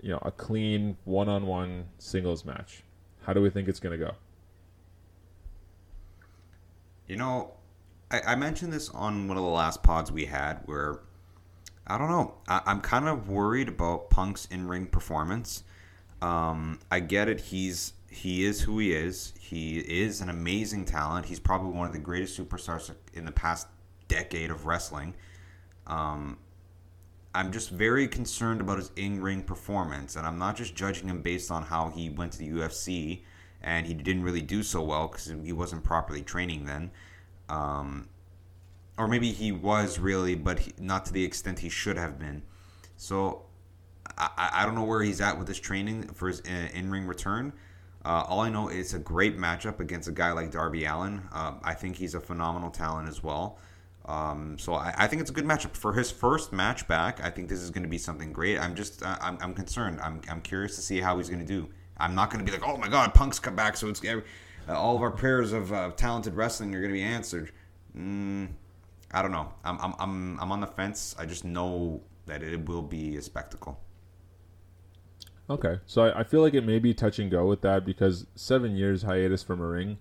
you 0.00 0.10
know, 0.10 0.18
a 0.22 0.30
clean 0.30 0.96
one-on-one 1.04 1.86
singles 1.98 2.44
match. 2.44 2.82
How 3.22 3.32
do 3.32 3.42
we 3.42 3.50
think 3.50 3.68
it's 3.68 3.80
going 3.80 3.98
to 3.98 4.04
go? 4.04 4.12
You 7.06 7.16
know, 7.16 7.52
I, 8.10 8.20
I 8.28 8.34
mentioned 8.36 8.72
this 8.72 8.88
on 8.88 9.28
one 9.28 9.36
of 9.36 9.42
the 9.42 9.50
last 9.50 9.82
pods 9.82 10.10
we 10.10 10.24
had 10.24 10.60
where 10.64 11.00
I 11.86 11.98
don't 11.98 12.08
know. 12.08 12.34
I, 12.48 12.62
I'm 12.66 12.80
kind 12.80 13.06
of 13.06 13.28
worried 13.28 13.68
about 13.68 14.10
Punk's 14.10 14.46
in-ring 14.46 14.86
performance. 14.86 15.62
Um, 16.22 16.80
I 16.90 17.00
get 17.00 17.28
it. 17.28 17.40
He's 17.40 17.92
he 18.16 18.46
is 18.46 18.62
who 18.62 18.78
he 18.78 18.92
is. 18.92 19.34
He 19.38 19.78
is 19.78 20.22
an 20.22 20.30
amazing 20.30 20.86
talent. 20.86 21.26
He's 21.26 21.38
probably 21.38 21.72
one 21.72 21.86
of 21.86 21.92
the 21.92 21.98
greatest 21.98 22.38
superstars 22.38 22.90
in 23.12 23.26
the 23.26 23.32
past 23.32 23.68
decade 24.08 24.50
of 24.50 24.64
wrestling. 24.64 25.14
Um, 25.86 26.38
I'm 27.34 27.52
just 27.52 27.68
very 27.68 28.08
concerned 28.08 28.62
about 28.62 28.78
his 28.78 28.90
in-ring 28.96 29.42
performance, 29.42 30.16
and 30.16 30.26
I'm 30.26 30.38
not 30.38 30.56
just 30.56 30.74
judging 30.74 31.08
him 31.08 31.20
based 31.20 31.50
on 31.50 31.62
how 31.62 31.90
he 31.90 32.08
went 32.08 32.32
to 32.32 32.38
the 32.38 32.48
UFC 32.48 33.20
and 33.62 33.86
he 33.86 33.92
didn't 33.92 34.22
really 34.22 34.40
do 34.40 34.62
so 34.62 34.82
well 34.82 35.08
because 35.08 35.26
he 35.44 35.52
wasn't 35.52 35.84
properly 35.84 36.22
training 36.22 36.64
then. 36.64 36.90
Um, 37.50 38.08
or 38.96 39.08
maybe 39.08 39.30
he 39.32 39.52
was 39.52 39.98
really, 39.98 40.34
but 40.34 40.60
he, 40.60 40.72
not 40.78 41.04
to 41.06 41.12
the 41.12 41.22
extent 41.22 41.58
he 41.58 41.68
should 41.68 41.98
have 41.98 42.18
been. 42.18 42.42
So 42.96 43.42
I, 44.16 44.50
I 44.54 44.64
don't 44.64 44.74
know 44.74 44.84
where 44.84 45.02
he's 45.02 45.20
at 45.20 45.38
with 45.38 45.48
his 45.48 45.60
training 45.60 46.04
for 46.14 46.28
his 46.28 46.40
uh, 46.40 46.68
in-ring 46.72 47.06
return. 47.06 47.52
Uh, 48.06 48.24
all 48.28 48.38
I 48.38 48.48
know 48.50 48.68
is 48.68 48.94
a 48.94 49.00
great 49.00 49.36
matchup 49.36 49.80
against 49.80 50.06
a 50.06 50.12
guy 50.12 50.30
like 50.30 50.52
Darby 50.52 50.84
Allin. 50.84 51.22
Uh, 51.32 51.54
I 51.64 51.74
think 51.74 51.96
he's 51.96 52.14
a 52.14 52.20
phenomenal 52.20 52.70
talent 52.70 53.08
as 53.08 53.20
well. 53.20 53.58
Um, 54.04 54.56
so 54.60 54.74
I, 54.74 54.94
I, 54.96 55.06
think 55.08 55.22
it's 55.22 55.30
a 55.30 55.34
good 55.34 55.44
matchup 55.44 55.72
for 55.76 55.92
his 55.92 56.12
first 56.12 56.52
match 56.52 56.86
back. 56.86 57.20
I 57.24 57.30
think 57.30 57.48
this 57.48 57.60
is 57.60 57.70
going 57.72 57.82
to 57.82 57.88
be 57.88 57.98
something 57.98 58.32
great. 58.32 58.60
I'm 58.60 58.76
just 58.76 59.02
uh, 59.02 59.16
I'm, 59.20 59.36
I'm 59.40 59.52
concerned. 59.54 59.98
I'm, 60.00 60.20
I'm 60.30 60.40
curious 60.40 60.76
to 60.76 60.82
see 60.82 61.00
how 61.00 61.16
he's 61.16 61.28
going 61.28 61.44
to 61.44 61.46
do. 61.46 61.68
I'm 61.98 62.14
not 62.14 62.30
going 62.30 62.46
to 62.46 62.48
be 62.48 62.56
like, 62.56 62.64
oh 62.64 62.76
my 62.76 62.88
god, 62.88 63.12
Punk's 63.12 63.40
come 63.40 63.56
back, 63.56 63.76
so 63.76 63.88
it's 63.88 64.00
uh, 64.04 64.20
all 64.68 64.94
of 64.94 65.02
our 65.02 65.10
prayers 65.10 65.52
of 65.52 65.72
uh, 65.72 65.90
talented 65.96 66.36
wrestling 66.36 66.72
are 66.76 66.80
going 66.80 66.92
to 66.92 66.98
be 66.98 67.02
answered. 67.02 67.50
Mm, 67.98 68.50
I 69.10 69.20
don't 69.20 69.32
know. 69.32 69.52
I'm, 69.64 69.78
I'm 69.80 69.94
I'm 69.98 70.40
I'm 70.40 70.52
on 70.52 70.60
the 70.60 70.68
fence. 70.68 71.16
I 71.18 71.26
just 71.26 71.44
know 71.44 72.02
that 72.26 72.44
it 72.44 72.68
will 72.68 72.82
be 72.82 73.16
a 73.16 73.22
spectacle. 73.22 73.80
Okay, 75.48 75.78
so 75.86 76.02
I, 76.02 76.20
I 76.20 76.24
feel 76.24 76.40
like 76.40 76.54
it 76.54 76.64
may 76.64 76.78
be 76.78 76.92
touch 76.92 77.18
and 77.18 77.30
go 77.30 77.46
with 77.46 77.60
that 77.62 77.84
because 77.84 78.26
seven 78.34 78.76
years 78.76 79.02
hiatus 79.02 79.42
from 79.42 79.60
a 79.60 79.66
ring, 79.66 79.98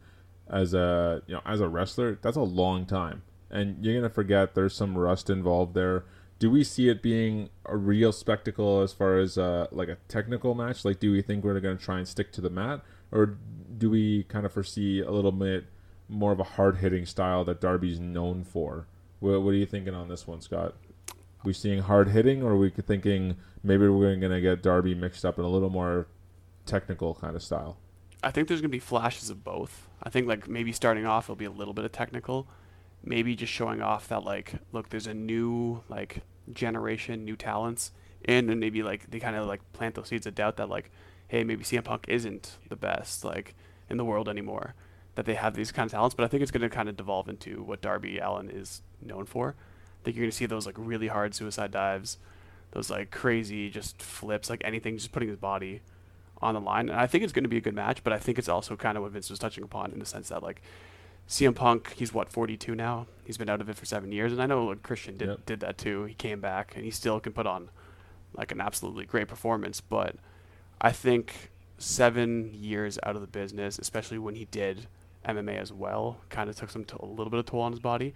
as 0.50 0.74
a 0.74 1.22
you 1.28 1.36
know 1.36 1.42
as 1.46 1.62
a 1.62 1.68
wrestler, 1.68 2.18
that's 2.22 2.38
a 2.38 2.42
long 2.42 2.86
time, 2.86 3.22
and 3.52 3.84
you're 3.84 3.96
gonna 3.96 4.10
forget 4.10 4.56
there's 4.56 4.76
some 4.76 4.98
rust 4.98 5.30
involved 5.30 5.76
there. 5.76 6.06
Do 6.40 6.50
we 6.50 6.64
see 6.64 6.90
it 6.90 7.02
being 7.02 7.50
a 7.66 7.78
real 7.78 8.12
spectacle 8.12 8.82
as 8.82 8.92
far 8.92 9.20
as 9.20 9.38
uh, 9.38 9.68
like 9.72 9.88
a 9.88 9.98
technical 10.08 10.54
match? 10.56 10.84
Like, 10.84 11.00
do 11.00 11.12
we 11.12 11.22
think 11.22 11.44
we're 11.44 11.60
gonna 11.60 11.78
try 11.78 12.00
and 12.00 12.08
stick 12.08 12.32
to 12.34 12.42
the 12.42 12.50
mat, 12.50 12.82
or 13.12 13.38
do 13.78 13.90
we 13.90 14.24
kind 14.24 14.46
of 14.46 14.52
foresee 14.54 15.02
a 15.02 15.12
little 15.12 15.32
bit 15.32 15.66
more 16.10 16.32
of 16.32 16.40
a 16.40 16.44
hard 16.44 16.78
hitting 16.78 17.06
style 17.06 17.46
that 17.46 17.62
Darby's 17.62 18.00
known 18.00 18.44
for? 18.44 18.88
What, 19.20 19.42
what 19.44 19.52
are 19.52 19.58
you 19.58 19.66
thinking 19.66 19.94
on 19.94 20.08
this 20.10 20.28
one, 20.28 20.42
Scott? 20.42 20.76
We 21.46 21.54
seeing 21.54 21.84
hard 21.84 22.10
hitting, 22.10 22.42
or 22.42 22.52
are 22.52 22.58
we 22.58 22.72
thinking 22.72 23.38
maybe 23.64 23.88
we're 23.88 24.16
going 24.16 24.32
to 24.32 24.42
get 24.42 24.64
Darby 24.64 24.96
mixed 24.96 25.24
up 25.24 25.38
in 25.38 25.46
a 25.46 25.48
little 25.48 25.70
more 25.70 26.08
technical 26.66 27.14
kind 27.14 27.36
of 27.36 27.44
style? 27.44 27.78
I 28.24 28.32
think 28.32 28.48
there's 28.48 28.62
going 28.62 28.72
to 28.72 28.76
be 28.76 28.80
flashes 28.80 29.30
of 29.30 29.44
both. 29.44 29.88
I 30.02 30.10
think 30.10 30.28
like 30.28 30.48
maybe 30.48 30.72
starting 30.72 31.06
off 31.06 31.26
it'll 31.26 31.36
be 31.36 31.46
a 31.46 31.52
little 31.52 31.76
bit 31.76 31.86
of 31.86 31.92
technical, 31.92 32.48
maybe 33.04 33.36
just 33.36 33.54
showing 33.54 33.82
off 33.82 34.08
that 34.08 34.24
like 34.24 34.54
look 34.72 34.90
there's 34.90 35.06
a 35.06 35.14
new 35.14 35.84
like 35.88 36.24
generation, 36.52 37.24
new 37.24 37.36
talents, 37.36 37.92
and 38.26 38.50
then 38.50 38.60
maybe 38.60 38.82
like 38.82 39.12
they 39.12 39.20
kind 39.20 39.36
of 39.36 39.46
like 39.46 39.62
plant 39.74 39.94
those 39.94 40.08
seeds 40.08 40.26
of 40.26 40.34
doubt 40.34 40.58
that 40.58 40.70
like 40.70 40.90
hey 41.28 41.44
maybe 41.44 41.64
CM 41.64 41.84
Punk 41.84 42.06
isn't 42.08 42.58
the 42.70 42.76
best 42.76 43.24
like 43.24 43.54
in 43.90 43.98
the 43.98 44.06
world 44.06 44.28
anymore. 44.28 44.74
That 45.14 45.26
they 45.26 45.36
have 45.36 45.54
these 45.54 45.72
kind 45.72 45.86
of 45.86 45.92
talents, 45.92 46.16
but 46.16 46.24
I 46.24 46.28
think 46.28 46.42
it's 46.42 46.52
going 46.52 46.62
to 46.62 46.70
kind 46.70 46.90
of 46.90 46.98
devolve 46.98 47.30
into 47.30 47.64
what 47.64 47.82
Darby 47.82 48.18
Allin 48.18 48.50
is 48.50 48.82
known 49.02 49.26
for 49.26 49.56
think 50.06 50.16
you're 50.16 50.26
gonna 50.26 50.32
see 50.32 50.46
those 50.46 50.66
like 50.66 50.76
really 50.78 51.08
hard 51.08 51.36
suicide 51.36 51.72
dives, 51.72 52.18
those 52.72 52.90
like 52.90 53.12
crazy 53.12 53.70
just 53.70 54.02
flips, 54.02 54.50
like 54.50 54.62
anything, 54.64 54.98
just 54.98 55.12
putting 55.12 55.30
his 55.30 55.38
body 55.38 55.82
on 56.42 56.54
the 56.54 56.62
line. 56.62 56.90
And 56.90 57.00
I 57.00 57.08
think 57.08 57.24
it's 57.24 57.34
gonna 57.34 57.48
be 57.48 57.58
a 57.58 57.62
good 57.62 57.76
match, 57.76 58.04
but 58.04 58.14
I 58.14 58.20
think 58.20 58.40
it's 58.40 58.50
also 58.50 58.76
kind 58.76 58.98
of 58.98 59.04
what 59.04 59.12
Vince 59.12 59.30
was 59.30 59.40
touching 59.40 59.64
upon 59.64 59.92
in 59.92 60.00
the 60.00 60.06
sense 60.06 60.30
that 60.30 60.44
like 60.44 60.62
CM 61.28 61.56
Punk, 61.56 61.94
he's 61.96 62.14
what 62.14 62.32
42 62.32 62.76
now. 62.76 63.08
He's 63.24 63.38
been 63.38 63.50
out 63.50 63.62
of 63.62 63.70
it 63.70 63.76
for 63.76 63.86
seven 63.86 64.12
years, 64.12 64.32
and 64.32 64.42
I 64.42 64.46
know 64.46 64.66
like, 64.66 64.84
Christian 64.84 65.18
did 65.18 65.30
yep. 65.30 65.46
did 65.46 65.60
that 65.62 65.78
too. 65.78 66.04
He 66.04 66.14
came 66.14 66.40
back, 66.40 66.76
and 66.76 66.86
he 66.86 66.92
still 66.92 67.20
can 67.20 67.34
put 67.34 67.48
on 67.48 67.70
like 68.34 68.52
an 68.52 68.62
absolutely 68.62 69.06
great 69.06 69.28
performance. 69.28 69.82
But 69.82 70.16
I 70.80 70.92
think 70.92 71.52
seven 71.78 72.52
years 72.54 73.00
out 73.04 73.16
of 73.16 73.22
the 73.22 73.28
business, 73.28 73.80
especially 73.80 74.20
when 74.20 74.36
he 74.36 74.46
did 74.46 74.88
MMA 75.28 75.60
as 75.60 75.74
well, 75.74 76.18
kind 76.30 76.50
of 76.50 76.56
took 76.56 76.70
some 76.70 76.86
t- 76.86 76.96
a 77.00 77.06
little 77.06 77.32
bit 77.32 77.40
of 77.40 77.46
toll 77.48 77.62
on 77.62 77.72
his 77.72 77.80
body. 77.80 78.14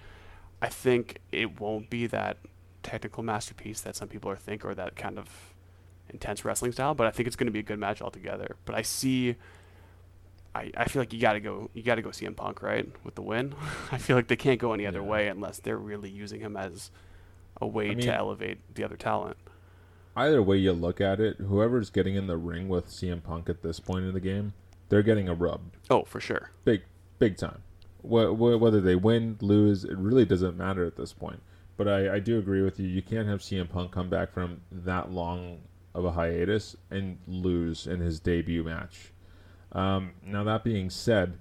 I 0.62 0.68
think 0.68 1.20
it 1.32 1.60
won't 1.60 1.90
be 1.90 2.08
that 2.08 2.38
technical 2.84 3.24
masterpiece 3.24 3.82
that 3.82 3.96
some 3.96 4.08
people 4.08 4.30
are 4.32 4.36
think 4.36 4.66
or 4.66 4.74
that 4.76 4.96
kind 4.96 5.18
of 5.18 5.54
intense 6.10 6.44
wrestling 6.44 6.72
style, 6.72 6.94
but 6.94 7.08
I 7.08 7.12
think 7.12 7.28
it's 7.28 7.36
going 7.36 7.48
to 7.48 7.52
be 7.52 7.60
a 7.60 7.64
good 7.64 7.80
match 7.80 8.02
altogether. 8.02 8.56
But 8.66 8.76
I 8.76 8.82
see, 8.82 9.36
I, 10.54 10.72
I 10.76 10.86
feel 10.86 11.02
like 11.02 11.14
you 11.14 11.20
got 11.20 11.34
to 11.34 11.40
go, 11.40 11.70
you 11.74 11.84
got 11.84 11.96
to 11.96 12.02
go 12.02 12.10
CM 12.10 12.36
Punk 12.36 12.62
right 12.62 12.88
with 13.04 13.16
the 13.16 13.22
win. 13.22 13.56
I 13.92 13.98
feel 13.98 14.16
like 14.16 14.28
they 14.28 14.36
can't 14.36 14.60
go 14.60 14.74
any 14.74 14.86
other 14.86 15.02
yeah. 15.02 15.08
way 15.08 15.28
unless 15.28 15.60
they're 15.60 15.78
really 15.78 16.10
using 16.10 16.42
him 16.42 16.58
as 16.58 16.92
a 17.62 17.68
way 17.68 17.92
I 17.92 17.96
mean, 17.96 18.06
to 18.06 18.16
elevate 18.16 18.60
the 18.76 18.84
other 18.84 18.98
talent. 18.98 19.38
Either 20.16 20.42
way 20.42 20.58
you 20.58 20.74
look 20.74 21.00
at 21.00 21.20
it, 21.20 21.38
whoever's 21.38 21.90
getting 21.90 22.16
in 22.16 22.28
the 22.28 22.38
ring 22.38 22.68
with 22.68 22.88
CM 22.88 23.24
Punk 23.24 23.48
at 23.48 23.62
this 23.62 23.80
point 23.80 24.06
in 24.06 24.14
the 24.14 24.20
game, 24.20 24.54
they're 24.90 25.04
getting 25.04 25.30
a 25.30 25.34
rub. 25.34 25.62
Oh, 25.90 26.04
for 26.04 26.20
sure. 26.20 26.52
Big, 26.66 26.82
big 27.20 27.38
time 27.38 27.62
whether 28.02 28.82
they 28.82 28.96
win, 28.96 29.38
lose, 29.42 29.84
it 29.84 29.98
really 29.98 30.26
doesn't 30.26 30.58
matter 30.58 30.86
at 30.86 30.96
this 30.96 31.14
point. 31.14 31.42
But 31.78 31.88
I, 31.88 32.16
I 32.16 32.20
do 32.20 32.38
agree 32.38 32.62
with 32.62 32.80
you. 32.80 32.88
You 32.88 33.02
can't 33.02 33.28
have 33.28 33.40
CM 33.40 33.70
Punk 33.70 33.92
come 33.92 34.10
back 34.10 34.32
from 34.32 34.62
that 34.72 35.12
long 35.12 35.60
of 35.94 36.06
a 36.06 36.12
hiatus 36.12 36.76
and 36.92 37.18
lose 37.28 37.88
in 37.88 38.00
his 38.00 38.20
debut 38.20 38.64
match. 38.64 39.12
Um, 39.72 40.12
now 40.26 40.44
that 40.44 40.64
being 40.64 40.90
said, 40.90 41.38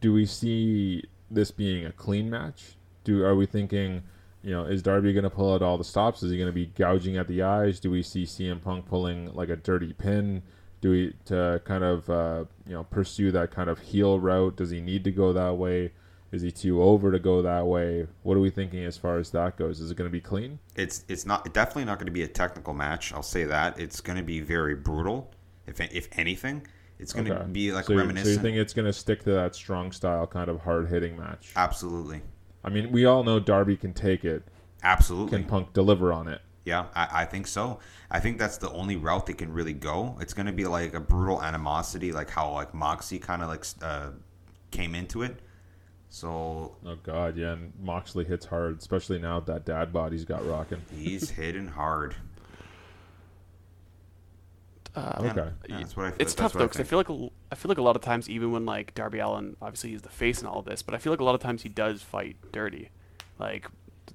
do 0.00 0.12
we 0.12 0.26
see 0.26 1.04
this 1.30 1.50
being 1.50 1.84
a 1.84 1.92
clean 1.92 2.28
match? 2.28 2.76
Do 3.04 3.24
are 3.24 3.34
we 3.34 3.46
thinking, 3.46 4.02
you 4.42 4.50
know, 4.50 4.64
is 4.64 4.82
Darby 4.82 5.12
going 5.12 5.24
to 5.24 5.30
pull 5.30 5.54
out 5.54 5.62
all 5.62 5.78
the 5.78 5.84
stops? 5.84 6.22
Is 6.22 6.30
he 6.30 6.36
going 6.36 6.48
to 6.48 6.52
be 6.52 6.66
gouging 6.66 7.16
at 7.16 7.28
the 7.28 7.42
eyes? 7.42 7.80
Do 7.80 7.90
we 7.90 8.02
see 8.02 8.24
CM 8.24 8.62
Punk 8.62 8.86
pulling 8.86 9.32
like 9.34 9.48
a 9.48 9.56
dirty 9.56 9.92
pin? 9.92 10.42
Do 10.80 10.90
we 10.90 11.14
to 11.26 11.60
kind 11.64 11.84
of 11.84 12.08
uh, 12.10 12.44
you 12.66 12.74
know 12.74 12.84
pursue 12.84 13.30
that 13.32 13.50
kind 13.50 13.68
of 13.68 13.78
heel 13.78 14.18
route? 14.18 14.56
Does 14.56 14.70
he 14.70 14.80
need 14.80 15.04
to 15.04 15.10
go 15.10 15.32
that 15.32 15.56
way? 15.56 15.92
Is 16.30 16.42
he 16.42 16.50
too 16.50 16.82
over 16.82 17.10
to 17.10 17.18
go 17.18 17.40
that 17.40 17.66
way? 17.66 18.06
What 18.22 18.36
are 18.36 18.40
we 18.40 18.50
thinking 18.50 18.84
as 18.84 18.98
far 18.98 19.18
as 19.18 19.30
that 19.30 19.56
goes? 19.56 19.80
Is 19.80 19.90
it 19.90 19.96
going 19.96 20.08
to 20.08 20.12
be 20.12 20.20
clean? 20.20 20.58
It's 20.76 21.04
it's 21.08 21.24
not 21.24 21.52
definitely 21.54 21.86
not 21.86 21.98
going 21.98 22.06
to 22.06 22.12
be 22.12 22.22
a 22.22 22.28
technical 22.28 22.74
match. 22.74 23.12
I'll 23.12 23.22
say 23.22 23.44
that 23.44 23.78
it's 23.80 24.00
going 24.00 24.18
to 24.18 24.24
be 24.24 24.40
very 24.40 24.74
brutal. 24.74 25.30
If 25.66 25.80
if 25.80 26.08
anything, 26.12 26.66
it's 26.98 27.12
going 27.12 27.30
okay. 27.30 27.40
to 27.40 27.48
be 27.48 27.72
like 27.72 27.86
so 27.86 27.94
reminiscent. 27.94 28.26
So 28.26 28.32
you 28.32 28.38
think 28.42 28.56
it's 28.58 28.74
going 28.74 28.86
to 28.86 28.92
stick 28.92 29.24
to 29.24 29.32
that 29.32 29.54
strong 29.54 29.90
style 29.92 30.26
kind 30.26 30.50
of 30.50 30.60
hard 30.60 30.88
hitting 30.88 31.16
match? 31.16 31.52
Absolutely. 31.56 32.22
I 32.62 32.70
mean, 32.70 32.92
we 32.92 33.04
all 33.04 33.24
know 33.24 33.40
Darby 33.40 33.76
can 33.76 33.94
take 33.94 34.24
it. 34.24 34.42
Absolutely. 34.82 35.38
Can 35.38 35.48
Punk 35.48 35.72
deliver 35.72 36.12
on 36.12 36.28
it? 36.28 36.42
Yeah, 36.68 36.84
I, 36.94 37.22
I, 37.22 37.24
think 37.24 37.46
so. 37.46 37.80
I 38.10 38.20
think 38.20 38.38
that's 38.38 38.58
the 38.58 38.70
only 38.70 38.96
route 38.96 39.24
they 39.24 39.32
can 39.32 39.50
really 39.52 39.72
go. 39.72 40.18
It's 40.20 40.34
going 40.34 40.44
to 40.44 40.52
be 40.52 40.66
like 40.66 40.92
a 40.92 41.00
brutal 41.00 41.42
animosity, 41.42 42.12
like 42.12 42.28
how 42.28 42.52
like 42.52 42.74
Moxie 42.74 43.18
kind 43.18 43.40
of 43.40 43.48
like 43.48 43.64
uh, 43.80 44.10
came 44.70 44.94
into 44.94 45.22
it. 45.22 45.40
So. 46.10 46.76
Oh 46.84 46.96
God, 47.02 47.38
yeah, 47.38 47.52
and 47.52 47.72
Moxley 47.80 48.26
hits 48.26 48.44
hard, 48.44 48.78
especially 48.78 49.18
now 49.18 49.40
that 49.40 49.64
dad 49.64 49.94
body's 49.94 50.26
got 50.26 50.46
rocking. 50.46 50.82
He's 50.94 51.30
hitting 51.40 51.68
hard. 51.68 52.14
Uh, 54.94 55.30
okay, 55.30 55.50
yeah, 55.68 55.78
that's 55.78 55.96
what 55.96 56.06
I. 56.06 56.10
Feel, 56.10 56.20
it's 56.20 56.34
tough 56.34 56.52
though 56.52 56.66
because 56.66 56.80
I, 56.80 56.82
I, 56.82 56.86
feel 56.86 56.98
like 56.98 57.08
a, 57.08 57.28
I 57.50 57.54
feel 57.54 57.70
like 57.70 57.78
a 57.78 57.82
lot 57.82 57.96
of 57.96 58.02
times, 58.02 58.28
even 58.28 58.52
when 58.52 58.66
like 58.66 58.94
Darby 58.94 59.20
Allin, 59.20 59.56
obviously 59.62 59.90
he's 59.90 60.02
the 60.02 60.10
face 60.10 60.40
and 60.40 60.48
all 60.48 60.58
of 60.58 60.66
this, 60.66 60.82
but 60.82 60.94
I 60.94 60.98
feel 60.98 61.14
like 61.14 61.20
a 61.20 61.24
lot 61.24 61.34
of 61.34 61.40
times 61.40 61.62
he 61.62 61.70
does 61.70 62.02
fight 62.02 62.36
dirty. 62.52 62.90
Like 63.38 63.68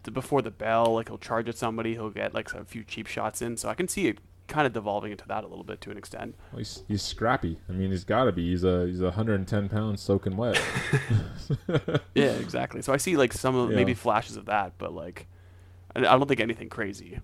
the, 0.03 0.11
before 0.11 0.41
the 0.41 0.51
bell, 0.51 0.93
like 0.93 1.09
he'll 1.09 1.17
charge 1.17 1.49
at 1.49 1.57
somebody, 1.57 1.93
he'll 1.93 2.09
get 2.09 2.33
like 2.33 2.53
a 2.53 2.63
few 2.63 2.83
cheap 2.83 3.07
shots 3.07 3.41
in. 3.41 3.57
So 3.57 3.69
I 3.69 3.73
can 3.73 3.87
see 3.87 4.07
it 4.07 4.19
kind 4.47 4.67
of 4.67 4.73
devolving 4.73 5.11
into 5.11 5.27
that 5.27 5.43
a 5.43 5.47
little 5.47 5.63
bit 5.63 5.81
to 5.81 5.91
an 5.91 5.97
extent. 5.97 6.35
Well, 6.51 6.59
he's, 6.59 6.83
he's 6.87 7.01
scrappy. 7.01 7.59
I 7.69 7.71
mean, 7.71 7.91
he's 7.91 8.03
got 8.03 8.25
to 8.25 8.31
be. 8.31 8.49
He's 8.49 8.63
a 8.63 8.85
he's 8.87 9.01
a 9.01 9.05
110 9.05 9.69
pounds 9.69 10.01
soaking 10.01 10.37
wet. 10.37 10.61
yeah, 12.15 12.33
exactly. 12.33 12.81
So 12.81 12.93
I 12.93 12.97
see 12.97 13.17
like 13.17 13.33
some 13.33 13.55
of 13.55 13.69
yeah. 13.69 13.75
maybe 13.75 13.93
flashes 13.93 14.37
of 14.37 14.45
that, 14.45 14.73
but 14.77 14.93
like 14.93 15.27
I, 15.95 16.01
don't 16.01 16.27
think 16.27 16.39
anything 16.39 16.69
crazy. 16.69 17.19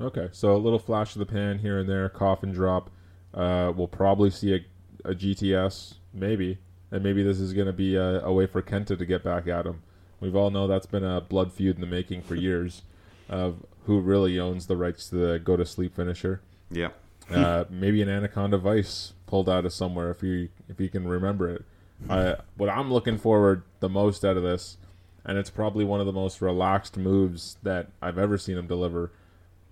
Okay, 0.00 0.28
so 0.32 0.54
a 0.54 0.58
little 0.58 0.78
flash 0.78 1.16
of 1.16 1.20
the 1.20 1.26
pan 1.26 1.58
here 1.58 1.78
and 1.78 1.88
there, 1.88 2.08
coffin 2.08 2.52
drop. 2.52 2.90
Uh, 3.34 3.72
we'll 3.76 3.88
probably 3.88 4.30
see 4.30 4.54
a, 4.54 4.60
a 5.04 5.14
GTS, 5.14 5.94
maybe, 6.14 6.58
and 6.90 7.02
maybe 7.02 7.22
this 7.22 7.40
is 7.40 7.52
going 7.52 7.66
to 7.66 7.72
be 7.72 7.96
a, 7.96 8.22
a, 8.22 8.32
way 8.32 8.46
for 8.46 8.62
Kenta 8.62 8.96
to 8.96 9.04
get 9.04 9.22
back 9.22 9.48
at 9.48 9.66
him 9.66 9.82
We've 10.20 10.36
all 10.36 10.50
know 10.50 10.66
that's 10.66 10.86
been 10.86 11.04
a 11.04 11.20
blood 11.20 11.52
feud 11.52 11.76
in 11.76 11.80
the 11.80 11.86
making 11.86 12.22
for 12.22 12.34
years 12.34 12.82
of 13.28 13.64
who 13.86 14.00
really 14.00 14.38
owns 14.38 14.66
the 14.66 14.76
rights 14.76 15.08
to 15.10 15.16
the 15.16 15.38
go 15.38 15.56
to 15.56 15.66
sleep 15.66 15.96
finisher. 15.96 16.40
Yeah. 16.70 16.90
Uh, 17.30 17.66
maybe 17.68 18.00
an 18.00 18.08
Anaconda 18.08 18.56
Vice 18.56 19.12
pulled 19.26 19.50
out 19.50 19.66
of 19.66 19.72
somewhere 19.74 20.10
if 20.10 20.22
you 20.22 20.48
if 20.66 20.80
you 20.80 20.88
can 20.88 21.06
remember 21.06 21.50
it. 21.50 21.62
I, 22.08 22.36
what 22.56 22.70
I'm 22.70 22.90
looking 22.90 23.18
forward 23.18 23.64
the 23.80 23.88
most 23.90 24.24
out 24.24 24.38
of 24.38 24.42
this, 24.42 24.78
and 25.24 25.36
it's 25.36 25.50
probably 25.50 25.84
one 25.84 26.00
of 26.00 26.06
the 26.06 26.12
most 26.12 26.40
relaxed 26.40 26.96
moves 26.96 27.58
that 27.62 27.88
I've 28.00 28.16
ever 28.16 28.38
seen 28.38 28.56
him 28.56 28.66
deliver. 28.66 29.10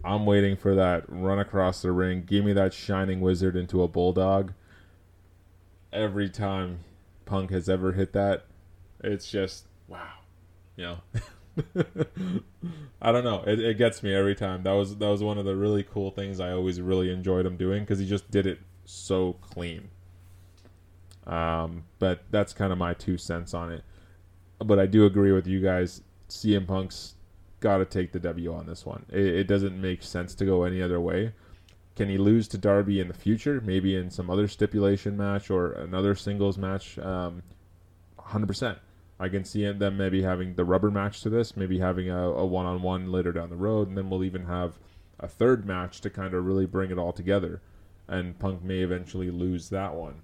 I'm 0.05 0.27
waiting 0.27 0.56
for 0.56 0.74
that 0.74 1.05
run 1.09 1.39
across 1.39 1.81
the 1.82 1.93
ring. 1.93 2.24
Give 2.27 2.44
me 2.44 2.52
that 2.52 2.74
shining 2.74 3.20
wizard 3.20 3.56
into 3.56 3.82
a 3.82 3.89
bulldog. 3.89 4.52
Every 5.93 6.28
time 6.28 6.81
Punk 7.24 7.51
has 7.51 7.68
ever 7.68 7.93
hit 7.93 8.12
that, 8.12 8.44
it's 9.02 9.31
just 9.31 9.64
wow. 9.89 10.10
Know. 10.77 10.98
I 13.01 13.12
don't 13.12 13.24
know. 13.24 13.43
It, 13.47 13.61
it 13.61 13.78
gets 13.78 14.03
me 14.03 14.15
every 14.15 14.35
time. 14.35 14.62
That 14.62 14.73
was 14.73 14.97
that 14.97 15.09
was 15.09 15.23
one 15.23 15.39
of 15.39 15.44
the 15.44 15.57
really 15.57 15.82
cool 15.82 16.11
things 16.11 16.40
I 16.40 16.53
always 16.53 16.81
really 16.81 17.11
enjoyed 17.11 17.47
him 17.47 17.57
doing 17.57 17.82
because 17.82 17.98
he 17.98 18.07
just 18.07 18.31
did 18.31 18.47
it 18.47 18.59
so 18.85 19.35
clean. 19.40 19.89
Um, 21.27 21.85
but 21.98 22.24
that's 22.31 22.53
kind 22.53 22.73
of 22.73 22.78
my 22.78 22.94
two 22.94 23.19
cents 23.19 23.55
on 23.55 23.73
it. 23.73 23.85
But 24.59 24.78
I 24.78 24.86
do 24.86 25.07
agree 25.07 25.32
with 25.32 25.47
you 25.47 25.61
guys. 25.61 26.03
CM 26.28 26.66
Punk's 26.66 27.15
got 27.61 27.78
to 27.78 27.85
take 27.85 28.12
the 28.12 28.20
W 28.20 28.53
on 28.55 28.66
this 28.66 28.86
one. 28.86 29.07
It, 29.11 29.27
it 29.27 29.44
doesn't 29.48 29.81
make 29.81 30.03
sense 30.03 30.35
to 30.36 30.44
go 30.44 30.65
any 30.65 30.82
other 30.82 31.01
way. 31.01 31.32
Can 31.97 32.09
he 32.09 32.19
lose 32.19 32.47
to 32.48 32.59
Darby 32.59 33.01
in 33.01 33.09
the 33.09 33.15
future? 33.15 33.61
Maybe 33.65 33.97
in 33.97 34.11
some 34.11 34.31
other 34.31 34.48
stipulation 34.48 35.16
match 35.16 35.51
or 35.51 35.73
another 35.73 36.15
singles 36.15 36.59
match? 36.59 36.98
Um, 36.98 37.43
100%. 38.19 38.78
I 39.19 39.29
can 39.29 39.45
see 39.45 39.71
them 39.73 39.97
maybe 39.97 40.23
having 40.23 40.55
the 40.55 40.65
rubber 40.65 40.91
match 40.91 41.23
to 41.23 41.31
this, 41.31 41.57
maybe 41.57 41.79
having 41.79 42.11
a, 42.11 42.29
a 42.31 42.45
one-on-one 42.45 43.11
later 43.11 43.33
down 43.33 43.49
the 43.49 43.57
road, 43.57 43.89
and 43.89 43.97
then 43.97 44.11
we'll 44.11 44.25
even 44.25 44.45
have 44.45 44.75
a 45.19 45.27
third 45.27 45.65
match 45.67 46.01
to 46.03 46.11
kind 46.11 46.35
of 46.35 46.45
really 46.45 46.67
bring 46.67 46.91
it 46.91 46.99
all 46.99 47.13
together. 47.13 47.63
And 48.09 48.39
Punk 48.39 48.63
may 48.63 48.81
eventually 48.81 49.31
lose 49.31 49.71
that 49.71 49.95
one, 49.95 50.17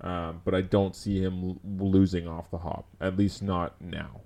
um, 0.00 0.42
but 0.44 0.54
I 0.54 0.60
don't 0.60 0.94
see 0.96 1.22
him 1.22 1.42
l- 1.42 1.60
losing 1.86 2.26
off 2.26 2.50
the 2.50 2.58
hop. 2.58 2.86
At 3.00 3.16
least 3.16 3.42
not 3.42 3.80
now. 3.80 4.22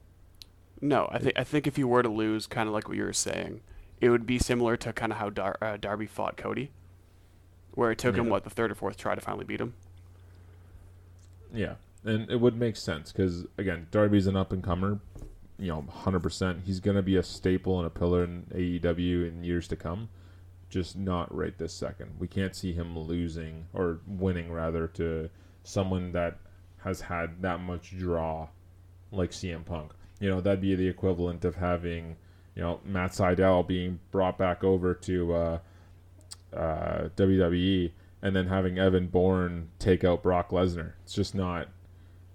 No, 0.81 1.09
I 1.13 1.19
think 1.19 1.39
I 1.39 1.45
think 1.45 1.67
if 1.67 1.77
you 1.77 1.87
were 1.87 2.03
to 2.03 2.09
lose, 2.09 2.47
kind 2.47 2.69
of 2.69 2.75
like 2.75 2.89
what 2.89 2.97
you 2.97 3.05
were 3.05 3.13
saying, 3.13 3.61
it 4.01 4.09
would 4.09 4.25
be 4.25 4.39
similar 4.39 4.79
to 4.79 4.95
kind 4.95 5.13
of 5.13 5.19
how 5.19 5.29
Dar- 5.29 5.59
uh, 5.61 5.77
Darby 5.77 6.07
fought 6.07 6.39
Cody, 6.39 6.71
where 7.73 7.91
it 7.91 7.99
took 7.99 8.17
him 8.17 8.31
what 8.31 8.45
the 8.45 8.51
third 8.51 8.71
or 8.73 8.75
fourth 8.75 8.97
try 8.97 9.15
to 9.15 9.21
finally 9.21 9.45
beat 9.45 9.61
him. 9.61 9.75
Yeah, 11.53 11.75
and 12.05 12.31
it 12.31 12.41
would 12.41 12.57
make 12.57 12.77
sense 12.77 13.13
because 13.13 13.47
again, 13.59 13.89
Darby's 13.91 14.27
an 14.27 14.37
up 14.37 14.53
and 14.53 14.63
comer. 14.63 15.01
You 15.59 15.69
know, 15.69 15.85
hundred 15.91 16.23
percent. 16.23 16.61
He's 16.65 16.81
gonna 16.81 17.03
be 17.03 17.17
a 17.17 17.23
staple 17.23 17.79
and 17.79 17.87
a 17.87 17.91
pillar 17.91 18.25
in 18.25 18.47
AEW 18.55 19.29
in 19.29 19.45
years 19.45 19.69
to 19.69 19.77
come. 19.77 20.09
Just 20.69 20.97
not 20.97 21.35
right 21.35 21.57
this 21.59 21.75
second. 21.75 22.13
We 22.19 22.29
can't 22.29 22.55
see 22.55 22.73
him 22.73 22.99
losing 22.99 23.67
or 23.75 24.01
winning 24.07 24.53
rather 24.53 24.87
to 24.89 25.29
someone 25.65 26.13
that 26.13 26.39
has 26.79 27.03
had 27.03 27.43
that 27.43 27.61
much 27.61 27.97
draw, 27.99 28.49
like 29.11 29.31
CM 29.31 29.65
Punk. 29.65 29.93
You 30.21 30.31
know, 30.31 30.41
that'd 30.41 30.61
be 30.61 30.75
the 30.75 30.89
equivalent 30.89 31.45
of 31.45 31.57
having, 31.57 32.17
you 32.55 32.63
know, 32.63 32.81
Matt 32.85 33.13
Sydal 33.13 33.67
being 33.67 34.01
brought 34.11 34.39
back 34.39 34.63
over 34.65 34.95
to 34.95 35.35
uh, 35.35 35.59
uh, 36.55 37.09
WWE 37.17 37.93
and 38.23 38.37
then 38.37 38.47
having 38.47 38.79
Evan 38.79 39.09
Bourne 39.09 39.69
take 39.79 40.05
out 40.05 40.23
Brock 40.23 40.51
Lesnar. 40.51 40.93
It's 41.05 41.15
just 41.15 41.35
not. 41.35 41.69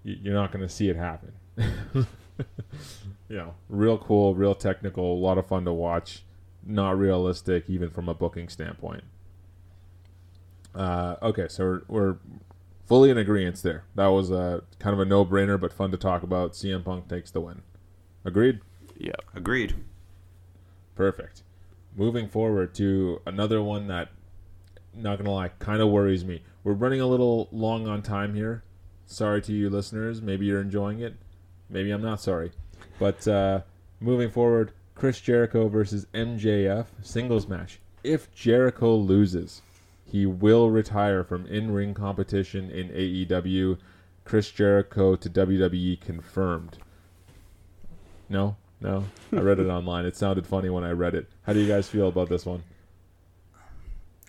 Y- 0.06 0.16
You're 0.22 0.34
not 0.34 0.52
going 0.52 0.66
to 0.66 0.72
see 0.72 0.88
it 0.88 0.96
happen. 0.96 1.32
you 3.28 3.36
know, 3.36 3.54
real 3.68 3.98
cool, 3.98 4.34
real 4.34 4.54
technical, 4.54 5.14
a 5.14 5.20
lot 5.20 5.38
of 5.38 5.46
fun 5.46 5.64
to 5.64 5.72
watch. 5.72 6.22
Not 6.64 6.98
realistic, 6.98 7.68
even 7.68 7.90
from 7.90 8.08
a 8.08 8.14
booking 8.14 8.48
standpoint. 8.48 9.04
Uh, 10.74 11.16
okay, 11.22 11.46
so 11.48 11.64
we're, 11.64 11.82
we're 11.88 12.16
fully 12.86 13.10
in 13.10 13.18
agreement 13.18 13.62
there. 13.62 13.84
That 13.94 14.08
was 14.08 14.30
a 14.30 14.62
kind 14.78 14.92
of 14.92 15.00
a 15.00 15.04
no-brainer, 15.04 15.60
but 15.60 15.72
fun 15.72 15.90
to 15.92 15.96
talk 15.96 16.22
about. 16.22 16.52
CM 16.52 16.84
Punk 16.84 17.08
takes 17.08 17.30
the 17.30 17.40
win. 17.40 17.62
Agreed. 18.24 18.60
Yeah. 18.98 19.12
Agreed. 19.34 19.74
Perfect. 20.96 21.42
Moving 21.94 22.28
forward 22.28 22.74
to 22.74 23.20
another 23.26 23.62
one 23.62 23.86
that, 23.86 24.08
not 24.92 25.18
gonna 25.18 25.30
lie, 25.30 25.48
kind 25.60 25.80
of 25.80 25.88
worries 25.90 26.24
me. 26.24 26.42
We're 26.64 26.72
running 26.72 27.00
a 27.00 27.06
little 27.06 27.48
long 27.52 27.86
on 27.86 28.02
time 28.02 28.34
here. 28.34 28.64
Sorry 29.06 29.40
to 29.42 29.52
you 29.52 29.70
listeners. 29.70 30.20
Maybe 30.20 30.46
you're 30.46 30.60
enjoying 30.60 31.00
it. 31.00 31.14
Maybe 31.70 31.90
I'm 31.90 32.02
not 32.02 32.20
sorry. 32.20 32.52
But 32.98 33.26
uh, 33.26 33.60
moving 34.00 34.30
forward, 34.30 34.72
Chris 34.94 35.20
Jericho 35.20 35.68
versus 35.68 36.06
MJF 36.14 36.86
singles 37.02 37.46
match. 37.46 37.80
If 38.02 38.32
Jericho 38.34 38.94
loses, 38.94 39.62
he 40.04 40.26
will 40.26 40.70
retire 40.70 41.24
from 41.24 41.46
in-ring 41.46 41.94
competition 41.94 42.70
in 42.70 42.88
AEW. 42.88 43.78
Chris 44.24 44.50
Jericho 44.50 45.16
to 45.16 45.30
WWE 45.30 46.00
confirmed. 46.00 46.78
No, 48.28 48.56
no. 48.80 49.04
I 49.32 49.36
read 49.36 49.60
it 49.60 49.66
online. 49.70 50.04
It 50.04 50.16
sounded 50.16 50.46
funny 50.46 50.68
when 50.68 50.84
I 50.84 50.90
read 50.90 51.14
it. 51.14 51.28
How 51.42 51.52
do 51.52 51.60
you 51.60 51.68
guys 51.68 51.88
feel 51.88 52.08
about 52.08 52.28
this 52.28 52.44
one? 52.44 52.62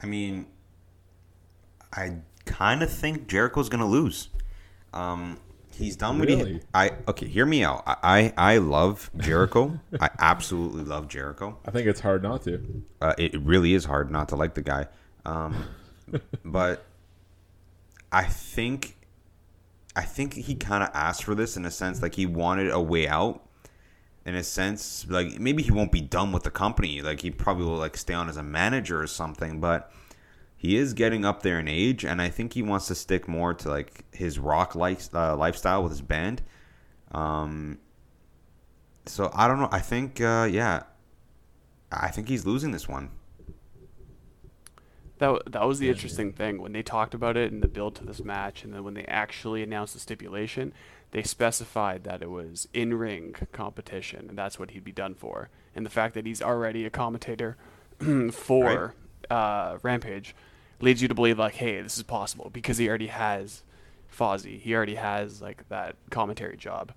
I 0.02 0.06
mean, 0.06 0.46
I 1.94 2.18
kind 2.46 2.84
of 2.84 2.92
think 2.92 3.28
Jericho's 3.28 3.70
gonna 3.70 3.88
lose. 3.88 4.30
Um, 4.98 5.38
he's 5.74 5.96
done 5.96 6.18
what 6.20 6.28
he. 6.28 6.60
I 6.74 6.92
okay. 7.08 7.28
Hear 7.28 7.46
me 7.46 7.64
out. 7.64 7.84
I 7.86 8.34
I, 8.38 8.54
I 8.54 8.58
love 8.58 9.12
Jericho. 9.18 9.80
I 10.02 10.10
absolutely 10.20 10.84
love 10.84 11.08
Jericho. 11.08 11.58
I 11.66 11.72
think 11.72 11.88
it's 11.88 12.00
hard 12.00 12.24
not 12.24 12.44
to. 12.44 12.84
Uh, 13.02 13.14
it 13.18 13.36
it 13.36 13.42
really 13.42 13.74
is 13.74 13.86
hard 13.86 14.12
not 14.12 14.30
to 14.30 14.36
like 14.36 14.56
the 14.56 14.64
guy. 14.64 14.88
Um, 15.26 15.66
but 16.46 16.84
I 18.12 18.24
think 18.24 18.98
I 19.96 20.02
think 20.02 20.34
he 20.34 20.56
kind 20.56 20.84
of 20.84 20.90
asked 20.94 21.24
for 21.24 21.36
this 21.36 21.58
in 21.58 21.66
a 21.66 21.72
sense, 21.72 22.02
like 22.02 22.16
he 22.16 22.26
wanted 22.26 22.72
a 22.72 22.82
way 22.82 23.08
out. 23.08 23.44
In 24.26 24.36
a 24.36 24.44
sense, 24.44 25.06
like 25.08 25.40
maybe 25.40 25.64
he 25.64 25.72
won't 25.72 25.92
be 25.92 26.02
done 26.02 26.34
with 26.34 26.44
the 26.44 26.52
company. 26.52 27.02
Like 27.02 27.22
he 27.22 27.32
probably 27.32 27.66
will 27.66 27.78
like 27.78 27.96
stay 27.96 28.14
on 28.14 28.28
as 28.28 28.36
a 28.36 28.44
manager 28.44 29.02
or 29.02 29.08
something. 29.08 29.62
But 29.62 29.90
he 30.58 30.76
is 30.76 30.94
getting 30.94 31.24
up 31.24 31.44
there 31.44 31.60
in 31.60 31.68
age, 31.68 32.04
and 32.04 32.20
I 32.20 32.30
think 32.30 32.54
he 32.54 32.64
wants 32.64 32.88
to 32.88 32.96
stick 32.96 33.28
more 33.28 33.54
to 33.54 33.70
like 33.70 34.04
his 34.14 34.40
rock 34.40 34.74
life, 34.74 35.14
uh, 35.14 35.36
lifestyle 35.36 35.84
with 35.84 35.92
his 35.92 36.02
band. 36.02 36.42
Um, 37.12 37.78
so 39.06 39.32
I 39.36 39.48
don't 39.48 39.60
know. 39.60 39.70
I 39.72 39.80
think 39.80 40.20
uh, 40.20 40.48
yeah, 40.52 40.84
I 41.92 42.10
think 42.10 42.28
he's 42.28 42.46
losing 42.46 42.72
this 42.72 42.88
one. 42.88 43.12
That 45.20 45.52
that 45.52 45.68
was 45.68 45.78
the 45.78 45.90
interesting 45.90 46.34
thing 46.34 46.60
when 46.60 46.74
they 46.74 46.84
talked 46.84 47.14
about 47.14 47.38
it 47.38 47.52
in 47.52 47.62
the 47.62 47.68
build 47.68 47.96
to 47.98 48.04
this 48.04 48.24
match, 48.24 48.64
and 48.64 48.74
then 48.74 48.84
when 48.84 48.96
they 48.96 49.06
actually 49.06 49.62
announced 49.62 49.94
the 49.94 50.00
stipulation, 50.00 50.74
they 51.12 51.22
specified 51.22 52.04
that 52.04 52.24
it 52.24 52.32
was 52.32 52.68
in 52.74 52.96
ring 52.96 53.36
competition, 53.52 54.26
and 54.28 54.38
that's 54.38 54.58
what 54.58 54.72
he'd 54.72 54.84
be 54.84 54.92
done 54.92 55.14
for. 55.14 55.50
And 55.76 55.86
the 55.86 55.92
fact 55.92 56.16
that 56.16 56.26
he's 56.26 56.42
already 56.42 56.84
a 56.84 56.90
commentator 56.90 57.58
for 58.32 58.96
uh, 59.30 59.78
Rampage 59.84 60.36
leads 60.80 61.02
you 61.02 61.08
to 61.08 61.16
believe 61.16 61.40
like, 61.40 61.56
hey, 61.56 61.82
this 61.82 61.98
is 61.98 62.04
possible 62.04 62.50
because 62.52 62.78
he 62.78 62.88
already 62.88 63.08
has 63.08 63.64
Fozzy. 64.16 64.60
He 64.60 64.76
already 64.76 64.96
has 64.96 65.42
like 65.42 65.68
that 65.70 65.96
commentary 66.10 66.58
job. 66.58 66.92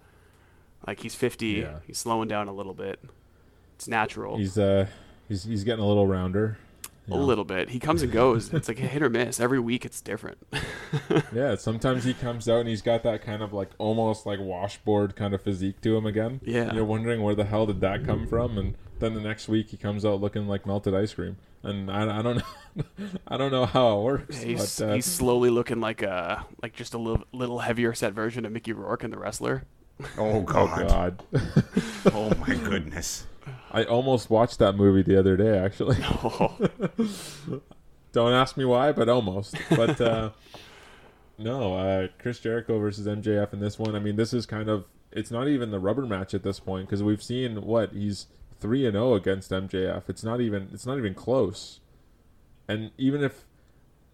Like 0.87 1.01
he's 1.01 1.15
50, 1.15 1.47
Yeah. 1.47 1.79
he's 1.87 1.99
slowing 1.99 2.29
down 2.29 2.49
a 2.49 2.53
little 2.53 2.75
bit. 2.75 3.01
It's 3.77 3.89
natural. 3.89 4.37
He's 4.37 4.59
uh 4.59 4.87
he's 5.29 5.45
he's 5.45 5.65
getting 5.65 5.85
a 5.85 5.89
little 5.89 6.07
rounder. 6.07 6.59
You 7.07 7.15
a 7.15 7.17
know. 7.19 7.25
little 7.25 7.45
bit. 7.45 7.71
He 7.71 7.79
comes 7.79 8.03
and 8.03 8.13
goes. 8.13 8.53
It's 8.53 8.69
like 8.69 8.79
a 8.81 8.87
hit 8.87 9.03
or 9.03 9.11
miss. 9.11 9.41
Every 9.41 9.59
week 9.59 9.85
it's 9.85 10.01
different. 10.01 10.39
Yeah, 11.33 11.55
sometimes 11.57 12.03
he 12.05 12.13
comes 12.15 12.49
out 12.49 12.61
and 12.61 12.69
he's 12.69 12.83
got 12.83 13.03
that 13.05 13.23
kind 13.23 13.43
of 13.43 13.53
like 13.53 13.71
almost 13.79 14.27
like 14.27 14.41
washboard 14.41 15.15
kind 15.15 15.33
of 15.35 15.41
physique 15.43 15.81
to 15.83 15.97
him 15.97 16.05
again. 16.07 16.41
Yeah. 16.45 16.73
You're 16.75 16.85
wondering 16.85 17.23
where 17.23 17.35
the 17.37 17.45
hell 17.45 17.67
did 17.67 17.81
that 17.81 18.05
come 18.05 18.27
from 18.27 18.59
and 18.59 18.75
then 18.99 19.15
the 19.15 19.21
next 19.21 19.49
week 19.49 19.71
he 19.71 19.77
comes 19.77 20.05
out 20.05 20.21
looking 20.21 20.47
like 20.49 20.67
melted 20.67 20.95
ice 20.95 21.15
cream. 21.15 21.37
And 21.63 21.91
I, 21.91 22.19
I 22.19 22.23
don't 22.23 22.37
know 22.39 22.43
I 23.29 23.37
don't 23.37 23.53
know 23.53 23.65
how 23.67 24.01
it 24.01 24.03
works. 24.03 24.41
he's 24.43 24.79
but, 24.81 24.91
uh, 24.91 24.95
he's 24.95 25.07
slowly 25.07 25.51
looking 25.51 25.81
like 25.81 26.03
a 26.03 26.47
like 26.63 26.75
just 26.75 26.95
a 26.95 26.99
little 26.99 27.25
little 27.33 27.61
heavier 27.61 27.95
set 27.95 28.13
version 28.13 28.45
of 28.45 28.53
Mickey 28.53 28.73
Rourke 28.73 29.05
in 29.05 29.11
the 29.11 29.19
wrestler. 29.19 29.65
Oh 30.19 30.39
oh 30.39 30.43
god. 30.43 31.23
Oh 32.13 32.33
my 32.37 32.55
goodness. 32.55 33.27
I 33.71 33.85
almost 33.85 34.31
watched 34.31 34.59
that 34.59 34.75
movie 34.75 35.03
the 35.03 35.19
other 35.19 35.37
day 35.37 35.59
actually. 35.59 35.97
Oh, 36.23 36.59
Don't 38.13 38.33
ask 38.33 38.57
me 38.57 38.65
why, 38.65 38.91
but 38.93 39.09
almost. 39.09 39.55
But 39.71 40.01
uh, 40.01 40.31
no, 41.39 41.77
uh, 41.77 42.09
Chris 42.19 42.41
Jericho 42.41 42.79
versus 42.79 43.07
MJF 43.07 43.53
in 43.53 43.61
this 43.61 43.79
one. 43.79 43.95
I 43.95 44.01
mean, 44.01 44.17
this 44.17 44.35
is 44.35 44.47
kind 44.47 44.69
of 44.69 44.85
it's 45.13 45.31
not 45.31 45.49
even 45.49 45.71
the 45.71 45.79
rubber 45.79 46.07
match 46.07 46.35
at 46.35 46.43
this 46.43 46.61
point 46.61 46.89
because 46.89 47.03
we've 47.03 47.23
seen 47.23 47.63
what 47.63 47.93
he's 47.93 48.27
three 48.59 48.85
and 48.85 48.95
zero 48.95 49.15
against 49.15 49.51
MJF. 49.51 50.09
It's 50.09 50.25
not 50.25 50.41
even 50.41 50.69
it's 50.73 50.87
not 50.87 50.99
even 50.99 51.15
close. 51.15 51.81
And 52.69 52.91
even 52.99 53.23
if 53.23 53.45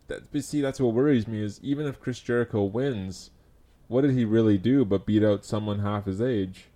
that, 0.08 0.30
but 0.30 0.44
see, 0.44 0.60
that's 0.60 0.80
what 0.80 0.94
worries 0.94 1.26
me 1.26 1.42
is 1.42 1.58
even 1.62 1.86
if 1.86 2.00
Chris 2.00 2.20
Jericho 2.20 2.64
wins, 2.64 3.30
what 3.88 4.02
did 4.02 4.12
he 4.12 4.24
really 4.24 4.58
do 4.58 4.84
but 4.84 5.06
beat 5.06 5.24
out 5.24 5.44
someone 5.44 5.80
half 5.80 6.04
his 6.04 6.20
age? 6.20 6.66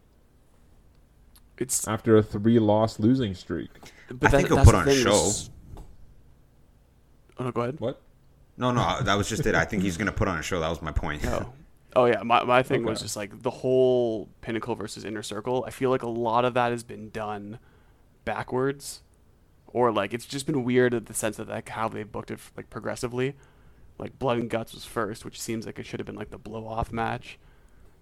It's 1.61 1.87
after 1.87 2.17
a 2.17 2.23
three-loss 2.23 2.99
losing 2.99 3.35
streak. 3.35 3.71
but 4.11 4.29
I 4.35 4.37
think 4.39 4.49
he'll 4.49 4.65
put 4.65 4.75
on 4.75 4.89
a 4.89 4.95
show. 4.95 5.13
is- 5.13 5.51
Oh, 7.39 7.45
no, 7.45 7.53
go 7.53 7.61
ahead. 7.63 7.81
What? 7.81 8.01
No, 8.57 8.71
no, 8.73 8.81
uh, 8.83 9.03
that 9.03 9.15
was 9.15 9.29
just 9.29 9.47
it. 9.47 9.55
I 9.55 9.65
think 9.65 9.83
he's 9.83 9.97
gonna 9.97 10.13
put 10.13 10.29
on 10.29 10.39
a 10.39 10.43
show. 10.43 10.61
That 10.61 10.69
was 10.69 10.83
my 10.83 10.93
point. 10.93 11.25
Oh. 11.27 11.53
Oh 11.97 12.05
yeah, 12.05 12.23
my, 12.23 12.45
my 12.45 12.63
thing 12.63 12.85
was 12.85 13.01
just 13.01 13.17
like 13.17 13.43
the 13.43 13.51
whole 13.51 14.29
pinnacle 14.43 14.75
versus 14.75 15.05
inner 15.05 15.23
circle. 15.23 15.65
I 15.67 15.71
feel 15.71 15.91
like 15.91 16.03
a 16.03 16.09
lot 16.09 16.45
of 16.45 16.55
that 16.55 16.71
has 16.71 16.83
been 16.85 17.09
done 17.11 17.59
backwards, 18.25 19.03
or 19.67 19.91
like 19.91 20.13
it's 20.15 20.27
just 20.27 20.47
been 20.47 20.63
weird 20.65 20.95
in 20.95 21.05
the 21.05 21.15
sense 21.15 21.37
that 21.39 21.49
like 21.49 21.71
how 21.71 21.89
they 21.89 22.03
booked 22.05 22.31
it 22.31 22.39
like 22.57 22.71
progressively. 22.71 23.35
Like 23.99 24.19
blood 24.19 24.39
and 24.39 24.49
guts 24.49 24.73
was 24.73 24.85
first, 24.85 25.25
which 25.25 25.41
seems 25.41 25.67
like 25.67 25.79
it 25.79 25.87
should 25.87 25.99
have 26.01 26.07
been 26.07 26.15
like 26.17 26.31
the 26.31 26.39
blow 26.39 26.67
off 26.69 26.93
match 26.93 27.39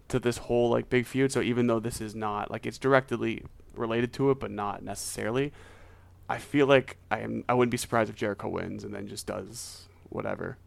to 0.08 0.18
this 0.18 0.38
whole 0.38 0.70
like 0.70 0.88
big 0.88 1.06
feud. 1.06 1.32
So 1.32 1.40
even 1.40 1.66
though 1.66 1.80
this 1.80 2.00
is 2.00 2.14
not 2.14 2.50
like 2.50 2.66
it's 2.66 2.78
directly 2.78 3.44
related 3.74 4.12
to 4.14 4.30
it, 4.30 4.40
but 4.40 4.50
not 4.50 4.82
necessarily, 4.82 5.52
I 6.28 6.38
feel 6.38 6.66
like 6.66 6.96
I 7.10 7.20
am 7.20 7.44
I 7.48 7.54
wouldn't 7.54 7.70
be 7.70 7.76
surprised 7.76 8.10
if 8.10 8.16
Jericho 8.16 8.48
wins 8.48 8.84
and 8.84 8.94
then 8.94 9.06
just 9.06 9.26
does 9.26 9.88
whatever. 10.08 10.58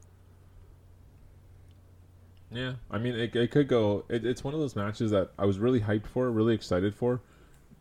Yeah, 2.52 2.74
I 2.90 2.98
mean, 2.98 3.16
it, 3.16 3.36
it 3.36 3.52
could 3.52 3.68
go. 3.68 4.04
It, 4.10 4.26
it's 4.26 4.44
one 4.44 4.54
of 4.54 4.60
those 4.60 4.76
matches 4.76 5.12
that 5.12 5.32
I 5.40 5.46
was 5.46 5.58
really 5.58 5.80
hyped 5.80 6.08
for, 6.08 6.30
really 6.30 6.54
excited 6.54 6.94
for, 6.94 7.22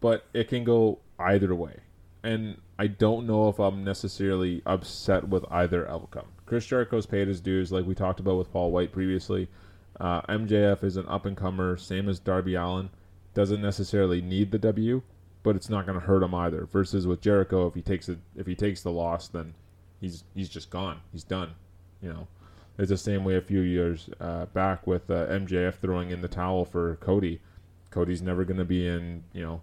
but 0.01 0.27
it 0.33 0.49
can 0.49 0.63
go 0.63 1.01
either 1.19 1.55
way. 1.55 1.81
And 2.23 2.59
I 2.79 2.87
don't 2.87 3.27
know 3.27 3.49
if 3.49 3.59
I'm 3.59 3.83
necessarily 3.83 4.63
upset 4.67 5.29
with 5.29 5.45
either 5.51 5.89
outcome. 5.89 6.27
Chris 6.47 6.67
Jericho's 6.67 7.07
paid 7.07 7.27
his 7.29 7.41
dues, 7.41 7.73
like 7.73 7.85
we 7.85 7.95
talked 7.95 8.21
about 8.21 8.37
with 8.37 8.53
Paul 8.53 8.71
White 8.71 8.93
previously. 8.93 9.49
Uh, 10.01 10.23
MJF 10.23 10.83
is 10.83 10.97
an 10.97 11.07
up 11.07 11.27
and 11.27 11.37
comer, 11.37 11.77
same 11.77 12.09
as 12.09 12.19
Darby 12.19 12.55
Allin. 12.55 12.89
Doesn't 13.35 13.61
necessarily 13.61 14.23
need 14.23 14.51
the 14.51 14.59
W, 14.59 15.03
but 15.43 15.55
it's 15.55 15.69
not 15.69 15.87
going 15.87 16.01
to 16.01 16.07
hurt 16.07 16.23
him 16.23 16.35
either. 16.35 16.65
Versus 16.65 17.07
with 17.07 17.21
Jericho, 17.21 17.67
if 17.67 17.75
he 17.75 17.83
takes 17.83 18.09
it, 18.09 18.19
if 18.35 18.47
he 18.47 18.55
takes 18.55 18.83
the 18.83 18.91
loss, 18.91 19.29
then 19.29 19.55
he's 20.01 20.25
he's 20.35 20.49
just 20.49 20.71
gone. 20.71 21.01
He's 21.13 21.23
done. 21.23 21.51
You 22.03 22.09
know, 22.09 22.29
it's 22.79 22.89
the 22.89 22.97
same 22.97 23.25
way 23.25 23.37
a 23.37 23.43
few 23.43 23.61
years 23.61 24.09
uh, 24.21 24.47
back 24.47 24.87
with 24.87 25.11
uh, 25.11 25.27
MJF 25.27 25.75
throwing 25.75 26.11
in 26.11 26.23
the 26.23 26.29
towel 26.29 26.65
for 26.65 26.97
Cody. 26.97 27.41
Cody's 27.91 28.23
never 28.23 28.45
going 28.45 28.59
to 28.59 28.65
be 28.65 28.87
in, 28.87 29.25
you 29.33 29.43
know, 29.43 29.61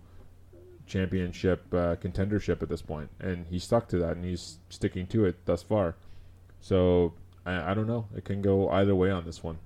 championship 0.85 1.63
uh, 1.73 1.95
contendership 1.95 2.61
at 2.61 2.69
this 2.69 2.81
point, 2.81 3.09
and 3.19 3.47
he 3.47 3.57
stuck 3.57 3.87
to 3.89 3.97
that, 3.97 4.15
and 4.15 4.23
he's 4.23 4.59
sticking 4.69 5.07
to 5.07 5.25
it 5.25 5.45
thus 5.45 5.63
far. 5.63 5.95
So 6.61 7.13
I, 7.45 7.71
I 7.71 7.73
don't 7.73 7.87
know. 7.87 8.07
It 8.15 8.23
can 8.23 8.41
go 8.41 8.69
either 8.69 8.95
way 8.95 9.09
on 9.09 9.25
this 9.25 9.43
one, 9.43 9.57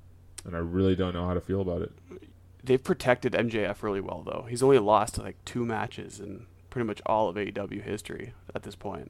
and 0.45 0.55
I 0.55 0.59
really 0.59 0.95
don't 0.95 1.13
know 1.13 1.25
how 1.25 1.33
to 1.33 1.41
feel 1.41 1.61
about 1.61 1.81
it. 1.81 1.91
they've 2.63 2.83
protected 2.83 3.33
MJF 3.33 3.81
really 3.81 4.01
well 4.01 4.21
though. 4.23 4.45
He's 4.47 4.61
only 4.61 4.77
lost 4.77 5.17
like 5.17 5.35
two 5.45 5.65
matches 5.65 6.19
in 6.19 6.45
pretty 6.69 6.85
much 6.85 7.01
all 7.07 7.27
of 7.27 7.35
AEW 7.35 7.81
history 7.81 8.33
at 8.53 8.61
this 8.63 8.75
point. 8.75 9.09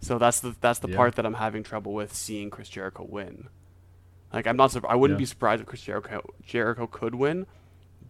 So 0.00 0.18
that's 0.18 0.40
the 0.40 0.54
that's 0.60 0.80
the 0.80 0.88
Yeah. 0.88 0.96
part 0.96 1.14
that 1.14 1.24
I'm 1.24 1.34
having 1.34 1.62
trouble 1.62 1.94
with 1.94 2.14
seeing 2.14 2.50
Chris 2.50 2.68
Jericho 2.68 3.04
win. 3.08 3.48
Like 4.32 4.46
I'm 4.46 4.56
not 4.58 4.76
I 4.86 4.96
wouldn't 4.96 5.18
Yeah. 5.18 5.22
be 5.22 5.26
surprised 5.26 5.62
if 5.62 5.66
Chris 5.66 5.80
Jericho 5.82 6.20
Jericho 6.42 6.86
could 6.86 7.14
win, 7.14 7.46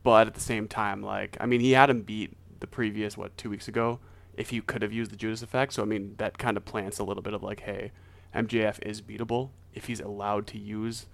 but 0.02 0.26
at 0.26 0.34
the 0.34 0.40
same 0.40 0.66
time 0.66 1.02
like 1.02 1.36
I 1.40 1.46
mean 1.46 1.60
he 1.60 1.70
had 1.72 1.88
him 1.88 2.02
beat 2.02 2.36
the 2.58 2.66
previous 2.66 3.16
what 3.16 3.36
2 3.36 3.50
weeks 3.50 3.68
ago 3.68 4.00
if 4.36 4.50
he 4.50 4.60
could 4.60 4.82
have 4.82 4.92
used 4.92 5.12
the 5.12 5.16
Judas 5.16 5.42
effect. 5.42 5.72
So 5.74 5.82
I 5.82 5.86
mean 5.86 6.14
that 6.16 6.36
kind 6.38 6.56
of 6.56 6.64
plants 6.64 6.98
a 6.98 7.04
little 7.04 7.22
bit 7.22 7.32
of 7.34 7.44
like 7.44 7.60
hey, 7.60 7.92
MJF 8.34 8.80
is 8.84 9.00
beatable 9.00 9.50
if 9.72 9.84
he's 9.84 10.00
allowed 10.00 10.48
to 10.48 10.58
use 10.58 11.06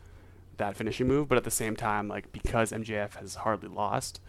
that 0.60 0.76
finishing 0.76 1.08
move, 1.08 1.28
but 1.28 1.36
at 1.36 1.44
the 1.44 1.50
same 1.50 1.74
time, 1.74 2.08
like 2.08 2.32
because 2.32 2.72
MJF 2.72 3.16
has 3.16 3.34
hardly 3.36 3.68
lost, 3.68 4.20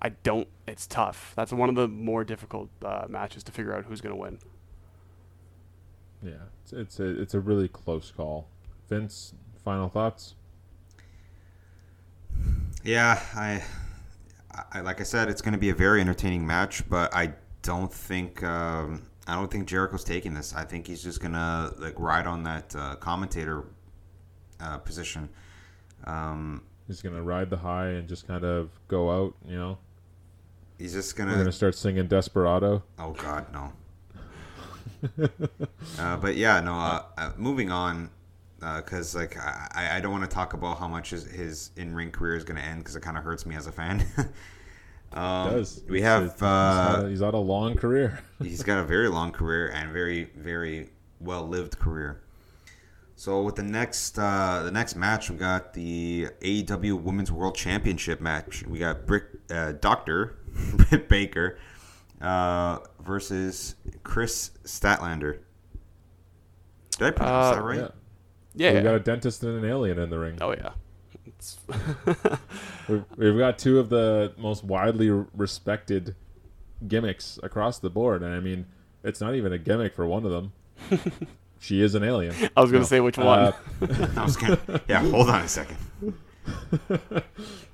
I 0.00 0.10
don't. 0.10 0.48
It's 0.66 0.86
tough. 0.86 1.32
That's 1.36 1.52
one 1.52 1.68
of 1.68 1.74
the 1.74 1.88
more 1.88 2.24
difficult 2.24 2.70
uh, 2.84 3.06
matches 3.08 3.42
to 3.44 3.52
figure 3.52 3.74
out 3.74 3.84
who's 3.84 4.00
going 4.00 4.14
to 4.14 4.20
win. 4.20 4.38
Yeah, 6.22 6.32
it's 6.62 6.72
it's 6.72 7.00
a 7.00 7.20
it's 7.20 7.34
a 7.34 7.40
really 7.40 7.68
close 7.68 8.10
call. 8.10 8.48
Vince, 8.88 9.34
final 9.64 9.88
thoughts? 9.88 10.34
Yeah, 12.84 13.20
I, 13.34 13.62
I 14.72 14.80
like 14.80 15.00
I 15.00 15.04
said, 15.04 15.28
it's 15.28 15.42
going 15.42 15.52
to 15.52 15.58
be 15.58 15.70
a 15.70 15.74
very 15.74 16.00
entertaining 16.00 16.46
match, 16.46 16.88
but 16.88 17.12
I 17.14 17.32
don't 17.62 17.92
think 17.92 18.42
um, 18.42 19.02
I 19.26 19.34
don't 19.34 19.50
think 19.50 19.66
Jericho's 19.66 20.04
taking 20.04 20.34
this. 20.34 20.54
I 20.54 20.64
think 20.64 20.86
he's 20.86 21.02
just 21.02 21.20
gonna 21.20 21.72
like 21.78 21.98
ride 21.98 22.26
on 22.26 22.44
that 22.44 22.74
uh, 22.76 22.94
commentator 22.96 23.64
uh, 24.60 24.78
position. 24.78 25.28
Um, 26.06 26.62
He's 26.86 27.02
gonna 27.02 27.22
ride 27.22 27.50
the 27.50 27.56
high 27.56 27.88
and 27.88 28.08
just 28.08 28.28
kind 28.28 28.44
of 28.44 28.70
go 28.86 29.10
out. 29.10 29.34
You 29.44 29.56
know, 29.56 29.78
he's 30.78 30.92
just 30.92 31.16
gonna. 31.16 31.30
we're 31.30 31.34
gonna. 31.34 31.44
gonna 31.44 31.52
start 31.52 31.74
singing 31.74 32.06
"Desperado." 32.06 32.84
Oh 32.98 33.10
God, 33.10 33.46
no. 33.52 33.72
uh, 35.98 36.16
but 36.16 36.36
yeah, 36.36 36.60
no. 36.60 36.74
Uh, 36.74 37.02
uh, 37.18 37.32
moving 37.36 37.72
on, 37.72 38.10
because 38.60 39.16
like 39.16 39.36
I, 39.36 39.96
I 39.96 40.00
don't 40.00 40.12
want 40.12 40.28
to 40.30 40.32
talk 40.32 40.52
about 40.52 40.78
how 40.78 40.86
much 40.86 41.10
his, 41.10 41.24
his 41.24 41.70
in 41.76 41.92
ring 41.92 42.12
career 42.12 42.36
is 42.36 42.44
going 42.44 42.56
to 42.56 42.64
end 42.64 42.80
because 42.80 42.94
it 42.94 43.00
kind 43.00 43.18
of 43.18 43.24
hurts 43.24 43.44
me 43.44 43.56
as 43.56 43.66
a 43.66 43.72
fan. 43.72 44.06
um, 45.12 45.50
does 45.50 45.82
we 45.88 46.02
have 46.02 46.40
uh, 46.40 46.86
he's, 46.86 46.96
had 46.96 47.04
a, 47.04 47.08
he's 47.08 47.20
had 47.20 47.34
a 47.34 47.38
long 47.38 47.74
career. 47.74 48.20
he's 48.40 48.62
got 48.62 48.78
a 48.78 48.84
very 48.84 49.08
long 49.08 49.32
career 49.32 49.72
and 49.74 49.92
very 49.92 50.30
very 50.36 50.90
well 51.18 51.48
lived 51.48 51.80
career. 51.80 52.22
So 53.18 53.42
with 53.42 53.56
the 53.56 53.62
next 53.62 54.18
uh, 54.18 54.62
the 54.64 54.70
next 54.70 54.94
match, 54.94 55.30
we 55.30 55.36
got 55.38 55.72
the 55.72 56.28
AEW 56.42 57.00
Women's 57.02 57.32
World 57.32 57.54
Championship 57.54 58.20
match. 58.20 58.62
We 58.66 58.78
got 58.78 59.06
Brick 59.06 59.24
uh, 59.50 59.72
Doctor 59.72 60.36
Britt 60.74 61.08
Baker 61.08 61.58
uh, 62.20 62.78
versus 63.00 63.74
Kris 64.02 64.50
Statlander. 64.64 65.38
Did 66.98 67.06
I 67.08 67.10
pronounce 67.12 67.46
Uh, 67.46 67.54
that 67.54 67.62
right? 67.62 67.90
Yeah, 68.54 68.70
Yeah. 68.72 68.74
we 68.78 68.82
got 68.82 68.94
a 68.96 69.00
dentist 69.00 69.42
and 69.42 69.64
an 69.64 69.68
alien 69.70 69.98
in 69.98 70.10
the 70.10 70.18
ring. 70.18 70.36
oh 70.42 70.52
yeah. 70.52 70.70
It's 71.24 71.58
We've, 72.88 73.04
we've 73.16 73.38
got 73.38 73.58
two 73.58 73.78
of 73.78 73.88
the 73.88 74.32
most 74.38 74.62
widely 74.62 75.08
respected 75.10 76.14
gimmicks 76.86 77.38
across 77.42 77.78
the 77.78 77.90
board, 77.90 78.22
and 78.22 78.34
I 78.34 78.40
mean, 78.40 78.66
it's 79.02 79.20
not 79.22 79.34
even 79.34 79.52
a 79.54 79.58
gimmick 79.58 79.94
for 79.94 80.06
one 80.06 80.24
of 80.26 80.30
them. 80.32 80.52
she 81.58 81.82
is 81.82 81.94
an 81.94 82.02
alien. 82.04 82.34
I 82.56 82.60
was 82.60 82.70
going 82.70 82.84
to 82.84 82.86
No. 82.86 82.88
say 82.88 83.00
which 83.00 83.18
one. 83.18 83.52
Uh, 83.82 84.06
I 84.16 84.24
was 84.24 84.36
gonna. 84.36 84.58
Yeah, 84.88 85.00
hold 85.10 85.28
on 85.30 85.42
a 85.42 85.48
second. 85.48 85.76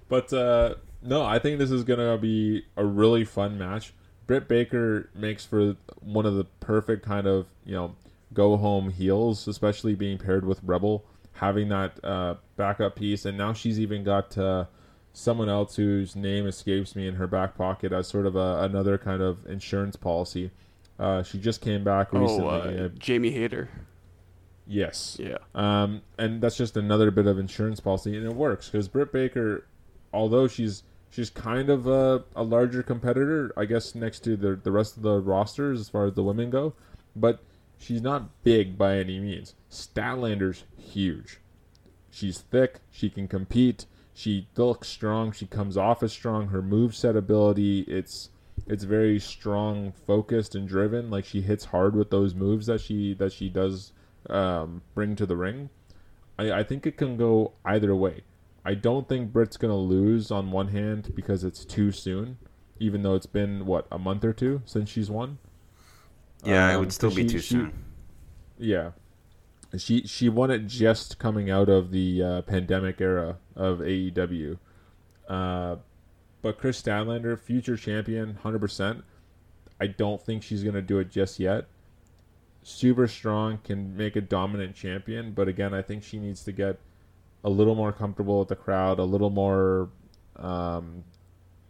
But 0.08 0.32
uh, 0.32 0.74
no, 1.02 1.24
I 1.24 1.38
think 1.38 1.58
this 1.58 1.70
is 1.70 1.84
gonna 1.84 2.18
be 2.18 2.64
a 2.76 2.84
really 2.84 3.24
fun 3.24 3.56
match. 3.58 3.94
Britt 4.26 4.46
Baker 4.46 5.08
makes 5.14 5.44
for 5.46 5.76
one 6.00 6.26
of 6.26 6.34
the 6.34 6.44
perfect 6.60 7.04
kind 7.04 7.26
of 7.26 7.46
you 7.64 7.74
know 7.74 7.94
go 8.34 8.56
home 8.56 8.90
heels, 8.90 9.48
especially 9.48 9.94
being 9.94 10.18
paired 10.18 10.44
with 10.44 10.60
Rebel, 10.62 11.04
having 11.34 11.68
that 11.70 12.02
uh, 12.04 12.34
backup 12.56 12.96
piece, 12.96 13.24
and 13.24 13.38
now 13.38 13.52
she's 13.54 13.80
even 13.80 14.04
got 14.04 14.36
uh, 14.36 14.66
someone 15.14 15.48
else 15.48 15.76
whose 15.76 16.14
name 16.14 16.46
escapes 16.46 16.94
me 16.94 17.06
in 17.06 17.14
her 17.14 17.26
back 17.26 17.56
pocket 17.56 17.92
as 17.92 18.06
sort 18.08 18.26
of 18.26 18.36
a, 18.36 18.62
another 18.62 18.98
kind 18.98 19.22
of 19.22 19.46
insurance 19.46 19.96
policy. 19.96 20.50
Uh, 20.98 21.22
she 21.22 21.38
just 21.38 21.60
came 21.60 21.82
back 21.84 22.12
recently. 22.12 22.44
oh, 22.44 22.84
uh, 22.86 22.88
Jamie 22.98 23.30
Hayter. 23.32 23.68
yes. 24.66 25.16
Yeah. 25.18 25.38
Um, 25.54 26.02
and 26.18 26.40
that's 26.40 26.56
just 26.56 26.76
another 26.76 27.10
bit 27.10 27.26
of 27.26 27.38
insurance 27.38 27.80
policy, 27.80 28.16
and 28.16 28.26
it 28.26 28.34
works 28.34 28.68
because 28.68 28.88
Britt 28.88 29.12
Baker, 29.12 29.66
although 30.12 30.46
she's 30.48 30.82
she's 31.10 31.30
kind 31.30 31.68
of 31.68 31.86
a, 31.86 32.24
a 32.36 32.42
larger 32.42 32.82
competitor, 32.82 33.52
I 33.56 33.64
guess 33.64 33.94
next 33.94 34.20
to 34.20 34.36
the 34.36 34.54
the 34.56 34.70
rest 34.70 34.96
of 34.96 35.02
the 35.02 35.20
rosters 35.20 35.80
as 35.80 35.88
far 35.88 36.06
as 36.06 36.14
the 36.14 36.22
women 36.22 36.50
go, 36.50 36.74
but 37.16 37.40
she's 37.78 38.02
not 38.02 38.42
big 38.44 38.78
by 38.78 38.98
any 38.98 39.18
means. 39.18 39.54
Statlander's 39.70 40.64
huge. 40.76 41.38
She's 42.10 42.38
thick. 42.40 42.80
She 42.90 43.08
can 43.10 43.26
compete. 43.26 43.86
She 44.14 44.46
looks 44.56 44.88
strong. 44.88 45.32
She 45.32 45.46
comes 45.46 45.76
off 45.78 46.02
as 46.02 46.12
strong. 46.12 46.48
Her 46.48 46.60
move 46.60 46.94
set 46.94 47.16
ability, 47.16 47.80
it's 47.88 48.28
it's 48.66 48.84
very 48.84 49.18
strong, 49.18 49.92
focused, 49.92 50.54
and 50.54 50.66
driven. 50.68 51.10
Like 51.10 51.24
she 51.24 51.40
hits 51.42 51.66
hard 51.66 51.94
with 51.96 52.10
those 52.10 52.34
moves 52.34 52.66
that 52.66 52.80
she 52.80 53.14
that 53.14 53.32
she 53.32 53.48
does 53.48 53.92
um, 54.30 54.82
bring 54.94 55.16
to 55.16 55.26
the 55.26 55.36
ring. 55.36 55.70
I, 56.38 56.52
I 56.52 56.62
think 56.62 56.86
it 56.86 56.96
can 56.96 57.16
go 57.16 57.52
either 57.64 57.94
way. 57.94 58.22
I 58.64 58.74
don't 58.74 59.08
think 59.08 59.32
Britt's 59.32 59.56
gonna 59.56 59.76
lose 59.76 60.30
on 60.30 60.50
one 60.52 60.68
hand 60.68 61.12
because 61.14 61.42
it's 61.44 61.64
too 61.64 61.90
soon, 61.90 62.38
even 62.78 63.02
though 63.02 63.14
it's 63.16 63.26
been 63.26 63.66
what 63.66 63.86
a 63.90 63.98
month 63.98 64.24
or 64.24 64.32
two 64.32 64.62
since 64.64 64.88
she's 64.88 65.10
won. 65.10 65.38
Yeah, 66.44 66.70
it 66.70 66.74
Um, 66.74 66.80
would 66.80 66.92
still 66.92 67.10
be 67.10 67.22
she- 67.22 67.28
too 67.28 67.38
she- 67.40 67.54
soon. 67.54 67.72
Yeah, 68.58 68.90
she 69.76 70.06
she 70.06 70.28
won 70.28 70.50
it 70.52 70.66
just 70.68 71.18
coming 71.18 71.50
out 71.50 71.68
of 71.68 71.90
the 71.90 72.22
uh, 72.22 72.42
pandemic 72.42 73.00
era 73.00 73.38
of 73.56 73.80
AEW. 73.80 74.58
Uh, 75.28 75.76
but 76.42 76.58
Kris 76.58 76.80
Statlander, 76.80 77.38
future 77.38 77.76
champion, 77.76 78.34
hundred 78.42 78.60
percent. 78.60 79.04
I 79.80 79.86
don't 79.86 80.20
think 80.20 80.42
she's 80.42 80.62
gonna 80.62 80.82
do 80.82 80.98
it 80.98 81.10
just 81.10 81.40
yet. 81.40 81.66
Super 82.62 83.08
strong, 83.08 83.58
can 83.64 83.96
make 83.96 84.14
a 84.14 84.20
dominant 84.20 84.76
champion, 84.76 85.32
but 85.32 85.48
again, 85.48 85.74
I 85.74 85.82
think 85.82 86.04
she 86.04 86.18
needs 86.18 86.44
to 86.44 86.52
get 86.52 86.78
a 87.42 87.50
little 87.50 87.74
more 87.74 87.92
comfortable 87.92 88.38
with 88.38 88.48
the 88.48 88.56
crowd, 88.56 88.98
a 88.98 89.04
little 89.04 89.30
more 89.30 89.88
um, 90.36 91.04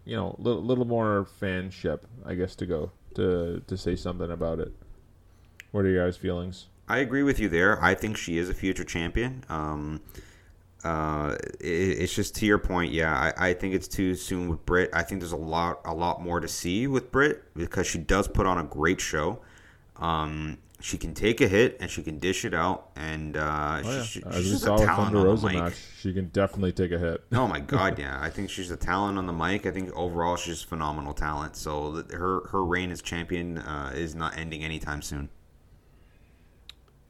you 0.04 0.16
know, 0.16 0.34
a 0.38 0.42
little, 0.42 0.62
little 0.62 0.84
more 0.84 1.26
fanship, 1.40 2.00
I 2.24 2.34
guess, 2.34 2.54
to 2.56 2.66
go 2.66 2.90
to 3.14 3.62
to 3.66 3.76
say 3.76 3.96
something 3.96 4.30
about 4.30 4.58
it. 4.58 4.72
What 5.70 5.84
are 5.84 5.88
your 5.88 6.04
guys' 6.04 6.16
feelings? 6.16 6.66
I 6.88 6.98
agree 6.98 7.22
with 7.22 7.38
you 7.38 7.48
there. 7.48 7.82
I 7.82 7.94
think 7.94 8.16
she 8.16 8.36
is 8.36 8.50
a 8.50 8.54
future 8.54 8.84
champion. 8.84 9.44
Um, 9.48 10.00
uh, 10.84 11.36
it, 11.60 11.66
it's 11.66 12.14
just 12.14 12.34
to 12.36 12.46
your 12.46 12.58
point. 12.58 12.92
Yeah, 12.92 13.12
I, 13.36 13.50
I 13.50 13.54
think 13.54 13.74
it's 13.74 13.88
too 13.88 14.14
soon 14.14 14.48
with 14.48 14.64
Britt. 14.66 14.90
I 14.92 15.02
think 15.02 15.20
there's 15.20 15.32
a 15.32 15.36
lot 15.36 15.80
a 15.84 15.94
lot 15.94 16.22
more 16.22 16.40
to 16.40 16.48
see 16.48 16.86
with 16.86 17.10
Britt 17.12 17.42
because 17.54 17.86
she 17.86 17.98
does 17.98 18.28
put 18.28 18.46
on 18.46 18.58
a 18.58 18.64
great 18.64 19.00
show. 19.00 19.40
Um, 19.96 20.58
she 20.80 20.98
can 20.98 21.14
take 21.14 21.40
a 21.40 21.46
hit 21.46 21.76
and 21.78 21.88
she 21.88 22.02
can 22.02 22.18
dish 22.18 22.44
it 22.44 22.52
out, 22.54 22.90
and 22.96 23.36
uh, 23.36 23.82
Oh, 23.84 23.88
yeah. 23.98 24.02
she, 24.02 24.22
As 24.26 24.34
she's 24.34 24.44
we 24.46 24.50
just 24.50 24.64
saw 24.64 24.70
a 24.70 24.78
with 24.80 24.84
talent 24.86 25.12
Thunder 25.12 25.18
on 25.18 25.22
the 25.24 25.28
Rosa 25.30 25.46
mic. 25.46 25.54
match, 25.56 25.74
she 26.00 26.12
can 26.12 26.26
definitely 26.30 26.72
take 26.72 26.90
a 26.90 26.98
hit. 26.98 27.22
Oh 27.32 27.46
my 27.46 27.60
god, 27.74 27.98
yeah. 28.00 28.18
I 28.20 28.30
think 28.30 28.50
she's 28.50 28.70
a 28.72 28.76
talent 28.76 29.16
on 29.18 29.26
the 29.26 29.32
mic. 29.32 29.64
I 29.66 29.70
think 29.70 29.92
overall 29.94 30.34
she's 30.36 30.60
phenomenal 30.62 31.14
talent. 31.14 31.54
So 31.54 32.02
her 32.12 32.48
her 32.48 32.64
reign 32.64 32.90
as 32.90 33.00
champion 33.00 33.58
uh, 33.58 33.92
is 33.94 34.16
not 34.16 34.36
ending 34.36 34.64
anytime 34.64 35.02
soon. 35.02 35.28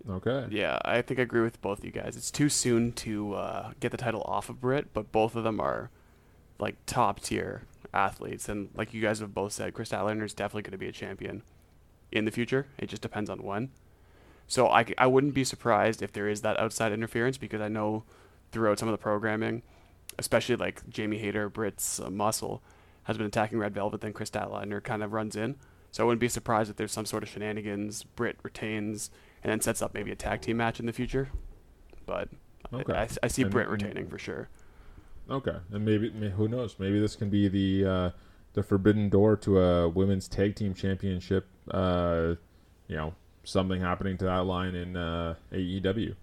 Okay. 0.09 0.47
Yeah, 0.51 0.79
I 0.85 1.03
think 1.03 1.21
I 1.21 1.23
agree 1.23 1.43
with 1.43 1.61
both 1.61 1.79
of 1.79 1.85
you 1.85 1.91
guys. 1.91 2.17
It's 2.17 2.31
too 2.31 2.49
soon 2.49 2.93
to 2.93 3.35
uh, 3.35 3.73
get 3.81 3.93
the 3.93 3.97
title 3.97 4.23
off 4.23 4.49
of 4.49 4.61
Britt, 4.61 4.93
but 4.93 5.13
both 5.13 5.37
of 5.37 5.45
them 5.45 5.61
are 5.61 5.91
like 6.59 6.77
top 6.87 7.21
tier 7.21 7.63
athletes, 7.95 8.49
and 8.49 8.71
like 8.75 8.93
you 8.93 9.03
guys 9.03 9.21
have 9.21 9.35
both 9.35 9.53
said, 9.53 9.75
Kris 9.75 9.91
Statlander 9.91 10.25
is 10.25 10.35
definitely 10.35 10.63
going 10.63 10.73
to 10.73 10.79
be 10.79 10.89
a 10.89 10.93
champion 10.93 11.43
in 12.11 12.25
the 12.25 12.31
future. 12.31 12.67
It 12.79 12.89
just 12.89 13.03
depends 13.03 13.31
on 13.31 13.43
when. 13.43 13.71
So 14.47 14.69
I, 14.69 14.85
I 14.99 15.07
wouldn't 15.07 15.35
be 15.35 15.45
surprised 15.45 16.03
if 16.03 16.13
there 16.13 16.29
is 16.29 16.43
that 16.43 16.59
outside 16.59 16.93
interference 16.93 17.39
because 17.39 17.61
I 17.61 17.69
know 17.69 18.05
throughout 18.51 18.79
some 18.79 18.89
of 18.89 18.93
the 18.93 18.99
programming, 18.99 19.63
especially 20.19 20.57
like 20.57 20.89
Jamie 20.91 21.19
Hayter, 21.19 21.49
Britt's 21.49 22.01
uh, 22.01 22.11
muscle, 22.11 22.63
has 23.05 23.17
been 23.17 23.27
attacking 23.27 23.59
Red 23.59 23.75
Velvet, 23.75 24.01
then 24.01 24.13
Kris 24.13 24.31
Statlander 24.31 24.83
kind 24.83 25.03
of 25.03 25.13
runs 25.13 25.37
in. 25.37 25.57
So 25.91 26.03
I 26.03 26.07
wouldn't 26.07 26.21
be 26.21 26.29
surprised 26.29 26.71
if 26.71 26.77
there's 26.77 26.93
some 26.93 27.07
sort 27.07 27.23
of 27.23 27.29
shenanigans. 27.29 28.05
Britt 28.05 28.39
retains 28.43 29.11
and 29.43 29.51
then 29.51 29.61
sets 29.61 29.83
up 29.83 29.95
maybe 29.95 30.11
a 30.13 30.17
tag 30.17 30.41
team 30.41 30.57
match 30.57 30.81
in 30.81 30.87
the 30.87 30.93
future. 30.93 31.31
But 32.07 32.29
I- 32.73 32.77
Okay. 32.77 32.93
I, 32.95 33.09
I 33.23 33.29
see 33.29 33.43
And- 33.43 33.51
Britt 33.51 33.69
retaining 33.69 34.09
for 34.09 34.19
sure. 34.19 34.49
Okay, 35.31 35.57
and 35.71 35.85
maybe, 35.85 36.11
who 36.31 36.49
knows? 36.49 36.77
Maybe 36.79 36.99
this 37.01 37.15
can 37.17 37.31
be 37.31 37.47
the 37.49 37.89
uh, 37.89 38.11
the 38.55 38.63
forbidden 38.63 39.09
door 39.09 39.37
to 39.37 39.61
a 39.61 39.89
women's 39.89 40.27
tag 40.27 40.57
team 40.57 40.75
championship. 40.75 41.47
Uh, 41.71 42.35
you 42.89 42.97
know, 42.97 43.15
something 43.45 43.81
happening 43.81 44.19
to 44.19 44.25
that 44.25 44.45
line 44.47 44.75
in 44.75 44.97
uh, 44.97 45.37
AEW. 45.53 46.17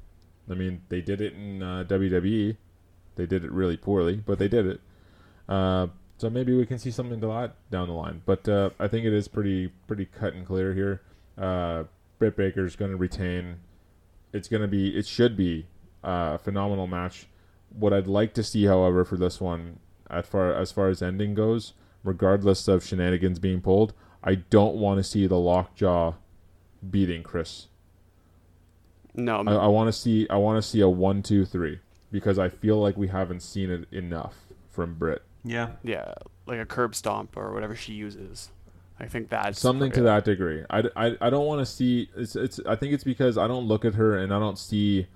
I 0.49 0.53
mean, 0.53 0.81
they 0.89 1.01
did 1.01 1.21
it 1.21 1.33
in 1.33 1.63
uh, 1.63 1.85
WWE. 1.87 2.57
They 3.15 3.25
did 3.25 3.43
it 3.45 3.51
really 3.51 3.77
poorly, 3.77 4.17
but 4.17 4.37
they 4.37 4.47
did 4.49 4.65
it. 4.65 4.81
Uh, 5.47 5.87
so 6.17 6.29
maybe 6.29 6.53
we 6.55 6.65
can 6.65 6.77
see 6.77 6.91
something 6.91 7.21
to 7.21 7.27
that 7.27 7.55
down 7.71 7.87
the 7.87 7.93
line. 7.93 8.21
But 8.25 8.47
uh, 8.49 8.71
I 8.79 8.87
think 8.89 9.05
it 9.05 9.13
is 9.13 9.27
pretty 9.29 9.69
pretty 9.87 10.05
cut 10.05 10.33
and 10.33 10.45
clear 10.45 10.73
here. 10.73 11.01
Uh, 12.21 12.29
Baker 12.29 12.65
is 12.65 12.75
going 12.75 12.91
to 12.91 12.97
retain. 12.97 13.57
It's 14.33 14.47
going 14.47 14.61
to 14.61 14.67
be. 14.67 14.97
It 14.97 15.05
should 15.05 15.35
be 15.35 15.67
uh, 16.03 16.31
a 16.35 16.37
phenomenal 16.37 16.87
match. 16.87 17.27
What 17.69 17.93
I'd 17.93 18.07
like 18.07 18.33
to 18.33 18.43
see, 18.43 18.65
however, 18.65 19.05
for 19.05 19.17
this 19.17 19.39
one, 19.39 19.79
as 20.09 20.25
far 20.25 20.53
as 20.53 20.71
far 20.71 20.89
as 20.89 21.01
ending 21.01 21.33
goes, 21.33 21.73
regardless 22.03 22.67
of 22.67 22.83
shenanigans 22.83 23.39
being 23.39 23.61
pulled, 23.61 23.93
I 24.23 24.35
don't 24.35 24.75
want 24.75 24.99
to 24.99 25.03
see 25.03 25.27
the 25.27 25.37
lockjaw 25.37 26.13
beating 26.89 27.23
Chris. 27.23 27.67
No, 29.15 29.43
I, 29.45 29.53
I 29.53 29.67
want 29.67 29.87
to 29.87 29.93
see 29.93 30.27
I 30.29 30.37
want 30.37 30.61
to 30.61 30.67
see 30.67 30.81
a 30.81 30.89
one 30.89 31.23
two 31.23 31.45
three 31.45 31.79
because 32.11 32.39
I 32.39 32.49
feel 32.49 32.79
like 32.81 32.97
we 32.97 33.07
haven't 33.07 33.41
seen 33.41 33.69
it 33.69 33.91
enough 33.91 34.35
from 34.69 34.95
Britt. 34.95 35.23
Yeah. 35.43 35.71
yeah, 35.83 36.13
like 36.45 36.59
a 36.59 36.65
curb 36.65 36.95
stomp 36.95 37.37
or 37.37 37.53
whatever 37.53 37.75
she 37.75 37.93
uses. 37.93 38.49
I 38.99 39.05
think 39.07 39.29
that's 39.29 39.59
Something 39.59 39.91
to 39.93 40.01
that 40.01 40.25
degree. 40.25 40.63
I, 40.69 40.83
I, 40.95 41.17
I 41.21 41.29
don't 41.29 41.45
want 41.45 41.61
to 41.61 41.65
see 41.65 42.09
it's 42.17 42.35
it's 42.35 42.59
I 42.67 42.75
think 42.75 42.93
it's 42.93 43.03
because 43.03 43.37
I 43.37 43.47
don't 43.47 43.65
look 43.65 43.85
at 43.85 43.95
her 43.95 44.17
and 44.17 44.33
I 44.33 44.39
don't 44.39 44.59
see 44.59 45.07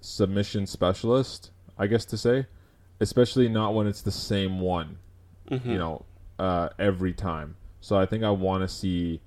submission 0.00 0.66
specialist. 0.66 1.50
I 1.78 1.86
guess 1.86 2.04
to 2.06 2.16
say, 2.16 2.46
especially 3.00 3.48
not 3.48 3.74
when 3.74 3.86
it's 3.86 4.02
the 4.02 4.10
same 4.10 4.60
one. 4.60 4.98
Mhm. 5.50 5.64
you 5.64 5.78
know, 5.78 6.04
uh, 6.38 6.68
every 6.78 7.12
time. 7.14 7.56
So 7.80 7.96
I 7.96 8.04
think 8.06 8.22
I 8.22 8.30
want 8.30 8.62
to 8.62 8.68
see 8.68 9.20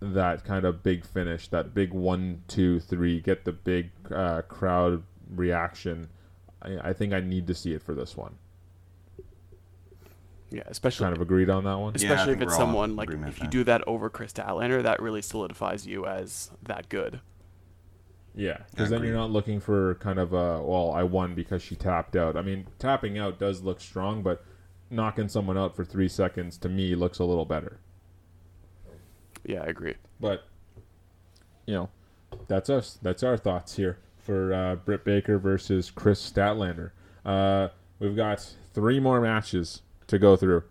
that 0.00 0.44
kind 0.44 0.64
of 0.64 0.82
big 0.82 1.04
finish, 1.04 1.46
that 1.48 1.74
big 1.74 1.92
one, 1.92 2.42
two, 2.48 2.80
three, 2.80 3.20
get 3.20 3.44
the 3.44 3.52
big 3.52 3.90
uh, 4.12 4.42
crowd 4.42 5.04
reaction. 5.30 6.08
I, 6.60 6.90
I 6.90 6.92
think 6.92 7.12
I 7.12 7.20
need 7.20 7.46
to 7.46 7.54
see 7.54 7.72
it 7.72 7.82
for 7.82 7.94
this 7.94 8.16
one. 8.16 8.34
Yeah, 10.52 10.62
especially 10.66 11.04
Kind 11.04 11.16
of 11.16 11.22
agreed 11.22 11.48
on 11.48 11.64
that 11.64 11.78
one. 11.78 11.94
Yeah, 11.96 12.12
especially 12.12 12.34
if 12.34 12.42
it's 12.42 12.50
we're 12.50 12.56
all 12.56 12.60
in 12.60 12.66
someone 12.68 12.96
like 12.96 13.10
if 13.10 13.38
you 13.38 13.44
there. 13.44 13.50
do 13.50 13.64
that 13.64 13.82
over 13.86 14.10
Kris 14.10 14.32
Statlander, 14.32 14.82
that 14.82 15.00
really 15.00 15.22
solidifies 15.22 15.86
you 15.86 16.06
as 16.06 16.50
that 16.62 16.88
good. 16.88 17.20
Yeah, 18.34 18.58
because 18.70 18.90
then 18.90 19.02
you're 19.02 19.14
not 19.14 19.30
looking 19.30 19.60
for 19.60 19.94
kind 19.96 20.18
of 20.18 20.32
a 20.32 20.62
well, 20.62 20.92
I 20.92 21.02
won 21.02 21.34
because 21.34 21.62
she 21.62 21.74
tapped 21.74 22.16
out. 22.16 22.36
I 22.36 22.42
mean, 22.42 22.66
tapping 22.78 23.18
out 23.18 23.38
does 23.38 23.62
look 23.62 23.80
strong, 23.80 24.22
but 24.22 24.44
knocking 24.90 25.28
someone 25.28 25.56
out 25.56 25.74
for 25.74 25.84
three 25.84 26.08
seconds 26.08 26.58
to 26.58 26.68
me 26.68 26.94
looks 26.94 27.18
a 27.18 27.24
little 27.24 27.44
better. 27.44 27.78
Yeah, 29.44 29.62
I 29.62 29.66
agree. 29.66 29.94
But 30.20 30.44
you 31.66 31.74
know, 31.74 31.88
that's 32.48 32.70
us. 32.70 32.98
That's 33.02 33.22
our 33.22 33.36
thoughts 33.36 33.76
here 33.76 33.98
for 34.18 34.52
uh, 34.52 34.76
Britt 34.76 35.04
Baker 35.04 35.38
versus 35.38 35.90
Kris 35.90 36.30
Statlander. 36.30 36.92
Uh, 37.24 37.68
we've 37.98 38.16
got 38.16 38.54
three 38.72 39.00
more 39.00 39.20
matches 39.20 39.82
to 40.12 40.18
go 40.18 40.36
through. 40.36 40.62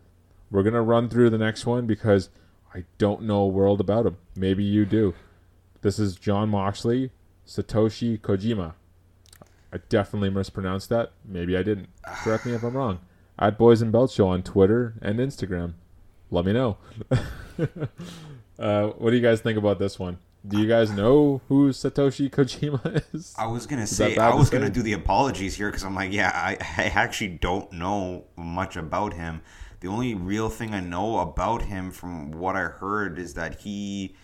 We're 0.50 0.64
gonna 0.64 0.82
run 0.82 1.10
through 1.10 1.30
the 1.32 1.38
next 1.38 1.66
one 1.66 1.86
because 1.86 2.30
I 2.74 2.86
don't 2.98 3.24
know 3.24 3.42
a 3.42 3.48
world 3.48 3.82
about 3.82 4.06
him. 4.06 4.18
Maybe 4.36 4.64
you 4.64 4.86
do. 4.86 5.14
This 5.82 6.00
is 6.00 6.16
Jon 6.16 6.50
Moxley, 6.50 7.12
Satoshi 7.46 8.20
Kojima. 8.20 8.74
I 9.74 9.78
definitely 9.90 10.30
mispronounced 10.30 10.90
that. 10.90 11.12
Maybe 11.26 11.58
I 11.58 11.64
didn't. 11.64 11.90
Correct 12.06 12.46
me 12.46 12.54
if 12.54 12.64
I'm 12.64 12.76
wrong. 12.76 13.00
At 13.40 13.58
Boys 13.58 13.82
and 13.82 13.92
Belt 13.92 14.12
Show 14.12 14.28
on 14.28 14.44
Twitter 14.44 14.94
and 15.02 15.20
Instagram. 15.20 15.74
Let 16.30 16.46
me 16.46 16.54
know. 16.54 16.78
uh, 18.60 18.88
what 18.90 19.10
do 19.10 19.16
you 19.16 19.22
guys 19.22 19.42
think 19.42 19.58
about 19.58 19.80
this 19.80 19.98
one? 19.98 20.20
Do 20.48 20.60
you 20.60 20.68
guys 20.68 20.92
know 20.92 21.42
who 21.48 21.70
Satoshi 21.70 22.30
Kojima 22.30 23.04
is? 23.14 23.34
I 23.38 23.46
was 23.46 23.68
gonna 23.68 23.82
that 23.84 23.88
say 23.88 24.18
I 24.18 24.34
was 24.34 24.48
say? 24.50 24.58
gonna 24.58 24.72
do 24.72 24.82
the 24.82 24.94
apologies 24.94 25.56
here 25.56 25.68
because 25.70 25.84
I'm 25.84 25.94
like, 25.94 26.12
yeah, 26.12 26.32
I, 26.34 26.58
I 26.78 26.86
actually 26.86 27.30
don't 27.30 27.72
know 27.72 28.26
much 28.36 28.76
about 28.76 29.14
him. 29.14 29.42
The 29.82 29.88
only 29.88 30.14
real 30.16 30.50
thing 30.50 30.74
I 30.74 30.80
know 30.80 31.20
about 31.20 31.64
him, 31.64 31.92
from 31.92 32.32
what 32.32 32.56
I 32.56 32.64
heard, 32.64 33.20
is 33.20 33.36
that 33.36 33.62
he 33.62 34.16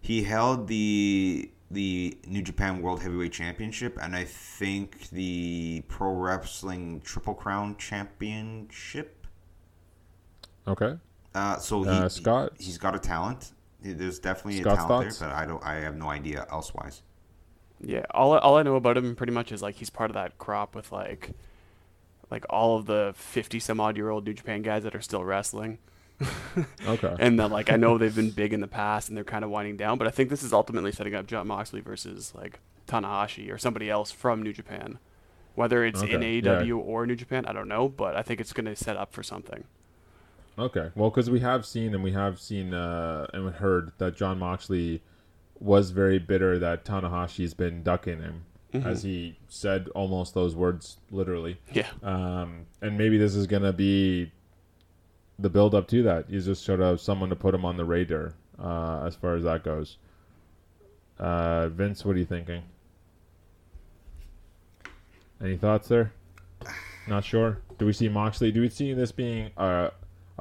he 0.00 0.24
held 0.24 0.68
the 0.68 1.50
the 1.70 2.18
New 2.26 2.42
Japan 2.42 2.82
World 2.82 3.00
Heavyweight 3.02 3.32
Championship 3.32 3.98
and 4.02 4.14
I 4.14 4.24
think 4.24 5.08
the 5.08 5.82
Pro 5.88 6.12
Wrestling 6.12 7.00
Triple 7.02 7.32
Crown 7.34 7.76
Championship. 7.78 9.26
Okay. 10.68 10.98
Uh, 11.34 11.56
so 11.56 11.82
he, 11.82 11.88
Uh, 11.88 12.08
Scott? 12.10 12.52
he's 12.58 12.76
got 12.76 12.94
a 12.94 12.98
talent. 12.98 13.52
There's 13.82 14.18
definitely 14.18 14.60
Scott's 14.60 14.84
a 14.84 14.86
talent 14.86 15.04
thoughts? 15.04 15.18
there, 15.18 15.28
but 15.28 15.36
I 15.36 15.46
don't. 15.46 15.62
I 15.64 15.74
have 15.76 15.96
no 15.96 16.08
idea 16.08 16.46
elsewise. 16.50 17.02
Yeah, 17.80 18.04
all 18.12 18.36
all 18.38 18.56
I 18.56 18.62
know 18.62 18.76
about 18.76 18.96
him 18.96 19.16
pretty 19.16 19.32
much 19.32 19.52
is 19.52 19.62
like 19.62 19.76
he's 19.76 19.90
part 19.90 20.10
of 20.10 20.14
that 20.14 20.38
crop 20.38 20.74
with 20.74 20.92
like 20.92 21.30
like 22.30 22.46
all 22.48 22.76
of 22.78 22.86
the 22.86 23.12
50 23.14 23.60
some 23.60 23.78
odd 23.78 23.96
year 23.96 24.08
old 24.08 24.24
New 24.24 24.32
Japan 24.32 24.62
guys 24.62 24.84
that 24.84 24.94
are 24.94 25.02
still 25.02 25.24
wrestling. 25.24 25.78
Okay. 26.86 27.14
And 27.18 27.38
then 27.38 27.50
like 27.50 27.70
I 27.70 27.76
know 27.76 27.96
they've 27.96 28.14
been 28.14 28.30
big 28.30 28.52
in 28.52 28.60
the 28.60 28.68
past 28.68 29.08
and 29.08 29.16
they're 29.16 29.24
kind 29.24 29.44
of 29.44 29.50
winding 29.50 29.76
down, 29.76 29.98
but 29.98 30.06
I 30.06 30.10
think 30.10 30.28
this 30.30 30.42
is 30.42 30.52
ultimately 30.52 30.92
setting 30.92 31.14
up 31.14 31.26
Jon 31.26 31.46
Moxley 31.46 31.80
versus 31.80 32.32
like 32.34 32.60
Tanahashi 32.86 33.50
or 33.50 33.58
somebody 33.58 33.88
else 33.88 34.10
from 34.10 34.42
New 34.42 34.52
Japan. 34.52 34.98
Whether 35.54 35.84
it's 35.84 36.02
in 36.02 36.20
AEW 36.20 36.66
yeah. 36.66 36.74
or 36.74 37.06
New 37.06 37.16
Japan, 37.16 37.46
I 37.46 37.52
don't 37.52 37.68
know, 37.68 37.88
but 37.88 38.16
I 38.16 38.22
think 38.22 38.40
it's 38.40 38.52
going 38.52 38.66
to 38.66 38.76
set 38.76 38.96
up 38.96 39.12
for 39.12 39.22
something. 39.22 39.64
Okay. 40.58 40.90
Well, 40.94 41.10
because 41.10 41.30
we 41.30 41.40
have 41.40 41.64
seen 41.64 41.94
and 41.94 42.02
we 42.04 42.12
have 42.12 42.38
seen 42.38 42.74
uh, 42.74 43.26
and 43.32 43.54
heard 43.54 43.92
that 43.98 44.16
Jon 44.16 44.38
Moxley 44.38 45.02
was 45.60 45.90
very 45.90 46.18
bitter 46.18 46.58
that 46.58 46.84
Tanahashi's 46.84 47.54
been 47.54 47.82
ducking 47.82 48.20
him, 48.20 48.44
as 48.74 49.02
he 49.02 49.38
said 49.48 49.88
almost 49.94 50.34
those 50.34 50.54
words 50.56 50.98
literally. 51.10 51.58
Yeah. 51.72 51.88
Um, 52.02 52.66
and 52.80 52.98
maybe 52.98 53.16
this 53.16 53.34
is 53.34 53.46
gonna 53.46 53.72
be 53.72 54.32
the 55.38 55.48
build 55.48 55.74
up 55.74 55.88
to 55.88 56.02
that. 56.02 56.26
He's 56.28 56.46
just 56.46 56.64
sort 56.64 56.80
of 56.80 57.00
someone 57.00 57.28
to 57.30 57.36
put 57.36 57.54
him 57.54 57.64
on 57.64 57.76
the 57.76 57.84
radar 57.84 58.34
uh, 58.58 59.04
as 59.06 59.14
far 59.14 59.36
as 59.36 59.44
that 59.44 59.64
goes. 59.64 59.98
Uh, 61.18 61.68
Vince, 61.68 62.04
what 62.04 62.16
are 62.16 62.18
you 62.18 62.26
thinking? 62.26 62.62
Any 65.42 65.56
thoughts 65.56 65.88
there? 65.88 66.12
Not 67.08 67.24
sure. 67.24 67.58
Do 67.78 67.86
we 67.86 67.92
see 67.92 68.08
Moxley? 68.08 68.52
Do 68.52 68.60
we 68.60 68.68
see 68.68 68.92
this 68.92 69.10
being 69.12 69.50
a 69.56 69.90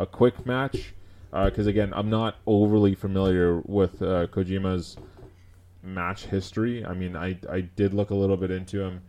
a 0.02 0.06
quick 0.06 0.46
match? 0.46 0.94
Because 1.32 1.68
again, 1.68 1.94
I'm 1.96 2.10
not 2.10 2.36
overly 2.46 2.94
familiar 2.96 3.62
with 3.66 4.02
uh, 4.02 4.28
Kojima's 4.28 4.98
match 5.82 6.26
history. 6.26 6.86
I 6.86 6.94
mean, 6.94 7.16
I 7.16 7.38
I 7.50 7.62
did 7.62 7.94
look 7.94 8.10
a 8.10 8.16
little 8.16 8.38
bit 8.38 8.52
into 8.52 8.82
him. 8.82 9.02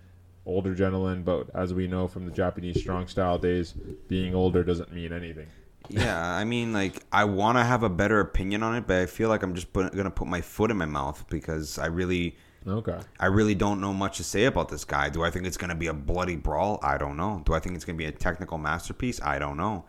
Older 0.44 0.74
gentleman, 0.74 1.22
but 1.22 1.48
as 1.54 1.72
we 1.72 1.86
know 1.86 2.08
from 2.08 2.26
the 2.26 2.32
Japanese 2.32 2.80
strong 2.80 3.06
style 3.06 3.38
days, 3.38 3.74
being 4.08 4.34
older 4.34 4.64
doesn't 4.64 4.92
mean 4.92 5.12
anything. 5.12 5.46
Yeah, 5.88 6.20
I 6.24 6.44
mean, 6.44 6.72
like 6.72 7.04
I 7.12 7.24
want 7.24 7.58
to 7.58 7.64
have 7.64 7.82
a 7.82 7.88
better 7.88 8.20
opinion 8.20 8.62
on 8.62 8.76
it, 8.76 8.86
but 8.86 8.98
I 8.98 9.06
feel 9.06 9.28
like 9.28 9.42
I'm 9.42 9.54
just 9.54 9.72
put, 9.72 9.94
gonna 9.94 10.10
put 10.10 10.28
my 10.28 10.40
foot 10.40 10.70
in 10.70 10.76
my 10.76 10.86
mouth 10.86 11.24
because 11.28 11.78
I 11.78 11.86
really, 11.86 12.36
Okay. 12.66 12.98
I 13.18 13.26
really 13.26 13.54
don't 13.54 13.80
know 13.80 13.92
much 13.92 14.18
to 14.18 14.24
say 14.24 14.44
about 14.44 14.68
this 14.68 14.84
guy. 14.84 15.08
Do 15.08 15.22
I 15.24 15.30
think 15.30 15.46
it's 15.46 15.56
gonna 15.56 15.74
be 15.74 15.88
a 15.88 15.92
bloody 15.94 16.36
brawl? 16.36 16.78
I 16.82 16.98
don't 16.98 17.16
know. 17.16 17.42
Do 17.44 17.54
I 17.54 17.60
think 17.60 17.74
it's 17.74 17.84
gonna 17.84 17.98
be 17.98 18.06
a 18.06 18.12
technical 18.12 18.58
masterpiece? 18.58 19.20
I 19.22 19.38
don't 19.38 19.56
know. 19.56 19.84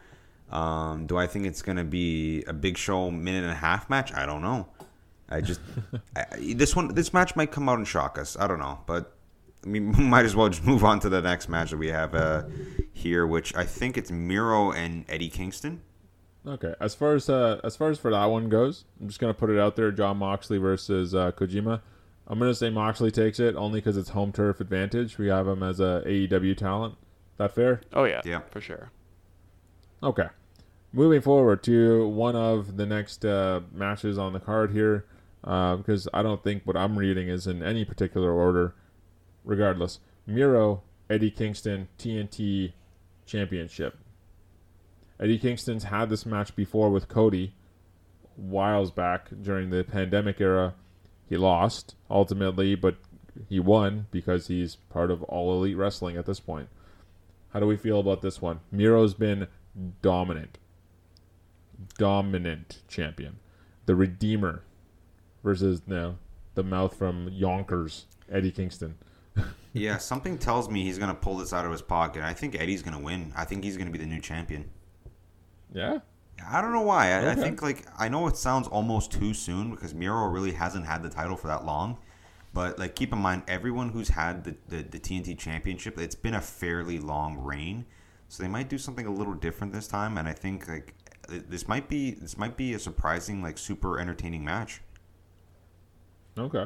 Um, 0.53 1.07
do 1.07 1.17
I 1.17 1.27
think 1.27 1.45
it's 1.47 1.61
gonna 1.61 1.84
be 1.84 2.43
a 2.43 2.53
big 2.53 2.77
show 2.77 3.09
minute 3.11 3.43
and 3.43 3.51
a 3.51 3.55
half 3.55 3.89
match? 3.89 4.13
I 4.13 4.25
don't 4.25 4.41
know. 4.41 4.67
I 5.30 5.41
just 5.41 5.59
I, 6.15 6.25
this 6.55 6.75
one, 6.75 6.93
this 6.93 7.11
match 7.13 7.35
might 7.35 7.51
come 7.51 7.67
out 7.67 7.77
and 7.80 7.88
shock 7.88 8.17
us. 8.19 8.38
I 8.39 8.47
don't 8.47 8.59
know, 8.59 8.80
but 8.85 9.15
we 9.65 9.80
might 10.13 10.25
as 10.25 10.35
well 10.35 10.49
just 10.49 10.63
move 10.63 10.84
on 10.84 10.99
to 11.01 11.09
the 11.09 11.21
next 11.21 11.49
match 11.49 11.71
that 11.71 11.77
we 11.77 11.88
have 11.88 12.13
uh, 12.13 12.43
here, 12.93 13.25
which 13.25 13.55
I 13.55 13.63
think 13.65 13.97
it's 13.97 14.11
Miro 14.11 14.71
and 14.71 15.05
Eddie 15.09 15.30
Kingston. 15.30 15.81
Okay. 16.45 16.75
As 16.80 16.93
far 16.93 17.15
as 17.15 17.30
uh, 17.30 17.59
as 17.63 17.75
far 17.75 17.89
as 17.89 17.97
for 17.97 18.11
that 18.11 18.25
one 18.25 18.49
goes, 18.49 18.85
I'm 19.01 19.07
just 19.07 19.19
gonna 19.19 19.34
put 19.34 19.49
it 19.49 19.57
out 19.59 19.75
there: 19.75 19.91
Jon 19.91 20.17
Moxley 20.17 20.57
versus 20.59 21.15
uh, 21.15 21.31
Kojima. 21.31 21.81
I'm 22.27 22.38
gonna 22.38 22.53
say 22.53 22.69
Moxley 22.69 23.09
takes 23.11 23.39
it 23.39 23.55
only 23.55 23.80
because 23.80 23.97
it's 23.97 24.09
home 24.09 24.31
turf 24.31 24.59
advantage. 24.61 25.17
We 25.17 25.30
have 25.30 25.47
him 25.47 25.63
as 25.63 25.80
a 25.80 26.03
AEW 26.05 26.55
talent. 26.57 26.95
That 27.38 27.55
fair? 27.55 27.81
Oh 27.93 28.03
yeah, 28.03 28.21
Yeah. 28.23 28.41
for 28.51 28.61
sure. 28.61 28.91
Okay. 30.03 30.27
Moving 30.95 31.22
forward 31.22 31.64
to 31.64 32.07
one 32.07 32.36
of 32.36 32.78
the 32.78 32.86
next 32.86 33.26
uh, 33.26 33.61
matches 33.72 34.20
on 34.20 34.34
the 34.34 34.40
card 34.40 34.72
here, 34.72 35.06
uh, 35.44 35.78
because 35.78 36.07
I 36.14 36.22
don't 36.22 36.44
think 36.44 36.64
what 36.65 36.78
I'm 36.78 36.99
reading 36.99 37.30
is 37.30 37.48
in 37.48 37.64
any 37.64 37.84
particular 37.84 38.32
order. 38.32 38.76
Regardless, 39.44 39.99
Miro, 40.28 40.84
Eddie 41.10 41.32
Kingston, 41.32 41.88
TNT 41.98 42.74
Championship. 43.26 43.98
Eddie 45.20 45.40
Kingston's 45.40 45.86
had 45.86 46.10
this 46.10 46.28
match 46.28 46.56
before 46.56 46.91
with 46.91 47.07
Cody, 47.07 47.56
whiles 48.36 48.91
back 48.91 49.30
during 49.41 49.72
the 49.72 49.84
pandemic 49.84 50.40
era. 50.40 50.76
He 51.28 51.38
lost 51.38 51.95
ultimately, 52.07 52.76
but 52.76 52.98
he 53.49 53.60
won 53.60 54.06
because 54.11 54.45
he's 54.45 54.76
part 54.76 55.10
of 55.10 55.24
All 55.24 55.53
Elite 55.53 55.78
Wrestling 55.78 56.18
at 56.18 56.28
this 56.28 56.40
point. 56.40 56.70
How 57.52 57.60
do 57.60 57.65
we 57.65 57.78
feel 57.78 57.99
about 57.99 58.22
this 58.22 58.41
one? 58.41 58.60
Miro's 58.72 59.15
been 59.15 59.48
dominant. 60.03 60.60
Dominant 61.97 62.81
champion. 62.88 63.38
The 63.85 63.95
Redeemer 63.95 64.64
versus 65.43 65.81
no, 65.85 66.18
the 66.55 66.64
mouth 66.64 66.95
from 66.95 67.30
Yonkers, 67.30 68.05
Eddie 68.31 68.51
Kingston. 68.51 68.95
Yeah, 69.76 69.97
something 69.97 70.38
tells 70.38 70.69
me 70.69 70.84
he's 70.84 70.99
gonna 70.99 71.15
pull 71.15 71.38
this 71.38 71.51
out 71.51 71.65
of 71.65 71.72
his 71.72 71.81
pocket. 71.81 72.22
I 72.22 72.34
think 72.34 72.53
Eddie's 72.53 72.84
gonna 72.84 72.99
win. 72.99 73.34
I 73.35 73.43
think 73.43 73.64
he's 73.64 73.76
gonna 73.76 73.89
be 73.89 73.97
the 73.97 74.05
new 74.05 74.22
champion. 74.22 74.69
Yeah? 75.73 75.97
I 76.47 76.61
don't 76.61 76.73
know 76.73 76.81
why. 76.81 77.11
I, 77.11 77.31
I 77.31 77.35
think 77.35 77.64
like 77.64 77.88
I 77.97 78.07
know 78.07 78.27
it 78.27 78.38
sounds 78.38 78.68
almost 78.68 79.11
too 79.11 79.34
soon 79.34 79.72
because 79.72 79.95
Miro 79.95 80.27
really 80.27 80.51
hasn't 80.51 80.85
had 80.85 81.01
the 81.01 81.10
title 81.10 81.35
for 81.35 81.47
that 81.47 81.65
long. 81.65 81.97
But 82.53 82.77
like 82.77 82.95
keep 82.95 83.11
in 83.14 83.19
mind, 83.19 83.43
everyone 83.47 83.89
who's 83.89 84.10
had 84.10 84.43
the, 84.43 84.55
the, 84.69 84.84
the 84.84 84.99
TNT 84.99 85.38
championship, 85.38 85.99
it's 85.99 86.14
been 86.15 86.35
a 86.35 86.41
fairly 86.41 86.99
long 86.99 87.39
reign. 87.39 87.85
So 88.27 88.43
they 88.43 88.49
might 88.49 88.69
do 88.69 88.77
something 88.77 89.05
a 89.05 89.11
little 89.11 89.34
different 89.34 89.73
this 89.73 89.88
time, 89.88 90.18
and 90.18 90.27
I 90.27 90.34
think 90.34 90.68
like 90.68 90.95
this 91.28 91.68
might 91.68 91.88
be 91.88 92.12
this 92.12 92.38
might 92.38 92.58
be 92.58 92.74
a 92.74 92.80
surprising 92.80 93.41
like 93.41 93.58
super 93.58 94.00
entertaining 94.00 94.44
match. 94.44 94.82
Okay. 96.38 96.66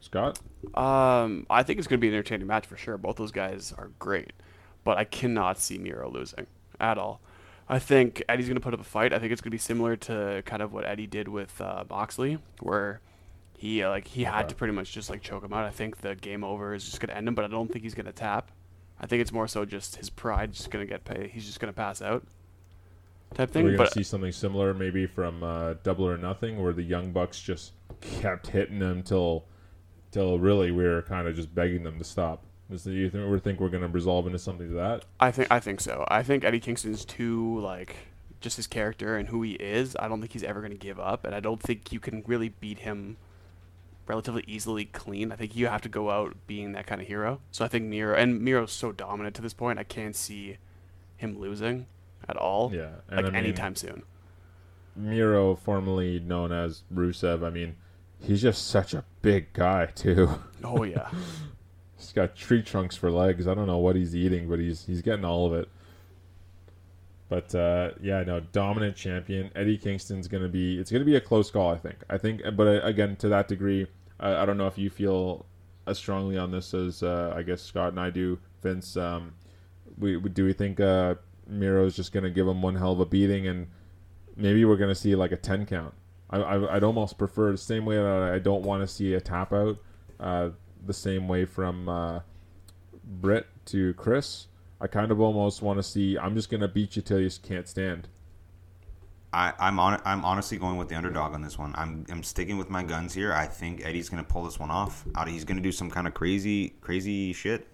Scott? 0.00 0.38
Um, 0.74 1.46
I 1.50 1.62
think 1.62 1.78
it's 1.78 1.88
going 1.88 1.98
to 1.98 2.00
be 2.00 2.08
an 2.08 2.14
entertaining 2.14 2.46
match 2.46 2.66
for 2.66 2.76
sure. 2.76 2.96
Both 2.98 3.16
those 3.16 3.32
guys 3.32 3.72
are 3.76 3.90
great, 3.98 4.32
but 4.84 4.96
I 4.96 5.04
cannot 5.04 5.58
see 5.58 5.78
Miro 5.78 6.10
losing 6.10 6.46
at 6.78 6.98
all. 6.98 7.20
I 7.68 7.78
think 7.78 8.22
Eddie's 8.28 8.46
going 8.46 8.56
to 8.56 8.60
put 8.60 8.74
up 8.74 8.80
a 8.80 8.84
fight. 8.84 9.12
I 9.12 9.18
think 9.18 9.32
it's 9.32 9.40
going 9.40 9.50
to 9.50 9.54
be 9.54 9.58
similar 9.58 9.96
to 9.96 10.42
kind 10.46 10.62
of 10.62 10.72
what 10.72 10.84
Eddie 10.84 11.06
did 11.06 11.28
with 11.28 11.60
uh, 11.60 11.84
Moxley, 11.90 12.38
where 12.60 13.00
he 13.56 13.82
uh, 13.82 13.90
like 13.90 14.06
he 14.06 14.24
had 14.24 14.48
to 14.48 14.54
pretty 14.54 14.72
much 14.72 14.92
just 14.92 15.10
like 15.10 15.20
choke 15.20 15.44
him 15.44 15.52
out. 15.52 15.64
I 15.64 15.70
think 15.70 15.98
the 15.98 16.14
game 16.14 16.44
over 16.44 16.74
is 16.74 16.84
just 16.84 17.00
going 17.00 17.08
to 17.08 17.16
end 17.16 17.28
him, 17.28 17.34
but 17.34 17.44
I 17.44 17.48
don't 17.48 17.70
think 17.70 17.82
he's 17.84 17.94
going 17.94 18.06
to 18.06 18.12
tap. 18.12 18.50
I 19.00 19.06
think 19.06 19.20
it's 19.20 19.32
more 19.32 19.46
so 19.46 19.64
just 19.64 19.96
his 19.96 20.10
pride 20.10 20.52
just 20.52 20.70
going 20.70 20.84
to 20.84 20.88
get 20.88 21.04
paid. 21.04 21.30
He's 21.30 21.44
just 21.44 21.60
going 21.60 21.72
to 21.72 21.76
pass 21.76 22.00
out 22.00 22.24
type 23.34 23.50
thing. 23.50 23.64
we 23.64 23.70
going 23.70 23.78
But 23.78 23.92
see 23.92 24.02
something 24.02 24.32
similar 24.32 24.74
maybe 24.74 25.06
from 25.06 25.42
uh, 25.42 25.74
Double 25.82 26.06
or 26.06 26.16
Nothing 26.16 26.62
where 26.62 26.72
the 26.72 26.82
Young 26.82 27.12
Bucks 27.12 27.40
just 27.40 27.72
kept 28.00 28.48
hitting 28.48 28.78
them 28.78 29.02
till, 29.02 29.44
till 30.10 30.38
really 30.38 30.70
we 30.70 30.84
were 30.84 31.02
kind 31.02 31.28
of 31.28 31.34
just 31.34 31.54
begging 31.54 31.84
them 31.84 31.98
to 31.98 32.04
stop? 32.04 32.44
Is 32.70 32.84
do 32.84 32.92
you 32.92 33.08
think, 33.08 33.42
think 33.42 33.60
we're 33.60 33.70
going 33.70 33.82
to 33.82 33.88
resolve 33.88 34.26
into 34.26 34.38
something 34.38 34.68
to 34.68 34.74
that? 34.74 35.04
I 35.20 35.30
think 35.30 35.50
I 35.50 35.58
think 35.58 35.80
so. 35.80 36.04
I 36.08 36.22
think 36.22 36.44
Eddie 36.44 36.60
Kingston's 36.60 37.04
too 37.04 37.58
like 37.60 37.96
just 38.40 38.56
his 38.56 38.66
character 38.66 39.16
and 39.16 39.28
who 39.28 39.42
he 39.42 39.52
is. 39.52 39.96
I 39.98 40.06
don't 40.06 40.20
think 40.20 40.32
he's 40.32 40.42
ever 40.42 40.60
going 40.60 40.72
to 40.72 40.78
give 40.78 41.00
up, 41.00 41.24
and 41.24 41.34
I 41.34 41.40
don't 41.40 41.62
think 41.62 41.92
you 41.92 42.00
can 42.00 42.22
really 42.26 42.50
beat 42.50 42.80
him 42.80 43.16
relatively 44.06 44.44
easily 44.46 44.84
clean. 44.84 45.32
I 45.32 45.36
think 45.36 45.56
you 45.56 45.66
have 45.66 45.82
to 45.82 45.88
go 45.88 46.10
out 46.10 46.36
being 46.46 46.72
that 46.72 46.86
kind 46.86 47.00
of 47.00 47.06
hero. 47.06 47.40
So 47.52 47.64
I 47.64 47.68
think 47.68 47.86
Miro 47.86 48.14
and 48.14 48.40
Miro's 48.40 48.72
so 48.72 48.92
dominant 48.92 49.34
to 49.36 49.42
this 49.42 49.54
point. 49.54 49.78
I 49.78 49.84
can't 49.84 50.16
see 50.16 50.58
him 51.16 51.38
losing 51.38 51.86
at 52.28 52.36
all. 52.36 52.70
Yeah. 52.74 52.88
And 53.08 53.16
like 53.16 53.26
I 53.26 53.30
mean, 53.30 53.34
anytime 53.36 53.76
soon. 53.76 54.02
Miro, 54.96 55.54
formerly 55.54 56.18
known 56.18 56.52
as 56.52 56.82
Rusev, 56.92 57.44
I 57.44 57.50
mean, 57.50 57.76
he's 58.20 58.42
just 58.42 58.66
such 58.66 58.94
a 58.94 59.04
big 59.22 59.52
guy, 59.52 59.86
too. 59.86 60.40
Oh 60.64 60.82
yeah. 60.82 61.10
He's 61.96 62.12
got 62.12 62.36
tree 62.36 62.62
trunks 62.62 62.94
for 62.94 63.10
legs. 63.10 63.48
I 63.48 63.54
don't 63.54 63.66
know 63.66 63.78
what 63.78 63.96
he's 63.96 64.14
eating, 64.14 64.48
but 64.48 64.60
he's 64.60 64.84
he's 64.86 65.02
getting 65.02 65.24
all 65.24 65.46
of 65.46 65.52
it. 65.52 65.68
But 67.28 67.52
uh, 67.54 67.90
yeah, 68.00 68.22
no, 68.22 68.38
dominant 68.38 68.96
champion 68.96 69.50
Eddie 69.56 69.78
Kingston's 69.78 70.28
gonna 70.28 70.48
be. 70.48 70.78
It's 70.78 70.92
gonna 70.92 71.04
be 71.04 71.16
a 71.16 71.20
close 71.20 71.50
call, 71.50 71.72
I 71.72 71.76
think. 71.76 71.96
I 72.08 72.16
think, 72.16 72.42
but 72.54 72.66
uh, 72.68 72.86
again, 72.86 73.16
to 73.16 73.28
that 73.30 73.48
degree, 73.48 73.88
I, 74.20 74.42
I 74.42 74.46
don't 74.46 74.56
know 74.56 74.68
if 74.68 74.78
you 74.78 74.90
feel 74.90 75.44
as 75.88 75.98
strongly 75.98 76.38
on 76.38 76.50
this 76.52 76.72
as 76.72 77.02
uh, 77.02 77.32
I 77.36 77.42
guess 77.42 77.62
Scott 77.62 77.90
and 77.90 78.00
I 78.00 78.10
do. 78.10 78.38
Vince, 78.62 78.96
um, 78.96 79.34
we, 79.98 80.16
we 80.16 80.30
do 80.30 80.44
we 80.44 80.52
think 80.52 80.80
uh, 80.80 81.16
Miro's 81.48 81.96
just 81.96 82.12
gonna 82.12 82.30
give 82.30 82.46
him 82.46 82.62
one 82.62 82.76
hell 82.76 82.92
of 82.92 83.00
a 83.00 83.06
beating, 83.06 83.46
and 83.46 83.68
maybe 84.36 84.64
we're 84.64 84.76
gonna 84.76 84.94
see 84.94 85.14
like 85.16 85.32
a 85.32 85.36
ten 85.36 85.66
count. 85.66 85.94
I, 86.30 86.76
I'd 86.76 86.84
almost 86.84 87.16
prefer 87.16 87.52
the 87.52 87.58
same 87.58 87.86
way 87.86 87.96
that 87.96 88.22
I 88.34 88.38
don't 88.38 88.62
want 88.62 88.82
to 88.82 88.86
see 88.86 89.14
a 89.14 89.20
tap 89.20 89.52
out. 89.52 89.78
Uh, 90.20 90.50
the 90.84 90.92
same 90.92 91.26
way 91.26 91.44
from 91.44 91.88
uh, 91.88 92.20
Britt 93.02 93.46
to 93.66 93.94
Chris. 93.94 94.46
I 94.80 94.86
kind 94.86 95.10
of 95.10 95.20
almost 95.20 95.62
want 95.62 95.78
to 95.78 95.82
see. 95.82 96.18
I'm 96.18 96.34
just 96.34 96.50
gonna 96.50 96.68
beat 96.68 96.96
you 96.96 97.02
till 97.02 97.20
you 97.20 97.30
can't 97.42 97.66
stand. 97.66 98.08
I, 99.32 99.52
I'm 99.58 99.78
on. 99.78 100.00
I'm 100.04 100.24
honestly 100.24 100.58
going 100.58 100.76
with 100.76 100.88
the 100.88 100.96
underdog 100.96 101.34
on 101.34 101.42
this 101.42 101.58
one. 101.58 101.74
I'm 101.76 102.06
I'm 102.10 102.22
sticking 102.22 102.58
with 102.58 102.70
my 102.70 102.82
guns 102.82 103.12
here. 103.14 103.32
I 103.32 103.46
think 103.46 103.84
Eddie's 103.84 104.08
gonna 104.08 104.24
pull 104.24 104.44
this 104.44 104.58
one 104.58 104.70
off. 104.70 105.04
Out, 105.14 105.28
he's 105.28 105.44
gonna 105.44 105.60
do 105.60 105.72
some 105.72 105.90
kind 105.90 106.06
of 106.06 106.14
crazy, 106.14 106.74
crazy 106.80 107.32
shit, 107.32 107.66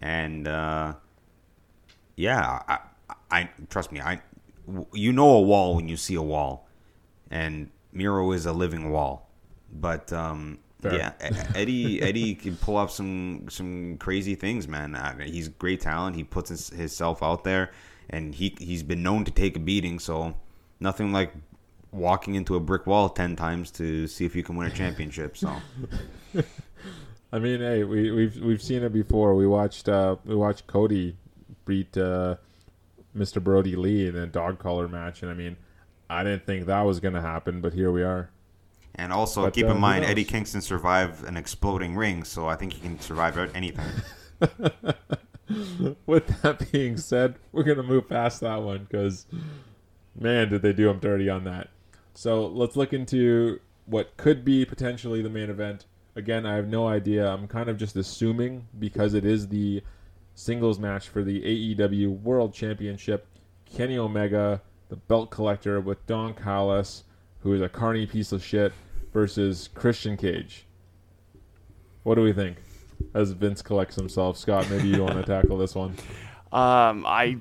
and 0.00 0.48
uh, 0.48 0.94
yeah, 2.16 2.62
I, 2.66 2.78
I 3.30 3.50
trust 3.68 3.92
me. 3.92 4.00
I, 4.00 4.20
you 4.92 5.12
know 5.12 5.30
a 5.30 5.40
wall 5.40 5.76
when 5.76 5.88
you 5.88 5.96
see 5.96 6.14
a 6.14 6.22
wall, 6.22 6.68
and 7.30 7.70
Miro 7.92 8.32
is 8.32 8.46
a 8.46 8.52
living 8.52 8.90
wall. 8.90 9.28
But 9.72 10.12
um, 10.12 10.58
yeah, 10.82 11.12
Eddie 11.54 12.02
Eddie 12.08 12.34
can 12.34 12.56
pull 12.56 12.76
off 12.76 12.90
some 12.90 13.46
some 13.48 13.96
crazy 13.98 14.34
things, 14.34 14.68
man. 14.68 14.94
Uh, 14.94 15.18
He's 15.18 15.48
great 15.48 15.80
talent. 15.80 16.16
He 16.16 16.24
puts 16.24 16.50
his, 16.50 16.68
himself 16.70 17.22
out 17.22 17.44
there, 17.44 17.70
and 18.08 18.34
he 18.34 18.54
he's 18.58 18.82
been 18.82 19.02
known 19.02 19.24
to 19.24 19.30
take 19.30 19.56
a 19.56 19.60
beating. 19.60 19.98
So 19.98 20.34
nothing 20.80 21.12
like 21.12 21.32
walking 21.92 22.34
into 22.34 22.56
a 22.56 22.60
brick 22.60 22.86
wall 22.86 23.08
ten 23.08 23.36
times 23.36 23.70
to 23.72 24.06
see 24.06 24.24
if 24.24 24.34
you 24.34 24.42
can 24.42 24.56
win 24.56 24.66
a 24.68 24.74
championship. 24.74 25.36
So 25.36 25.54
I 27.32 27.38
mean, 27.38 27.60
hey, 27.60 27.84
we, 27.84 28.10
we've 28.10 28.36
we've 28.42 28.62
seen 28.62 28.82
it 28.82 28.92
before. 28.92 29.34
We 29.34 29.46
watched 29.46 29.88
uh, 29.88 30.16
we 30.24 30.34
watched 30.34 30.66
Cody 30.66 31.16
beat 31.64 31.96
uh, 31.96 32.36
Mr. 33.16 33.42
Brodie 33.42 33.76
Lee 33.76 34.06
in 34.06 34.16
a 34.16 34.26
dog 34.26 34.58
collar 34.58 34.88
match, 34.88 35.22
and 35.22 35.30
I 35.30 35.34
mean, 35.34 35.56
I 36.08 36.22
didn't 36.24 36.46
think 36.46 36.66
that 36.66 36.82
was 36.82 37.00
gonna 37.00 37.20
happen, 37.22 37.60
but 37.60 37.72
here 37.72 37.90
we 37.90 38.02
are. 38.02 38.30
and 38.94 39.12
also 39.12 39.42
But, 39.44 39.54
keep 39.54 39.66
uh, 39.66 39.70
in 39.70 39.78
mind 39.80 40.02
knows? 40.02 40.10
Eddie 40.10 40.24
Kingston 40.24 40.60
survived 40.60 41.24
an 41.24 41.36
exploding 41.36 41.96
ring, 41.96 42.24
so 42.24 42.46
I 42.48 42.56
think 42.56 42.72
he 42.74 42.80
can 42.80 43.00
survive 43.00 43.38
out 43.38 43.50
anything. 43.54 43.86
With 46.06 46.42
that 46.42 46.70
being 46.70 46.96
said, 46.96 47.34
we're 47.52 47.64
gonna 47.64 47.82
move 47.82 48.08
past 48.08 48.40
that 48.40 48.62
one 48.62 48.86
because, 48.88 49.26
man, 50.18 50.48
did 50.48 50.62
they 50.62 50.72
do 50.72 50.88
him 50.88 50.98
dirty 51.00 51.28
on 51.28 51.44
that. 51.44 51.68
So 52.14 52.46
let's 52.46 52.76
look 52.76 52.92
into 52.92 53.60
what 53.86 54.16
could 54.16 54.44
be 54.44 54.64
potentially 54.64 55.22
the 55.22 55.28
main 55.28 55.50
event. 55.50 55.86
Again, 56.14 56.46
I 56.46 56.54
have 56.56 56.68
no 56.68 56.86
idea. 56.86 57.28
I'm 57.28 57.48
kind 57.48 57.68
of 57.68 57.76
just 57.78 57.96
assuming 57.96 58.66
because 58.78 59.14
it 59.14 59.24
is 59.24 59.48
the 59.48 59.82
singles 60.40 60.78
match 60.78 61.08
for 61.08 61.22
the 61.22 61.42
AEW 61.42 62.22
World 62.22 62.54
Championship. 62.54 63.26
Kenny 63.66 63.98
Omega, 63.98 64.62
the 64.88 64.96
belt 64.96 65.30
collector, 65.30 65.80
with 65.80 66.04
Don 66.06 66.34
Callis, 66.34 67.04
who 67.40 67.52
is 67.52 67.60
a 67.60 67.68
carny 67.68 68.06
piece 68.06 68.32
of 68.32 68.42
shit, 68.42 68.72
versus 69.12 69.68
Christian 69.74 70.16
Cage. 70.16 70.66
What 72.04 72.14
do 72.14 72.22
we 72.22 72.32
think? 72.32 72.56
As 73.14 73.32
Vince 73.32 73.60
collects 73.60 73.96
himself, 73.96 74.38
Scott, 74.38 74.68
maybe 74.70 74.88
you 74.88 75.04
want 75.04 75.16
to 75.16 75.22
tackle 75.26 75.58
this 75.58 75.74
one. 75.74 75.94
Um, 76.52 77.04
I 77.06 77.36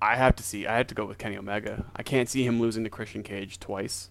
I 0.00 0.16
have 0.16 0.36
to 0.36 0.42
see. 0.42 0.66
I 0.66 0.76
have 0.76 0.86
to 0.88 0.94
go 0.94 1.06
with 1.06 1.18
Kenny 1.18 1.36
Omega. 1.36 1.84
I 1.96 2.02
can't 2.02 2.28
see 2.28 2.44
him 2.46 2.60
losing 2.60 2.84
to 2.84 2.90
Christian 2.90 3.22
Cage 3.22 3.58
twice. 3.58 4.10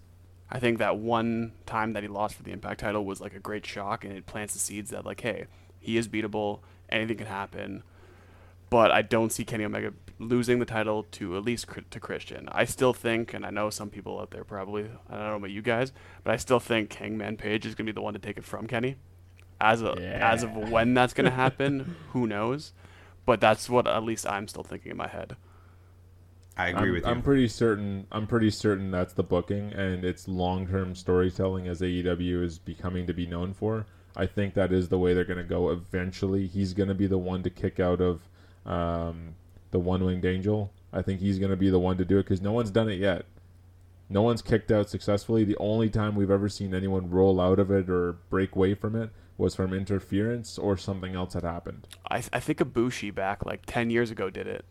I 0.51 0.59
think 0.59 0.77
that 0.80 0.97
one 0.97 1.53
time 1.65 1.93
that 1.93 2.03
he 2.03 2.09
lost 2.09 2.35
for 2.35 2.43
the 2.43 2.51
Impact 2.51 2.81
title 2.81 3.05
was 3.05 3.21
like 3.21 3.34
a 3.34 3.39
great 3.39 3.65
shock, 3.65 4.03
and 4.03 4.13
it 4.13 4.25
plants 4.25 4.53
the 4.53 4.59
seeds 4.59 4.89
that 4.89 5.05
like, 5.05 5.21
hey, 5.21 5.45
he 5.80 5.97
is 5.97 6.07
beatable. 6.09 6.59
Anything 6.89 7.17
can 7.17 7.27
happen. 7.27 7.84
But 8.73 8.89
I 8.89 9.03
don't 9.03 9.31
see 9.31 9.45
Kenny 9.45 9.65
Omega 9.65 9.93
losing 10.17 10.57
the 10.57 10.65
title 10.65 11.03
to 11.11 11.37
at 11.37 11.43
least 11.43 11.67
to 11.91 11.99
Christian. 11.99 12.49
I 12.51 12.65
still 12.65 12.91
think, 12.91 13.31
and 13.31 13.45
I 13.45 13.51
know 13.51 13.69
some 13.69 13.91
people 13.91 14.19
out 14.19 14.31
there 14.31 14.43
probably, 14.43 14.85
I 15.07 15.13
don't 15.15 15.27
know 15.27 15.35
about 15.35 15.51
you 15.51 15.61
guys, 15.61 15.91
but 16.23 16.33
I 16.33 16.37
still 16.37 16.59
think 16.59 16.91
Hangman 16.91 17.37
Page 17.37 17.67
is 17.67 17.75
gonna 17.75 17.85
be 17.85 17.91
the 17.91 18.01
one 18.01 18.13
to 18.13 18.19
take 18.19 18.39
it 18.39 18.43
from 18.43 18.65
Kenny. 18.65 18.95
As 19.61 19.83
of 19.83 19.99
Yeah. 19.99 20.27
as 20.27 20.41
of 20.41 20.55
when 20.71 20.95
that's 20.95 21.13
gonna 21.13 21.29
happen, 21.45 21.97
who 22.13 22.25
knows? 22.25 22.73
But 23.27 23.39
that's 23.39 23.69
what 23.69 23.85
at 23.85 24.01
least 24.01 24.25
I'm 24.25 24.47
still 24.47 24.63
thinking 24.63 24.89
in 24.89 24.97
my 24.97 25.07
head. 25.07 25.35
I 26.57 26.69
agree 26.69 26.87
I'm, 26.87 26.93
with 26.95 27.03
you. 27.03 27.11
I'm 27.11 27.21
pretty 27.21 27.49
certain. 27.49 28.07
I'm 28.11 28.25
pretty 28.25 28.49
certain 28.49 28.89
that's 28.89 29.13
the 29.13 29.21
booking, 29.21 29.71
and 29.73 30.03
it's 30.03 30.27
long-term 30.27 30.95
storytelling 30.95 31.67
as 31.67 31.81
AEW 31.81 32.41
is 32.43 32.57
becoming 32.57 33.05
to 33.05 33.13
be 33.13 33.27
known 33.27 33.53
for. 33.53 33.85
I 34.15 34.25
think 34.25 34.55
that 34.55 34.71
is 34.71 34.89
the 34.89 34.97
way 34.97 35.13
they're 35.13 35.25
going 35.25 35.37
to 35.37 35.43
go. 35.43 35.69
Eventually, 35.69 36.47
he's 36.47 36.73
going 36.73 36.89
to 36.89 36.95
be 36.95 37.05
the 37.05 37.19
one 37.19 37.43
to 37.43 37.51
kick 37.51 37.79
out 37.79 38.01
of 38.01 38.21
um, 38.65 39.35
the 39.72 39.80
one-winged 39.80 40.26
angel. 40.26 40.72
I 40.91 41.02
think 41.02 41.19
he's 41.22 41.40
going 41.40 41.52
to 41.52 41.57
be 41.57 41.69
the 41.69 41.80
one 41.80 41.98
to 41.98 42.06
do 42.06 42.18
it 42.19 42.23
because 42.23 42.41
no 42.41 42.52
one's 42.52 42.72
done 42.72 42.90
it 42.90 42.99
yet. 42.99 43.26
No 44.10 44.22
one's 44.22 44.41
kicked 44.41 44.72
out 44.72 44.90
successfully. 44.90 45.44
The 45.44 45.57
only 45.57 45.90
time 45.90 46.15
we've 46.15 46.30
ever 46.30 46.48
seen 46.49 46.76
anyone 46.76 47.10
roll 47.10 47.41
out 47.41 47.57
of 47.60 47.72
it 47.72 47.90
or 47.90 48.14
break 48.30 48.56
away 48.56 48.76
from 48.76 48.95
it 48.95 49.10
was 49.38 49.56
from 49.56 49.73
interference 49.73 50.60
or 50.60 50.77
something 50.77 51.15
else 51.15 51.34
had 51.34 51.44
happened. 51.44 51.88
I 52.11 52.18
I 52.31 52.40
think 52.40 52.60
Ibushi 52.60 53.14
back 53.15 53.44
like 53.45 53.64
ten 53.65 53.90
years 53.90 54.11
ago 54.11 54.30
did 54.30 54.45
it. 54.45 54.65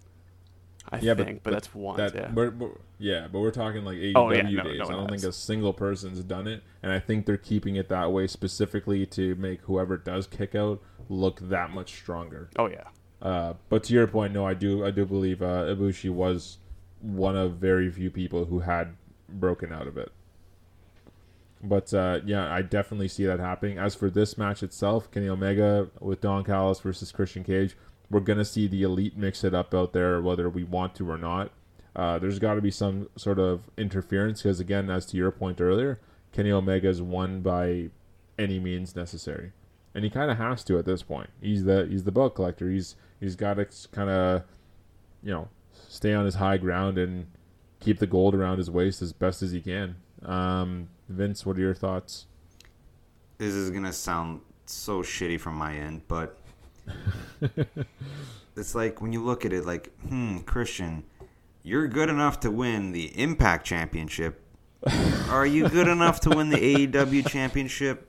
I 0.90 0.98
Yeah, 0.98 1.14
but- 1.14 1.27
think, 1.27 1.43
but, 1.43 1.52
that's 1.52 1.74
one. 1.74 1.97
that 1.97 2.14
yeah. 2.14 2.32
we're, 2.32 2.51
we're- 2.51 2.74
yeah, 2.98 3.27
but 3.31 3.40
we're 3.40 3.51
talking 3.52 3.85
like 3.85 3.97
AEW 3.98 4.12
Oh, 4.16 4.32
yeah, 4.32 4.43
no, 4.43 4.62
days. 4.64 4.78
no 4.81 4.85
I 4.86 4.93
don't 4.93 5.09
think 5.10 5.23
a 5.23 5.32
single 5.32 5.73
person's 5.73 6.23
done 6.24 6.47
it, 6.48 6.62
and 6.82 6.93
I 6.93 6.98
think 7.01 7.24
they're 7.27 7.36
keeping 7.36 7.77
it 7.77 7.89
that 7.89 8.12
way 8.12 8.27
specifically 8.27 9.06
to 9.06 9.35
make 9.36 9.62
whoever 9.62 9.97
does 9.97 10.27
kick 10.27 10.55
out 10.56 10.81
look 11.09 11.40
that 11.40 11.70
much 11.70 11.93
stronger. 11.94 12.51
oh 12.59 12.66
yeah. 12.69 12.85
Uh, 13.22 13.54
but 13.68 13.84
to 13.84 13.94
your 13.94 14.08
point, 14.08 14.32
no, 14.34 14.44
I 14.44 14.54
do 14.54 14.84
I 14.84 14.90
do 14.90 15.06
believe 15.06 15.40
uh, 15.40 15.64
Ibushi 15.64 16.10
was 16.10 16.58
one 17.00 17.36
of 17.36 17.54
very 17.54 17.90
few 17.90 18.10
people 18.10 18.46
who 18.46 18.60
had 18.60 18.96
broken 19.28 19.72
out 19.72 19.86
of 19.86 19.96
it. 19.96 20.10
But 21.62 21.94
uh, 21.94 22.20
yeah, 22.26 22.52
I 22.52 22.62
definitely 22.62 23.06
see 23.08 23.24
that 23.24 23.38
happening. 23.38 23.78
As 23.78 23.94
for 23.94 24.10
this 24.10 24.36
match 24.36 24.64
itself, 24.64 25.08
Kenny 25.12 25.28
Omega 25.28 25.88
with 26.00 26.20
Don 26.20 26.42
Callis 26.42 26.80
versus 26.80 27.12
Christian 27.12 27.44
Cage, 27.44 27.76
we're 28.10 28.20
gonna 28.20 28.44
see 28.44 28.66
the 28.66 28.82
elite 28.82 29.16
mix 29.16 29.44
it 29.44 29.54
up 29.54 29.72
out 29.72 29.92
there, 29.92 30.20
whether 30.20 30.50
we 30.50 30.64
want 30.64 30.96
to 30.96 31.08
or 31.08 31.18
not. 31.18 31.52
Uh, 31.94 32.18
there's 32.18 32.38
got 32.38 32.54
to 32.54 32.60
be 32.60 32.70
some 32.70 33.08
sort 33.16 33.38
of 33.38 33.70
interference 33.76 34.42
because, 34.42 34.58
again, 34.58 34.90
as 34.90 35.04
to 35.06 35.16
your 35.16 35.30
point 35.30 35.60
earlier, 35.60 36.00
Kenny 36.32 36.50
Omega 36.50 36.88
is 36.88 37.02
won 37.02 37.42
by 37.42 37.90
any 38.38 38.58
means 38.58 38.96
necessary, 38.96 39.52
and 39.94 40.02
he 40.02 40.10
kind 40.10 40.30
of 40.30 40.38
has 40.38 40.64
to 40.64 40.78
at 40.78 40.86
this 40.86 41.02
point. 41.02 41.30
He's 41.40 41.64
the 41.64 41.86
he's 41.88 42.04
the 42.04 42.12
belt 42.12 42.34
collector. 42.34 42.70
He's 42.70 42.96
he's 43.22 43.36
got 43.36 43.54
to 43.54 43.66
kind 43.92 44.10
of, 44.10 44.42
you 45.22 45.30
know, 45.30 45.48
stay 45.88 46.12
on 46.12 46.24
his 46.24 46.34
high 46.34 46.58
ground 46.58 46.98
and 46.98 47.26
keep 47.80 47.98
the 47.98 48.06
gold 48.06 48.34
around 48.34 48.58
his 48.58 48.70
waist 48.70 49.00
as 49.00 49.12
best 49.12 49.42
as 49.42 49.52
he 49.52 49.60
can. 49.60 49.96
Um, 50.24 50.88
Vince, 51.08 51.46
what 51.46 51.56
are 51.56 51.60
your 51.60 51.74
thoughts? 51.74 52.26
this 53.42 53.54
is 53.54 53.70
gonna 53.70 53.92
sound 53.92 54.40
so 54.66 55.02
shitty 55.02 55.40
from 55.40 55.56
my 55.56 55.74
end, 55.74 56.02
but 56.06 56.38
it's 58.56 58.72
like 58.72 59.00
when 59.00 59.12
you 59.12 59.20
look 59.20 59.44
at 59.44 59.52
it, 59.52 59.66
like, 59.66 59.90
hmm, 60.02 60.38
Christian, 60.38 61.02
you're 61.64 61.88
good 61.88 62.08
enough 62.08 62.38
to 62.40 62.52
win 62.52 62.92
the 62.92 63.06
Impact 63.20 63.66
Championship. 63.66 64.40
Are 65.28 65.44
you 65.44 65.68
good 65.68 65.88
enough 65.88 66.20
to 66.20 66.30
win 66.30 66.50
the 66.50 66.86
AEW 66.86 67.28
Championship? 67.28 68.08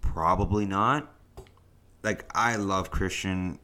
Probably 0.00 0.66
not. 0.66 1.12
Like, 2.04 2.30
I 2.32 2.54
love 2.54 2.92
Christian, 2.92 3.58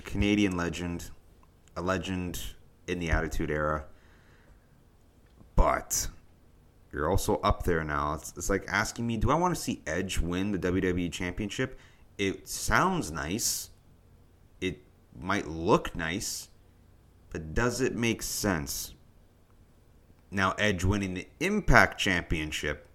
a 0.00 0.10
Canadian 0.10 0.56
legend, 0.56 1.10
a 1.76 1.82
legend 1.82 2.40
in 2.86 2.98
the 2.98 3.10
Attitude 3.10 3.50
Era, 3.50 3.84
but 5.56 6.08
you're 6.90 7.10
also 7.10 7.36
up 7.40 7.64
there 7.64 7.84
now. 7.84 8.14
It's, 8.14 8.32
it's 8.36 8.48
like 8.48 8.64
asking 8.68 9.06
me, 9.06 9.18
do 9.18 9.30
I 9.30 9.34
want 9.34 9.54
to 9.54 9.60
see 9.60 9.82
Edge 9.86 10.18
win 10.18 10.52
the 10.52 10.58
WWE 10.58 11.12
Championship? 11.12 11.78
It 12.16 12.48
sounds 12.48 13.12
nice. 13.12 13.70
It 14.60 14.78
might 15.18 15.46
look 15.46 15.94
nice, 15.94 16.48
but 17.28 17.52
does 17.52 17.82
it 17.82 17.94
make 17.94 18.22
sense? 18.22 18.94
Now, 20.30 20.54
Edge 20.58 20.82
winning 20.82 21.12
the 21.14 21.28
Impact 21.40 21.98
Championship 21.98 22.88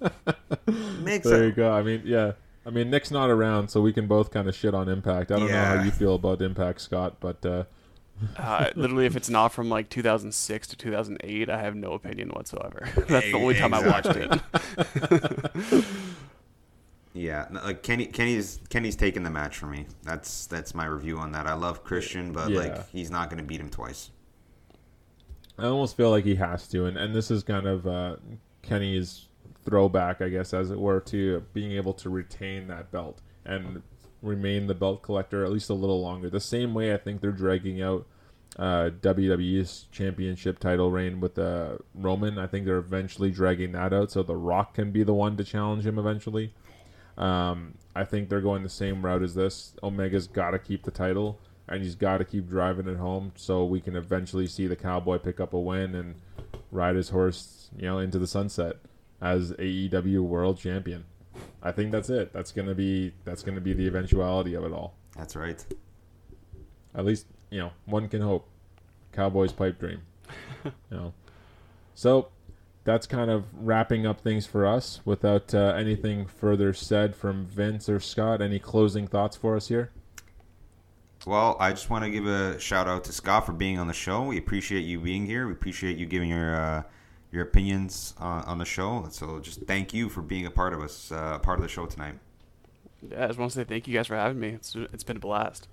makes 1.00 1.26
There 1.26 1.46
you 1.46 1.52
go. 1.52 1.72
I 1.72 1.82
mean, 1.82 2.02
yeah. 2.04 2.32
I 2.66 2.70
mean, 2.70 2.90
Nick's 2.90 3.10
not 3.10 3.30
around, 3.30 3.68
so 3.68 3.80
we 3.80 3.92
can 3.92 4.06
both 4.06 4.30
kind 4.30 4.48
of 4.48 4.54
shit 4.54 4.74
on 4.74 4.88
Impact. 4.88 5.30
I 5.32 5.38
don't 5.38 5.48
know 5.50 5.64
how 5.64 5.82
you 5.82 5.90
feel 5.90 6.14
about 6.14 6.42
Impact, 6.42 6.80
Scott, 6.80 7.16
but 7.20 7.44
uh, 7.46 7.64
Uh, 8.36 8.68
literally, 8.76 9.06
if 9.06 9.16
it's 9.16 9.30
not 9.30 9.48
from 9.48 9.70
like 9.70 9.88
2006 9.88 10.66
to 10.68 10.76
2008, 10.76 11.48
I 11.48 11.58
have 11.58 11.74
no 11.74 11.92
opinion 11.94 12.28
whatsoever. 12.30 12.86
That's 13.08 13.26
the 13.26 13.34
only 13.34 13.54
time 13.54 13.72
I 13.72 13.86
watched 13.86 14.14
it. 14.14 15.84
Yeah, 17.12 17.46
like 17.50 17.82
Kenny, 17.82 18.06
Kenny's 18.06 18.60
Kenny's 18.68 18.94
taking 18.94 19.24
the 19.24 19.30
match 19.30 19.56
for 19.58 19.66
me. 19.66 19.86
That's 20.04 20.46
that's 20.46 20.76
my 20.76 20.86
review 20.86 21.18
on 21.18 21.32
that. 21.32 21.44
I 21.46 21.54
love 21.54 21.82
Christian, 21.82 22.32
but 22.32 22.50
Yeah. 22.50 22.58
like 22.60 22.88
he's 22.90 23.10
not 23.10 23.28
going 23.30 23.42
to 23.42 23.44
beat 23.44 23.60
him 23.60 23.68
twice. 23.68 24.10
I 25.58 25.64
almost 25.64 25.96
feel 25.96 26.10
like 26.10 26.24
he 26.24 26.36
has 26.36 26.68
to, 26.68 26.86
and, 26.86 26.96
and 26.96 27.12
this 27.14 27.30
is 27.32 27.42
kind 27.42 27.66
of 27.66 27.84
uh, 27.86 28.16
Kenny's 28.62 29.26
throwback, 29.70 30.20
I 30.20 30.28
guess, 30.28 30.52
as 30.52 30.70
it 30.70 30.78
were, 30.78 31.00
to 31.00 31.44
being 31.54 31.72
able 31.72 31.94
to 31.94 32.10
retain 32.10 32.66
that 32.68 32.90
belt 32.90 33.20
and 33.46 33.82
remain 34.20 34.66
the 34.66 34.74
belt 34.74 35.02
collector 35.02 35.44
at 35.44 35.52
least 35.52 35.70
a 35.70 35.74
little 35.74 36.02
longer. 36.02 36.28
The 36.28 36.40
same 36.40 36.74
way 36.74 36.92
I 36.92 36.98
think 36.98 37.20
they're 37.20 37.30
dragging 37.30 37.80
out 37.80 38.06
uh, 38.58 38.90
WWE's 39.00 39.86
championship 39.92 40.58
title 40.58 40.90
reign 40.90 41.20
with 41.20 41.38
uh, 41.38 41.76
Roman. 41.94 42.36
I 42.36 42.46
think 42.46 42.66
they're 42.66 42.78
eventually 42.78 43.30
dragging 43.30 43.72
that 43.72 43.92
out 43.92 44.10
so 44.10 44.22
The 44.22 44.36
Rock 44.36 44.74
can 44.74 44.90
be 44.90 45.04
the 45.04 45.14
one 45.14 45.36
to 45.36 45.44
challenge 45.44 45.86
him 45.86 45.98
eventually. 45.98 46.52
Um, 47.16 47.74
I 47.94 48.04
think 48.04 48.28
they're 48.28 48.40
going 48.40 48.62
the 48.62 48.68
same 48.68 49.04
route 49.04 49.22
as 49.22 49.34
this. 49.34 49.74
Omega's 49.82 50.26
got 50.26 50.50
to 50.50 50.58
keep 50.58 50.82
the 50.82 50.90
title, 50.90 51.38
and 51.68 51.82
he's 51.82 51.94
got 51.94 52.18
to 52.18 52.24
keep 52.24 52.48
driving 52.48 52.88
it 52.88 52.96
home 52.96 53.32
so 53.36 53.64
we 53.64 53.80
can 53.80 53.94
eventually 53.94 54.46
see 54.46 54.66
the 54.66 54.76
Cowboy 54.76 55.18
pick 55.18 55.38
up 55.38 55.54
a 55.54 55.58
win 55.58 55.94
and 55.94 56.16
ride 56.72 56.96
his 56.96 57.10
horse, 57.10 57.70
you 57.76 57.84
know, 57.84 57.98
into 57.98 58.18
the 58.18 58.26
sunset 58.26 58.76
as 59.20 59.52
AEW 59.52 60.20
World 60.22 60.58
Champion. 60.58 61.04
I 61.62 61.72
think 61.72 61.92
that's 61.92 62.10
it. 62.10 62.32
That's 62.32 62.52
gonna 62.52 62.74
be 62.74 63.12
that's 63.24 63.42
gonna 63.42 63.60
be 63.60 63.72
the 63.72 63.86
eventuality 63.86 64.54
of 64.54 64.64
it 64.64 64.72
all. 64.72 64.94
That's 65.16 65.36
right. 65.36 65.64
At 66.94 67.04
least 67.04 67.26
you 67.50 67.58
know 67.58 67.72
one 67.86 68.08
can 68.08 68.22
hope. 68.22 68.48
Cowboys 69.12 69.52
pipe 69.52 69.78
dream. 69.78 70.02
you 70.64 70.72
know. 70.90 71.12
So 71.94 72.28
that's 72.84 73.06
kind 73.06 73.30
of 73.30 73.44
wrapping 73.52 74.06
up 74.06 74.20
things 74.20 74.46
for 74.46 74.66
us. 74.66 75.00
Without 75.04 75.54
uh, 75.54 75.74
anything 75.76 76.26
further 76.26 76.72
said 76.72 77.14
from 77.14 77.46
Vince 77.46 77.88
or 77.88 78.00
Scott, 78.00 78.40
any 78.40 78.58
closing 78.58 79.06
thoughts 79.06 79.36
for 79.36 79.56
us 79.56 79.68
here? 79.68 79.90
Well, 81.26 81.56
I 81.60 81.70
just 81.70 81.90
want 81.90 82.04
to 82.04 82.10
give 82.10 82.26
a 82.26 82.58
shout 82.58 82.88
out 82.88 83.04
to 83.04 83.12
Scott 83.12 83.44
for 83.44 83.52
being 83.52 83.78
on 83.78 83.86
the 83.86 83.92
show. 83.92 84.22
We 84.22 84.38
appreciate 84.38 84.80
you 84.80 84.98
being 84.98 85.26
here. 85.26 85.46
We 85.46 85.52
appreciate 85.52 85.98
you 85.98 86.06
giving 86.06 86.30
your 86.30 86.56
uh, 86.56 86.82
your 87.32 87.42
opinions 87.42 88.14
uh, 88.20 88.42
on 88.46 88.58
the 88.58 88.64
show. 88.64 89.06
So 89.10 89.38
just 89.40 89.62
thank 89.62 89.94
you 89.94 90.08
for 90.08 90.22
being 90.22 90.46
a 90.46 90.50
part 90.50 90.72
of 90.72 90.80
us, 90.82 91.12
uh, 91.12 91.38
part 91.38 91.58
of 91.58 91.62
the 91.62 91.68
show 91.68 91.86
tonight. 91.86 92.14
Yeah, 93.08 93.24
I 93.24 93.26
just 93.28 93.38
want 93.38 93.52
to 93.52 93.58
say 93.58 93.64
thank 93.64 93.88
you 93.88 93.94
guys 93.94 94.06
for 94.06 94.16
having 94.16 94.40
me. 94.40 94.48
It's 94.48 94.74
it's 94.74 95.04
been 95.04 95.16
a 95.16 95.20
blast. 95.20 95.68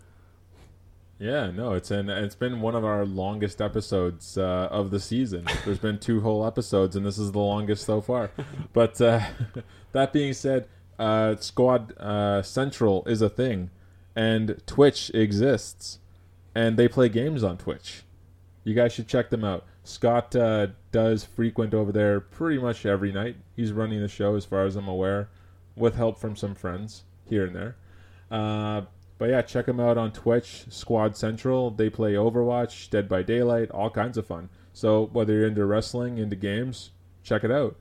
Yeah, 1.20 1.50
no, 1.50 1.74
it's 1.74 1.90
an 1.90 2.10
it's 2.10 2.36
been 2.36 2.62
one 2.62 2.76
of 2.76 2.86
our 2.86 3.06
longest 3.06 3.60
episodes 3.60 4.38
uh, 4.38 4.68
of 4.70 4.92
the 4.92 5.00
season. 5.00 5.48
There's 5.66 5.80
been 5.80 5.98
two 6.00 6.22
whole 6.22 6.46
episodes, 6.46 6.96
and 6.96 7.06
this 7.06 7.18
is 7.18 7.32
the 7.32 7.40
longest 7.40 7.86
so 7.86 8.02
far. 8.02 8.32
But 8.74 9.02
uh, 9.02 9.22
that 9.94 10.14
being 10.14 10.34
said, 10.34 10.68
uh, 11.00 11.36
Squad 11.38 11.98
uh, 11.98 12.44
Central 12.44 13.04
is 13.06 13.22
a 13.24 13.30
thing, 13.30 13.72
and 14.16 14.62
Twitch 14.68 15.10
exists, 15.16 16.00
and 16.54 16.78
they 16.78 16.88
play 16.88 17.10
games 17.10 17.44
on 17.44 17.58
Twitch. 17.58 18.04
You 18.64 18.76
guys 18.76 18.94
should 18.94 19.08
check 19.08 19.32
them 19.32 19.44
out. 19.44 19.66
Scott 19.88 20.36
uh, 20.36 20.68
does 20.92 21.24
frequent 21.24 21.74
over 21.74 21.94
there 21.94 22.20
pretty 22.20 22.62
much 22.62 22.86
every 22.86 23.12
night. 23.12 23.38
He's 23.56 23.72
running 23.72 24.02
the 24.02 24.10
show, 24.10 24.36
as 24.36 24.44
far 24.44 24.66
as 24.66 24.76
I'm 24.76 24.88
aware, 24.88 25.30
with 25.78 25.96
help 25.96 26.20
from 26.20 26.36
some 26.36 26.56
friends 26.56 27.04
here 27.30 27.46
and 27.46 27.56
there. 27.56 27.78
Uh, 28.30 28.82
but 29.18 29.30
yeah, 29.30 29.42
check 29.42 29.66
them 29.66 29.80
out 29.80 29.98
on 29.98 30.12
Twitch, 30.12 30.66
Squad 30.70 31.16
Central. 31.16 31.72
They 31.72 31.90
play 31.90 32.14
Overwatch, 32.14 32.90
Dead 32.90 33.08
by 33.08 33.24
Daylight, 33.24 33.72
all 33.72 33.90
kinds 33.90 34.18
of 34.18 34.28
fun. 34.28 34.50
So 34.74 35.10
whether 35.14 35.34
you're 35.34 35.48
into 35.48 35.66
wrestling, 35.66 36.18
into 36.18 36.36
games, 36.36 36.92
check 37.24 37.46
it 37.46 37.52
out. 37.52 37.78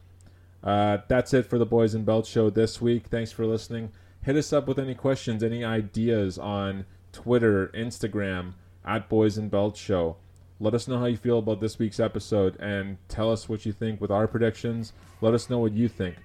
Uh, 0.63 0.99
that's 1.09 1.35
it 1.35 1.47
for 1.47 1.59
the 1.59 1.67
Boys 1.67 1.93
and 1.93 2.07
Belt 2.07 2.27
show 2.27 2.51
this 2.51 2.81
week. 2.81 3.09
Thanks 3.09 3.33
for 3.33 3.45
listening. 3.45 3.91
Hit 4.23 4.37
us 4.37 4.53
up 4.53 4.69
with 4.69 4.79
any 4.79 4.95
questions, 4.95 5.43
any 5.43 5.65
ideas 5.65 6.39
on 6.39 6.87
Twitter, 7.13 7.69
Instagram, 7.75 8.55
at 8.85 9.09
Boys 9.09 9.37
and 9.37 9.51
Belt 9.51 9.77
Show. 9.77 10.17
Let 10.59 10.73
us 10.73 10.89
know 10.89 10.99
how 10.99 11.05
you 11.05 11.19
feel 11.19 11.39
about 11.39 11.61
this 11.61 11.79
week's 11.79 12.01
episode 12.01 12.57
and 12.61 12.97
tell 13.09 13.31
us 13.31 13.47
what 13.47 13.67
you 13.67 13.73
think 13.73 14.01
with 14.01 14.11
our 14.11 14.27
predictions. 14.27 14.95
Let 15.21 15.35
us 15.35 15.51
know 15.51 15.59
what 15.59 15.73
you 15.73 15.87
think. 15.87 16.17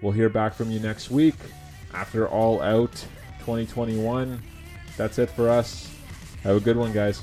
We'll 0.00 0.12
hear 0.12 0.28
back 0.28 0.54
from 0.54 0.70
you 0.70 0.78
next 0.78 1.10
week 1.10 1.34
after 1.92 2.28
All 2.28 2.62
Out 2.62 2.92
2021. 3.40 4.40
That's 4.96 5.18
it 5.18 5.28
for 5.30 5.48
us. 5.48 5.92
Have 6.44 6.56
a 6.56 6.60
good 6.60 6.76
one, 6.76 6.92
guys. 6.92 7.22